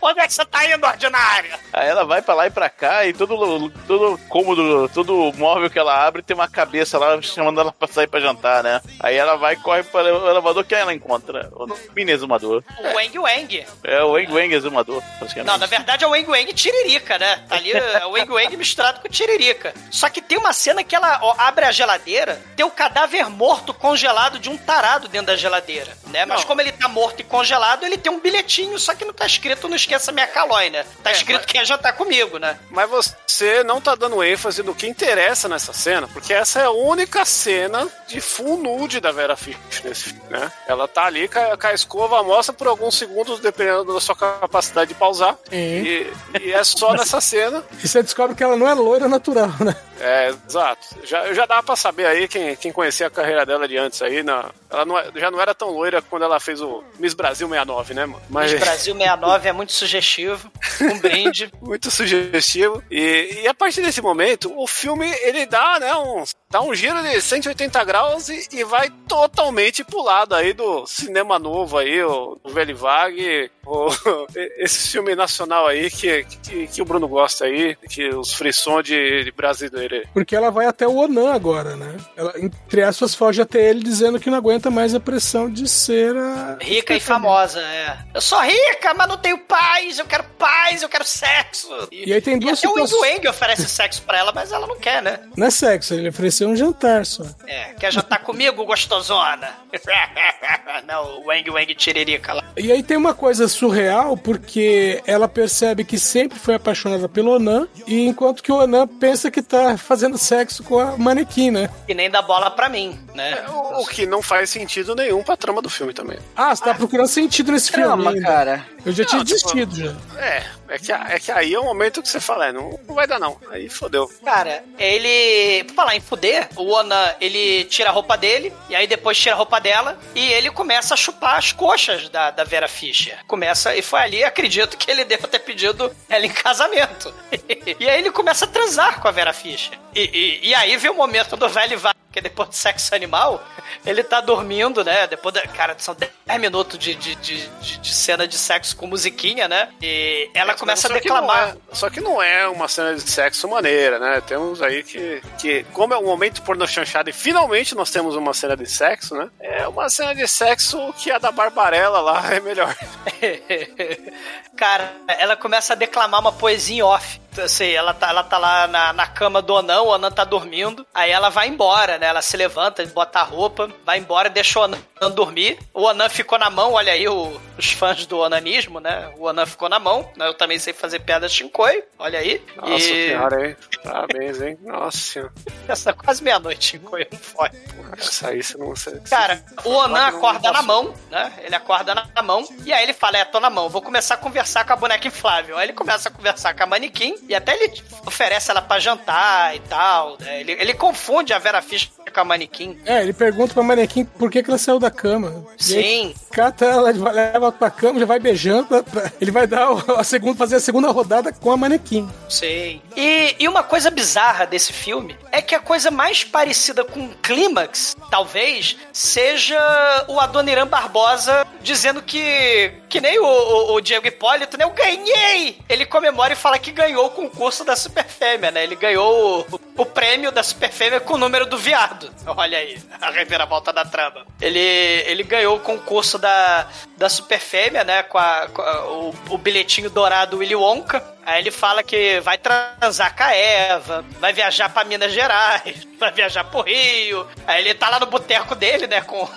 Onde 0.00 0.20
é 0.20 0.26
que 0.26 0.34
você 0.34 0.44
tá 0.44 0.66
indo, 0.66 0.86
ordinária? 0.86 1.58
Aí 1.72 1.88
ela 1.88 2.04
vai 2.04 2.20
pra 2.22 2.34
lá 2.34 2.46
e 2.46 2.50
pra 2.50 2.68
cá 2.68 3.06
e 3.06 3.12
todo, 3.12 3.70
todo 3.86 4.18
cômodo, 4.28 4.88
todo 4.90 5.32
móvel 5.36 5.70
que 5.70 5.78
ela 5.78 6.06
abre 6.06 6.22
tem 6.22 6.34
uma 6.34 6.48
cabeça 6.48 6.98
lá 6.98 7.20
chamando 7.22 7.60
ela 7.60 7.72
pra 7.72 7.88
sair 7.88 8.06
pra 8.06 8.20
jantar, 8.20 8.62
né? 8.62 8.80
Aí 9.00 9.16
ela 9.16 9.36
vai 9.36 9.54
e 9.54 9.56
corre 9.56 9.82
para 9.82 10.04
o 10.14 10.30
elevador, 10.30 10.64
quem 10.64 10.78
ela 10.78 10.92
encontra? 10.92 11.50
O 11.52 11.66
mini 11.94 12.12
exumador. 12.12 12.62
O 12.78 12.94
Wang 12.96 13.18
Wang. 13.18 13.66
É 13.82 14.02
o 14.02 14.12
Wang 14.12 14.32
Wang 14.32 14.54
exumador. 14.54 15.02
Não, 15.44 15.58
na 15.58 15.66
verdade 15.66 16.04
é 16.04 16.06
o 16.06 16.10
Wang 16.10 16.28
Wang 16.30 16.52
Tiririca, 16.52 17.18
né? 17.18 17.42
Tá 17.48 17.56
ali 17.56 17.72
é 17.74 18.04
o 18.06 18.10
Wang 18.12 18.30
Wang 18.30 18.56
misturado 18.56 19.00
com 19.00 19.08
Tiririca. 19.08 19.74
Só 19.90 20.08
que 20.08 20.20
tem 20.20 20.38
uma 20.38 20.52
cena 20.52 20.84
que 20.84 20.94
ela 20.94 21.18
ó, 21.22 21.34
abre 21.38 21.64
a 21.64 21.72
geladeira, 21.72 22.40
tem 22.56 22.64
o 22.64 22.70
cadáver 22.70 23.28
morto 23.30 23.72
congelado 23.72 24.38
de 24.38 24.48
um 24.50 24.56
tarado 24.56 25.08
dentro 25.08 25.28
da 25.28 25.36
geladeira, 25.36 25.96
né? 26.08 26.24
Mas 26.24 26.40
Não. 26.40 26.46
como 26.46 26.60
ele 26.60 26.72
tá 26.72 26.88
morto 26.88 27.20
e 27.20 27.24
congelado, 27.24 27.84
ele 27.84 27.96
tem 27.98 28.10
um 28.12 28.20
bilhetinho, 28.20 28.78
só 28.78 28.94
que 28.94 29.04
não 29.04 29.12
tá 29.12 29.26
escrito 29.26 29.68
não 29.74 29.76
esqueça 29.76 30.12
minha 30.12 30.26
calói, 30.28 30.70
né? 30.70 30.84
Tá 31.02 31.10
É, 31.10 31.12
escrito 31.14 31.38
mas- 31.38 31.46
que 31.46 31.52
quer 31.54 31.66
jantar 31.66 31.92
comigo, 31.94 32.38
né? 32.38 32.56
Mas 32.70 32.88
você 32.88 33.64
não 33.64 33.80
tá 33.80 33.94
dando 33.96 34.22
ênfase 34.22 34.62
no 34.62 34.74
que 34.74 34.86
interessa 34.86 35.48
nessa 35.48 35.72
cena, 35.72 36.06
porque 36.08 36.32
essa 36.32 36.60
é 36.60 36.64
a 36.64 36.70
única 36.70 37.24
cena 37.24 37.88
de 38.06 38.20
full 38.20 38.56
nude 38.58 39.00
da 39.00 39.10
Vera 39.10 39.36
Fischer 39.36 39.58
nesse 39.84 40.04
filme, 40.04 40.20
né? 40.30 40.50
Ela 40.68 40.86
tá 40.86 41.04
ali 41.06 41.26
com 41.28 41.38
a, 41.40 41.56
com 41.56 41.66
a 41.66 41.72
escova, 41.74 42.22
mostra 42.22 42.52
por 42.54 42.68
alguns 42.68 42.96
segundos, 42.96 43.40
dependendo 43.40 43.92
da 43.92 44.00
sua 44.00 44.14
capacidade 44.14 44.88
de 44.88 44.94
pausar. 44.94 45.36
E, 45.50 46.06
e 46.40 46.52
é 46.52 46.62
só 46.62 46.92
nessa 46.94 47.20
cena. 47.20 47.62
E 47.82 47.88
você 47.88 48.02
descobre 48.02 48.36
que 48.36 48.42
ela 48.44 48.56
não 48.56 48.68
é 48.68 48.74
loira 48.74 49.08
natural, 49.08 49.48
né? 49.60 49.74
É, 50.00 50.34
exato. 50.48 50.86
Já, 51.04 51.32
já 51.32 51.46
dá 51.46 51.62
pra 51.62 51.76
saber 51.76 52.06
aí, 52.06 52.28
quem, 52.28 52.56
quem 52.56 52.72
conhecia 52.72 53.06
a 53.06 53.10
carreira 53.10 53.46
dela 53.46 53.68
de 53.68 53.76
antes 53.76 54.02
aí, 54.02 54.22
na, 54.22 54.50
ela 54.70 54.84
não, 54.84 54.98
é- 54.98 55.10
já 55.14 55.30
não 55.30 55.40
era 55.40 55.54
tão 55.54 55.70
loira 55.70 56.02
quando 56.02 56.24
ela 56.24 56.40
fez 56.40 56.60
o 56.60 56.82
Miss 56.98 57.14
Brasil 57.14 57.48
69, 57.48 57.94
né, 57.94 58.06
mano? 58.06 58.22
Mas... 58.28 58.52
Miss 58.52 58.60
Brasil 58.60 58.94
69 58.94 59.48
é 59.48 59.52
muito 59.52 59.72
sugestivo. 59.72 60.50
Um 60.80 60.98
brinde. 60.98 61.52
muito 61.62 61.90
sugestivo. 61.90 62.82
E, 62.90 63.40
e 63.42 63.48
a 63.48 63.54
partir 63.54 63.82
desse 63.82 64.02
momento, 64.02 64.52
o 64.56 64.66
filme 64.66 65.08
ele 65.22 65.46
dá, 65.46 65.78
né, 65.78 65.94
um, 65.94 66.24
dá 66.50 66.60
um 66.60 66.74
giro 66.74 67.02
de 67.02 67.20
180 67.20 67.84
graus 67.84 68.28
e, 68.28 68.48
e 68.52 68.64
vai 68.64 68.90
totalmente 69.08 69.84
pro 69.84 70.02
lado 70.02 70.34
aí 70.34 70.52
do 70.52 70.86
cinema 70.86 71.38
novo 71.38 71.78
aí, 71.78 72.02
o, 72.02 72.38
o 72.42 72.50
Velho 72.50 72.76
Vague, 72.76 73.50
o, 73.64 73.88
esse 74.58 74.92
filme 74.92 75.14
nacional 75.14 75.66
aí 75.66 75.90
que, 75.90 76.24
que, 76.24 76.66
que 76.66 76.82
o 76.82 76.84
Bruno 76.84 77.06
gosta 77.06 77.44
aí, 77.44 77.76
que 77.88 78.08
os 78.08 78.34
frissons 78.34 78.82
de, 78.84 79.24
de 79.24 79.30
brasileiro. 79.30 79.83
Porque 80.12 80.34
ela 80.34 80.50
vai 80.50 80.66
até 80.66 80.86
o 80.86 80.96
Onan 80.96 81.32
agora, 81.32 81.76
né? 81.76 81.96
Ela, 82.16 82.32
entre 82.38 82.82
aspas, 82.82 83.14
foge 83.14 83.40
até 83.40 83.70
ele 83.70 83.82
dizendo 83.82 84.18
que 84.18 84.30
não 84.30 84.38
aguenta 84.38 84.70
mais 84.70 84.94
a 84.94 85.00
pressão 85.00 85.50
de 85.50 85.68
ser 85.68 86.16
a. 86.16 86.58
Rica 86.60 86.94
e 86.94 87.00
famosa, 87.00 87.60
é. 87.60 87.98
Eu 88.14 88.20
sou 88.20 88.40
rica, 88.40 88.94
mas 88.94 89.08
não 89.08 89.16
tenho 89.16 89.38
paz, 89.38 89.98
eu 89.98 90.06
quero 90.06 90.24
paz, 90.38 90.82
eu 90.82 90.88
quero 90.88 91.04
sexo. 91.04 91.68
E 91.90 92.12
aí 92.12 92.20
tem 92.20 92.38
duas 92.38 92.58
até 92.58 92.68
o 92.68 92.72
Wang 92.72 92.86
situações. 92.86 93.14
Wang 93.14 93.28
oferece 93.28 93.68
sexo 93.68 94.02
pra 94.02 94.18
ela, 94.18 94.32
mas 94.34 94.52
ela 94.52 94.66
não 94.66 94.78
quer, 94.78 95.02
né? 95.02 95.20
Não 95.36 95.46
é 95.46 95.50
sexo, 95.50 95.94
ele 95.94 96.08
ofereceu 96.08 96.48
um 96.48 96.56
jantar 96.56 97.04
só. 97.06 97.24
É, 97.46 97.74
quer 97.74 97.92
jantar 97.92 98.20
comigo, 98.20 98.64
gostosona? 98.64 99.50
não, 100.86 101.20
o 101.20 101.26
Wang 101.26 101.50
Wang 101.50 101.74
tiririca 101.74 102.32
lá. 102.34 102.44
E 102.56 102.70
aí 102.70 102.82
tem 102.82 102.96
uma 102.96 103.14
coisa 103.14 103.48
surreal, 103.48 104.16
porque 104.16 105.02
ela 105.06 105.28
percebe 105.28 105.84
que 105.84 105.98
sempre 105.98 106.38
foi 106.38 106.54
apaixonada 106.54 107.08
pelo 107.08 107.32
Onan, 107.32 107.68
e 107.86 108.06
enquanto 108.06 108.42
que 108.42 108.52
o 108.52 108.56
Onan 108.56 108.86
pensa 108.86 109.30
que 109.30 109.42
tá 109.42 109.73
fazendo 109.76 110.18
sexo 110.18 110.62
com 110.62 110.78
a 110.78 110.96
manequim, 110.96 111.50
né? 111.50 111.70
E 111.88 111.94
nem 111.94 112.10
dá 112.10 112.22
bola 112.22 112.50
pra 112.50 112.68
mim, 112.68 112.98
né? 113.14 113.44
O, 113.48 113.82
o 113.82 113.86
que 113.86 114.06
não 114.06 114.22
faz 114.22 114.50
sentido 114.50 114.94
nenhum 114.94 115.22
pra 115.22 115.36
trama 115.36 115.60
do 115.60 115.70
filme 115.70 115.92
também. 115.92 116.18
Ah, 116.36 116.54
você 116.54 116.64
tá 116.64 116.74
procurando 116.74 117.08
sentido 117.08 117.52
nesse 117.52 117.70
filme. 117.70 117.84
Trama, 117.84 118.10
ainda. 118.10 118.22
cara. 118.22 118.66
Eu 118.84 118.92
já 118.92 119.04
tinha 119.04 119.18
Não, 119.18 119.24
tipo, 119.24 119.54
desistido 119.54 119.76
já. 119.76 120.20
É, 120.20 120.44
é 120.68 120.78
que, 120.78 120.92
é 120.92 121.18
que 121.18 121.32
aí 121.32 121.54
é 121.54 121.58
o 121.58 121.64
momento 121.64 122.02
que 122.02 122.08
você 122.08 122.20
fala, 122.20 122.48
é, 122.48 122.52
não, 122.52 122.78
não 122.86 122.94
vai 122.94 123.06
dar 123.06 123.18
não. 123.18 123.38
Aí 123.50 123.68
fodeu. 123.68 124.10
Cara, 124.22 124.62
ele. 124.78 125.64
Por 125.64 125.74
falar 125.74 125.96
em 125.96 126.00
fuder, 126.00 126.48
o 126.56 126.70
Onan, 126.70 127.14
ele 127.20 127.64
tira 127.64 127.88
a 127.88 127.92
roupa 127.92 128.16
dele, 128.16 128.52
e 128.68 128.76
aí 128.76 128.86
depois 128.86 129.18
tira 129.18 129.34
a 129.34 129.38
roupa 129.38 129.58
dela, 129.60 129.98
e 130.14 130.32
ele 130.32 130.50
começa 130.50 130.94
a 130.94 130.96
chupar 130.96 131.36
as 131.36 131.52
coxas 131.52 132.08
da, 132.10 132.30
da 132.30 132.44
Vera 132.44 132.68
Fischer. 132.68 133.18
Começa, 133.26 133.74
e 133.74 133.80
foi 133.80 134.00
ali, 134.00 134.22
acredito 134.22 134.76
que 134.76 134.90
ele 134.90 135.04
deva 135.06 135.26
ter 135.28 135.38
pedido 135.38 135.90
ela 136.08 136.26
em 136.26 136.30
casamento. 136.30 137.12
e 137.80 137.88
aí 137.88 137.98
ele 138.00 138.10
começa 138.10 138.44
a 138.44 138.48
transar 138.48 139.00
com 139.00 139.08
a 139.08 139.10
Vera 139.10 139.32
Fischer. 139.32 139.63
action. 139.64 139.83
E, 139.94 140.40
e, 140.44 140.48
e 140.48 140.54
aí 140.54 140.76
vem 140.76 140.90
o 140.90 140.94
momento 140.94 141.36
do 141.36 141.48
velho 141.48 141.78
vai, 141.78 141.92
que 142.12 142.20
depois 142.20 142.48
do 142.48 142.54
sexo 142.54 142.94
animal, 142.94 143.42
ele 143.84 144.02
tá 144.02 144.20
dormindo, 144.20 144.82
né? 144.84 145.06
Depois 145.06 145.34
da. 145.34 145.42
Cara, 145.42 145.74
são 145.78 145.94
10 145.94 146.40
minutos 146.40 146.78
de, 146.78 146.94
de, 146.94 147.14
de, 147.16 147.46
de- 147.48 147.94
cena 147.94 148.26
de 148.26 148.36
sexo 148.36 148.76
com 148.76 148.86
musiquinha, 148.86 149.46
né? 149.48 149.68
E 149.82 150.30
ela 150.34 150.54
começa 150.54 150.88
a 150.88 150.92
que 150.92 151.00
declamar. 151.00 151.50
é- 151.50 151.74
só 151.74 151.88
que 151.90 152.00
não 152.00 152.22
é 152.22 152.46
uma 152.48 152.66
cena 152.68 152.94
de 152.94 153.02
sexo 153.02 153.48
maneira, 153.48 153.98
né? 153.98 154.20
Temos 154.26 154.60
aí 154.62 154.82
que, 154.82 155.22
que 155.38 155.64
como 155.72 155.94
é 155.94 155.98
um 155.98 156.04
momento 156.04 156.42
porno 156.42 156.66
chanchado 156.66 157.10
e 157.10 157.12
finalmente 157.12 157.74
nós 157.74 157.90
temos 157.90 158.14
uma 158.16 158.32
cena 158.34 158.56
de 158.56 158.66
sexo, 158.68 159.14
né? 159.14 159.28
É 159.40 159.66
uma 159.68 159.88
cena 159.88 160.14
de 160.14 160.26
sexo 160.28 160.92
que 160.98 161.10
a 161.10 161.18
da 161.18 161.30
Barbarella 161.32 162.00
lá 162.00 162.34
é 162.34 162.40
melhor. 162.40 162.74
Cara, 164.56 164.92
ela 165.18 165.36
começa 165.36 165.72
a 165.72 165.76
declamar 165.76 166.20
uma 166.20 166.32
poesia 166.32 166.76
em 166.76 166.82
off. 166.82 167.20
Assim, 167.42 167.70
ela 167.72 167.92
tá, 167.92 168.10
ela 168.10 168.22
tá 168.22 168.38
lá 168.38 168.68
na, 168.68 168.92
na 168.92 169.06
cama 169.08 169.42
do 169.42 169.52
Onan, 169.84 169.90
o 169.90 169.94
Onan 169.94 170.10
tá 170.10 170.24
dormindo. 170.24 170.86
Aí 170.94 171.10
ela 171.10 171.28
vai 171.30 171.48
embora, 171.48 171.98
né? 171.98 172.06
Ela 172.06 172.22
se 172.22 172.36
levanta, 172.36 172.84
bota 172.86 173.20
a 173.20 173.22
roupa, 173.22 173.70
vai 173.84 173.98
embora, 173.98 174.28
deixa 174.30 174.58
o 174.58 174.62
Onan 174.62 174.78
dormir. 175.14 175.58
O 175.72 175.82
Onan 175.82 176.08
ficou 176.08 176.38
na 176.38 176.50
mão, 176.50 176.72
olha 176.72 176.92
aí 176.92 177.06
o- 177.08 177.40
os 177.58 177.72
fãs 177.72 178.06
do 178.06 178.18
onanismo, 178.18 178.80
né? 178.80 179.12
O 179.16 179.24
Onan 179.24 179.46
ficou 179.46 179.68
na 179.68 179.78
mão. 179.78 180.08
né? 180.16 180.26
Eu 180.26 180.34
também 180.34 180.58
sei 180.58 180.72
fazer 180.72 181.00
piada 181.00 181.28
shinkoi, 181.28 181.84
olha 181.98 182.18
aí. 182.18 182.42
Nossa 182.56 182.74
e... 182.74 183.08
senhora, 183.08 183.48
hein? 183.48 183.56
Parabéns, 183.82 184.42
hein? 184.42 184.58
Nossa. 184.62 185.32
Essa 185.68 185.90
é 185.90 185.92
quase 185.92 186.22
meia-noite, 186.22 186.70
shinkoi, 186.72 187.06
não 187.10 187.18
foi. 187.18 187.50
Essa 187.98 188.28
aí 188.28 188.42
você 188.42 188.58
não... 188.58 188.74
Você, 188.74 189.00
Cara, 189.08 189.44
o 189.64 189.70
Onan 189.70 190.06
acorda 190.06 190.50
na 190.50 190.62
mão, 190.62 190.94
né? 191.10 191.32
Ele 191.42 191.54
acorda 191.54 191.94
na 191.94 192.22
mão 192.22 192.46
e 192.64 192.72
aí 192.72 192.82
ele 192.82 192.92
fala: 192.92 193.18
É, 193.18 193.24
tô 193.24 193.38
na 193.40 193.50
mão, 193.50 193.68
vou 193.68 193.82
começar 193.82 194.14
a 194.14 194.18
conversar 194.18 194.64
com 194.64 194.72
a 194.72 194.76
boneca 194.76 195.06
inflável. 195.06 195.56
Aí 195.56 195.66
ele 195.66 195.72
começa 195.72 196.08
a 196.08 196.12
conversar 196.12 196.54
com 196.54 196.62
a 196.62 196.66
manequim 196.66 197.16
e 197.28 197.34
até 197.34 197.54
ele 197.54 197.72
oferece 198.06 198.50
ela 198.50 198.62
pra 198.62 198.78
jantar 198.78 199.54
e 199.54 199.60
tal. 199.60 200.16
né? 200.20 200.40
Ele, 200.40 200.52
ele 200.52 200.74
confunde 200.74 201.32
a 201.32 201.38
Vera 201.38 201.62
Fischer 201.62 201.90
com 202.12 202.20
a 202.20 202.24
manequim. 202.24 202.78
É, 202.86 203.02
ele 203.02 203.12
pergunta 203.12 203.54
pra 203.54 203.62
manequim 203.62 204.04
por 204.04 204.30
que, 204.30 204.42
que 204.42 204.50
ela 204.50 204.58
saiu 204.58 204.78
da 204.78 204.90
cama. 204.90 205.44
E 205.68 205.76
aí, 205.76 205.82
Sim. 205.82 206.14
cata 206.30 206.64
ela, 206.64 206.90
leva 206.90 207.43
pra 207.52 207.70
cama, 207.70 207.98
já 208.00 208.06
vai 208.06 208.18
beijando. 208.18 208.84
ele 209.20 209.30
vai 209.30 209.46
dar 209.46 209.70
o- 209.72 209.96
a 209.98 210.04
segunda, 210.04 210.36
fazer 210.36 210.56
a 210.56 210.60
segunda 210.60 210.90
rodada 210.90 211.32
com 211.32 211.50
a 211.50 211.56
manequim. 211.56 212.08
Sim. 212.28 212.80
E, 212.96 213.36
e 213.38 213.48
uma 213.48 213.62
coisa 213.62 213.90
bizarra 213.90 214.46
desse 214.46 214.72
filme 214.72 215.16
é 215.32 215.40
que 215.42 215.54
a 215.54 215.60
coisa 215.60 215.90
mais 215.90 216.24
parecida 216.24 216.84
com 216.84 217.00
um 217.00 217.14
clímax, 217.22 217.96
talvez, 218.10 218.76
seja 218.92 220.04
o 220.08 220.18
Adoniran 220.20 220.66
Barbosa 220.66 221.46
dizendo 221.62 222.02
que, 222.02 222.72
que 222.88 223.00
nem 223.00 223.18
o, 223.18 223.24
o- 223.24 223.74
o 223.74 223.80
Diego 223.80 224.06
Hipólito, 224.06 224.56
né? 224.56 224.64
Eu 224.64 224.70
ganhei! 224.70 225.58
Ele 225.68 225.86
comemora 225.86 226.32
e 226.32 226.36
fala 226.36 226.58
que 226.58 226.70
ganhou 226.70 227.06
o 227.06 227.10
concurso 227.10 227.64
da 227.64 227.74
Super 227.76 228.04
Fêmea, 228.04 228.50
né? 228.50 228.62
Ele 228.64 228.76
ganhou 228.76 229.46
o, 229.50 229.60
o 229.82 229.86
prêmio 229.86 230.30
da 230.32 230.42
Super 230.42 230.70
Fêmea 230.70 231.00
com 231.00 231.14
o 231.14 231.18
número 231.18 231.46
do 231.46 231.56
viado. 231.58 232.10
Olha 232.26 232.58
aí, 232.58 232.78
a 233.00 233.10
reviravolta 233.10 233.72
da 233.72 233.84
trama. 233.84 234.26
Ele, 234.40 234.58
ele 234.58 235.22
ganhou 235.22 235.56
o 235.56 235.60
concurso 235.60 236.18
da, 236.18 236.66
da 236.96 237.08
Super 237.08 237.33
Fêmea, 237.38 237.84
né? 237.84 238.02
Com, 238.04 238.18
a, 238.18 238.48
com 238.52 238.62
a- 238.62 238.84
o, 238.86 239.14
o 239.30 239.38
bilhetinho 239.38 239.88
dourado 239.90 240.38
Willy 240.38 240.54
Wonka. 240.56 241.02
Aí 241.26 241.40
ele 241.40 241.50
fala 241.50 241.82
que 241.82 242.20
vai 242.20 242.36
transar 242.36 243.16
com 243.16 243.22
a 243.22 243.34
Eva, 243.34 244.04
vai 244.20 244.32
viajar 244.32 244.68
pra 244.68 244.84
Minas 244.84 245.12
Gerais, 245.12 245.86
vai 245.98 246.12
viajar 246.12 246.44
pro 246.44 246.60
Rio. 246.60 247.26
Aí 247.46 247.60
ele 247.62 247.72
tá 247.74 247.88
lá 247.88 247.98
no 247.98 248.06
boteco 248.06 248.54
dele, 248.54 248.86
né? 248.86 249.00
Com. 249.06 249.28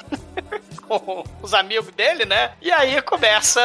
os 1.41 1.53
amigos 1.53 1.91
dele, 1.93 2.23
né? 2.25 2.51
E 2.61 2.71
aí 2.71 3.01
começa 3.01 3.59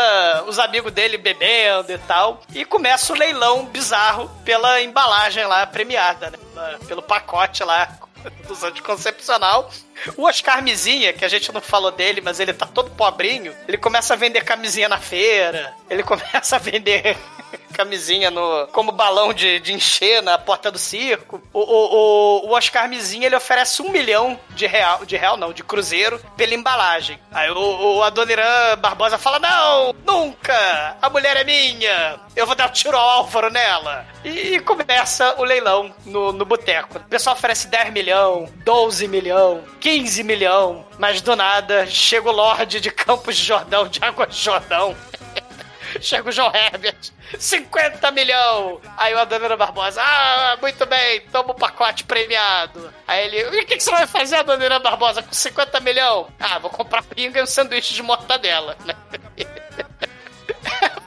os 0.48 0.58
amigos 0.58 0.90
dele 0.92 1.16
bebendo 1.16 1.92
e 1.92 1.98
tal. 1.98 2.42
E 2.54 2.64
começa 2.64 3.12
o 3.12 3.16
leilão 3.16 3.64
bizarro 3.66 4.28
pela 4.44 4.80
embalagem 4.82 5.44
lá 5.46 5.64
premiada, 5.66 6.30
né? 6.30 6.38
Pelo 6.88 7.00
pacote 7.02 7.62
lá 7.62 7.88
dos 8.46 8.62
anticoncepcional. 8.62 9.70
O 10.16 10.24
Oscar 10.24 10.62
Mizinha, 10.62 11.12
que 11.12 11.24
a 11.24 11.28
gente 11.28 11.52
não 11.52 11.60
falou 11.60 11.90
dele, 11.90 12.20
mas 12.20 12.40
ele 12.40 12.52
tá 12.52 12.66
todo 12.66 12.90
pobrinho, 12.90 13.54
ele 13.68 13.76
começa 13.76 14.14
a 14.14 14.16
vender 14.16 14.42
camisinha 14.44 14.88
na 14.88 14.98
feira, 14.98 15.74
ele 15.88 16.02
começa 16.04 16.56
a 16.56 16.58
vender 16.58 17.16
camisinha 17.72 18.30
no, 18.30 18.66
como 18.68 18.92
balão 18.92 19.32
de, 19.32 19.58
de 19.60 19.72
encher 19.72 20.22
na 20.22 20.38
porta 20.38 20.70
do 20.70 20.78
circo. 20.78 21.40
O, 21.52 21.60
o, 21.60 21.64
o, 21.64 22.48
o 22.48 22.52
Oscar 22.52 22.88
Mizinha, 22.88 23.26
ele 23.26 23.36
oferece 23.36 23.82
um 23.82 23.90
milhão 23.90 24.38
de 24.50 24.66
real, 24.66 25.04
de 25.04 25.16
real 25.16 25.36
não, 25.36 25.52
de 25.52 25.62
cruzeiro, 25.62 26.20
pela 26.36 26.54
embalagem. 26.54 27.18
Aí 27.30 27.50
o, 27.50 27.96
o 27.96 28.02
Adoniran 28.02 28.76
Barbosa 28.78 29.18
fala, 29.18 29.38
não, 29.38 29.94
nunca, 30.04 30.96
a 31.00 31.10
mulher 31.10 31.36
é 31.36 31.44
minha, 31.44 32.20
eu 32.36 32.46
vou 32.46 32.54
dar 32.54 32.68
um 32.68 32.72
tiro 32.72 32.96
ao 32.96 33.08
Álvaro 33.08 33.50
nela. 33.50 34.06
E, 34.24 34.54
e 34.54 34.60
começa 34.60 35.34
o 35.38 35.44
leilão 35.44 35.94
no, 36.04 36.32
no 36.32 36.44
boteco. 36.44 36.98
O 36.98 37.04
pessoal 37.04 37.36
oferece 37.36 37.68
10 37.68 37.92
milhão, 38.12 38.46
12 38.56 39.08
milhão, 39.08 39.64
15 39.80 40.22
milhão, 40.22 40.84
mas 40.98 41.22
do 41.22 41.34
nada 41.34 41.86
chega 41.86 42.28
o 42.28 42.32
Lorde 42.32 42.78
de 42.78 42.90
Campos 42.90 43.36
Jordão, 43.36 43.88
de 43.88 44.04
Água 44.04 44.26
de 44.26 44.36
Jordão. 44.36 44.94
Chega 46.00 46.30
o 46.30 46.32
João 46.32 46.50
Herbert, 46.54 46.96
50 47.38 48.10
milhão. 48.12 48.80
Aí 48.96 49.12
o 49.12 49.18
Adoniran 49.18 49.58
Barbosa, 49.58 50.00
ah, 50.02 50.56
muito 50.58 50.86
bem, 50.86 51.20
toma 51.30 51.50
o 51.50 51.54
pacote 51.54 52.04
premiado. 52.04 52.92
Aí 53.06 53.26
ele, 53.26 53.40
e 53.58 53.60
o 53.60 53.66
que, 53.66 53.76
que 53.76 53.82
você 53.82 53.90
vai 53.90 54.06
fazer, 54.06 54.36
Adoniran 54.36 54.80
Barbosa, 54.80 55.22
com 55.22 55.34
50 55.34 55.80
milhão? 55.80 56.28
Ah, 56.40 56.58
vou 56.58 56.70
comprar 56.70 57.02
pinga 57.02 57.40
e 57.40 57.42
um 57.42 57.46
sanduíche 57.46 57.92
de 57.92 58.02
mortadela. 58.02 58.74
né? 58.86 58.94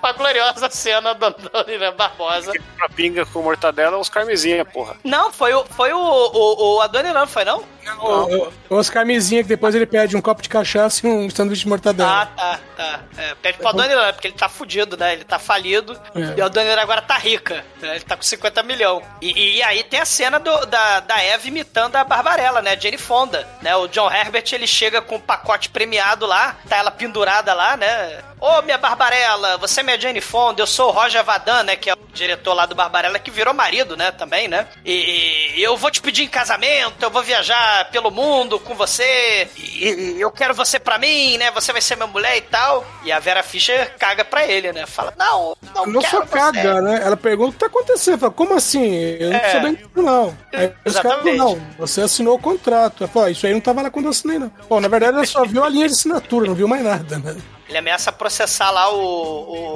Uma 0.05 0.13
gloriosa 0.13 0.69
cena 0.69 1.15
do 1.15 1.25
Adoniran 1.25 1.91
Barbosa. 1.95 2.51
Pra 2.77 2.87
pinga 2.89 3.25
com 3.25 3.41
mortadela, 3.41 3.97
os 3.97 4.07
carmezinha, 4.07 4.63
porra. 4.63 4.95
Não, 5.03 5.33
foi 5.33 5.51
o, 5.51 5.65
foi 5.65 5.91
o, 5.93 5.97
o, 5.97 6.75
o 6.75 6.81
Adoniran, 6.81 7.25
foi 7.25 7.43
não? 7.43 7.63
O, 7.99 8.51
o 8.69 8.75
Oscar 8.77 9.05
Mizinha, 9.05 9.43
que 9.43 9.49
depois 9.49 9.75
ele 9.75 9.85
pede 9.85 10.15
um 10.17 10.21
copo 10.21 10.41
de 10.41 10.49
cachaça 10.49 11.05
e 11.05 11.09
um 11.09 11.29
sanduíche 11.29 11.63
de 11.63 11.69
mortadela. 11.69 12.23
Ah, 12.23 12.25
tá, 12.25 12.59
tá. 12.75 12.99
É, 13.17 13.35
pede 13.35 13.57
pro 13.57 13.67
Adoniran, 13.69 14.11
porque 14.13 14.27
ele 14.27 14.35
tá 14.35 14.49
fudido, 14.49 14.97
né? 14.97 15.13
Ele 15.13 15.23
tá 15.23 15.37
falido. 15.39 15.93
É. 16.15 16.37
E 16.37 16.41
o 16.41 16.45
Adoniran 16.45 16.81
agora 16.81 17.01
tá 17.01 17.17
rica. 17.17 17.63
né? 17.81 17.95
Ele 17.95 18.03
tá 18.03 18.15
com 18.17 18.23
50 18.23 18.63
milhões. 18.63 19.03
E, 19.21 19.57
e 19.57 19.63
aí 19.63 19.83
tem 19.83 19.99
a 19.99 20.05
cena 20.05 20.39
do- 20.39 20.65
da, 20.65 20.99
da 21.01 21.21
Eva 21.21 21.47
imitando 21.47 21.95
a 21.95 22.03
Barbarella, 22.03 22.61
né? 22.61 22.77
Jane 22.79 22.97
Fonda. 22.97 23.47
Né? 23.61 23.75
O 23.75 23.87
John 23.87 24.11
Herbert, 24.11 24.45
ele 24.51 24.67
chega 24.67 25.01
com 25.01 25.15
um 25.15 25.19
pacote 25.19 25.69
premiado 25.69 26.25
lá. 26.25 26.57
Tá 26.67 26.77
ela 26.77 26.91
pendurada 26.91 27.53
lá, 27.53 27.77
né? 27.77 28.23
Ô, 28.39 28.61
minha 28.61 28.77
Barbarella, 28.77 29.57
você 29.57 29.79
é 29.79 29.83
minha 29.83 29.99
Jane 29.99 30.21
Fonda. 30.21 30.61
Eu 30.61 30.67
sou 30.67 30.89
o 30.89 30.91
Roger 30.91 31.23
Vadan, 31.23 31.63
né? 31.63 31.75
Que 31.75 31.89
é 31.89 31.93
o 31.93 31.97
diretor 32.13 32.53
lá 32.53 32.65
do 32.65 32.75
Barbarella, 32.75 33.19
que 33.19 33.31
virou 33.31 33.53
marido, 33.53 33.95
né? 33.95 34.11
Também, 34.11 34.47
né? 34.47 34.67
E, 34.83 35.53
e 35.55 35.63
eu 35.63 35.77
vou 35.77 35.89
te 35.91 36.01
pedir 36.01 36.23
em 36.23 36.27
casamento. 36.27 37.01
Eu 37.03 37.09
vou 37.09 37.23
viajar 37.23 37.74
pelo 37.83 38.09
mundo 38.09 38.59
com 38.59 38.73
você. 38.75 39.49
E, 39.57 40.15
e 40.17 40.21
eu 40.21 40.31
quero 40.31 40.53
você 40.53 40.79
pra 40.79 40.97
mim, 40.97 41.37
né? 41.37 41.51
Você 41.51 41.71
vai 41.73 41.81
ser 41.81 41.95
minha 41.95 42.07
mulher 42.07 42.37
e 42.37 42.41
tal. 42.41 42.85
E 43.03 43.11
a 43.11 43.19
Vera 43.19 43.43
Fischer 43.43 43.95
caga 43.97 44.23
pra 44.23 44.45
ele, 44.47 44.71
né? 44.71 44.85
Fala, 44.85 45.13
não, 45.17 45.57
não, 45.75 45.85
Não 45.87 46.01
só 46.01 46.21
você. 46.21 46.27
caga, 46.31 46.81
né? 46.81 47.01
Ela 47.03 47.17
pergunta 47.17 47.49
o 47.49 47.53
que 47.53 47.59
tá 47.59 47.65
acontecendo. 47.65 48.19
Fala, 48.19 48.31
como 48.31 48.53
assim? 48.55 48.85
Eu 49.19 49.29
não 49.31 49.37
É. 49.37 49.51
sabendo 49.51 49.77
disso, 49.77 49.89
não. 49.95 50.37
Aí 50.53 50.71
os 50.85 50.99
caras 50.99 51.25
não, 51.35 51.59
você 51.77 52.01
assinou 52.01 52.35
o 52.35 52.39
contrato. 52.41 53.03
Ela 53.03 53.11
fala, 53.11 53.25
"Ah, 53.27 53.31
isso 53.31 53.45
aí 53.45 53.53
não 53.53 53.59
tava 53.61 53.81
lá 53.81 53.89
quando 53.91 54.05
eu 54.05 54.11
assinei, 54.11 54.39
não. 54.39 54.51
Bom, 54.69 54.79
na 54.79 54.87
verdade 54.87 55.17
ela 55.17 55.25
só 55.25 55.43
viu 55.43 55.63
a 55.63 55.69
linha 55.69 55.87
de 55.87 55.93
assinatura, 55.93 56.47
não 56.47 56.55
viu 56.55 56.67
mais 56.67 56.83
nada, 56.83 57.17
né? 57.19 57.35
Ele 57.67 57.79
ameaça 57.79 58.11
processar 58.11 58.69
lá 58.69 58.93
o, 58.93 58.99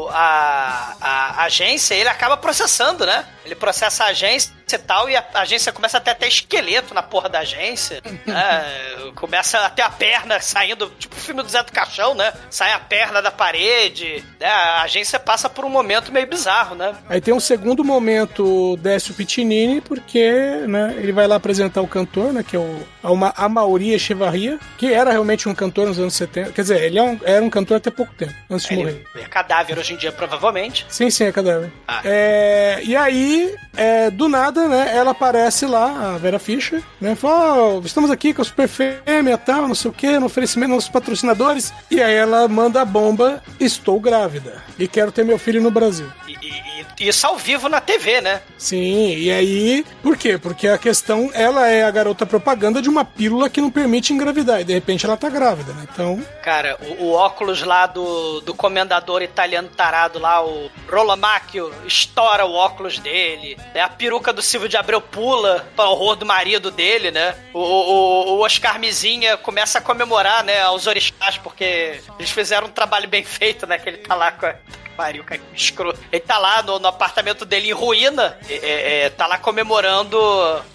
o- 0.06 0.10
a, 0.12 0.96
a 1.02 1.44
agência 1.46 1.96
e 1.96 2.00
ele 2.02 2.10
acaba 2.10 2.38
processando, 2.38 3.04
né? 3.04 3.26
Ele 3.44 3.56
processa 3.56 4.04
a 4.04 4.08
agência 4.10 4.54
e 4.76 4.80
tal, 4.80 5.10
e 5.10 5.16
a 5.16 5.26
agência 5.36 5.72
começa 5.72 5.98
até 5.98 6.12
a 6.12 6.16
ter 6.16 6.28
esqueleto 6.28 6.94
na 6.94 7.02
porra 7.04 7.30
da 7.30 7.40
agência. 7.40 8.02
né? 8.26 8.66
Começa 9.16 9.60
até 9.60 9.82
a 9.82 9.90
perna 9.90 10.40
saindo, 10.40 10.92
tipo 11.00 11.16
o 11.16 11.20
filme 11.20 11.42
do 11.42 11.50
Zé 11.50 11.64
do 11.64 11.72
Caixão, 11.72 12.14
né? 12.16 12.32
Sai 12.50 12.72
a 12.72 12.80
perna 12.80 13.22
da 13.22 13.32
parede. 13.32 14.24
né? 14.40 14.48
A 14.48 14.84
agência 14.84 15.20
passa 15.20 15.50
por 15.50 15.66
um 15.66 15.70
momento 15.70 16.12
meio 16.12 16.28
bizarro, 16.28 16.76
né? 16.76 16.94
Aí 17.10 17.20
tem 17.20 17.34
um 17.34 17.40
segundo 17.40 17.84
momento 17.84 18.78
Décio 18.78 19.14
Pitinini, 19.14 19.82
porque 19.82 20.30
né, 20.68 20.94
ele 20.98 21.12
vai 21.12 21.28
lá 21.28 21.36
apresentar 21.36 21.82
o 21.82 21.88
cantor, 21.88 22.32
né? 22.34 22.44
Que 22.48 22.56
é 22.56 22.60
o 22.60 22.80
Ama- 23.04 23.34
Amauri 23.36 23.94
Echevarria, 23.94 24.60
que 24.78 24.94
era 24.94 25.12
realmente 25.12 25.48
um 25.50 25.56
cantor 25.56 25.88
nos 25.88 26.00
anos 26.00 26.14
70. 26.14 26.52
Quer 26.52 26.62
dizer, 26.62 26.84
ele 26.84 27.00
é 27.00 27.04
um- 27.04 27.20
era 27.24 27.44
um 27.44 27.50
cantor 27.50 27.78
até 27.78 27.90
pouco 27.90 28.14
tempo, 28.14 28.34
antes 28.50 28.68
de 28.68 28.76
morrer. 28.76 29.04
Ele 29.16 29.24
é 29.24 29.28
cadáver 29.28 29.78
hoje 29.78 29.94
em 29.94 29.98
dia, 29.98 30.12
provavelmente. 30.12 30.86
Sim, 30.90 31.10
sim, 31.10 31.26
é 31.26 31.32
cadáver. 31.32 31.72
Ah. 31.88 32.02
É, 32.06 32.80
e 32.84 32.96
aí, 32.96 33.54
é, 33.76 34.10
do 34.12 34.28
nada, 34.28 34.59
né, 34.68 34.92
ela 34.96 35.12
aparece 35.12 35.66
lá, 35.66 36.16
a 36.16 36.18
Vera 36.18 36.40
Fischer, 36.40 36.84
né, 37.00 37.16
fala, 37.16 37.56
"Ó, 37.56 37.82
estamos 37.84 38.12
aqui 38.12 38.34
com 38.34 38.42
a 38.42 38.46
Super 38.46 38.68
Fêmea 38.68 39.38
tal, 39.38 39.68
não 39.68 39.76
sei 39.76 39.92
o 39.92 39.94
que, 39.94 40.20
no 40.20 40.26
oferecimento 40.26 40.76
dos 40.76 40.90
patrocinadores, 40.90 41.74
e 41.90 42.02
aí 42.02 42.16
ela 42.16 42.48
manda 42.48 42.82
a 42.82 42.86
bomba, 42.86 43.42
estou 43.60 44.00
grávida, 44.00 44.62
e 44.78 44.88
quero 44.88 45.12
ter 45.12 45.24
meu 45.24 45.38
filho 45.38 45.62
no 45.62 45.72
Brasil. 45.72 46.08
E, 46.28 46.36
e- 47.00 47.08
isso 47.10 47.26
ao 47.28 47.38
vivo 47.38 47.68
na 47.70 47.82
TV, 47.82 48.22
né? 48.22 48.42
Sim, 48.58 49.16
e 49.16 49.32
aí, 49.32 49.86
por 50.02 50.18
quê? 50.18 50.38
Porque 50.38 50.68
a 50.68 50.78
questão, 50.78 51.30
ela 51.34 51.68
é 51.68 51.84
a 51.84 51.92
garota 51.92 52.26
propaganda 52.26 52.82
de 52.82 52.90
uma 52.90 53.04
pílula 53.06 53.50
que 53.50 53.62
não 53.62 53.70
permite 53.72 54.14
engravidar, 54.14 54.62
e 54.62 54.64
de 54.64 54.74
repente 54.74 55.06
ela 55.06 55.18
tá 55.18 55.30
grávida, 55.30 55.74
né, 55.74 55.88
então... 55.92 56.24
Cara, 56.44 56.78
o, 57.00 57.06
o 57.06 57.12
óculos 57.14 57.62
lá 57.64 57.86
do, 57.86 58.42
do 58.42 58.54
comendador 58.54 59.22
italiano 59.22 59.70
tarado 59.70 60.20
lá, 60.20 60.44
o 60.44 60.70
Rolomacchio, 60.90 61.72
estoura 61.86 62.46
o 62.46 62.54
óculos 62.54 63.00
dele. 63.00 63.58
Né? 63.74 63.82
A 63.82 63.90
peruca 63.90 64.34
do 64.34 64.42
Silvio 64.42 64.70
de 64.70 64.78
Abreu 64.78 65.02
pula 65.02 65.68
para 65.76 65.88
o 65.88 65.92
horror 65.92 66.16
do 66.16 66.26
marido 66.26 66.72
dele, 66.72 67.12
né? 67.12 67.36
O, 67.54 67.60
o, 67.60 68.38
o 68.38 68.40
Oscar 68.42 68.80
Mizinha 68.80 69.38
começa 69.38 69.78
a 69.80 69.82
comemorar, 69.82 70.44
né, 70.44 70.62
aos 70.62 70.88
orixás, 70.88 71.38
porque 71.38 72.00
eles 72.18 72.32
fizeram 72.32 72.68
um 72.68 72.72
trabalho 72.72 73.08
bem 73.08 73.24
feito, 73.24 73.68
né? 73.68 73.78
Que 73.78 73.90
ele 73.90 73.98
tá 73.98 74.16
lá 74.16 74.32
com 74.32 74.46
a... 74.46 74.56
Pariu, 75.00 75.24
cara, 75.24 75.40
que 75.40 75.58
escroto. 75.62 75.98
Ele 76.12 76.20
tá 76.20 76.38
lá 76.38 76.62
no, 76.62 76.78
no 76.78 76.88
apartamento 76.90 77.46
dele 77.46 77.70
em 77.70 77.72
ruína, 77.72 78.38
é, 78.50 79.06
é, 79.06 79.10
tá 79.10 79.26
lá 79.28 79.38
comemorando 79.38 80.18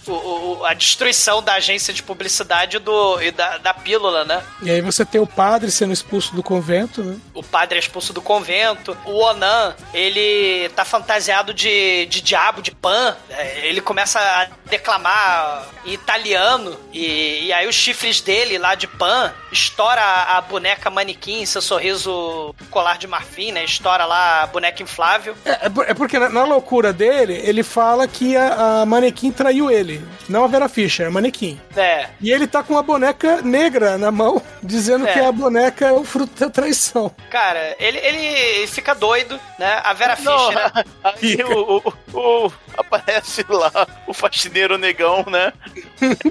o- 0.06 0.12
o- 0.60 0.64
a 0.64 0.72
destruição 0.72 1.42
da 1.42 1.52
agência 1.56 1.92
de 1.92 2.02
publicidade 2.02 2.78
do, 2.78 3.20
e 3.20 3.30
da, 3.30 3.58
da 3.58 3.74
pílula, 3.74 4.24
né? 4.24 4.42
E 4.62 4.70
aí 4.70 4.80
você 4.80 5.04
tem 5.04 5.20
o 5.20 5.26
padre 5.26 5.70
sendo 5.70 5.92
expulso 5.92 6.34
do 6.34 6.42
convento, 6.42 7.02
né? 7.04 7.18
o 7.34 7.42
padre 7.42 7.76
é 7.76 7.78
expulso 7.80 8.14
do 8.14 8.22
convento. 8.22 8.96
O 9.04 9.18
Onan, 9.18 9.74
ele 9.92 10.70
tá 10.70 10.86
fantasiado 10.86 11.52
de, 11.52 12.06
de 12.06 12.22
diabo, 12.22 12.62
de 12.62 12.70
pan. 12.70 13.14
É, 13.28 13.66
Ele 13.66 13.80
começa 13.82 14.18
a 14.20 14.46
declamar 14.70 15.68
em 15.84 15.92
italiano. 15.92 16.78
E, 16.92 17.46
e 17.46 17.52
aí 17.52 17.66
os 17.68 17.74
chifres 17.74 18.20
dele 18.22 18.56
lá 18.56 18.74
de 18.74 18.86
pan 18.86 19.32
estoura 19.52 20.00
a, 20.00 20.38
a 20.38 20.40
boneca 20.40 20.88
manequim, 20.90 21.44
seu 21.44 21.60
sorriso 21.60 22.54
colar 22.70 22.96
de 22.98 23.06
marfim, 23.06 23.50
né? 23.52 23.64
Estoura 23.64 24.04
lá 24.04 24.13
a 24.14 24.46
boneca 24.46 24.82
inflável. 24.82 25.34
É, 25.44 25.50
é 25.50 25.90
é 25.90 25.94
porque 25.94 26.18
na, 26.18 26.28
na 26.28 26.44
loucura 26.44 26.92
dele, 26.92 27.34
ele 27.44 27.62
fala 27.62 28.06
que 28.08 28.36
a, 28.36 28.82
a 28.82 28.86
manequim 28.86 29.30
traiu 29.32 29.70
ele. 29.70 30.04
Não 30.28 30.44
a 30.44 30.48
Vera 30.48 30.68
Fischer, 30.68 31.06
a 31.06 31.10
manequim. 31.10 31.60
É. 31.76 32.08
E 32.20 32.30
ele 32.30 32.46
tá 32.46 32.62
com 32.62 32.74
uma 32.74 32.82
boneca 32.82 33.42
negra 33.42 33.98
na 33.98 34.10
mão, 34.10 34.40
dizendo 34.62 35.06
É. 35.06 35.12
que 35.12 35.18
a 35.20 35.32
boneca 35.32 35.86
é 35.86 35.92
o 35.92 36.04
fruto 36.04 36.38
da 36.40 36.50
traição. 36.50 37.10
Cara, 37.30 37.76
ele, 37.78 37.98
ele 37.98 38.66
fica 38.66 38.94
doido, 38.94 39.38
né? 39.58 39.80
A 39.84 39.92
Vera 39.92 40.16
Não, 40.20 40.38
Fischer. 40.48 40.72
né? 40.74 40.84
aí 41.04 41.36
o, 41.44 41.82
o- 42.14 42.46
o- 42.46 42.52
aparece 42.76 43.44
lá 43.48 43.70
o 44.06 44.14
faxineiro 44.14 44.78
negão, 44.78 45.24
né? 45.28 45.52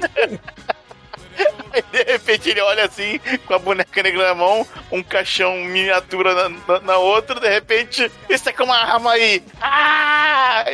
Aí 1.73 1.81
de 1.91 2.03
repente 2.11 2.49
ele 2.49 2.61
olha 2.61 2.85
assim, 2.85 3.19
com 3.47 3.53
a 3.55 3.60
boneca 3.60 4.03
negra 4.03 4.27
na 4.27 4.35
mão, 4.35 4.68
um 4.91 5.01
caixão 5.01 5.55
miniatura 5.57 6.34
na, 6.35 6.49
na- 6.68 6.80
na 6.81 6.97
outra, 6.97 7.39
de 7.39 7.49
repente, 7.49 8.11
ele 8.30 8.39
tá 8.39 8.53
com 8.53 8.64
uma 8.64 8.77
arma 8.77 9.14
aí. 9.14 9.43
Ah! 9.61 10.65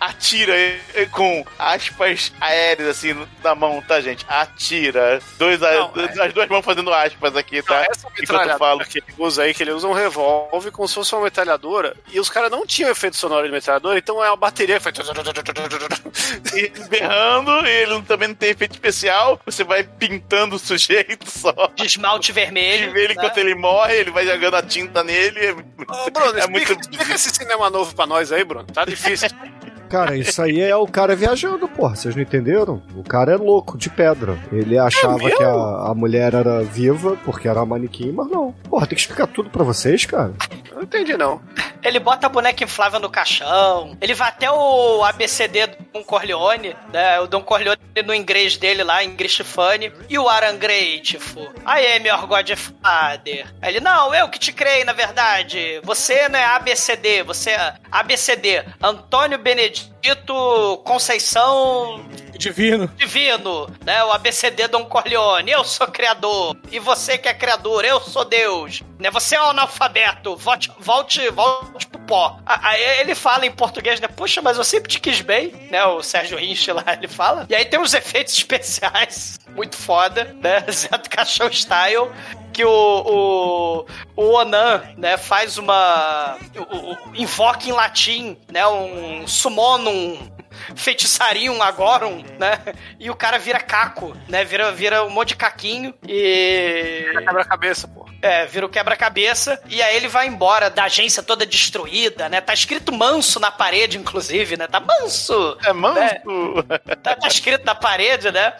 Atira 0.00 0.52
com 1.12 1.44
aspas 1.58 2.32
aéreas 2.40 2.88
assim 2.88 3.14
na 3.42 3.54
mão, 3.54 3.80
tá, 3.86 4.00
gente? 4.00 4.24
Atira. 4.28 5.20
Dois, 5.38 5.60
Não, 5.60 5.92
dois- 5.92 6.18
as 6.18 6.32
duas 6.32 6.48
mãos 6.48 6.64
fazendo 6.64 6.92
aspas 6.92 7.36
aqui, 7.36 7.62
tá? 7.62 7.84
Essa 7.90 8.08
Enquanto 8.20 8.48
eu 8.48 8.58
falo. 8.58 8.84
que 8.84 8.98
ele 8.98 9.06
usa 9.18 9.42
aí, 9.44 9.54
que 9.54 9.62
ele 9.62 9.72
usa 9.72 9.86
um 9.86 9.92
revólver 9.92 10.70
como 10.72 10.88
se 10.88 10.94
fosse 10.94 11.14
uma 11.14 11.22
metralhadora, 11.24 11.94
e 12.12 12.18
os 12.18 12.28
caras 12.28 12.50
não 12.50 12.66
tinham 12.66 12.90
efeito 12.90 13.16
sonoro 13.16 13.46
de 13.46 13.52
metralhadora, 13.52 13.98
então 13.98 14.22
é 14.22 14.28
uma 14.28 14.36
bateria 14.36 14.78
que 14.78 14.82
faz... 14.82 14.96
e 16.54 16.68
berrando, 16.88 17.66
e 17.66 17.70
ele 17.70 18.02
também 18.02 18.28
não 18.28 18.34
tem 18.34 18.50
efeito 18.50 18.72
especial, 18.72 19.40
você 19.44 19.64
vai 19.64 19.82
pintando 19.98 20.56
o 20.56 20.58
sujeito 20.58 21.28
só. 21.30 21.52
De 21.74 21.86
esmalte 21.86 22.30
E 22.30 22.34
vermelho. 22.34 22.92
vê 22.92 23.04
ele 23.04 23.14
né? 23.14 23.14
enquanto 23.18 23.38
ele 23.38 23.54
morre, 23.54 23.94
ele 23.96 24.10
vai 24.10 24.26
jogando 24.26 24.54
a 24.54 24.62
tinta 24.62 25.02
nele. 25.04 25.38
É, 25.40 25.52
Ô, 25.52 26.10
Bruno, 26.10 26.36
é 26.36 26.40
explica, 26.40 26.48
muito. 26.74 26.80
explica 26.80 27.14
esse 27.14 27.30
cinema 27.30 27.70
novo 27.70 27.94
pra 27.94 28.06
nós 28.06 28.32
aí, 28.32 28.44
Bruno. 28.44 28.66
Tá 28.66 28.84
difícil. 28.84 29.28
Cara, 29.92 30.16
isso 30.16 30.40
aí 30.40 30.58
é 30.58 30.74
o 30.74 30.86
cara 30.86 31.14
viajando, 31.14 31.68
porra. 31.68 31.94
Vocês 31.94 32.16
não 32.16 32.22
entenderam? 32.22 32.82
O 32.96 33.04
cara 33.04 33.32
é 33.32 33.36
louco, 33.36 33.76
de 33.76 33.90
pedra. 33.90 34.38
Ele 34.50 34.78
achava 34.78 35.18
mesmo? 35.18 35.36
que 35.36 35.44
a, 35.44 35.50
a 35.50 35.94
mulher 35.94 36.32
era 36.32 36.62
viva 36.62 37.18
porque 37.26 37.46
era 37.46 37.62
manequim, 37.66 38.10
mas 38.10 38.26
não. 38.28 38.52
Porra, 38.70 38.86
tem 38.86 38.96
que 38.96 39.02
explicar 39.02 39.26
tudo 39.26 39.50
pra 39.50 39.62
vocês, 39.62 40.06
cara. 40.06 40.32
Eu 40.70 40.76
não 40.76 40.82
entendi, 40.84 41.14
não. 41.14 41.42
Ele 41.82 41.98
bota 41.98 42.26
a 42.26 42.30
boneca 42.30 42.64
inflável 42.64 43.00
no 43.00 43.10
caixão. 43.10 43.94
Ele 44.00 44.14
vai 44.14 44.30
até 44.30 44.50
o 44.50 45.04
ABCD 45.04 45.66
Don 45.92 46.02
Corleone, 46.04 46.74
né? 46.90 47.20
O 47.20 47.26
Don 47.26 47.42
Corleone 47.42 47.78
no 48.02 48.14
inglês 48.14 48.56
dele 48.56 48.82
lá, 48.82 49.04
em 49.04 49.14
Grishifane. 49.14 49.92
E 50.08 50.18
o 50.18 50.26
Aran 50.26 50.56
Grateful. 50.56 51.52
Aí, 51.66 52.00
meu 52.00 52.16
Godfather. 52.26 53.46
Aí 53.60 53.74
ele, 53.74 53.80
não, 53.80 54.14
eu 54.14 54.28
que 54.30 54.38
te 54.38 54.52
criei, 54.54 54.84
na 54.84 54.94
verdade. 54.94 55.80
Você 55.84 56.30
não 56.30 56.38
é 56.38 56.44
ABCD, 56.44 57.22
você 57.24 57.50
é 57.50 57.74
ABCD. 57.90 58.64
Antônio 58.82 59.38
Benedito 59.38 59.81
Conceição 60.84 62.04
Divino. 62.42 62.88
Divino, 62.96 63.68
né? 63.84 64.02
O 64.04 64.10
ABCD 64.10 64.66
Don 64.66 64.84
Corleone. 64.84 65.52
Eu 65.52 65.62
sou 65.64 65.86
criador. 65.86 66.56
E 66.72 66.78
você 66.80 67.16
que 67.16 67.28
é 67.28 67.34
criador, 67.34 67.84
eu 67.84 68.00
sou 68.00 68.24
Deus. 68.24 68.82
Né? 68.98 69.10
Você 69.12 69.36
é 69.36 69.42
um 69.42 69.46
analfabeto. 69.46 70.36
Volte, 70.36 70.70
volte, 70.78 71.30
volte 71.30 71.86
pro 71.86 72.00
pó. 72.00 72.38
Aí 72.44 73.00
ele 73.00 73.14
fala 73.14 73.46
em 73.46 73.50
português, 73.52 74.00
né? 74.00 74.08
Puxa, 74.08 74.42
mas 74.42 74.58
eu 74.58 74.64
sempre 74.64 74.90
te 74.90 74.98
quis 74.98 75.20
bem, 75.20 75.52
né? 75.70 75.84
O 75.84 76.02
Sérgio 76.02 76.38
Hinch 76.38 76.72
lá, 76.72 76.84
ele 76.88 77.06
fala. 77.06 77.46
E 77.48 77.54
aí 77.54 77.64
tem 77.64 77.78
uns 77.78 77.94
efeitos 77.94 78.34
especiais 78.36 79.38
muito 79.54 79.76
foda, 79.76 80.34
né? 80.40 80.64
Zé 80.70 80.88
do 80.88 81.08
Caixão 81.08 81.48
Style 81.48 82.10
que 82.52 82.64
o, 82.64 82.70
o, 82.70 83.86
o 84.16 84.34
Onan, 84.34 84.82
né, 84.96 85.16
faz 85.16 85.58
uma. 85.58 86.36
O, 86.56 86.92
o, 86.92 87.16
invoca 87.16 87.66
em 87.68 87.72
latim, 87.72 88.36
né? 88.50 88.66
Um 88.66 89.26
summonum 89.26 90.18
feitiçarinho 90.74 91.62
agorum, 91.62 92.24
né? 92.38 92.58
E 92.98 93.10
o 93.10 93.14
cara 93.14 93.38
vira 93.38 93.60
caco, 93.60 94.16
né? 94.28 94.44
Vira, 94.44 94.70
vira 94.72 95.04
um 95.04 95.10
monte 95.10 95.28
de 95.28 95.36
caquinho 95.36 95.94
e. 96.06 97.04
Quebra-cabeça, 97.24 97.88
pô. 97.88 98.06
É, 98.20 98.46
vira 98.46 98.66
o 98.66 98.68
quebra-cabeça 98.68 99.60
e 99.68 99.82
aí 99.82 99.96
ele 99.96 100.06
vai 100.06 100.28
embora 100.28 100.70
da 100.70 100.84
agência 100.84 101.22
toda 101.22 101.44
destruída, 101.44 102.28
né? 102.28 102.40
Tá 102.40 102.54
escrito 102.54 102.92
manso 102.92 103.40
na 103.40 103.50
parede, 103.50 103.98
inclusive, 103.98 104.56
né? 104.56 104.66
Tá 104.68 104.78
manso! 104.78 105.58
É 105.64 105.72
manso! 105.72 105.98
né? 105.98 106.78
Tá, 107.02 107.16
tá 107.16 107.26
escrito 107.26 107.64
na 107.64 107.74
parede, 107.74 108.30
né? 108.30 108.52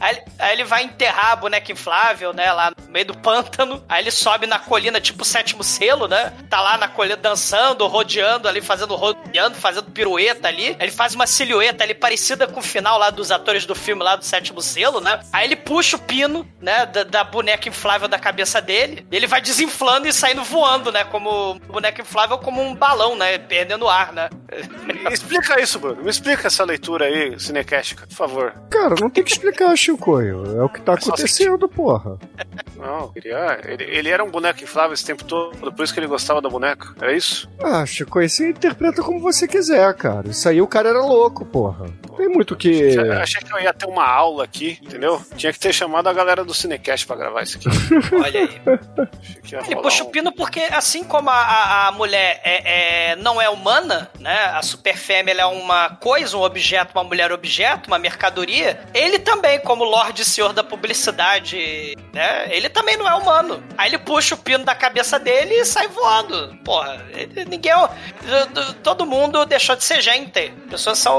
Aí, 0.00 0.22
aí 0.38 0.52
ele 0.52 0.64
vai 0.64 0.84
enterrar 0.84 1.32
a 1.32 1.36
boneca 1.36 1.70
inflável, 1.70 2.32
né? 2.32 2.50
Lá 2.52 2.70
no 2.70 2.90
meio 2.90 3.06
do 3.06 3.16
pântano. 3.18 3.84
Aí 3.88 4.02
ele 4.02 4.10
sobe 4.10 4.46
na 4.46 4.58
colina, 4.58 5.00
tipo 5.00 5.22
o 5.22 5.26
sétimo 5.26 5.62
selo, 5.62 6.08
né? 6.08 6.32
Tá 6.48 6.60
lá 6.60 6.78
na 6.78 6.88
colina 6.88 7.16
dançando, 7.16 7.86
rodeando 7.86 8.48
ali, 8.48 8.60
fazendo 8.60 8.94
rodeando, 8.94 9.56
fazendo 9.56 9.90
pirueta 9.90 10.48
ali. 10.48 10.68
Aí 10.68 10.76
ele 10.80 10.92
faz 10.92 11.14
uma 11.14 11.26
silhueta 11.32 11.82
ali 11.84 11.94
parecida 11.94 12.46
com 12.46 12.60
o 12.60 12.62
final 12.62 12.98
lá 12.98 13.10
dos 13.10 13.30
atores 13.30 13.64
do 13.66 13.74
filme 13.74 14.02
lá 14.02 14.16
do 14.16 14.24
sétimo 14.24 14.60
selo, 14.60 15.00
né? 15.00 15.20
Aí 15.32 15.46
ele 15.46 15.56
puxa 15.56 15.96
o 15.96 16.00
pino, 16.00 16.46
né? 16.60 16.86
Da, 16.86 17.02
da 17.04 17.24
boneca 17.24 17.68
inflável 17.68 18.08
da 18.08 18.18
cabeça 18.18 18.60
dele. 18.60 19.06
Ele 19.10 19.26
vai 19.26 19.40
desinflando 19.40 20.06
e 20.06 20.12
saindo 20.12 20.44
voando, 20.44 20.92
né? 20.92 21.04
Como 21.04 21.58
boneca 21.66 22.02
inflável, 22.02 22.38
como 22.38 22.62
um 22.62 22.74
balão, 22.74 23.16
né? 23.16 23.38
Perdendo 23.38 23.88
ar, 23.88 24.12
né? 24.12 24.28
Me 24.84 25.10
explica 25.12 25.60
isso, 25.60 25.78
Bruno. 25.78 26.02
Me 26.02 26.10
explica 26.10 26.46
essa 26.46 26.64
leitura 26.64 27.06
aí, 27.06 27.38
cinecástica, 27.40 28.06
por 28.06 28.14
favor. 28.14 28.54
Cara, 28.70 28.94
não 29.00 29.08
tem 29.10 29.24
que 29.24 29.32
explicar, 29.32 29.74
Chicoio. 29.76 30.60
É 30.60 30.62
o 30.62 30.68
que 30.68 30.80
tá 30.80 30.92
É 30.92 30.94
acontecendo, 30.96 31.68
porra. 31.68 32.18
Não, 32.76 33.08
queria. 33.12 33.60
Ele, 33.64 33.84
ele 33.84 34.08
era 34.08 34.22
um 34.24 34.30
boneco 34.30 34.62
inflável 34.62 34.92
esse 34.92 35.04
tempo 35.04 35.24
todo, 35.24 35.72
por 35.72 35.82
isso 35.84 35.94
que 35.94 36.00
ele 36.00 36.06
gostava 36.06 36.40
da 36.42 36.48
boneca. 36.48 36.94
Era 37.00 37.12
isso? 37.16 37.48
Ah, 37.62 37.86
Chicoio, 37.86 38.28
você 38.28 38.50
interpreta 38.50 39.02
como 39.02 39.20
você 39.20 39.46
quiser, 39.48 39.94
cara. 39.94 40.28
Isso 40.28 40.48
aí 40.48 40.60
o 40.60 40.66
cara 40.66 40.88
era 40.90 41.00
louco, 41.00 41.21
porra. 41.30 41.86
Não 42.08 42.16
tem 42.16 42.28
muito 42.28 42.54
o 42.54 42.56
que. 42.56 42.68
Eu 42.94 43.12
Achei 43.20 43.40
que 43.40 43.52
eu 43.52 43.60
ia 43.60 43.72
ter 43.72 43.86
uma 43.86 44.06
aula 44.06 44.44
aqui, 44.44 44.78
entendeu? 44.82 45.20
Tinha 45.36 45.52
que 45.52 45.58
ter 45.58 45.72
chamado 45.72 46.08
a 46.08 46.12
galera 46.12 46.44
do 46.44 46.52
Cinecast 46.54 47.06
pra 47.06 47.16
gravar 47.16 47.42
isso 47.42 47.58
aqui. 47.58 47.68
Olha 48.14 48.40
aí. 48.40 48.60
Ele 49.66 49.76
puxa 49.76 50.02
um- 50.04 50.06
o 50.06 50.10
pino 50.10 50.32
porque, 50.32 50.60
assim 50.70 51.04
como 51.04 51.30
a, 51.30 51.34
a, 51.34 51.88
a 51.88 51.92
mulher 51.92 52.40
é, 52.44 53.10
é- 53.12 53.16
não 53.16 53.40
é 53.40 53.48
humana, 53.48 54.10
né? 54.18 54.36
A 54.54 54.62
super 54.62 54.96
fêmea 54.96 55.32
é 55.34 55.46
uma 55.46 55.90
coisa, 55.96 56.36
um 56.36 56.42
objeto, 56.42 56.92
uma 56.94 57.04
mulher 57.04 57.32
objeto, 57.32 57.86
uma 57.88 57.98
mercadoria. 57.98 58.80
Ele 58.94 59.18
também, 59.18 59.58
como 59.60 59.84
Lorde 59.84 60.22
e 60.22 60.24
Senhor 60.24 60.52
da 60.52 60.62
Publicidade, 60.64 61.96
né? 62.12 62.46
Ele 62.50 62.68
também 62.68 62.96
não 62.96 63.08
é 63.08 63.14
humano. 63.14 63.62
Aí 63.76 63.90
ele 63.90 63.98
puxa 63.98 64.34
o 64.34 64.38
pino 64.38 64.64
da 64.64 64.74
cabeça 64.74 65.18
dele 65.18 65.54
e 65.54 65.64
sai 65.64 65.88
voando. 65.88 66.56
Porra, 66.64 67.04
ele- 67.12 67.44
ninguém. 67.44 67.72
é- 67.72 68.72
Todo 68.82 69.06
mundo 69.06 69.44
deixou 69.46 69.76
de 69.76 69.84
ser 69.84 70.00
gente. 70.00 70.50
Pessoas 70.70 70.98
são, 70.98 71.11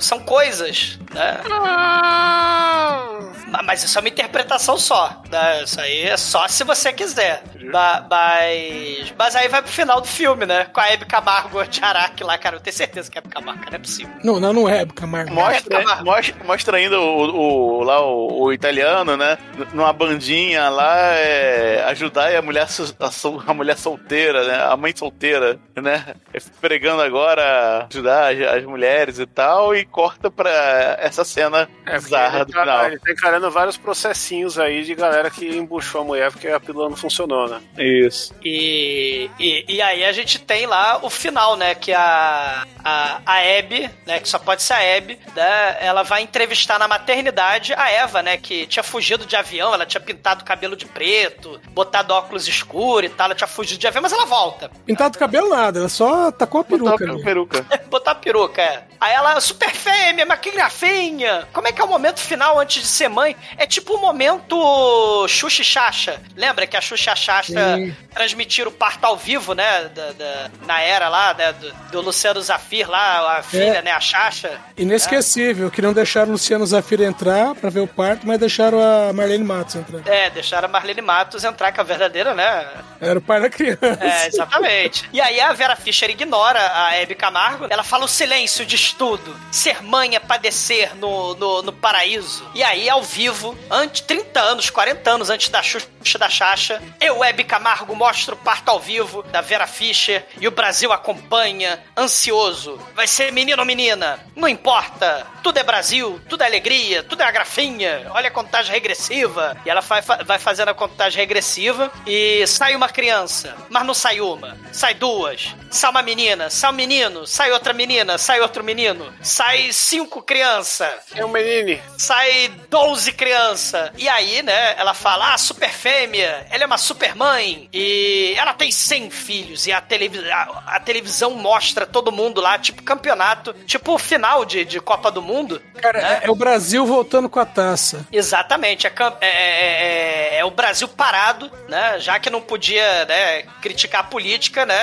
são 0.00 0.18
coisas, 0.20 0.98
né? 1.12 1.40
Ma- 1.48 3.32
Mas 3.62 3.82
isso 3.84 3.98
é 3.98 4.00
uma 4.00 4.08
interpretação 4.08 4.76
só. 4.78 5.22
Né? 5.30 5.62
Isso 5.64 5.80
aí 5.80 6.02
é 6.04 6.16
só 6.16 6.46
se 6.48 6.64
você 6.64 6.92
quiser. 6.92 7.42
Ba- 7.70 8.06
Mas, 8.10 9.14
mas 9.18 9.36
aí 9.36 9.48
vai 9.48 9.62
pro 9.62 9.70
final 9.70 10.00
do 10.00 10.06
filme, 10.06 10.44
né? 10.46 10.64
Com 10.66 10.80
a 10.80 10.88
Hebe 10.90 11.04
Camargo 11.06 11.64
de 11.66 11.82
Araque 11.82 12.22
lá, 12.24 12.36
cara. 12.38 12.56
Eu 12.56 12.60
tenho 12.60 12.76
certeza 12.76 13.10
que 13.10 13.18
é 13.18 13.20
Hebe 13.20 13.28
Camargo, 13.28 13.64
não 13.66 13.74
é 13.76 13.78
possível. 13.78 14.12
Não, 14.22 14.38
não, 14.40 14.52
não 14.52 14.68
é, 14.68 14.84
Camargo. 14.86 15.32
Mostra, 15.32 16.02
mostra, 16.02 16.44
mostra 16.44 16.76
ainda 16.76 17.00
o, 17.00 17.78
o- 17.80 17.82
lá 17.84 18.00
o, 18.00 18.44
o 18.44 18.52
italiano, 18.52 19.16
né? 19.16 19.38
Numa 19.72 19.92
bandinha 19.92 20.68
lá, 20.68 20.96
é, 21.14 21.84
ajudar 21.88 22.34
a 22.34 22.42
mulher, 22.42 22.66
a, 23.00 23.50
a 23.50 23.54
mulher 23.54 23.76
solteira, 23.76 24.44
né? 24.46 24.62
A 24.62 24.76
mãe 24.76 24.94
solteira, 24.96 25.58
né? 25.76 26.14
É, 26.32 26.38
Pregando 26.60 27.02
agora 27.02 27.86
ajudar 27.90 28.32
as, 28.32 28.40
as 28.58 28.64
mulheres 28.64 29.18
e 29.18 29.26
tal, 29.26 29.74
e 29.74 29.84
corta 29.84 30.30
pra 30.30 30.96
essa 31.00 31.24
cena 31.24 31.68
É, 31.86 31.98
bizarra 31.98 32.44
do 32.44 32.52
tá, 32.52 32.60
final. 32.60 32.86
ele 32.86 32.98
tá 32.98 33.12
encarando 33.12 33.43
vários 33.50 33.76
processinhos 33.76 34.58
aí 34.58 34.84
de 34.84 34.94
galera 34.94 35.30
que 35.30 35.46
embuchou 35.56 36.00
a 36.02 36.04
mulher 36.04 36.30
porque 36.30 36.48
a 36.48 36.60
pílula 36.60 36.88
não 36.88 36.96
funcionou, 36.96 37.48
né? 37.48 37.60
Isso. 37.78 38.34
E, 38.44 39.30
e, 39.38 39.64
e 39.68 39.82
aí 39.82 40.04
a 40.04 40.12
gente 40.12 40.38
tem 40.38 40.66
lá 40.66 40.98
o 41.02 41.10
final, 41.10 41.56
né? 41.56 41.74
Que 41.74 41.92
a, 41.92 42.66
a, 42.84 43.20
a 43.24 43.58
Abby, 43.58 43.90
né? 44.06 44.20
Que 44.20 44.28
só 44.28 44.38
pode 44.38 44.62
ser 44.62 44.74
a 44.74 44.96
Abby, 44.96 45.18
né? 45.34 45.76
Ela 45.80 46.02
vai 46.02 46.22
entrevistar 46.22 46.78
na 46.78 46.88
maternidade 46.88 47.74
a 47.74 47.90
Eva, 47.90 48.22
né? 48.22 48.36
Que 48.36 48.66
tinha 48.66 48.82
fugido 48.82 49.26
de 49.26 49.36
avião, 49.36 49.72
ela 49.74 49.86
tinha 49.86 50.00
pintado 50.00 50.42
o 50.42 50.44
cabelo 50.44 50.76
de 50.76 50.86
preto, 50.86 51.60
botado 51.70 52.12
óculos 52.14 52.46
escuros 52.48 53.10
e 53.10 53.14
tal, 53.14 53.26
ela 53.26 53.34
tinha 53.34 53.48
fugido 53.48 53.78
de 53.80 53.86
avião, 53.86 54.02
mas 54.02 54.12
ela 54.12 54.26
volta. 54.26 54.70
Pintado 54.86 55.16
o 55.16 55.18
cabelo 55.18 55.48
nada, 55.50 55.78
ela 55.80 55.88
só 55.88 56.30
tacou 56.30 56.60
a 56.60 56.64
peruca 56.64 56.90
Botar 56.92 57.10
ali. 57.12 57.22
peruca. 57.22 57.66
Botar 57.88 58.10
a 58.12 58.14
peruca, 58.14 58.62
é. 58.62 58.84
Aí 59.00 59.12
ela, 59.14 59.40
super 59.40 59.70
fêmea, 59.70 60.24
mas 60.26 60.40
que 60.40 60.50
grafinha. 60.50 61.46
Como 61.52 61.68
é 61.68 61.72
que 61.72 61.80
é 61.80 61.84
o 61.84 61.88
momento 61.88 62.20
final 62.20 62.58
antes 62.58 62.82
de 62.82 62.88
ser 62.88 63.08
mãe? 63.08 63.33
É 63.56 63.66
tipo 63.66 63.94
o 63.94 64.00
momento 64.00 65.26
Xuxa 65.28 65.62
Xaxa. 65.62 66.20
Lembra 66.36 66.66
que 66.66 66.76
a 66.76 66.80
Xuxa 66.80 67.10
e 67.10 67.12
a 67.12 67.16
Xaxa 67.16 67.76
transmitiram 68.14 68.70
o 68.70 68.72
parto 68.74 69.04
ao 69.04 69.16
vivo, 69.16 69.54
né? 69.54 69.90
Da, 69.94 70.12
da- 70.12 70.50
na 70.66 70.80
era 70.80 71.08
lá, 71.08 71.34
né? 71.34 71.52
Do, 71.52 71.72
do 71.92 72.00
Luciano 72.00 72.40
Zafir 72.40 72.88
lá, 72.88 73.38
a 73.38 73.42
filha, 73.42 73.82
né? 73.82 73.90
A 73.90 74.00
Xaxa. 74.00 74.50
Inesquecível, 74.76 75.70
que 75.70 75.82
não 75.82 75.92
deixaram 75.92 76.28
o 76.28 76.32
Luciano 76.32 76.66
Zafira 76.66 77.04
entrar 77.04 77.54
pra 77.54 77.70
ver 77.70 77.80
o 77.80 77.86
parto, 77.86 78.26
mas 78.26 78.38
deixaram 78.38 78.78
a 78.80 79.12
Marlene 79.12 79.44
Matos 79.44 79.74
entrar. 79.76 80.00
É, 80.06 80.30
deixaram 80.30 80.68
a 80.68 80.70
Marlene 80.70 81.00
Matos 81.02 81.42
entrar 81.44 81.72
com 81.72 81.80
a 81.80 81.84
verdadeira, 81.84 82.34
né? 82.34 82.66
Era 83.00 83.18
o 83.18 83.22
pai 83.22 83.40
da 83.40 83.50
criança. 83.50 83.98
É, 84.00 84.26
exatamente. 84.28 85.08
E 85.12 85.20
aí 85.20 85.40
a 85.40 85.52
Vera 85.52 85.76
Fischer 85.76 86.10
ignora 86.10 86.60
a 86.86 86.94
Hebe 86.96 87.14
Camargo. 87.14 87.66
Ela 87.68 87.82
fala 87.82 88.04
o 88.04 88.08
silêncio 88.08 88.64
de 88.64 88.76
estudo. 88.76 89.36
Ser 89.50 89.82
mãe 89.82 90.14
é 90.16 90.20
padecer 90.20 90.94
no, 90.96 91.34
no, 91.34 91.62
no 91.62 91.72
paraíso. 91.72 92.48
E 92.54 92.62
aí, 92.62 92.88
ao 92.88 93.02
vivo, 93.14 93.56
antes, 93.70 94.00
30 94.00 94.40
anos, 94.40 94.70
40 94.70 95.08
anos 95.08 95.30
antes 95.30 95.48
da 95.48 95.62
Xuxa 95.62 96.18
da 96.18 96.28
Xaxa, 96.28 96.82
eu, 97.00 97.22
Hebe 97.22 97.44
Camargo, 97.44 97.94
mostro 97.94 98.34
o 98.34 98.38
parto 98.38 98.70
ao 98.70 98.80
vivo 98.80 99.22
da 99.22 99.40
Vera 99.40 99.68
Fischer 99.68 100.26
e 100.40 100.48
o 100.48 100.50
Brasil 100.50 100.92
acompanha, 100.92 101.80
ansioso. 101.96 102.76
Vai 102.92 103.06
ser 103.06 103.30
menino 103.32 103.60
ou 103.60 103.66
menina? 103.66 104.18
Não 104.34 104.48
importa. 104.48 105.33
Tudo 105.44 105.58
é 105.58 105.62
Brasil, 105.62 106.18
tudo 106.26 106.42
é 106.42 106.46
alegria, 106.46 107.02
tudo 107.02 107.22
é 107.22 107.26
a 107.26 107.30
grafinha. 107.30 108.06
Olha 108.14 108.28
a 108.28 108.30
contagem 108.30 108.72
regressiva. 108.72 109.54
E 109.66 109.68
ela 109.68 109.82
vai, 109.82 110.00
vai 110.00 110.38
fazendo 110.38 110.70
a 110.70 110.74
contagem 110.74 111.20
regressiva 111.20 111.92
e 112.06 112.46
sai 112.46 112.74
uma 112.74 112.88
criança, 112.88 113.54
mas 113.68 113.84
não 113.84 113.92
sai 113.92 114.22
uma. 114.22 114.56
Sai 114.72 114.94
duas. 114.94 115.54
Sai 115.70 115.90
uma 115.90 116.02
menina, 116.02 116.48
sai 116.48 116.70
um 116.70 116.74
menino, 116.74 117.26
sai 117.26 117.52
outra 117.52 117.74
menina, 117.74 118.16
sai 118.16 118.40
outro 118.40 118.64
menino. 118.64 119.12
Sai 119.20 119.70
cinco 119.70 120.22
crianças. 120.22 120.94
É 121.14 121.22
um 121.22 121.28
menino. 121.28 121.78
Sai 121.98 122.48
12 122.70 123.12
crianças. 123.12 123.90
E 123.98 124.08
aí, 124.08 124.42
né, 124.42 124.74
ela 124.78 124.94
fala, 124.94 125.34
ah, 125.34 125.38
super 125.38 125.68
fêmea, 125.68 126.46
ela 126.50 126.62
é 126.62 126.66
uma 126.66 126.78
super 126.78 127.14
mãe. 127.14 127.68
E 127.72 128.34
ela 128.38 128.54
tem 128.54 128.70
100 128.70 129.10
filhos. 129.10 129.66
E 129.66 129.72
a, 129.72 129.78
a, 129.78 130.76
a 130.76 130.80
televisão 130.80 131.32
mostra 131.32 131.84
todo 131.84 132.10
mundo 132.10 132.40
lá, 132.40 132.58
tipo 132.58 132.82
campeonato, 132.82 133.52
tipo 133.66 133.98
final 133.98 134.44
de, 134.44 134.64
de 134.64 134.80
Copa 134.80 135.10
do 135.10 135.20
Mundo, 135.20 135.33
mundo. 135.34 135.60
Cara, 135.80 136.00
né? 136.00 136.20
é, 136.22 136.26
é 136.26 136.30
o 136.30 136.34
Brasil 136.34 136.86
voltando 136.86 137.28
com 137.28 137.40
a 137.40 137.44
taça. 137.46 138.06
Exatamente, 138.12 138.86
é, 138.86 138.92
é- 139.20 139.26
é- 139.26 140.34
é- 140.34 140.38
é 140.38 140.44
o 140.44 140.50
Brasil 140.50 140.86
parado, 140.88 141.50
né? 141.68 141.98
Já 141.98 142.18
que 142.18 142.30
não 142.30 142.40
podia 142.40 143.04
né, 143.06 143.42
criticar 143.62 144.02
a 144.02 144.04
política, 144.04 144.64
né? 144.66 144.74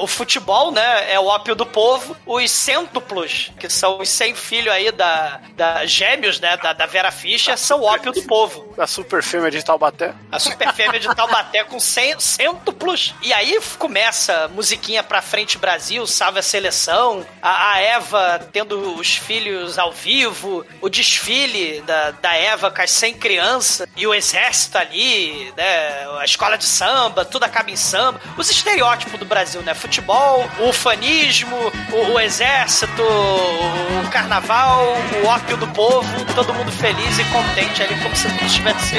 o 0.00 0.06
futebol, 0.06 0.70
né? 0.72 1.12
É 1.12 1.18
o 1.18 1.26
ópio 1.26 1.54
do 1.54 1.64
povo. 1.66 2.16
Os 2.26 2.50
cêntuplos, 2.50 3.50
que 3.58 3.68
são 3.68 3.98
os 3.98 4.08
100 4.08 4.34
filhos 4.34 4.72
aí 4.72 4.90
da, 4.92 5.40
da 5.54 5.84
gêmeos, 5.86 6.40
né? 6.40 6.56
Da, 6.56 6.72
da 6.72 6.86
Vera 6.86 7.10
Fischer, 7.10 7.56
são 7.58 7.80
o 7.80 7.84
ópio 7.84 8.12
do 8.12 8.22
povo. 8.22 8.74
Da 8.76 8.86
super 8.86 9.22
fêmea 9.22 9.50
de 9.50 9.64
Taubaté. 9.64 10.14
A 10.30 10.38
super 10.38 10.72
fêmea 10.72 11.00
de 11.00 11.14
Taubaté 11.14 11.64
com 11.64 11.78
cen- 11.80 12.18
cêntuplos. 12.18 13.14
E 13.22 13.32
aí 13.32 13.58
começa 13.78 14.44
a 14.44 14.48
musiquinha 14.48 15.02
pra 15.02 15.22
frente 15.22 15.58
Brasil, 15.58 16.06
salve 16.06 16.38
a 16.38 16.42
seleção. 16.42 17.24
A, 17.40 17.72
a 17.74 17.80
Eva 17.80 18.40
tendo 18.52 18.98
os 18.98 19.16
filhos 19.16 19.45
ao 19.78 19.92
vivo. 19.92 20.64
O 20.80 20.88
desfile 20.88 21.82
da, 21.82 22.10
da 22.12 22.34
Eva 22.34 22.70
com 22.70 22.82
as 22.82 22.90
100 22.90 23.14
crianças. 23.14 23.88
E 23.96 24.06
o 24.06 24.14
exército 24.14 24.78
ali, 24.78 25.52
né? 25.56 26.06
A 26.18 26.24
escola 26.24 26.56
de 26.56 26.64
samba, 26.64 27.24
tudo 27.24 27.44
acaba 27.44 27.70
em 27.70 27.76
samba. 27.76 28.20
Os 28.36 28.50
estereótipos 28.50 29.18
do 29.18 29.24
Brasil, 29.24 29.62
né? 29.62 29.74
Futebol, 29.74 30.48
o 30.58 30.68
ufanismo, 30.68 31.56
o, 31.92 32.12
o 32.12 32.20
exército, 32.20 33.02
o 33.02 34.08
carnaval, 34.10 34.84
o 35.22 35.26
ópio 35.26 35.56
do 35.56 35.66
povo. 35.68 36.06
Todo 36.34 36.52
mundo 36.54 36.70
feliz 36.72 37.18
e 37.18 37.24
contente 37.24 37.82
ali, 37.82 38.00
como 38.02 38.14
se 38.14 38.28
tudo 38.28 38.44
estivesse 38.44 38.96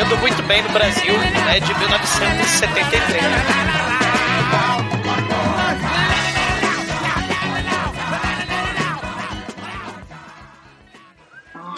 indo 0.00 0.16
muito 0.18 0.42
bem 0.42 0.62
no 0.62 0.68
Brasil, 0.70 1.16
né? 1.18 1.60
De 1.60 1.74
1973. 1.78 3.69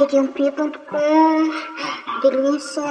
td1p.com, 0.07 1.51
delícia. 2.23 2.83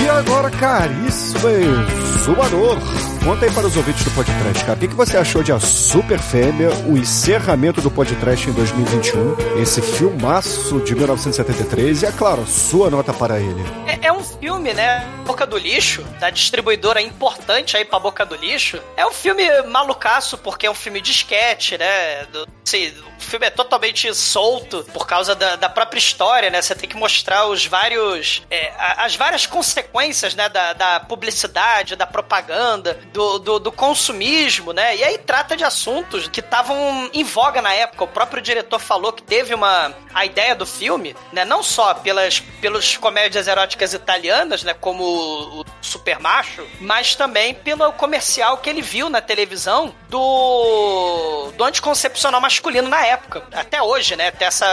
E 0.00 0.08
agora, 0.08 0.50
caríssimo 0.50 1.48
exumador, 1.48 2.78
conta 3.26 3.44
aí 3.44 3.50
para 3.50 3.66
os 3.66 3.76
ouvintes 3.76 4.04
do 4.04 4.10
podcast, 4.12 4.64
cara. 4.64 4.78
O 4.78 4.78
que, 4.78 4.86
você 4.94 5.16
achou 5.16 5.42
de 5.42 5.50
A 5.50 5.58
Super 5.58 6.20
Fêmea, 6.20 6.70
o 6.86 6.96
encerramento 6.96 7.80
do 7.80 7.90
podcast 7.90 8.48
em 8.48 8.52
2021, 8.52 9.60
esse 9.60 9.82
filmaço 9.82 10.78
de 10.82 10.94
1973 10.94 12.02
e, 12.02 12.06
é 12.06 12.12
claro, 12.12 12.46
sua 12.46 12.88
nota 12.88 13.12
para 13.12 13.40
ele? 13.40 13.64
É, 13.84 14.06
é 14.06 14.12
um 14.12 14.22
filme, 14.22 14.72
né? 14.72 15.04
Boca 15.26 15.44
do 15.44 15.58
Lixo, 15.58 16.04
da 16.20 16.30
distribuidora 16.30 17.02
importante 17.02 17.76
aí 17.76 17.84
pra 17.84 17.98
Boca 17.98 18.24
do 18.24 18.36
Lixo. 18.36 18.80
É 18.96 19.04
um 19.04 19.12
filme 19.12 19.42
malucaço, 19.62 20.38
porque 20.38 20.66
é 20.66 20.70
um 20.70 20.74
filme 20.74 21.00
de 21.00 21.10
esquete, 21.10 21.76
né? 21.76 22.26
Do, 22.26 22.46
assim, 22.64 22.92
o 23.18 23.22
filme 23.22 23.46
é 23.46 23.50
totalmente 23.50 24.12
solto 24.14 24.84
por 24.92 25.06
causa 25.06 25.34
da, 25.34 25.56
da 25.56 25.68
própria 25.68 25.98
história, 25.98 26.48
né? 26.48 26.62
Você 26.62 26.74
tem 26.74 26.88
que 26.88 26.96
mostrar 26.96 27.46
os 27.46 27.66
vários. 27.66 28.42
é, 28.50 28.72
as 28.78 29.16
várias 29.16 29.46
consequências, 29.46 30.34
né? 30.34 30.48
Da, 30.48 30.72
da 30.72 31.00
publicidade, 31.00 31.96
da 31.96 32.06
propaganda, 32.06 32.98
do, 33.16 33.38
do, 33.38 33.58
do 33.58 33.72
consumismo, 33.72 34.74
né? 34.74 34.94
E 34.94 35.02
aí 35.02 35.16
trata 35.16 35.56
de 35.56 35.64
assuntos 35.64 36.28
que 36.28 36.40
estavam 36.40 37.08
em 37.14 37.24
voga 37.24 37.62
na 37.62 37.72
época. 37.72 38.04
O 38.04 38.08
próprio 38.08 38.42
diretor 38.42 38.78
falou 38.78 39.10
que 39.10 39.22
teve 39.22 39.54
uma. 39.54 39.94
A 40.12 40.26
ideia 40.26 40.54
do 40.54 40.66
filme, 40.66 41.16
né? 41.32 41.44
Não 41.44 41.62
só 41.62 41.94
pelas 41.94 42.40
pelos 42.60 42.96
comédias 42.98 43.48
eróticas 43.48 43.94
italianas, 43.94 44.62
né? 44.62 44.74
Como 44.74 45.02
o 45.02 45.64
Super 45.80 46.18
Macho, 46.18 46.66
mas 46.78 47.14
também 47.14 47.54
pelo 47.54 47.90
comercial 47.92 48.58
que 48.58 48.68
ele 48.68 48.82
viu 48.82 49.08
na 49.08 49.22
televisão 49.22 49.94
do, 50.10 51.52
do 51.56 51.64
anticoncepcional 51.64 52.40
masculino 52.40 52.88
na 52.88 53.04
época. 53.04 53.44
Até 53.52 53.80
hoje, 53.80 54.14
né? 54.14 54.30
Tem 54.30 54.46
essa, 54.46 54.66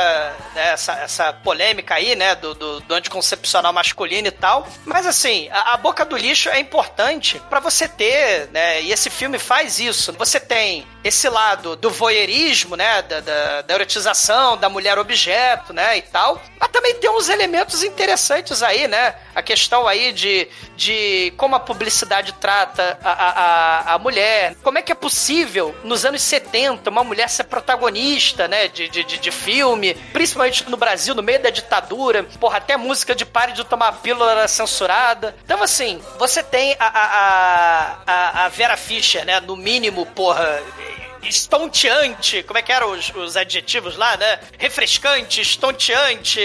né, 0.54 0.72
essa, 0.74 0.94
essa 0.94 1.34
polêmica 1.34 1.96
aí, 1.96 2.14
né? 2.14 2.36
Do, 2.36 2.54
do, 2.54 2.80
do 2.82 2.94
anticoncepcional 2.94 3.72
masculino 3.72 4.28
e 4.28 4.32
tal. 4.32 4.68
Mas 4.86 5.06
assim, 5.06 5.48
a, 5.50 5.74
a 5.74 5.78
boca 5.78 6.04
do 6.04 6.18
lixo 6.18 6.50
é 6.50 6.60
importante 6.60 7.42
pra 7.50 7.62
você 7.62 7.88
ter, 7.88 8.23
né? 8.52 8.82
E 8.82 8.92
esse 8.92 9.10
filme 9.10 9.40
faz 9.40 9.80
isso. 9.80 10.14
Você 10.14 10.40
tem 10.40 10.86
esse 11.04 11.28
lado 11.28 11.76
do 11.76 11.90
voyeurismo, 11.90 12.76
né? 12.76 13.02
Da, 13.02 13.20
da, 13.20 13.62
da 13.62 13.74
erotização, 13.74 14.58
da 14.58 14.70
mulher 14.70 14.98
objeto, 14.98 15.74
né? 15.74 15.98
E 15.98 16.02
tal. 16.02 16.42
Mas 16.60 16.70
também 16.70 16.96
tem 16.96 17.10
uns 17.10 17.30
elementos 17.30 17.84
interessantes 17.84 18.64
aí, 18.64 18.88
né? 18.88 19.16
A 19.36 19.42
questão 19.42 19.88
aí 19.88 20.14
de, 20.14 20.48
de 20.78 21.34
como 21.38 21.56
a 21.56 21.60
publicidade 21.60 22.34
trata 22.34 22.98
a, 23.04 23.12
a, 23.12 23.94
a, 23.94 24.00
mulher. 24.00 24.56
Como 24.64 24.78
é 24.78 24.82
que 24.82 24.92
é 24.92 24.96
possível, 24.96 25.76
nos 25.84 26.06
anos 26.06 26.22
70, 26.22 26.90
uma 26.90 27.04
mulher 27.04 27.30
ser 27.30 27.44
protagonista, 27.46 28.48
né? 28.48 28.68
De, 28.68 28.88
de, 28.88 29.04
de, 29.04 29.18
de 29.18 29.32
filme, 29.32 29.94
principalmente 30.14 30.70
no 30.70 30.78
Brasil, 30.78 31.14
no 31.14 31.24
meio 31.24 31.42
da 31.42 31.50
ditadura. 31.50 32.24
Porra, 32.40 32.58
até 32.58 32.78
música 32.78 33.14
de 33.14 33.26
pare 33.26 33.52
de 33.52 33.64
tomar 33.66 33.92
pílula 34.02 34.32
era 34.32 34.48
censurada. 34.48 35.36
Então, 35.44 35.62
assim, 35.62 36.02
você 36.18 36.42
tem 36.42 36.76
a, 36.80 36.86
a, 36.86 37.98
a, 38.06 38.13
a- 38.14 38.46
a 38.46 38.50
Vera 38.50 38.78
Fischer, 38.78 39.26
né? 39.26 39.40
No 39.40 39.56
mínimo, 39.56 40.06
porra 40.08 40.62
estonteante, 41.24 42.44
como 42.44 42.58
é 42.60 42.62
que 42.62 42.72
eram 42.72 42.92
os, 42.92 43.10
os 43.16 43.38
adjetivos 43.38 43.96
lá, 43.96 44.18
né? 44.18 44.40
Refrescante, 44.58 45.42
estonteante, 45.42 46.42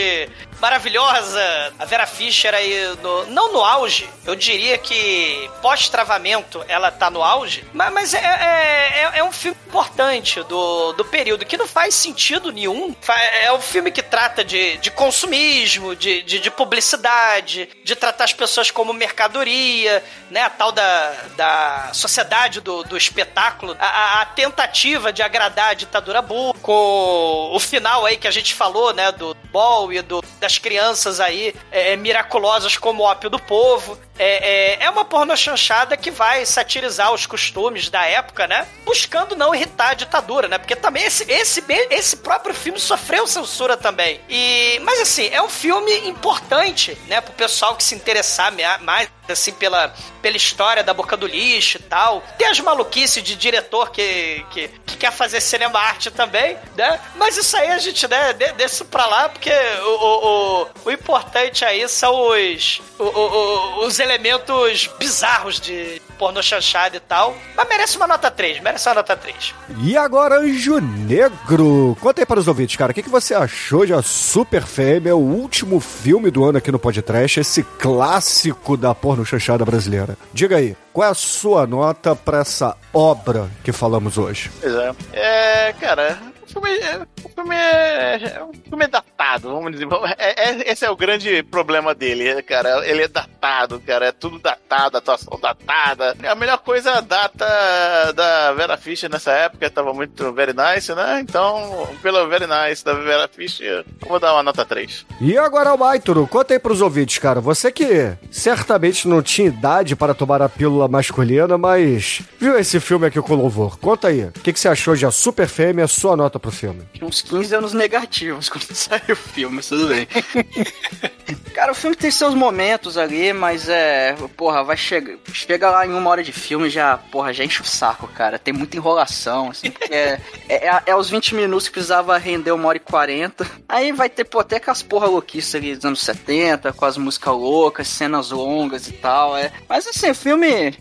maravilhosa. 0.61 1.41
A 1.79 1.85
Vera 1.85 2.07
Fischer 2.07 2.55
aí, 2.55 2.97
no- 3.03 3.27
não 3.27 3.53
no 3.53 3.65
auge, 3.65 4.09
eu 4.25 4.35
diria 4.35 4.77
que 4.79 5.51
pós-travamento 5.63 6.65
ela 6.69 6.91
tá 6.91 7.11
no 7.11 7.23
auge, 7.23 7.65
mas, 7.73 7.93
mas 7.93 8.15
é, 8.15 8.19
é, 8.19 9.03
é- 9.15 9.19
é 9.19 9.25
um 9.25 9.33
filme 9.33 9.57
importante 9.67 10.43
do, 10.45 10.93
do 10.93 11.05
período, 11.05 11.45
que 11.45 11.57
não 11.57 11.67
faz 11.67 11.95
sentido 11.95 12.51
nenhum. 12.53 12.95
É 13.43 13.53
um 13.53 13.61
filme 13.61 13.91
que 13.91 14.03
trata 14.03 14.45
de, 14.45 14.77
de 14.79 14.91
consumismo, 14.91 15.95
de, 15.95 16.23
de, 16.23 16.39
de 16.39 16.51
publicidade, 16.51 17.69
de 17.85 17.95
tratar 17.97 18.25
as 18.25 18.33
pessoas 18.33 18.71
como 18.71 18.93
mercadoria, 18.93 20.03
né? 20.31 20.43
A 20.43 20.51
tal 20.51 20.73
da, 20.73 21.13
da 21.37 21.91
sociedade 21.93 22.61
do, 22.61 22.83
do 22.85 22.97
espetáculo, 22.97 23.77
a, 23.79 23.87
a- 23.87 24.23
a 24.23 24.27
tentativa 24.27 25.13
de 25.13 25.23
agradar 25.23 25.71
a 25.71 25.75
ditadura 25.75 26.21
burra, 26.23 26.59
com 26.61 27.51
o 27.55 27.61
final 27.61 28.05
aí 28.07 28.17
que 28.17 28.27
a 28.29 28.31
gente 28.31 28.55
falou, 28.55 28.93
né? 28.93 29.13
Do 29.13 29.35
bol 29.53 29.93
e 29.93 30.01
do, 30.03 30.23
das 30.49 30.57
crianças 30.57 31.21
aí 31.21 31.55
é, 31.71 31.95
miraculosas 31.95 32.79
como 32.79 33.03
ópio 33.03 33.29
do 33.29 33.39
povo. 33.39 33.99
É, 34.19 34.77
é, 34.81 34.85
é 34.85 34.91
uma 34.91 35.05
porno 35.05 35.37
chanchada 35.37 35.97
que 35.97 36.11
vai 36.11 36.45
satirizar 36.45 37.13
os 37.13 37.27
costumes 37.27 37.89
da 37.89 38.05
época, 38.05 38.47
né? 38.47 38.67
Buscando 38.85 39.37
não 39.37 39.55
irritar 39.55 39.91
a 39.91 39.95
ditadura, 39.95 40.49
né? 40.49 40.59
Porque 40.59 40.75
também 40.77 41.05
esse, 41.05 41.31
esse, 41.31 41.63
esse 41.91 42.17
próprio 42.17 42.55
filme 42.55 42.81
sofreu 42.81 43.27
censura 43.27 43.77
também. 43.77 44.21
E, 44.29 44.81
mas 44.83 45.01
assim, 45.01 45.29
é 45.33 45.41
um 45.43 45.49
filme 45.49 46.09
importante, 46.09 46.97
né? 47.07 47.21
Pro 47.21 47.33
pessoal 47.33 47.77
que 47.77 47.85
se 47.85 47.95
interessar 47.95 48.53
mais 48.83 49.09
assim 49.29 49.53
pela, 49.53 49.93
pela 50.23 50.39
história 50.39 50.83
da 50.83 50.95
boca 50.95 51.15
do 51.15 51.27
lixo 51.27 51.77
e 51.77 51.83
tal. 51.83 52.23
Tem 52.39 52.49
as 52.49 52.59
maluquices 52.61 53.23
de 53.23 53.37
diretor 53.37 53.91
que, 53.91 54.43
que, 54.51 54.69
que 54.87 54.97
quer 54.97 55.13
fazer 55.13 55.41
cinema 55.43 55.79
arte 55.79 56.11
também, 56.11 56.57
né? 56.75 56.99
Mas 57.15 57.37
isso 57.37 57.55
aí 57.57 57.71
a 57.71 57.79
gente, 57.79 58.09
né, 58.09 58.33
de- 58.33 58.53
deixa 58.53 58.75
isso 58.77 58.85
pra 58.87 59.05
lá, 59.07 59.29
porque 59.29 59.53
o, 59.53 59.87
o, 59.87 60.63
o, 60.63 60.69
o 60.87 60.91
importante 60.91 61.63
aí 61.65 61.87
são 61.89 62.31
os, 62.31 62.81
o- 62.99 63.05
o- 63.05 63.87
os 63.87 63.99
elementos 64.09 64.91
bizarros 64.99 65.61
de 65.61 66.01
porno 66.19 66.43
chanchada 66.43 66.97
e 66.97 67.01
tal. 67.01 67.37
Mas 67.57 67.69
merece 67.69 67.97
uma 67.97 68.07
nota 68.07 68.31
3, 68.31 68.61
merece 68.61 68.89
uma 68.89 68.97
nota 68.97 69.17
3. 69.17 69.55
E 69.83 69.97
agora, 69.97 70.39
Anjo 70.41 70.81
Negro. 70.81 71.97
Conta 72.01 72.23
aí 72.23 72.27
para 72.27 72.41
os 72.41 72.49
ouvintes, 72.49 72.77
cara, 72.77 72.93
o 72.93 72.95
que, 72.95 73.03
que 73.03 73.11
você 73.11 73.35
achou 73.35 73.85
de 73.87 73.93
A 73.93 74.03
Super 74.03 74.63
Fêmea, 74.63 75.15
o 75.15 75.21
último 75.21 75.79
filme 75.81 76.31
do 76.31 76.45
ano 76.45 76.59
aqui 76.59 76.73
no 76.73 76.79
Podcast, 76.79 77.41
esse 77.41 77.63
clássico 77.63 78.77
da 78.77 78.95
porno 78.95 79.25
chanchada 79.25 79.65
brasileira? 79.65 80.17
Diga 80.33 80.57
aí, 80.57 80.77
qual 80.93 81.07
é 81.07 81.11
a 81.11 81.15
sua 81.15 81.67
nota 81.67 82.17
para 82.17 82.41
essa 82.41 82.77
obra 82.93 83.49
que 83.63 83.73
falamos 83.73 84.19
hoje? 84.19 84.51
Pois 84.61 84.75
é. 84.75 84.95
É, 85.13 85.73
cara, 85.75 86.19
o 86.43 86.53
filme, 86.53 86.71
é, 86.71 87.01
o 87.25 87.29
filme 87.29 87.55
é, 87.57 88.37
é 88.37 88.45
um 88.45 88.53
filme 88.53 88.87
datado, 88.87 89.51
vamos 89.53 89.73
dizer. 89.73 89.87
É- 90.19 90.51
é- 90.51 90.73
esse 90.73 90.85
é 90.85 90.91
o 90.91 90.97
grande 90.97 91.43
problema 91.43 91.95
dele, 91.95 92.43
cara. 92.43 92.87
Ele 92.89 93.03
é 93.03 93.09
datado, 93.09 93.81
cara. 93.81 94.07
É 94.07 94.13
tudo 94.13 94.39
datado, 94.39 94.97
atuação 94.97 95.39
datada. 95.41 96.17
A 96.29 96.35
melhor 96.35 96.59
coisa 96.59 96.91
é 96.91 96.95
a 96.99 97.01
data 97.01 98.13
da 98.15 98.53
Vera 98.53 98.77
Fischer 98.77 99.11
nessa 99.11 99.33
época, 99.33 99.71
tava 99.71 99.93
muito 99.93 100.33
very 100.33 100.53
nice, 100.53 100.93
né? 100.95 101.21
Então, 101.21 101.89
pelo 102.03 102.27
very 102.29 102.47
nice 102.47 102.85
da 102.85 102.95
Vera 102.95 103.29
Fischer, 103.29 103.85
eu 104.03 104.09
vou 104.09 104.19
dar 104.21 104.33
uma 104.35 104.43
nota 104.43 104.65
3. 104.65 105.07
E 105.21 105.37
agora, 105.37 105.77
Maituro, 105.77 106.27
conta 106.27 106.55
aí 106.55 106.59
pros 106.59 106.81
ouvintes, 106.81 107.19
cara. 107.19 107.41
Você 107.41 107.71
que 107.73 108.13
certamente 108.31 109.07
não 109.09 109.23
tinha 109.23 109.49
idade 109.49 109.97
para 109.97 110.15
tomar 110.15 110.41
a 110.43 110.49
pílula 110.49 110.89
masculina, 110.89 111.57
mas 111.59 112.23
viu 112.39 112.59
esse 112.59 112.81
filme 112.81 113.07
aqui 113.07 113.21
com 113.21 113.35
louvor. 113.35 113.79
Conta 113.79 114.09
aí, 114.09 114.25
o 114.25 114.33
que, 114.33 114.53
que 114.53 114.61
você 114.61 114.69
achou 114.69 114.95
de 114.95 115.05
A 115.07 115.11
Super 115.11 115.49
Fêmea, 115.49 115.87
sua 115.87 116.17
nota 116.17 116.39
pro 116.39 116.51
filme? 116.51 116.83
Uns 117.09 117.23
15 117.23 117.55
anos 117.55 117.73
negativos 117.73 118.49
quando 118.51 118.75
saiu 118.75 119.15
o 119.15 119.17
filme, 119.17 119.57
mas 119.57 119.69
tudo 119.69 119.89
bem. 119.89 120.07
Cara, 121.55 121.73
o 121.73 121.75
filme 121.75 121.97
tem 121.97 122.11
seus 122.11 122.35
momentos 122.35 122.97
ali, 122.97 123.33
mas 123.33 123.69
é. 123.69 124.15
Porra, 124.37 124.63
vai 124.63 124.77
chegar. 124.77 125.17
Chega 125.33 125.71
lá 125.71 125.87
em 125.87 125.93
uma 125.93 126.09
hora 126.09 126.23
de 126.23 126.33
filme 126.33 126.71
já. 126.71 126.97
Porra, 126.97 127.33
já 127.33 127.45
enche 127.45 127.61
o 127.63 127.65
saco, 127.65 128.07
cara. 128.09 128.39
Tem 128.39 128.55
muita 128.55 128.77
enrolação, 128.77 129.51
assim. 129.51 129.73
É, 129.91 130.21
é, 130.49 130.69
é, 130.69 130.83
é 130.87 130.97
os 130.97 131.11
20 131.11 131.35
minutos 131.35 131.67
que 131.67 131.73
precisava 131.73 132.17
render 132.17 132.53
uma 132.53 132.69
hora 132.69 132.77
e 132.77 132.81
40. 132.81 133.45
Aí 133.69 133.91
vai 133.91 134.09
ter, 134.09 134.25
pô, 134.25 134.39
até 134.39 134.57
aquelas 134.57 134.83
porra 134.83 135.07
louquices 135.09 135.55
ali 135.55 135.75
dos 135.75 135.85
anos 135.85 136.01
70, 136.01 136.73
com 136.73 136.85
as 136.85 136.97
músicas 136.97 137.35
loucas, 137.35 137.89
cenas 137.89 138.31
longas 138.31 138.87
e 138.87 138.93
tal. 138.93 139.37
É. 139.37 139.51
Mas 139.69 139.87
assim, 139.87 140.11
o 140.11 140.15
filme. 140.15 140.49
é 140.49 140.73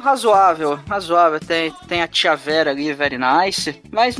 Razoável, 0.00 0.78
razoável. 0.88 1.40
Tem, 1.40 1.70
tem 1.86 2.02
a 2.02 2.08
tia 2.08 2.34
Vera 2.34 2.70
ali, 2.70 2.92
very 2.94 3.18
nice. 3.18 3.80
Mas, 3.90 4.16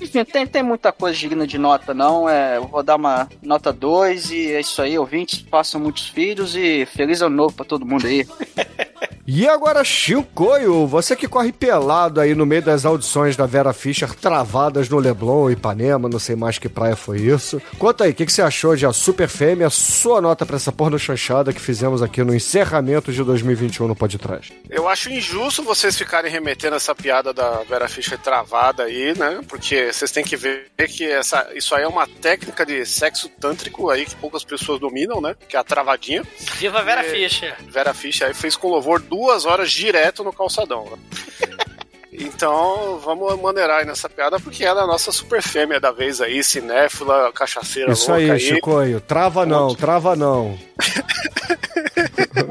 enfim, 0.00 0.24
tem, 0.24 0.46
tem 0.46 0.62
muita 0.62 0.92
coisa 0.98 1.16
digna 1.16 1.46
de 1.46 1.56
nota, 1.56 1.94
não. 1.94 2.28
É, 2.28 2.56
eu 2.56 2.66
vou 2.66 2.82
dar 2.82 2.96
uma 2.96 3.28
nota 3.42 3.72
2 3.72 4.30
e 4.30 4.52
é 4.52 4.60
isso 4.60 4.82
aí, 4.82 4.98
ouvintes. 4.98 5.44
Façam 5.50 5.80
muitos 5.80 6.08
filhos 6.08 6.56
e 6.56 6.84
feliz 6.86 7.22
ano 7.22 7.36
novo 7.36 7.54
pra 7.54 7.64
todo 7.64 7.86
mundo 7.86 8.06
aí. 8.06 8.26
E 9.30 9.46
agora, 9.46 9.84
Chicoio, 9.84 10.86
você 10.86 11.14
que 11.14 11.28
corre 11.28 11.52
pelado 11.52 12.18
aí 12.18 12.34
no 12.34 12.46
meio 12.46 12.62
das 12.62 12.86
audições 12.86 13.36
da 13.36 13.44
Vera 13.44 13.74
Fischer 13.74 14.14
travadas 14.14 14.88
no 14.88 14.96
Leblon, 14.96 15.50
Ipanema, 15.50 16.08
não 16.08 16.18
sei 16.18 16.34
mais 16.34 16.58
que 16.58 16.66
praia 16.66 16.96
foi 16.96 17.18
isso. 17.20 17.60
Conta 17.78 18.04
aí, 18.04 18.12
o 18.12 18.14
que, 18.14 18.24
que 18.24 18.32
você 18.32 18.40
achou 18.40 18.74
de 18.74 18.86
A 18.86 18.92
Super 18.94 19.28
Fêmea, 19.28 19.68
sua 19.68 20.22
nota 20.22 20.46
pra 20.46 20.56
essa 20.56 20.72
porno 20.72 20.98
chanchada 20.98 21.52
que 21.52 21.60
fizemos 21.60 22.00
aqui 22.00 22.24
no 22.24 22.34
encerramento 22.34 23.12
de 23.12 23.22
2021 23.22 23.86
no 23.86 23.94
Podcast. 23.94 24.50
Eu 24.70 24.88
acho 24.88 25.10
injusto 25.10 25.62
vocês 25.62 25.94
ficarem 25.94 26.32
remetendo 26.32 26.76
essa 26.76 26.94
piada 26.94 27.30
da 27.34 27.62
Vera 27.68 27.86
Fischer 27.86 28.16
travada 28.18 28.84
aí, 28.84 29.12
né? 29.14 29.40
Porque 29.46 29.92
vocês 29.92 30.10
têm 30.10 30.24
que 30.24 30.36
ver 30.36 30.70
que 30.88 31.04
essa, 31.04 31.50
isso 31.54 31.74
aí 31.74 31.82
é 31.82 31.88
uma 31.88 32.06
técnica 32.06 32.64
de 32.64 32.86
sexo 32.86 33.28
tântrico 33.28 33.90
aí 33.90 34.06
que 34.06 34.16
poucas 34.16 34.42
pessoas 34.42 34.80
dominam, 34.80 35.20
né? 35.20 35.36
Que 35.46 35.54
é 35.54 35.60
a 35.60 35.64
travadinha. 35.64 36.22
Viva 36.56 36.82
Vera 36.82 37.02
É. 37.02 37.10
Fischer. 37.10 37.54
Vera 37.68 37.92
Fischer 37.92 38.28
aí 38.28 38.32
fez 38.32 38.56
com 38.56 38.68
louvor 38.68 39.02
duas 39.18 39.44
horas 39.44 39.72
direto 39.72 40.22
no 40.22 40.32
calçadão. 40.32 40.84
né? 40.84 41.58
Então, 42.20 42.98
vamos 42.98 43.40
maneirar 43.40 43.78
aí 43.78 43.86
nessa 43.86 44.08
piada, 44.08 44.40
porque 44.40 44.64
ela 44.64 44.80
é 44.80 44.84
a 44.84 44.86
nossa 44.88 45.12
super 45.12 45.40
fêmea 45.40 45.78
da 45.78 45.92
vez 45.92 46.20
aí, 46.20 46.42
cinéfila, 46.42 47.30
cachaceira 47.32 47.92
Isso 47.92 48.10
louca 48.10 48.32
aí, 48.32 48.40
Chicoio, 48.40 49.00
trava 49.00 49.46
não, 49.46 49.72
trava 49.72 50.16
não. 50.16 50.58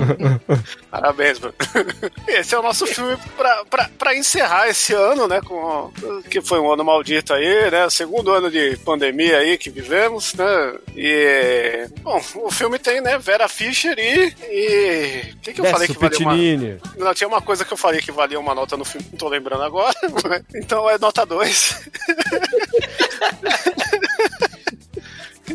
Parabéns, 0.89 1.39
mano. 1.39 1.53
Esse 2.27 2.55
é 2.55 2.59
o 2.59 2.61
nosso 2.61 2.85
filme 2.87 3.17
pra, 3.35 3.65
pra, 3.65 3.89
pra 3.97 4.15
encerrar 4.15 4.69
esse 4.69 4.93
ano, 4.93 5.27
né? 5.27 5.41
Com, 5.41 5.91
que 6.29 6.41
foi 6.41 6.59
um 6.59 6.71
ano 6.71 6.83
maldito 6.83 7.33
aí, 7.33 7.71
né? 7.71 7.89
Segundo 7.89 8.31
ano 8.31 8.49
de 8.49 8.77
pandemia 8.77 9.37
aí 9.37 9.57
que 9.57 9.69
vivemos, 9.69 10.33
né? 10.33 10.75
E. 10.95 11.87
Bom, 12.01 12.21
o 12.35 12.51
filme 12.51 12.79
tem, 12.79 13.01
né? 13.01 13.17
Vera 13.17 13.47
Fischer 13.47 13.97
e. 13.97 14.33
e 14.49 15.33
o 15.33 15.39
que, 15.39 15.53
que 15.53 15.61
eu 15.61 15.65
falei 15.65 15.87
que 15.87 15.97
valia 15.97 16.19
uma. 16.19 17.05
Não, 17.05 17.13
tinha 17.13 17.27
uma 17.27 17.41
coisa 17.41 17.65
que 17.65 17.73
eu 17.73 17.77
falei 17.77 18.01
que 18.01 18.11
valia 18.11 18.39
uma 18.39 18.55
nota 18.55 18.77
no 18.77 18.85
filme, 18.85 19.07
não 19.11 19.17
tô 19.17 19.27
lembrando 19.27 19.63
agora. 19.63 19.95
então 20.55 20.89
é 20.89 20.97
nota 20.97 21.25
2. 21.25 21.89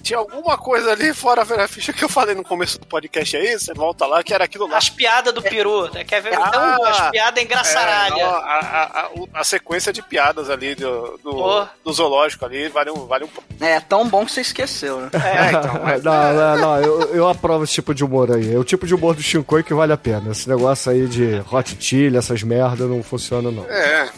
Tinha 0.02 0.18
alguma 0.18 0.58
coisa 0.58 0.92
ali 0.92 1.14
fora 1.14 1.42
a 1.42 1.68
Fischer 1.68 1.94
que 1.94 2.04
eu 2.04 2.08
falei 2.08 2.34
no 2.34 2.42
começo 2.42 2.78
do 2.78 2.86
podcast 2.86 3.36
aí, 3.36 3.58
você 3.58 3.72
volta 3.72 4.04
lá, 4.06 4.22
que 4.22 4.34
era 4.34 4.44
aquilo 4.44 4.66
lá. 4.66 4.76
As 4.78 4.88
piadas 4.90 5.32
do 5.32 5.40
peru, 5.42 5.88
né? 5.92 6.04
Quer 6.04 6.20
ver? 6.22 6.34
Ah, 6.34 6.48
Então, 6.48 6.84
as 6.86 7.10
piadas 7.10 7.40
É, 7.40 7.44
engraçaralha. 7.44 8.14
não, 8.16 8.30
a, 8.34 8.38
a- 8.38 9.00
a- 9.00 9.10
a 9.40 9.44
sequência 9.44 9.92
de 9.92 10.02
piadas 10.02 10.50
ali 10.50 10.74
do, 10.74 11.18
do, 11.22 11.68
do 11.84 11.92
zoológico 11.92 12.44
ali 12.44 12.68
vale 12.68 12.90
um, 12.90 13.06
vale 13.06 13.24
um 13.24 13.28
pouco. 13.28 13.48
É 13.60 13.78
tão 13.80 14.08
bom 14.08 14.24
que 14.26 14.32
você 14.32 14.40
esqueceu, 14.40 15.00
né? 15.00 15.10
É, 15.14 15.48
então, 15.50 15.80
mas- 15.84 16.02
não, 16.02 16.12
não, 16.34 16.56
não, 16.58 16.80
eu, 16.80 17.14
eu 17.14 17.28
aprovo 17.28 17.64
esse 17.64 17.74
tipo 17.74 17.94
de 17.94 18.04
humor 18.04 18.32
aí. 18.32 18.54
É 18.54 18.58
o 18.58 18.64
tipo 18.64 18.86
de 18.86 18.94
humor 18.94 19.14
do 19.14 19.22
Chicoio 19.22 19.62
que 19.64 19.74
vale 19.74 19.92
a 19.92 19.96
pena. 19.96 20.32
Esse 20.32 20.48
negócio 20.48 20.90
aí 20.90 21.06
de 21.06 21.42
hot 21.50 21.76
chili, 21.80 22.16
essas 22.16 22.42
merdas, 22.42 22.88
não 22.88 23.02
funciona 23.02 23.50
não. 23.50 23.64
É. 23.66 24.10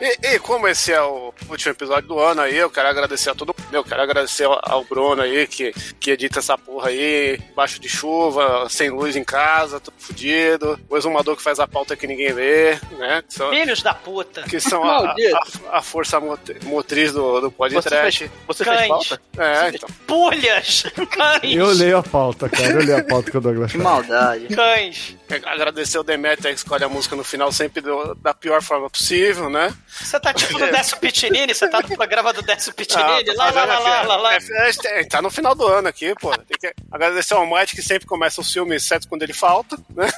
E, 0.00 0.34
e 0.34 0.38
como 0.38 0.66
esse 0.68 0.92
é 0.92 1.00
o 1.02 1.32
último 1.48 1.72
episódio 1.72 2.08
do 2.08 2.18
ano 2.20 2.40
aí, 2.40 2.56
eu 2.56 2.70
quero 2.70 2.88
agradecer 2.88 3.30
a 3.30 3.34
todo 3.34 3.48
mundo. 3.56 3.68
Eu 3.74 3.84
quero 3.84 4.00
agradecer 4.02 4.44
ao, 4.44 4.58
ao 4.62 4.84
Bruno 4.84 5.22
aí, 5.22 5.27
que, 5.46 5.72
que 6.00 6.10
edita 6.12 6.38
essa 6.38 6.56
porra 6.56 6.88
aí, 6.88 7.38
baixo 7.54 7.80
de 7.80 7.88
chuva, 7.88 8.66
sem 8.68 8.90
luz 8.90 9.16
em 9.16 9.24
casa, 9.24 9.80
tudo 9.80 9.94
fudido. 9.98 10.78
O 10.88 10.96
exumador 10.96 11.36
que 11.36 11.42
faz 11.42 11.58
a 11.60 11.66
pauta 11.66 11.96
que 11.96 12.06
ninguém 12.06 12.32
lê, 12.32 12.74
né? 12.98 13.22
São, 13.28 13.50
Filhos 13.50 13.82
da 13.82 13.94
puta. 13.94 14.42
que 14.42 14.60
são 14.60 14.82
a, 14.84 15.10
a- 15.12 15.78
a 15.78 15.82
força 15.82 16.18
mot- 16.20 16.64
motriz 16.64 17.12
do, 17.12 17.40
do 17.40 17.48
Você 17.50 17.56
podcast. 17.56 18.18
fez, 18.18 18.30
você 18.46 18.64
fez 18.64 18.88
pauta? 18.88 19.20
É, 19.38 19.68
então. 19.74 19.88
Pulhas. 20.06 20.84
Cães. 21.10 21.54
Eu 21.56 21.66
leio 21.72 21.98
a 21.98 22.02
pauta, 22.02 22.48
cara. 22.48 22.68
Eu 22.70 22.78
leio 22.84 22.98
a 22.98 23.04
pauta 23.04 23.30
que 23.30 23.36
o 23.36 23.40
Douglas 23.40 23.72
Que 23.72 23.78
maldade. 23.78 24.46
Cães. 24.48 25.16
Agradecer 25.44 25.98
o 25.98 26.02
Demeter 26.02 26.52
que 26.52 26.58
escolhe 26.58 26.82
a 26.84 26.88
música 26.88 27.14
no 27.14 27.22
final 27.24 27.52
sempre 27.52 27.80
do- 27.80 28.14
da 28.16 28.32
pior 28.34 28.62
forma 28.62 28.88
possível, 28.88 29.48
né? 29.50 29.74
Você 29.86 30.18
tá 30.18 30.32
tipo 30.32 30.58
no 30.58 30.66
Décio 30.70 30.96
Pitinini? 30.98 31.54
Você 31.54 31.68
tá 31.68 31.80
no 31.82 31.88
programa 31.96 32.32
do 32.32 32.42
Décio 32.42 32.70
Ah, 32.70 32.74
Pitinini? 32.74 33.24
tô 33.24 33.32
lá, 33.36 33.50
lá, 33.50 33.64
lá, 33.64 33.78
lá, 33.78 33.98
aqui, 33.98 34.06
lá, 34.08 34.16
lá. 34.16 34.34
é, 34.34 34.38
é, 34.38 35.00
é, 35.00 35.04
tá 35.18 35.22
no 35.22 35.30
final 35.30 35.54
do 35.54 35.66
ano 35.66 35.88
aqui, 35.88 36.14
pô. 36.14 36.30
Tem 36.38 36.56
que 36.58 36.72
agradecer 36.90 37.34
ao 37.34 37.46
Mike 37.46 37.74
que 37.74 37.82
sempre 37.82 38.06
começa 38.06 38.40
os 38.40 38.52
filmes 38.52 38.84
certo 38.84 39.08
quando 39.08 39.22
ele 39.22 39.32
falta, 39.32 39.76
né? 39.94 40.08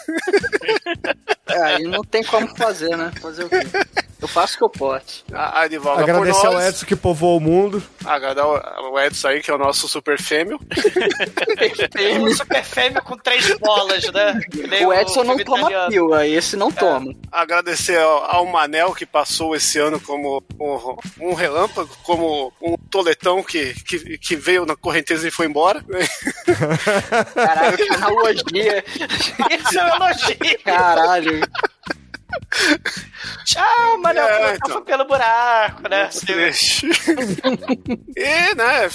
É, 1.47 1.63
aí 1.63 1.83
não 1.83 2.03
tem 2.03 2.23
como 2.23 2.47
fazer, 2.57 2.97
né? 2.97 3.11
Fazer 3.21 3.45
o 3.45 3.49
quê? 3.49 3.59
Eu 4.21 4.29
faço 4.29 4.55
o 4.55 4.59
que 4.59 4.65
eu 4.65 4.71
posso. 4.71 5.25
A, 5.33 5.61
a 5.61 5.67
Edivalga 5.67 6.03
Agradecer 6.03 6.47
por 6.47 6.57
ao. 6.57 6.63
Edson 6.63 6.87
que 6.87 6.97
povoou 6.97 7.39
o 7.39 7.41
mundo. 7.41 7.83
Agradecer 8.05 8.41
ao, 8.41 8.57
ao 8.57 8.99
Edson 9.01 9.29
aí, 9.29 9.43
que 9.43 9.51
é 9.51 9.55
o 9.55 9.59
nosso 9.59 9.89
super 9.89 10.21
fêmeo. 10.21 10.59
Um 12.21 12.35
super 12.35 12.65
fêmeo 12.65 13.03
com 13.03 13.17
três 13.17 13.57
bolas, 13.59 14.05
né? 14.13 14.41
O 14.85 14.93
Edson 14.93 15.23
não 15.23 15.37
filme 15.37 15.45
toma 15.45 15.59
italiano. 15.61 15.91
pílula, 15.91 16.27
esse 16.27 16.57
não 16.57 16.71
toma. 16.71 17.15
Agradecer 17.31 17.99
ao, 17.99 18.25
ao 18.25 18.47
Manel 18.47 18.95
que 18.95 19.07
passou 19.07 19.55
esse 19.55 19.79
ano 19.79 20.01
como 20.01 20.43
um, 20.59 21.29
um 21.29 21.35
relâmpago, 21.35 21.91
como 22.03 22.53
um 22.61 22.77
toletão 22.91 23.43
que, 23.43 23.75
que, 23.85 24.19
que 24.19 24.37
veio 24.37 24.67
na 24.67 24.77
correnteza 24.77 25.27
e 25.27 25.31
foi 25.31 25.47
embora. 25.47 25.85
Caralho, 27.35 27.77
que 27.77 27.95
analogia. 27.95 28.85
Isso 29.51 29.79
é 29.79 29.85
um 29.85 29.97
elogio. 29.97 30.59
Caralho. 30.65 31.41
Tchau, 33.45 33.99
mano. 33.99 34.21
É, 34.21 34.55
então. 34.55 34.83
pelo 34.83 35.05
buraco, 35.05 35.89
né? 35.89 36.09
E, 38.17 38.55
né, 38.55 38.89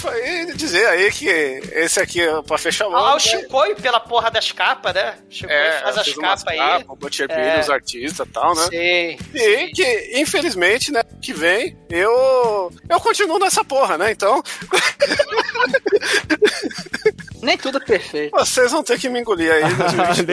e 0.50 0.54
dizer 0.54 0.86
aí 0.88 1.12
que 1.12 1.28
esse 1.28 2.00
aqui, 2.00 2.22
é 2.22 2.42
pra 2.42 2.58
fechar 2.58 2.88
o 2.88 2.96
Ah, 2.96 3.08
ano, 3.10 3.16
o 3.16 3.20
Chicoio 3.20 3.76
pela 3.76 4.00
porra 4.00 4.30
das 4.32 4.52
capas, 4.52 4.94
né? 4.94 5.16
O 5.30 5.34
Chicoio 5.34 5.58
É, 5.58 5.80
faz 5.82 5.98
as 5.98 6.14
capas 6.14 6.48
aí. 6.48 6.58
capas, 6.58 6.86
O 6.90 6.96
Butcher 6.96 7.30
É. 7.32 7.60
os 7.60 7.70
artistas 7.70 8.28
e 8.28 8.32
tal, 8.32 8.56
né? 8.56 8.64
Sim. 8.70 9.18
E 9.34 9.68
que, 9.72 10.12
infelizmente, 10.20 10.92
né, 10.92 11.04
que 11.22 11.34
vem, 11.34 11.78
eu 11.90 12.72
eu 12.90 13.00
continuo 13.00 13.40
nessa 13.40 13.64
porra, 13.64 13.98
né? 13.98 14.12
Então, 14.12 14.42
Nem 17.46 17.58
tudo 17.58 17.78
é 17.78 17.82
perfeito. 17.86 18.32
vocês 18.38 18.72
vão 18.72 18.84
ter 18.84 19.00
que 19.00 19.10
me 19.10 19.20
engolir 19.20 19.52
aí 19.52 19.64
em 19.64 19.68
Nem 19.68 19.78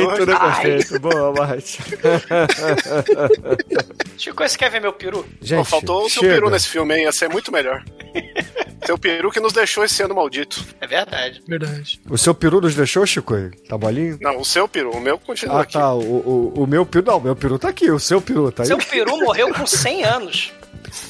2022. 0.06 0.18
tudo 0.18 0.32
é 0.32 0.38
perfeito. 0.38 1.00
Boa, 1.00 1.32
Mate. 1.32 1.78
Chicoio, 4.16 4.48
você 4.48 4.56
quer 4.58 4.70
ver 4.70 4.80
meu 4.80 4.92
peru? 4.92 5.26
Gente, 5.40 5.58
Pô, 5.58 5.64
faltou 5.64 6.04
o 6.06 6.10
seu 6.10 6.22
chega. 6.22 6.34
peru 6.34 6.50
nesse 6.50 6.68
filme, 6.68 6.94
hein? 6.96 7.04
Ia 7.04 7.12
ser 7.12 7.28
muito 7.28 7.50
melhor. 7.52 7.82
seu 8.86 8.98
peru 8.98 9.30
que 9.30 9.40
nos 9.40 9.52
deixou 9.52 9.84
esse 9.84 10.02
ano 10.02 10.14
maldito. 10.14 10.64
É 10.80 10.86
verdade. 10.86 11.42
Verdade. 11.46 12.00
O 12.08 12.16
seu 12.18 12.34
peru 12.34 12.60
nos 12.60 12.74
deixou, 12.74 13.04
Chico? 13.06 13.34
Tá 13.68 13.76
molinho? 13.78 14.18
Não, 14.20 14.38
o 14.40 14.44
seu 14.44 14.66
peru, 14.68 14.90
o 14.92 15.00
meu 15.00 15.18
continua 15.18 15.58
Ah, 15.58 15.62
aqui. 15.62 15.72
tá. 15.74 15.92
O, 15.94 16.00
o, 16.00 16.52
o 16.62 16.66
meu 16.66 16.84
peru. 16.86 17.04
Não, 17.06 17.18
o 17.18 17.20
meu 17.20 17.36
peru 17.36 17.58
tá 17.58 17.68
aqui. 17.68 17.90
O 17.90 17.98
seu 18.00 18.20
peru 18.20 18.50
tá 18.52 18.62
aí. 18.62 18.66
Seu 18.66 18.78
peru 18.78 19.16
morreu 19.18 19.52
com 19.52 19.66
100 19.66 20.04
anos. 20.04 20.52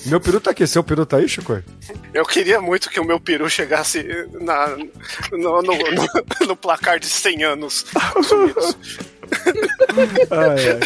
Meu 0.06 0.20
peru 0.20 0.40
tá 0.40 0.50
aqui. 0.52 0.66
Seu 0.66 0.82
peru 0.84 1.04
tá 1.06 1.16
aí, 1.18 1.28
Chico? 1.28 1.62
Eu 2.14 2.24
queria 2.24 2.60
muito 2.60 2.88
que 2.90 3.00
o 3.00 3.04
meu 3.04 3.18
peru 3.20 3.48
chegasse 3.50 4.04
na, 4.40 4.68
no, 5.32 5.62
no- 5.62 5.62
no- 5.62 6.46
no 6.48 6.56
placar 6.56 6.98
de 7.00 7.06
100 7.06 7.44
anos. 7.44 7.86
Ai, 10.30 10.70
ai. 10.72 10.80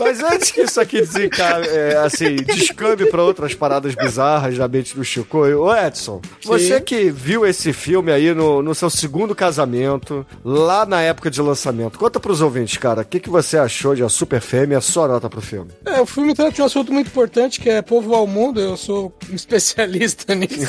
Mas 0.00 0.22
antes 0.22 0.50
que 0.50 0.62
isso 0.62 0.80
aqui 0.80 1.00
desenca... 1.00 1.44
é, 1.44 1.96
assim, 1.98 2.36
descambe 2.36 3.06
pra 3.06 3.22
outras 3.22 3.54
paradas 3.54 3.94
bizarras 3.94 4.56
da 4.56 4.66
mente 4.66 4.96
do 4.96 5.04
Chico, 5.04 5.38
ô 5.38 5.74
Edson, 5.74 6.20
você 6.44 6.80
que 6.80 7.10
viu 7.10 7.46
esse 7.46 7.72
filme 7.72 8.10
aí 8.10 8.34
no, 8.34 8.62
no 8.62 8.74
seu 8.74 8.90
segundo 8.90 9.34
casamento, 9.34 10.26
lá 10.44 10.84
na 10.86 11.00
época 11.00 11.30
de 11.30 11.40
lançamento, 11.40 11.98
conta 11.98 12.18
pros 12.18 12.40
ouvintes, 12.40 12.76
cara, 12.78 13.02
o 13.02 13.04
que, 13.04 13.20
que 13.20 13.30
você 13.30 13.58
achou 13.58 13.94
de 13.94 14.02
A 14.02 14.08
Super 14.08 14.40
Fêmea, 14.40 14.80
sua 14.80 15.06
nota 15.06 15.28
pro 15.28 15.40
filme? 15.40 15.70
É, 15.84 16.00
o 16.00 16.06
filme 16.06 16.34
trata 16.34 16.52
de 16.52 16.62
um 16.62 16.64
assunto 16.64 16.92
muito 16.92 17.08
importante 17.08 17.60
que 17.60 17.68
é 17.68 17.82
povoar 17.82 18.22
o 18.22 18.26
mundo. 18.26 18.60
Eu 18.60 18.76
sou 18.76 19.12
um 19.30 19.34
especialista 19.34 20.34
nisso. 20.34 20.66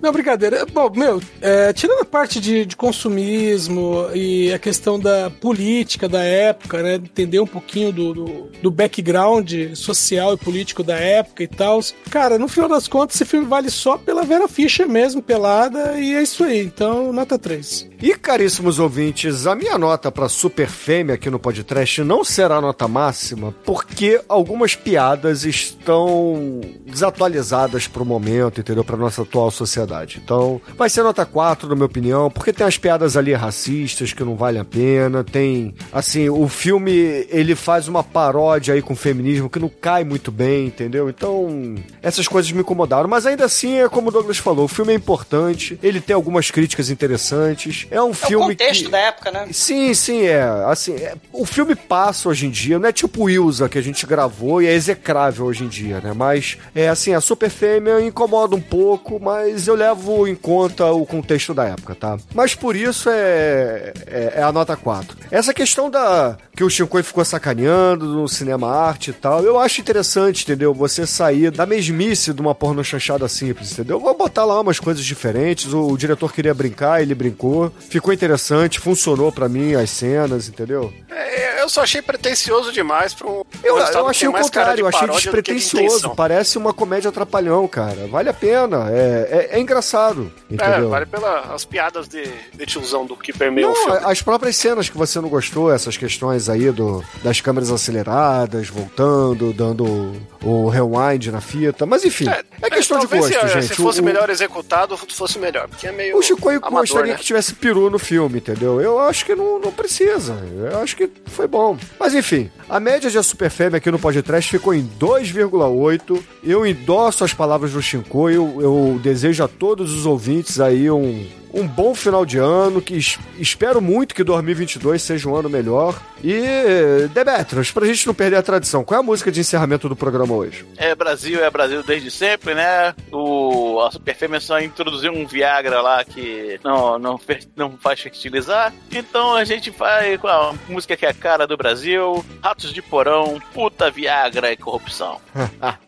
Não, 0.00 0.12
brincadeira. 0.12 0.66
Bom, 0.66 0.90
meu, 0.94 1.20
é, 1.40 1.72
tirando 1.72 2.00
a 2.00 2.04
parte 2.04 2.40
de, 2.40 2.64
de 2.64 2.76
consumismo 2.76 4.08
e 4.14 4.52
a 4.52 4.58
questão 4.58 4.98
da 4.98 5.30
política 5.30 6.08
da 6.08 6.22
época, 6.22 6.47
né? 6.82 6.94
Entender 6.96 7.40
um 7.40 7.46
pouquinho 7.46 7.92
do, 7.92 8.14
do, 8.14 8.50
do 8.62 8.70
background 8.70 9.52
social 9.74 10.34
e 10.34 10.36
político 10.36 10.82
da 10.82 10.96
época 10.96 11.42
e 11.42 11.46
tal. 11.46 11.80
Cara, 12.10 12.38
no 12.38 12.48
final 12.48 12.68
das 12.68 12.88
contas, 12.88 13.16
esse 13.16 13.24
filme 13.24 13.46
vale 13.46 13.70
só 13.70 13.96
pela 13.96 14.24
Vera 14.24 14.48
Fischer 14.48 14.88
mesmo, 14.88 15.22
pelada, 15.22 15.98
e 15.98 16.14
é 16.14 16.22
isso 16.22 16.44
aí. 16.44 16.60
Então, 16.60 17.12
nota 17.12 17.38
3. 17.38 17.88
E 18.00 18.14
caríssimos 18.14 18.78
ouvintes, 18.78 19.46
a 19.46 19.56
minha 19.56 19.76
nota 19.76 20.12
para 20.12 20.28
Super 20.28 20.68
Fêmea 20.68 21.16
aqui 21.16 21.28
no 21.28 21.38
podcast 21.38 22.02
não 22.04 22.22
será 22.22 22.60
nota 22.60 22.86
máxima, 22.86 23.52
porque 23.64 24.20
algumas 24.28 24.76
piadas 24.76 25.44
estão 25.44 26.60
desatualizadas 26.86 27.88
pro 27.88 28.04
momento, 28.04 28.60
entendeu? 28.60 28.84
Pra 28.84 28.96
nossa 28.96 29.22
atual 29.22 29.50
sociedade. 29.50 30.20
Então, 30.22 30.60
vai 30.76 30.88
ser 30.88 31.02
nota 31.02 31.26
4, 31.26 31.68
na 31.68 31.74
minha 31.74 31.86
opinião, 31.86 32.30
porque 32.30 32.52
tem 32.52 32.66
as 32.66 32.78
piadas 32.78 33.16
ali 33.16 33.32
racistas 33.34 34.12
que 34.12 34.22
não 34.22 34.36
valem 34.36 34.60
a 34.60 34.64
pena, 34.64 35.24
tem, 35.24 35.74
assim, 35.92 36.28
filme, 36.46 36.92
ele 37.30 37.54
faz 37.54 37.88
uma 37.88 38.04
paródia 38.04 38.74
aí 38.74 38.82
com 38.82 38.92
o 38.92 38.96
feminismo 38.96 39.48
que 39.48 39.58
não 39.58 39.68
cai 39.68 40.04
muito 40.04 40.30
bem, 40.30 40.66
entendeu? 40.66 41.08
Então, 41.08 41.74
essas 42.02 42.28
coisas 42.28 42.52
me 42.52 42.60
incomodaram, 42.60 43.08
mas 43.08 43.24
ainda 43.24 43.44
assim, 43.46 43.78
é 43.78 43.88
como 43.88 44.08
o 44.08 44.12
Douglas 44.12 44.36
falou, 44.36 44.66
o 44.66 44.68
filme 44.68 44.92
é 44.92 44.96
importante, 44.96 45.78
ele 45.82 46.00
tem 46.00 46.14
algumas 46.14 46.50
críticas 46.50 46.90
interessantes, 46.90 47.86
é 47.90 48.00
um 48.02 48.08
É 48.08 48.10
o 48.10 48.14
filme 48.14 48.46
contexto 48.48 48.84
que... 48.84 48.90
da 48.90 48.98
época, 48.98 49.30
né? 49.30 49.48
Sim, 49.52 49.94
sim, 49.94 50.22
é. 50.22 50.42
Assim, 50.66 50.94
é- 50.96 51.14
o 51.32 51.46
filme 51.46 51.74
passa 51.74 52.28
hoje 52.28 52.46
em 52.46 52.50
dia, 52.50 52.78
não 52.78 52.88
é 52.88 52.92
tipo 52.92 53.24
o 53.24 53.30
Ilza 53.30 53.68
que 53.68 53.78
a 53.78 53.82
gente 53.82 54.04
gravou 54.06 54.60
e 54.62 54.66
é 54.66 54.72
execrável 54.74 55.46
hoje 55.46 55.64
em 55.64 55.68
dia, 55.68 56.00
né? 56.00 56.12
Mas, 56.14 56.58
é 56.74 56.88
assim, 56.88 57.14
a 57.14 57.20
Super 57.20 57.48
Fêmea 57.50 58.00
incomoda 58.00 58.54
um 58.54 58.60
pouco, 58.60 59.18
mas 59.18 59.66
eu 59.66 59.74
levo 59.74 60.26
em 60.28 60.34
conta 60.34 60.86
o 60.92 61.06
contexto 61.06 61.54
da 61.54 61.64
época, 61.64 61.94
tá? 61.94 62.18
Mas 62.34 62.54
por 62.54 62.76
isso 62.76 63.08
é, 63.10 63.92
é, 64.06 64.32
é 64.36 64.42
a 64.42 64.52
nota 64.52 64.76
4. 64.76 65.16
Essa 65.30 65.54
questão 65.54 65.88
da 65.90 66.27
que 66.54 66.64
o 66.64 66.70
Shinkoi 66.70 67.02
ficou 67.02 67.24
sacaneando 67.24 68.06
no 68.06 68.28
cinema 68.28 68.68
arte 68.70 69.10
e 69.10 69.12
tal, 69.12 69.42
eu 69.44 69.58
acho 69.58 69.80
interessante, 69.80 70.42
entendeu? 70.44 70.74
Você 70.74 71.06
sair 71.06 71.50
da 71.50 71.64
mesmice 71.66 72.32
de 72.32 72.40
uma 72.40 72.54
porno 72.54 72.82
chanchada 72.84 73.28
simples, 73.28 73.72
entendeu? 73.72 74.00
Vou 74.00 74.16
botar 74.16 74.44
lá 74.44 74.60
umas 74.60 74.80
coisas 74.80 75.04
diferentes, 75.04 75.72
o, 75.72 75.86
o 75.88 75.96
diretor 75.96 76.32
queria 76.32 76.52
brincar, 76.54 77.00
ele 77.00 77.14
brincou, 77.14 77.72
ficou 77.88 78.12
interessante, 78.12 78.80
funcionou 78.80 79.30
pra 79.30 79.48
mim 79.48 79.74
as 79.74 79.90
cenas, 79.90 80.48
entendeu? 80.48 80.92
É, 81.10 81.62
Eu 81.62 81.68
só 81.68 81.82
achei 81.82 82.00
pretencioso 82.00 82.72
demais 82.72 83.12
pra 83.14 83.26
um. 83.28 83.42
Eu, 83.62 83.76
eu 83.78 84.04
que 84.04 84.10
achei 84.10 84.28
o 84.28 84.32
contrário, 84.32 84.82
eu 84.82 84.88
achei 84.88 85.06
que 85.08 85.14
despretensioso. 85.14 86.10
Parece 86.14 86.56
uma 86.56 86.72
comédia 86.72 87.08
atrapalhão, 87.08 87.66
cara. 87.68 88.06
Vale 88.08 88.28
a 88.28 88.34
pena. 88.34 88.88
É, 88.90 89.48
é, 89.52 89.56
é 89.56 89.60
engraçado. 89.60 90.32
É, 90.50 90.54
Entendeu? 90.54 90.88
vale 90.88 91.06
pelas 91.06 91.64
piadas 91.64 92.08
de, 92.08 92.24
de 92.54 92.66
tiozão 92.66 93.04
do 93.04 93.16
que 93.16 93.32
permeia 93.32 93.68
o 93.68 93.74
filme. 93.74 93.98
as 94.04 94.22
próprias 94.22 94.56
cenas 94.56 94.88
que 94.88 94.96
você 94.96 95.20
não 95.20 95.28
gostou, 95.28 95.72
essas 95.72 95.96
questões 96.08 96.48
aí 96.48 96.70
do, 96.72 97.04
das 97.22 97.38
câmeras 97.42 97.70
aceleradas, 97.70 98.68
voltando, 98.68 99.52
dando 99.52 100.12
o 100.42 100.68
rewind 100.68 101.26
na 101.26 101.40
fita, 101.42 101.84
mas 101.84 102.02
enfim, 102.02 102.26
é, 102.28 102.70
questão 102.70 102.98
de 102.98 103.06
gosto, 103.06 103.26
se, 103.28 103.48
gente. 103.48 103.66
Se 103.68 103.74
fosse 103.74 104.00
O- 104.00 104.04
melhor 104.04 104.30
executado, 104.30 104.96
fosse 104.96 105.38
melhor. 105.38 105.68
Porque 105.68 105.86
é 105.86 105.92
meio. 105.92 106.16
O 106.16 106.22
Chico 106.22 106.48
amador, 106.48 106.70
gostaria 106.80 107.12
né? 107.12 107.18
que 107.18 107.24
tivesse 107.24 107.52
peru 107.54 107.90
no 107.90 107.98
filme, 107.98 108.38
entendeu? 108.38 108.80
Eu 108.80 108.98
acho 108.98 109.26
que 109.26 109.34
não, 109.34 109.58
não 109.60 109.70
precisa. 109.70 110.34
Eu 110.72 110.78
acho 110.78 110.96
que 110.96 111.10
foi 111.26 111.46
bom. 111.46 111.76
Mas 112.00 112.14
enfim, 112.14 112.50
a 112.68 112.80
média 112.80 113.10
de 113.10 113.18
A 113.18 113.22
Super 113.22 113.50
Fêmea 113.50 113.76
aqui 113.76 113.90
no 113.90 113.98
podcast 113.98 114.50
ficou 114.50 114.72
em 114.72 114.88
2,8. 114.98 116.22
Eu 116.42 116.64
endosso 116.66 117.22
as 117.22 117.34
palavras 117.34 117.72
do 117.72 117.82
Shinko. 117.82 118.30
Eu, 118.30 118.60
eu 118.62 119.00
desejo 119.02 119.44
a 119.44 119.48
todos 119.48 119.92
os 119.92 120.06
ouvintes 120.06 120.58
aí 120.58 120.90
um, 120.90 121.26
um 121.52 121.66
bom 121.66 121.94
final 121.94 122.24
de 122.26 122.38
ano. 122.38 122.80
Que 122.82 122.94
es- 122.96 123.18
espero 123.38 123.80
muito 123.80 124.14
que 124.14 124.22
2022 124.24 125.02
seja 125.02 125.28
um 125.28 125.34
ano 125.36 125.48
melhor. 125.48 125.98
E, 126.22 127.08
Demetrios, 127.14 127.70
pra 127.70 127.86
gente 127.86 128.06
não 128.06 128.12
perder 128.14 128.36
a 128.36 128.42
tradição, 128.42 128.82
qual 128.84 128.98
é 128.98 129.00
a 129.00 129.06
música 129.06 129.30
de 129.30 129.40
encerramento 129.40 129.88
do 129.88 129.94
programa 129.94 130.34
hoje? 130.34 130.66
É 130.76 130.92
Brasil, 130.94 131.44
é 131.44 131.48
Brasil 131.50 131.82
desde 131.84 132.10
sempre, 132.10 132.54
né? 132.54 132.92
O, 133.12 133.80
a 133.80 133.90
Super 133.92 134.16
Fêmea 134.16 134.40
só 134.40 134.60
introduziu 134.60 135.12
um 135.12 135.26
Viagra 135.26 135.80
lá 135.80 136.04
que 136.04 136.58
não, 136.64 136.98
não, 136.98 137.20
não 137.56 137.78
faz 137.78 138.00
fertilizar. 138.00 138.72
Então 138.90 139.36
a 139.36 139.44
gente 139.44 139.70
vai 139.70 140.18
com 140.18 140.26
a 140.26 140.54
música 140.68 140.96
que 140.96 141.06
é 141.06 141.10
a 141.10 141.14
cara 141.14 141.46
do 141.46 141.56
Brasil: 141.56 142.24
Ratos 142.42 142.72
de 142.72 142.82
Porão, 142.82 143.40
Puta 143.54 143.88
Viagra 143.90 144.50
e 144.52 144.56
Corrupção. 144.56 145.20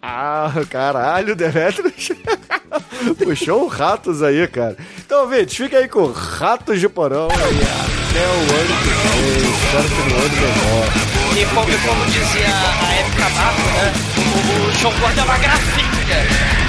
Ah, 0.00 0.52
caralho, 0.70 1.34
Demetrius. 1.34 2.10
Puxou 3.22 3.64
um 3.64 3.68
ratos 3.68 4.22
aí, 4.22 4.46
cara. 4.48 4.76
Então, 4.98 5.28
Vitor, 5.28 5.48
fica 5.48 5.78
aí 5.78 5.88
com 5.88 6.06
ratos 6.06 6.80
de 6.80 6.88
porão 6.88 7.28
e 7.28 7.34
até 7.34 8.26
o 8.26 8.40
ano 8.58 8.74
que 8.82 8.88
vem. 8.88 9.50
Espero 9.52 9.88
que 9.88 10.02
no 10.08 10.16
ano 10.16 10.36
melhor. 10.36 11.10
E 11.36 11.46
como, 11.54 11.78
como 11.88 12.04
dizia 12.06 12.48
a 12.48 12.94
época 12.94 13.28
Marco, 13.30 13.62
né? 13.70 13.92
O, 14.16 14.68
o 14.68 14.72
João 14.78 14.94
Gordo 15.00 15.20
é 15.20 15.22
uma 15.22 15.38
gracinha. 15.38 16.59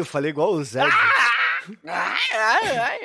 Caralho, 0.00 0.02
eu 0.02 0.04
falei 0.04 0.30
igual 0.30 0.52
o 0.52 0.64
Zé. 0.64 0.82
Ai, 0.82 2.18
ai, 2.34 2.78
ai. 2.78 2.99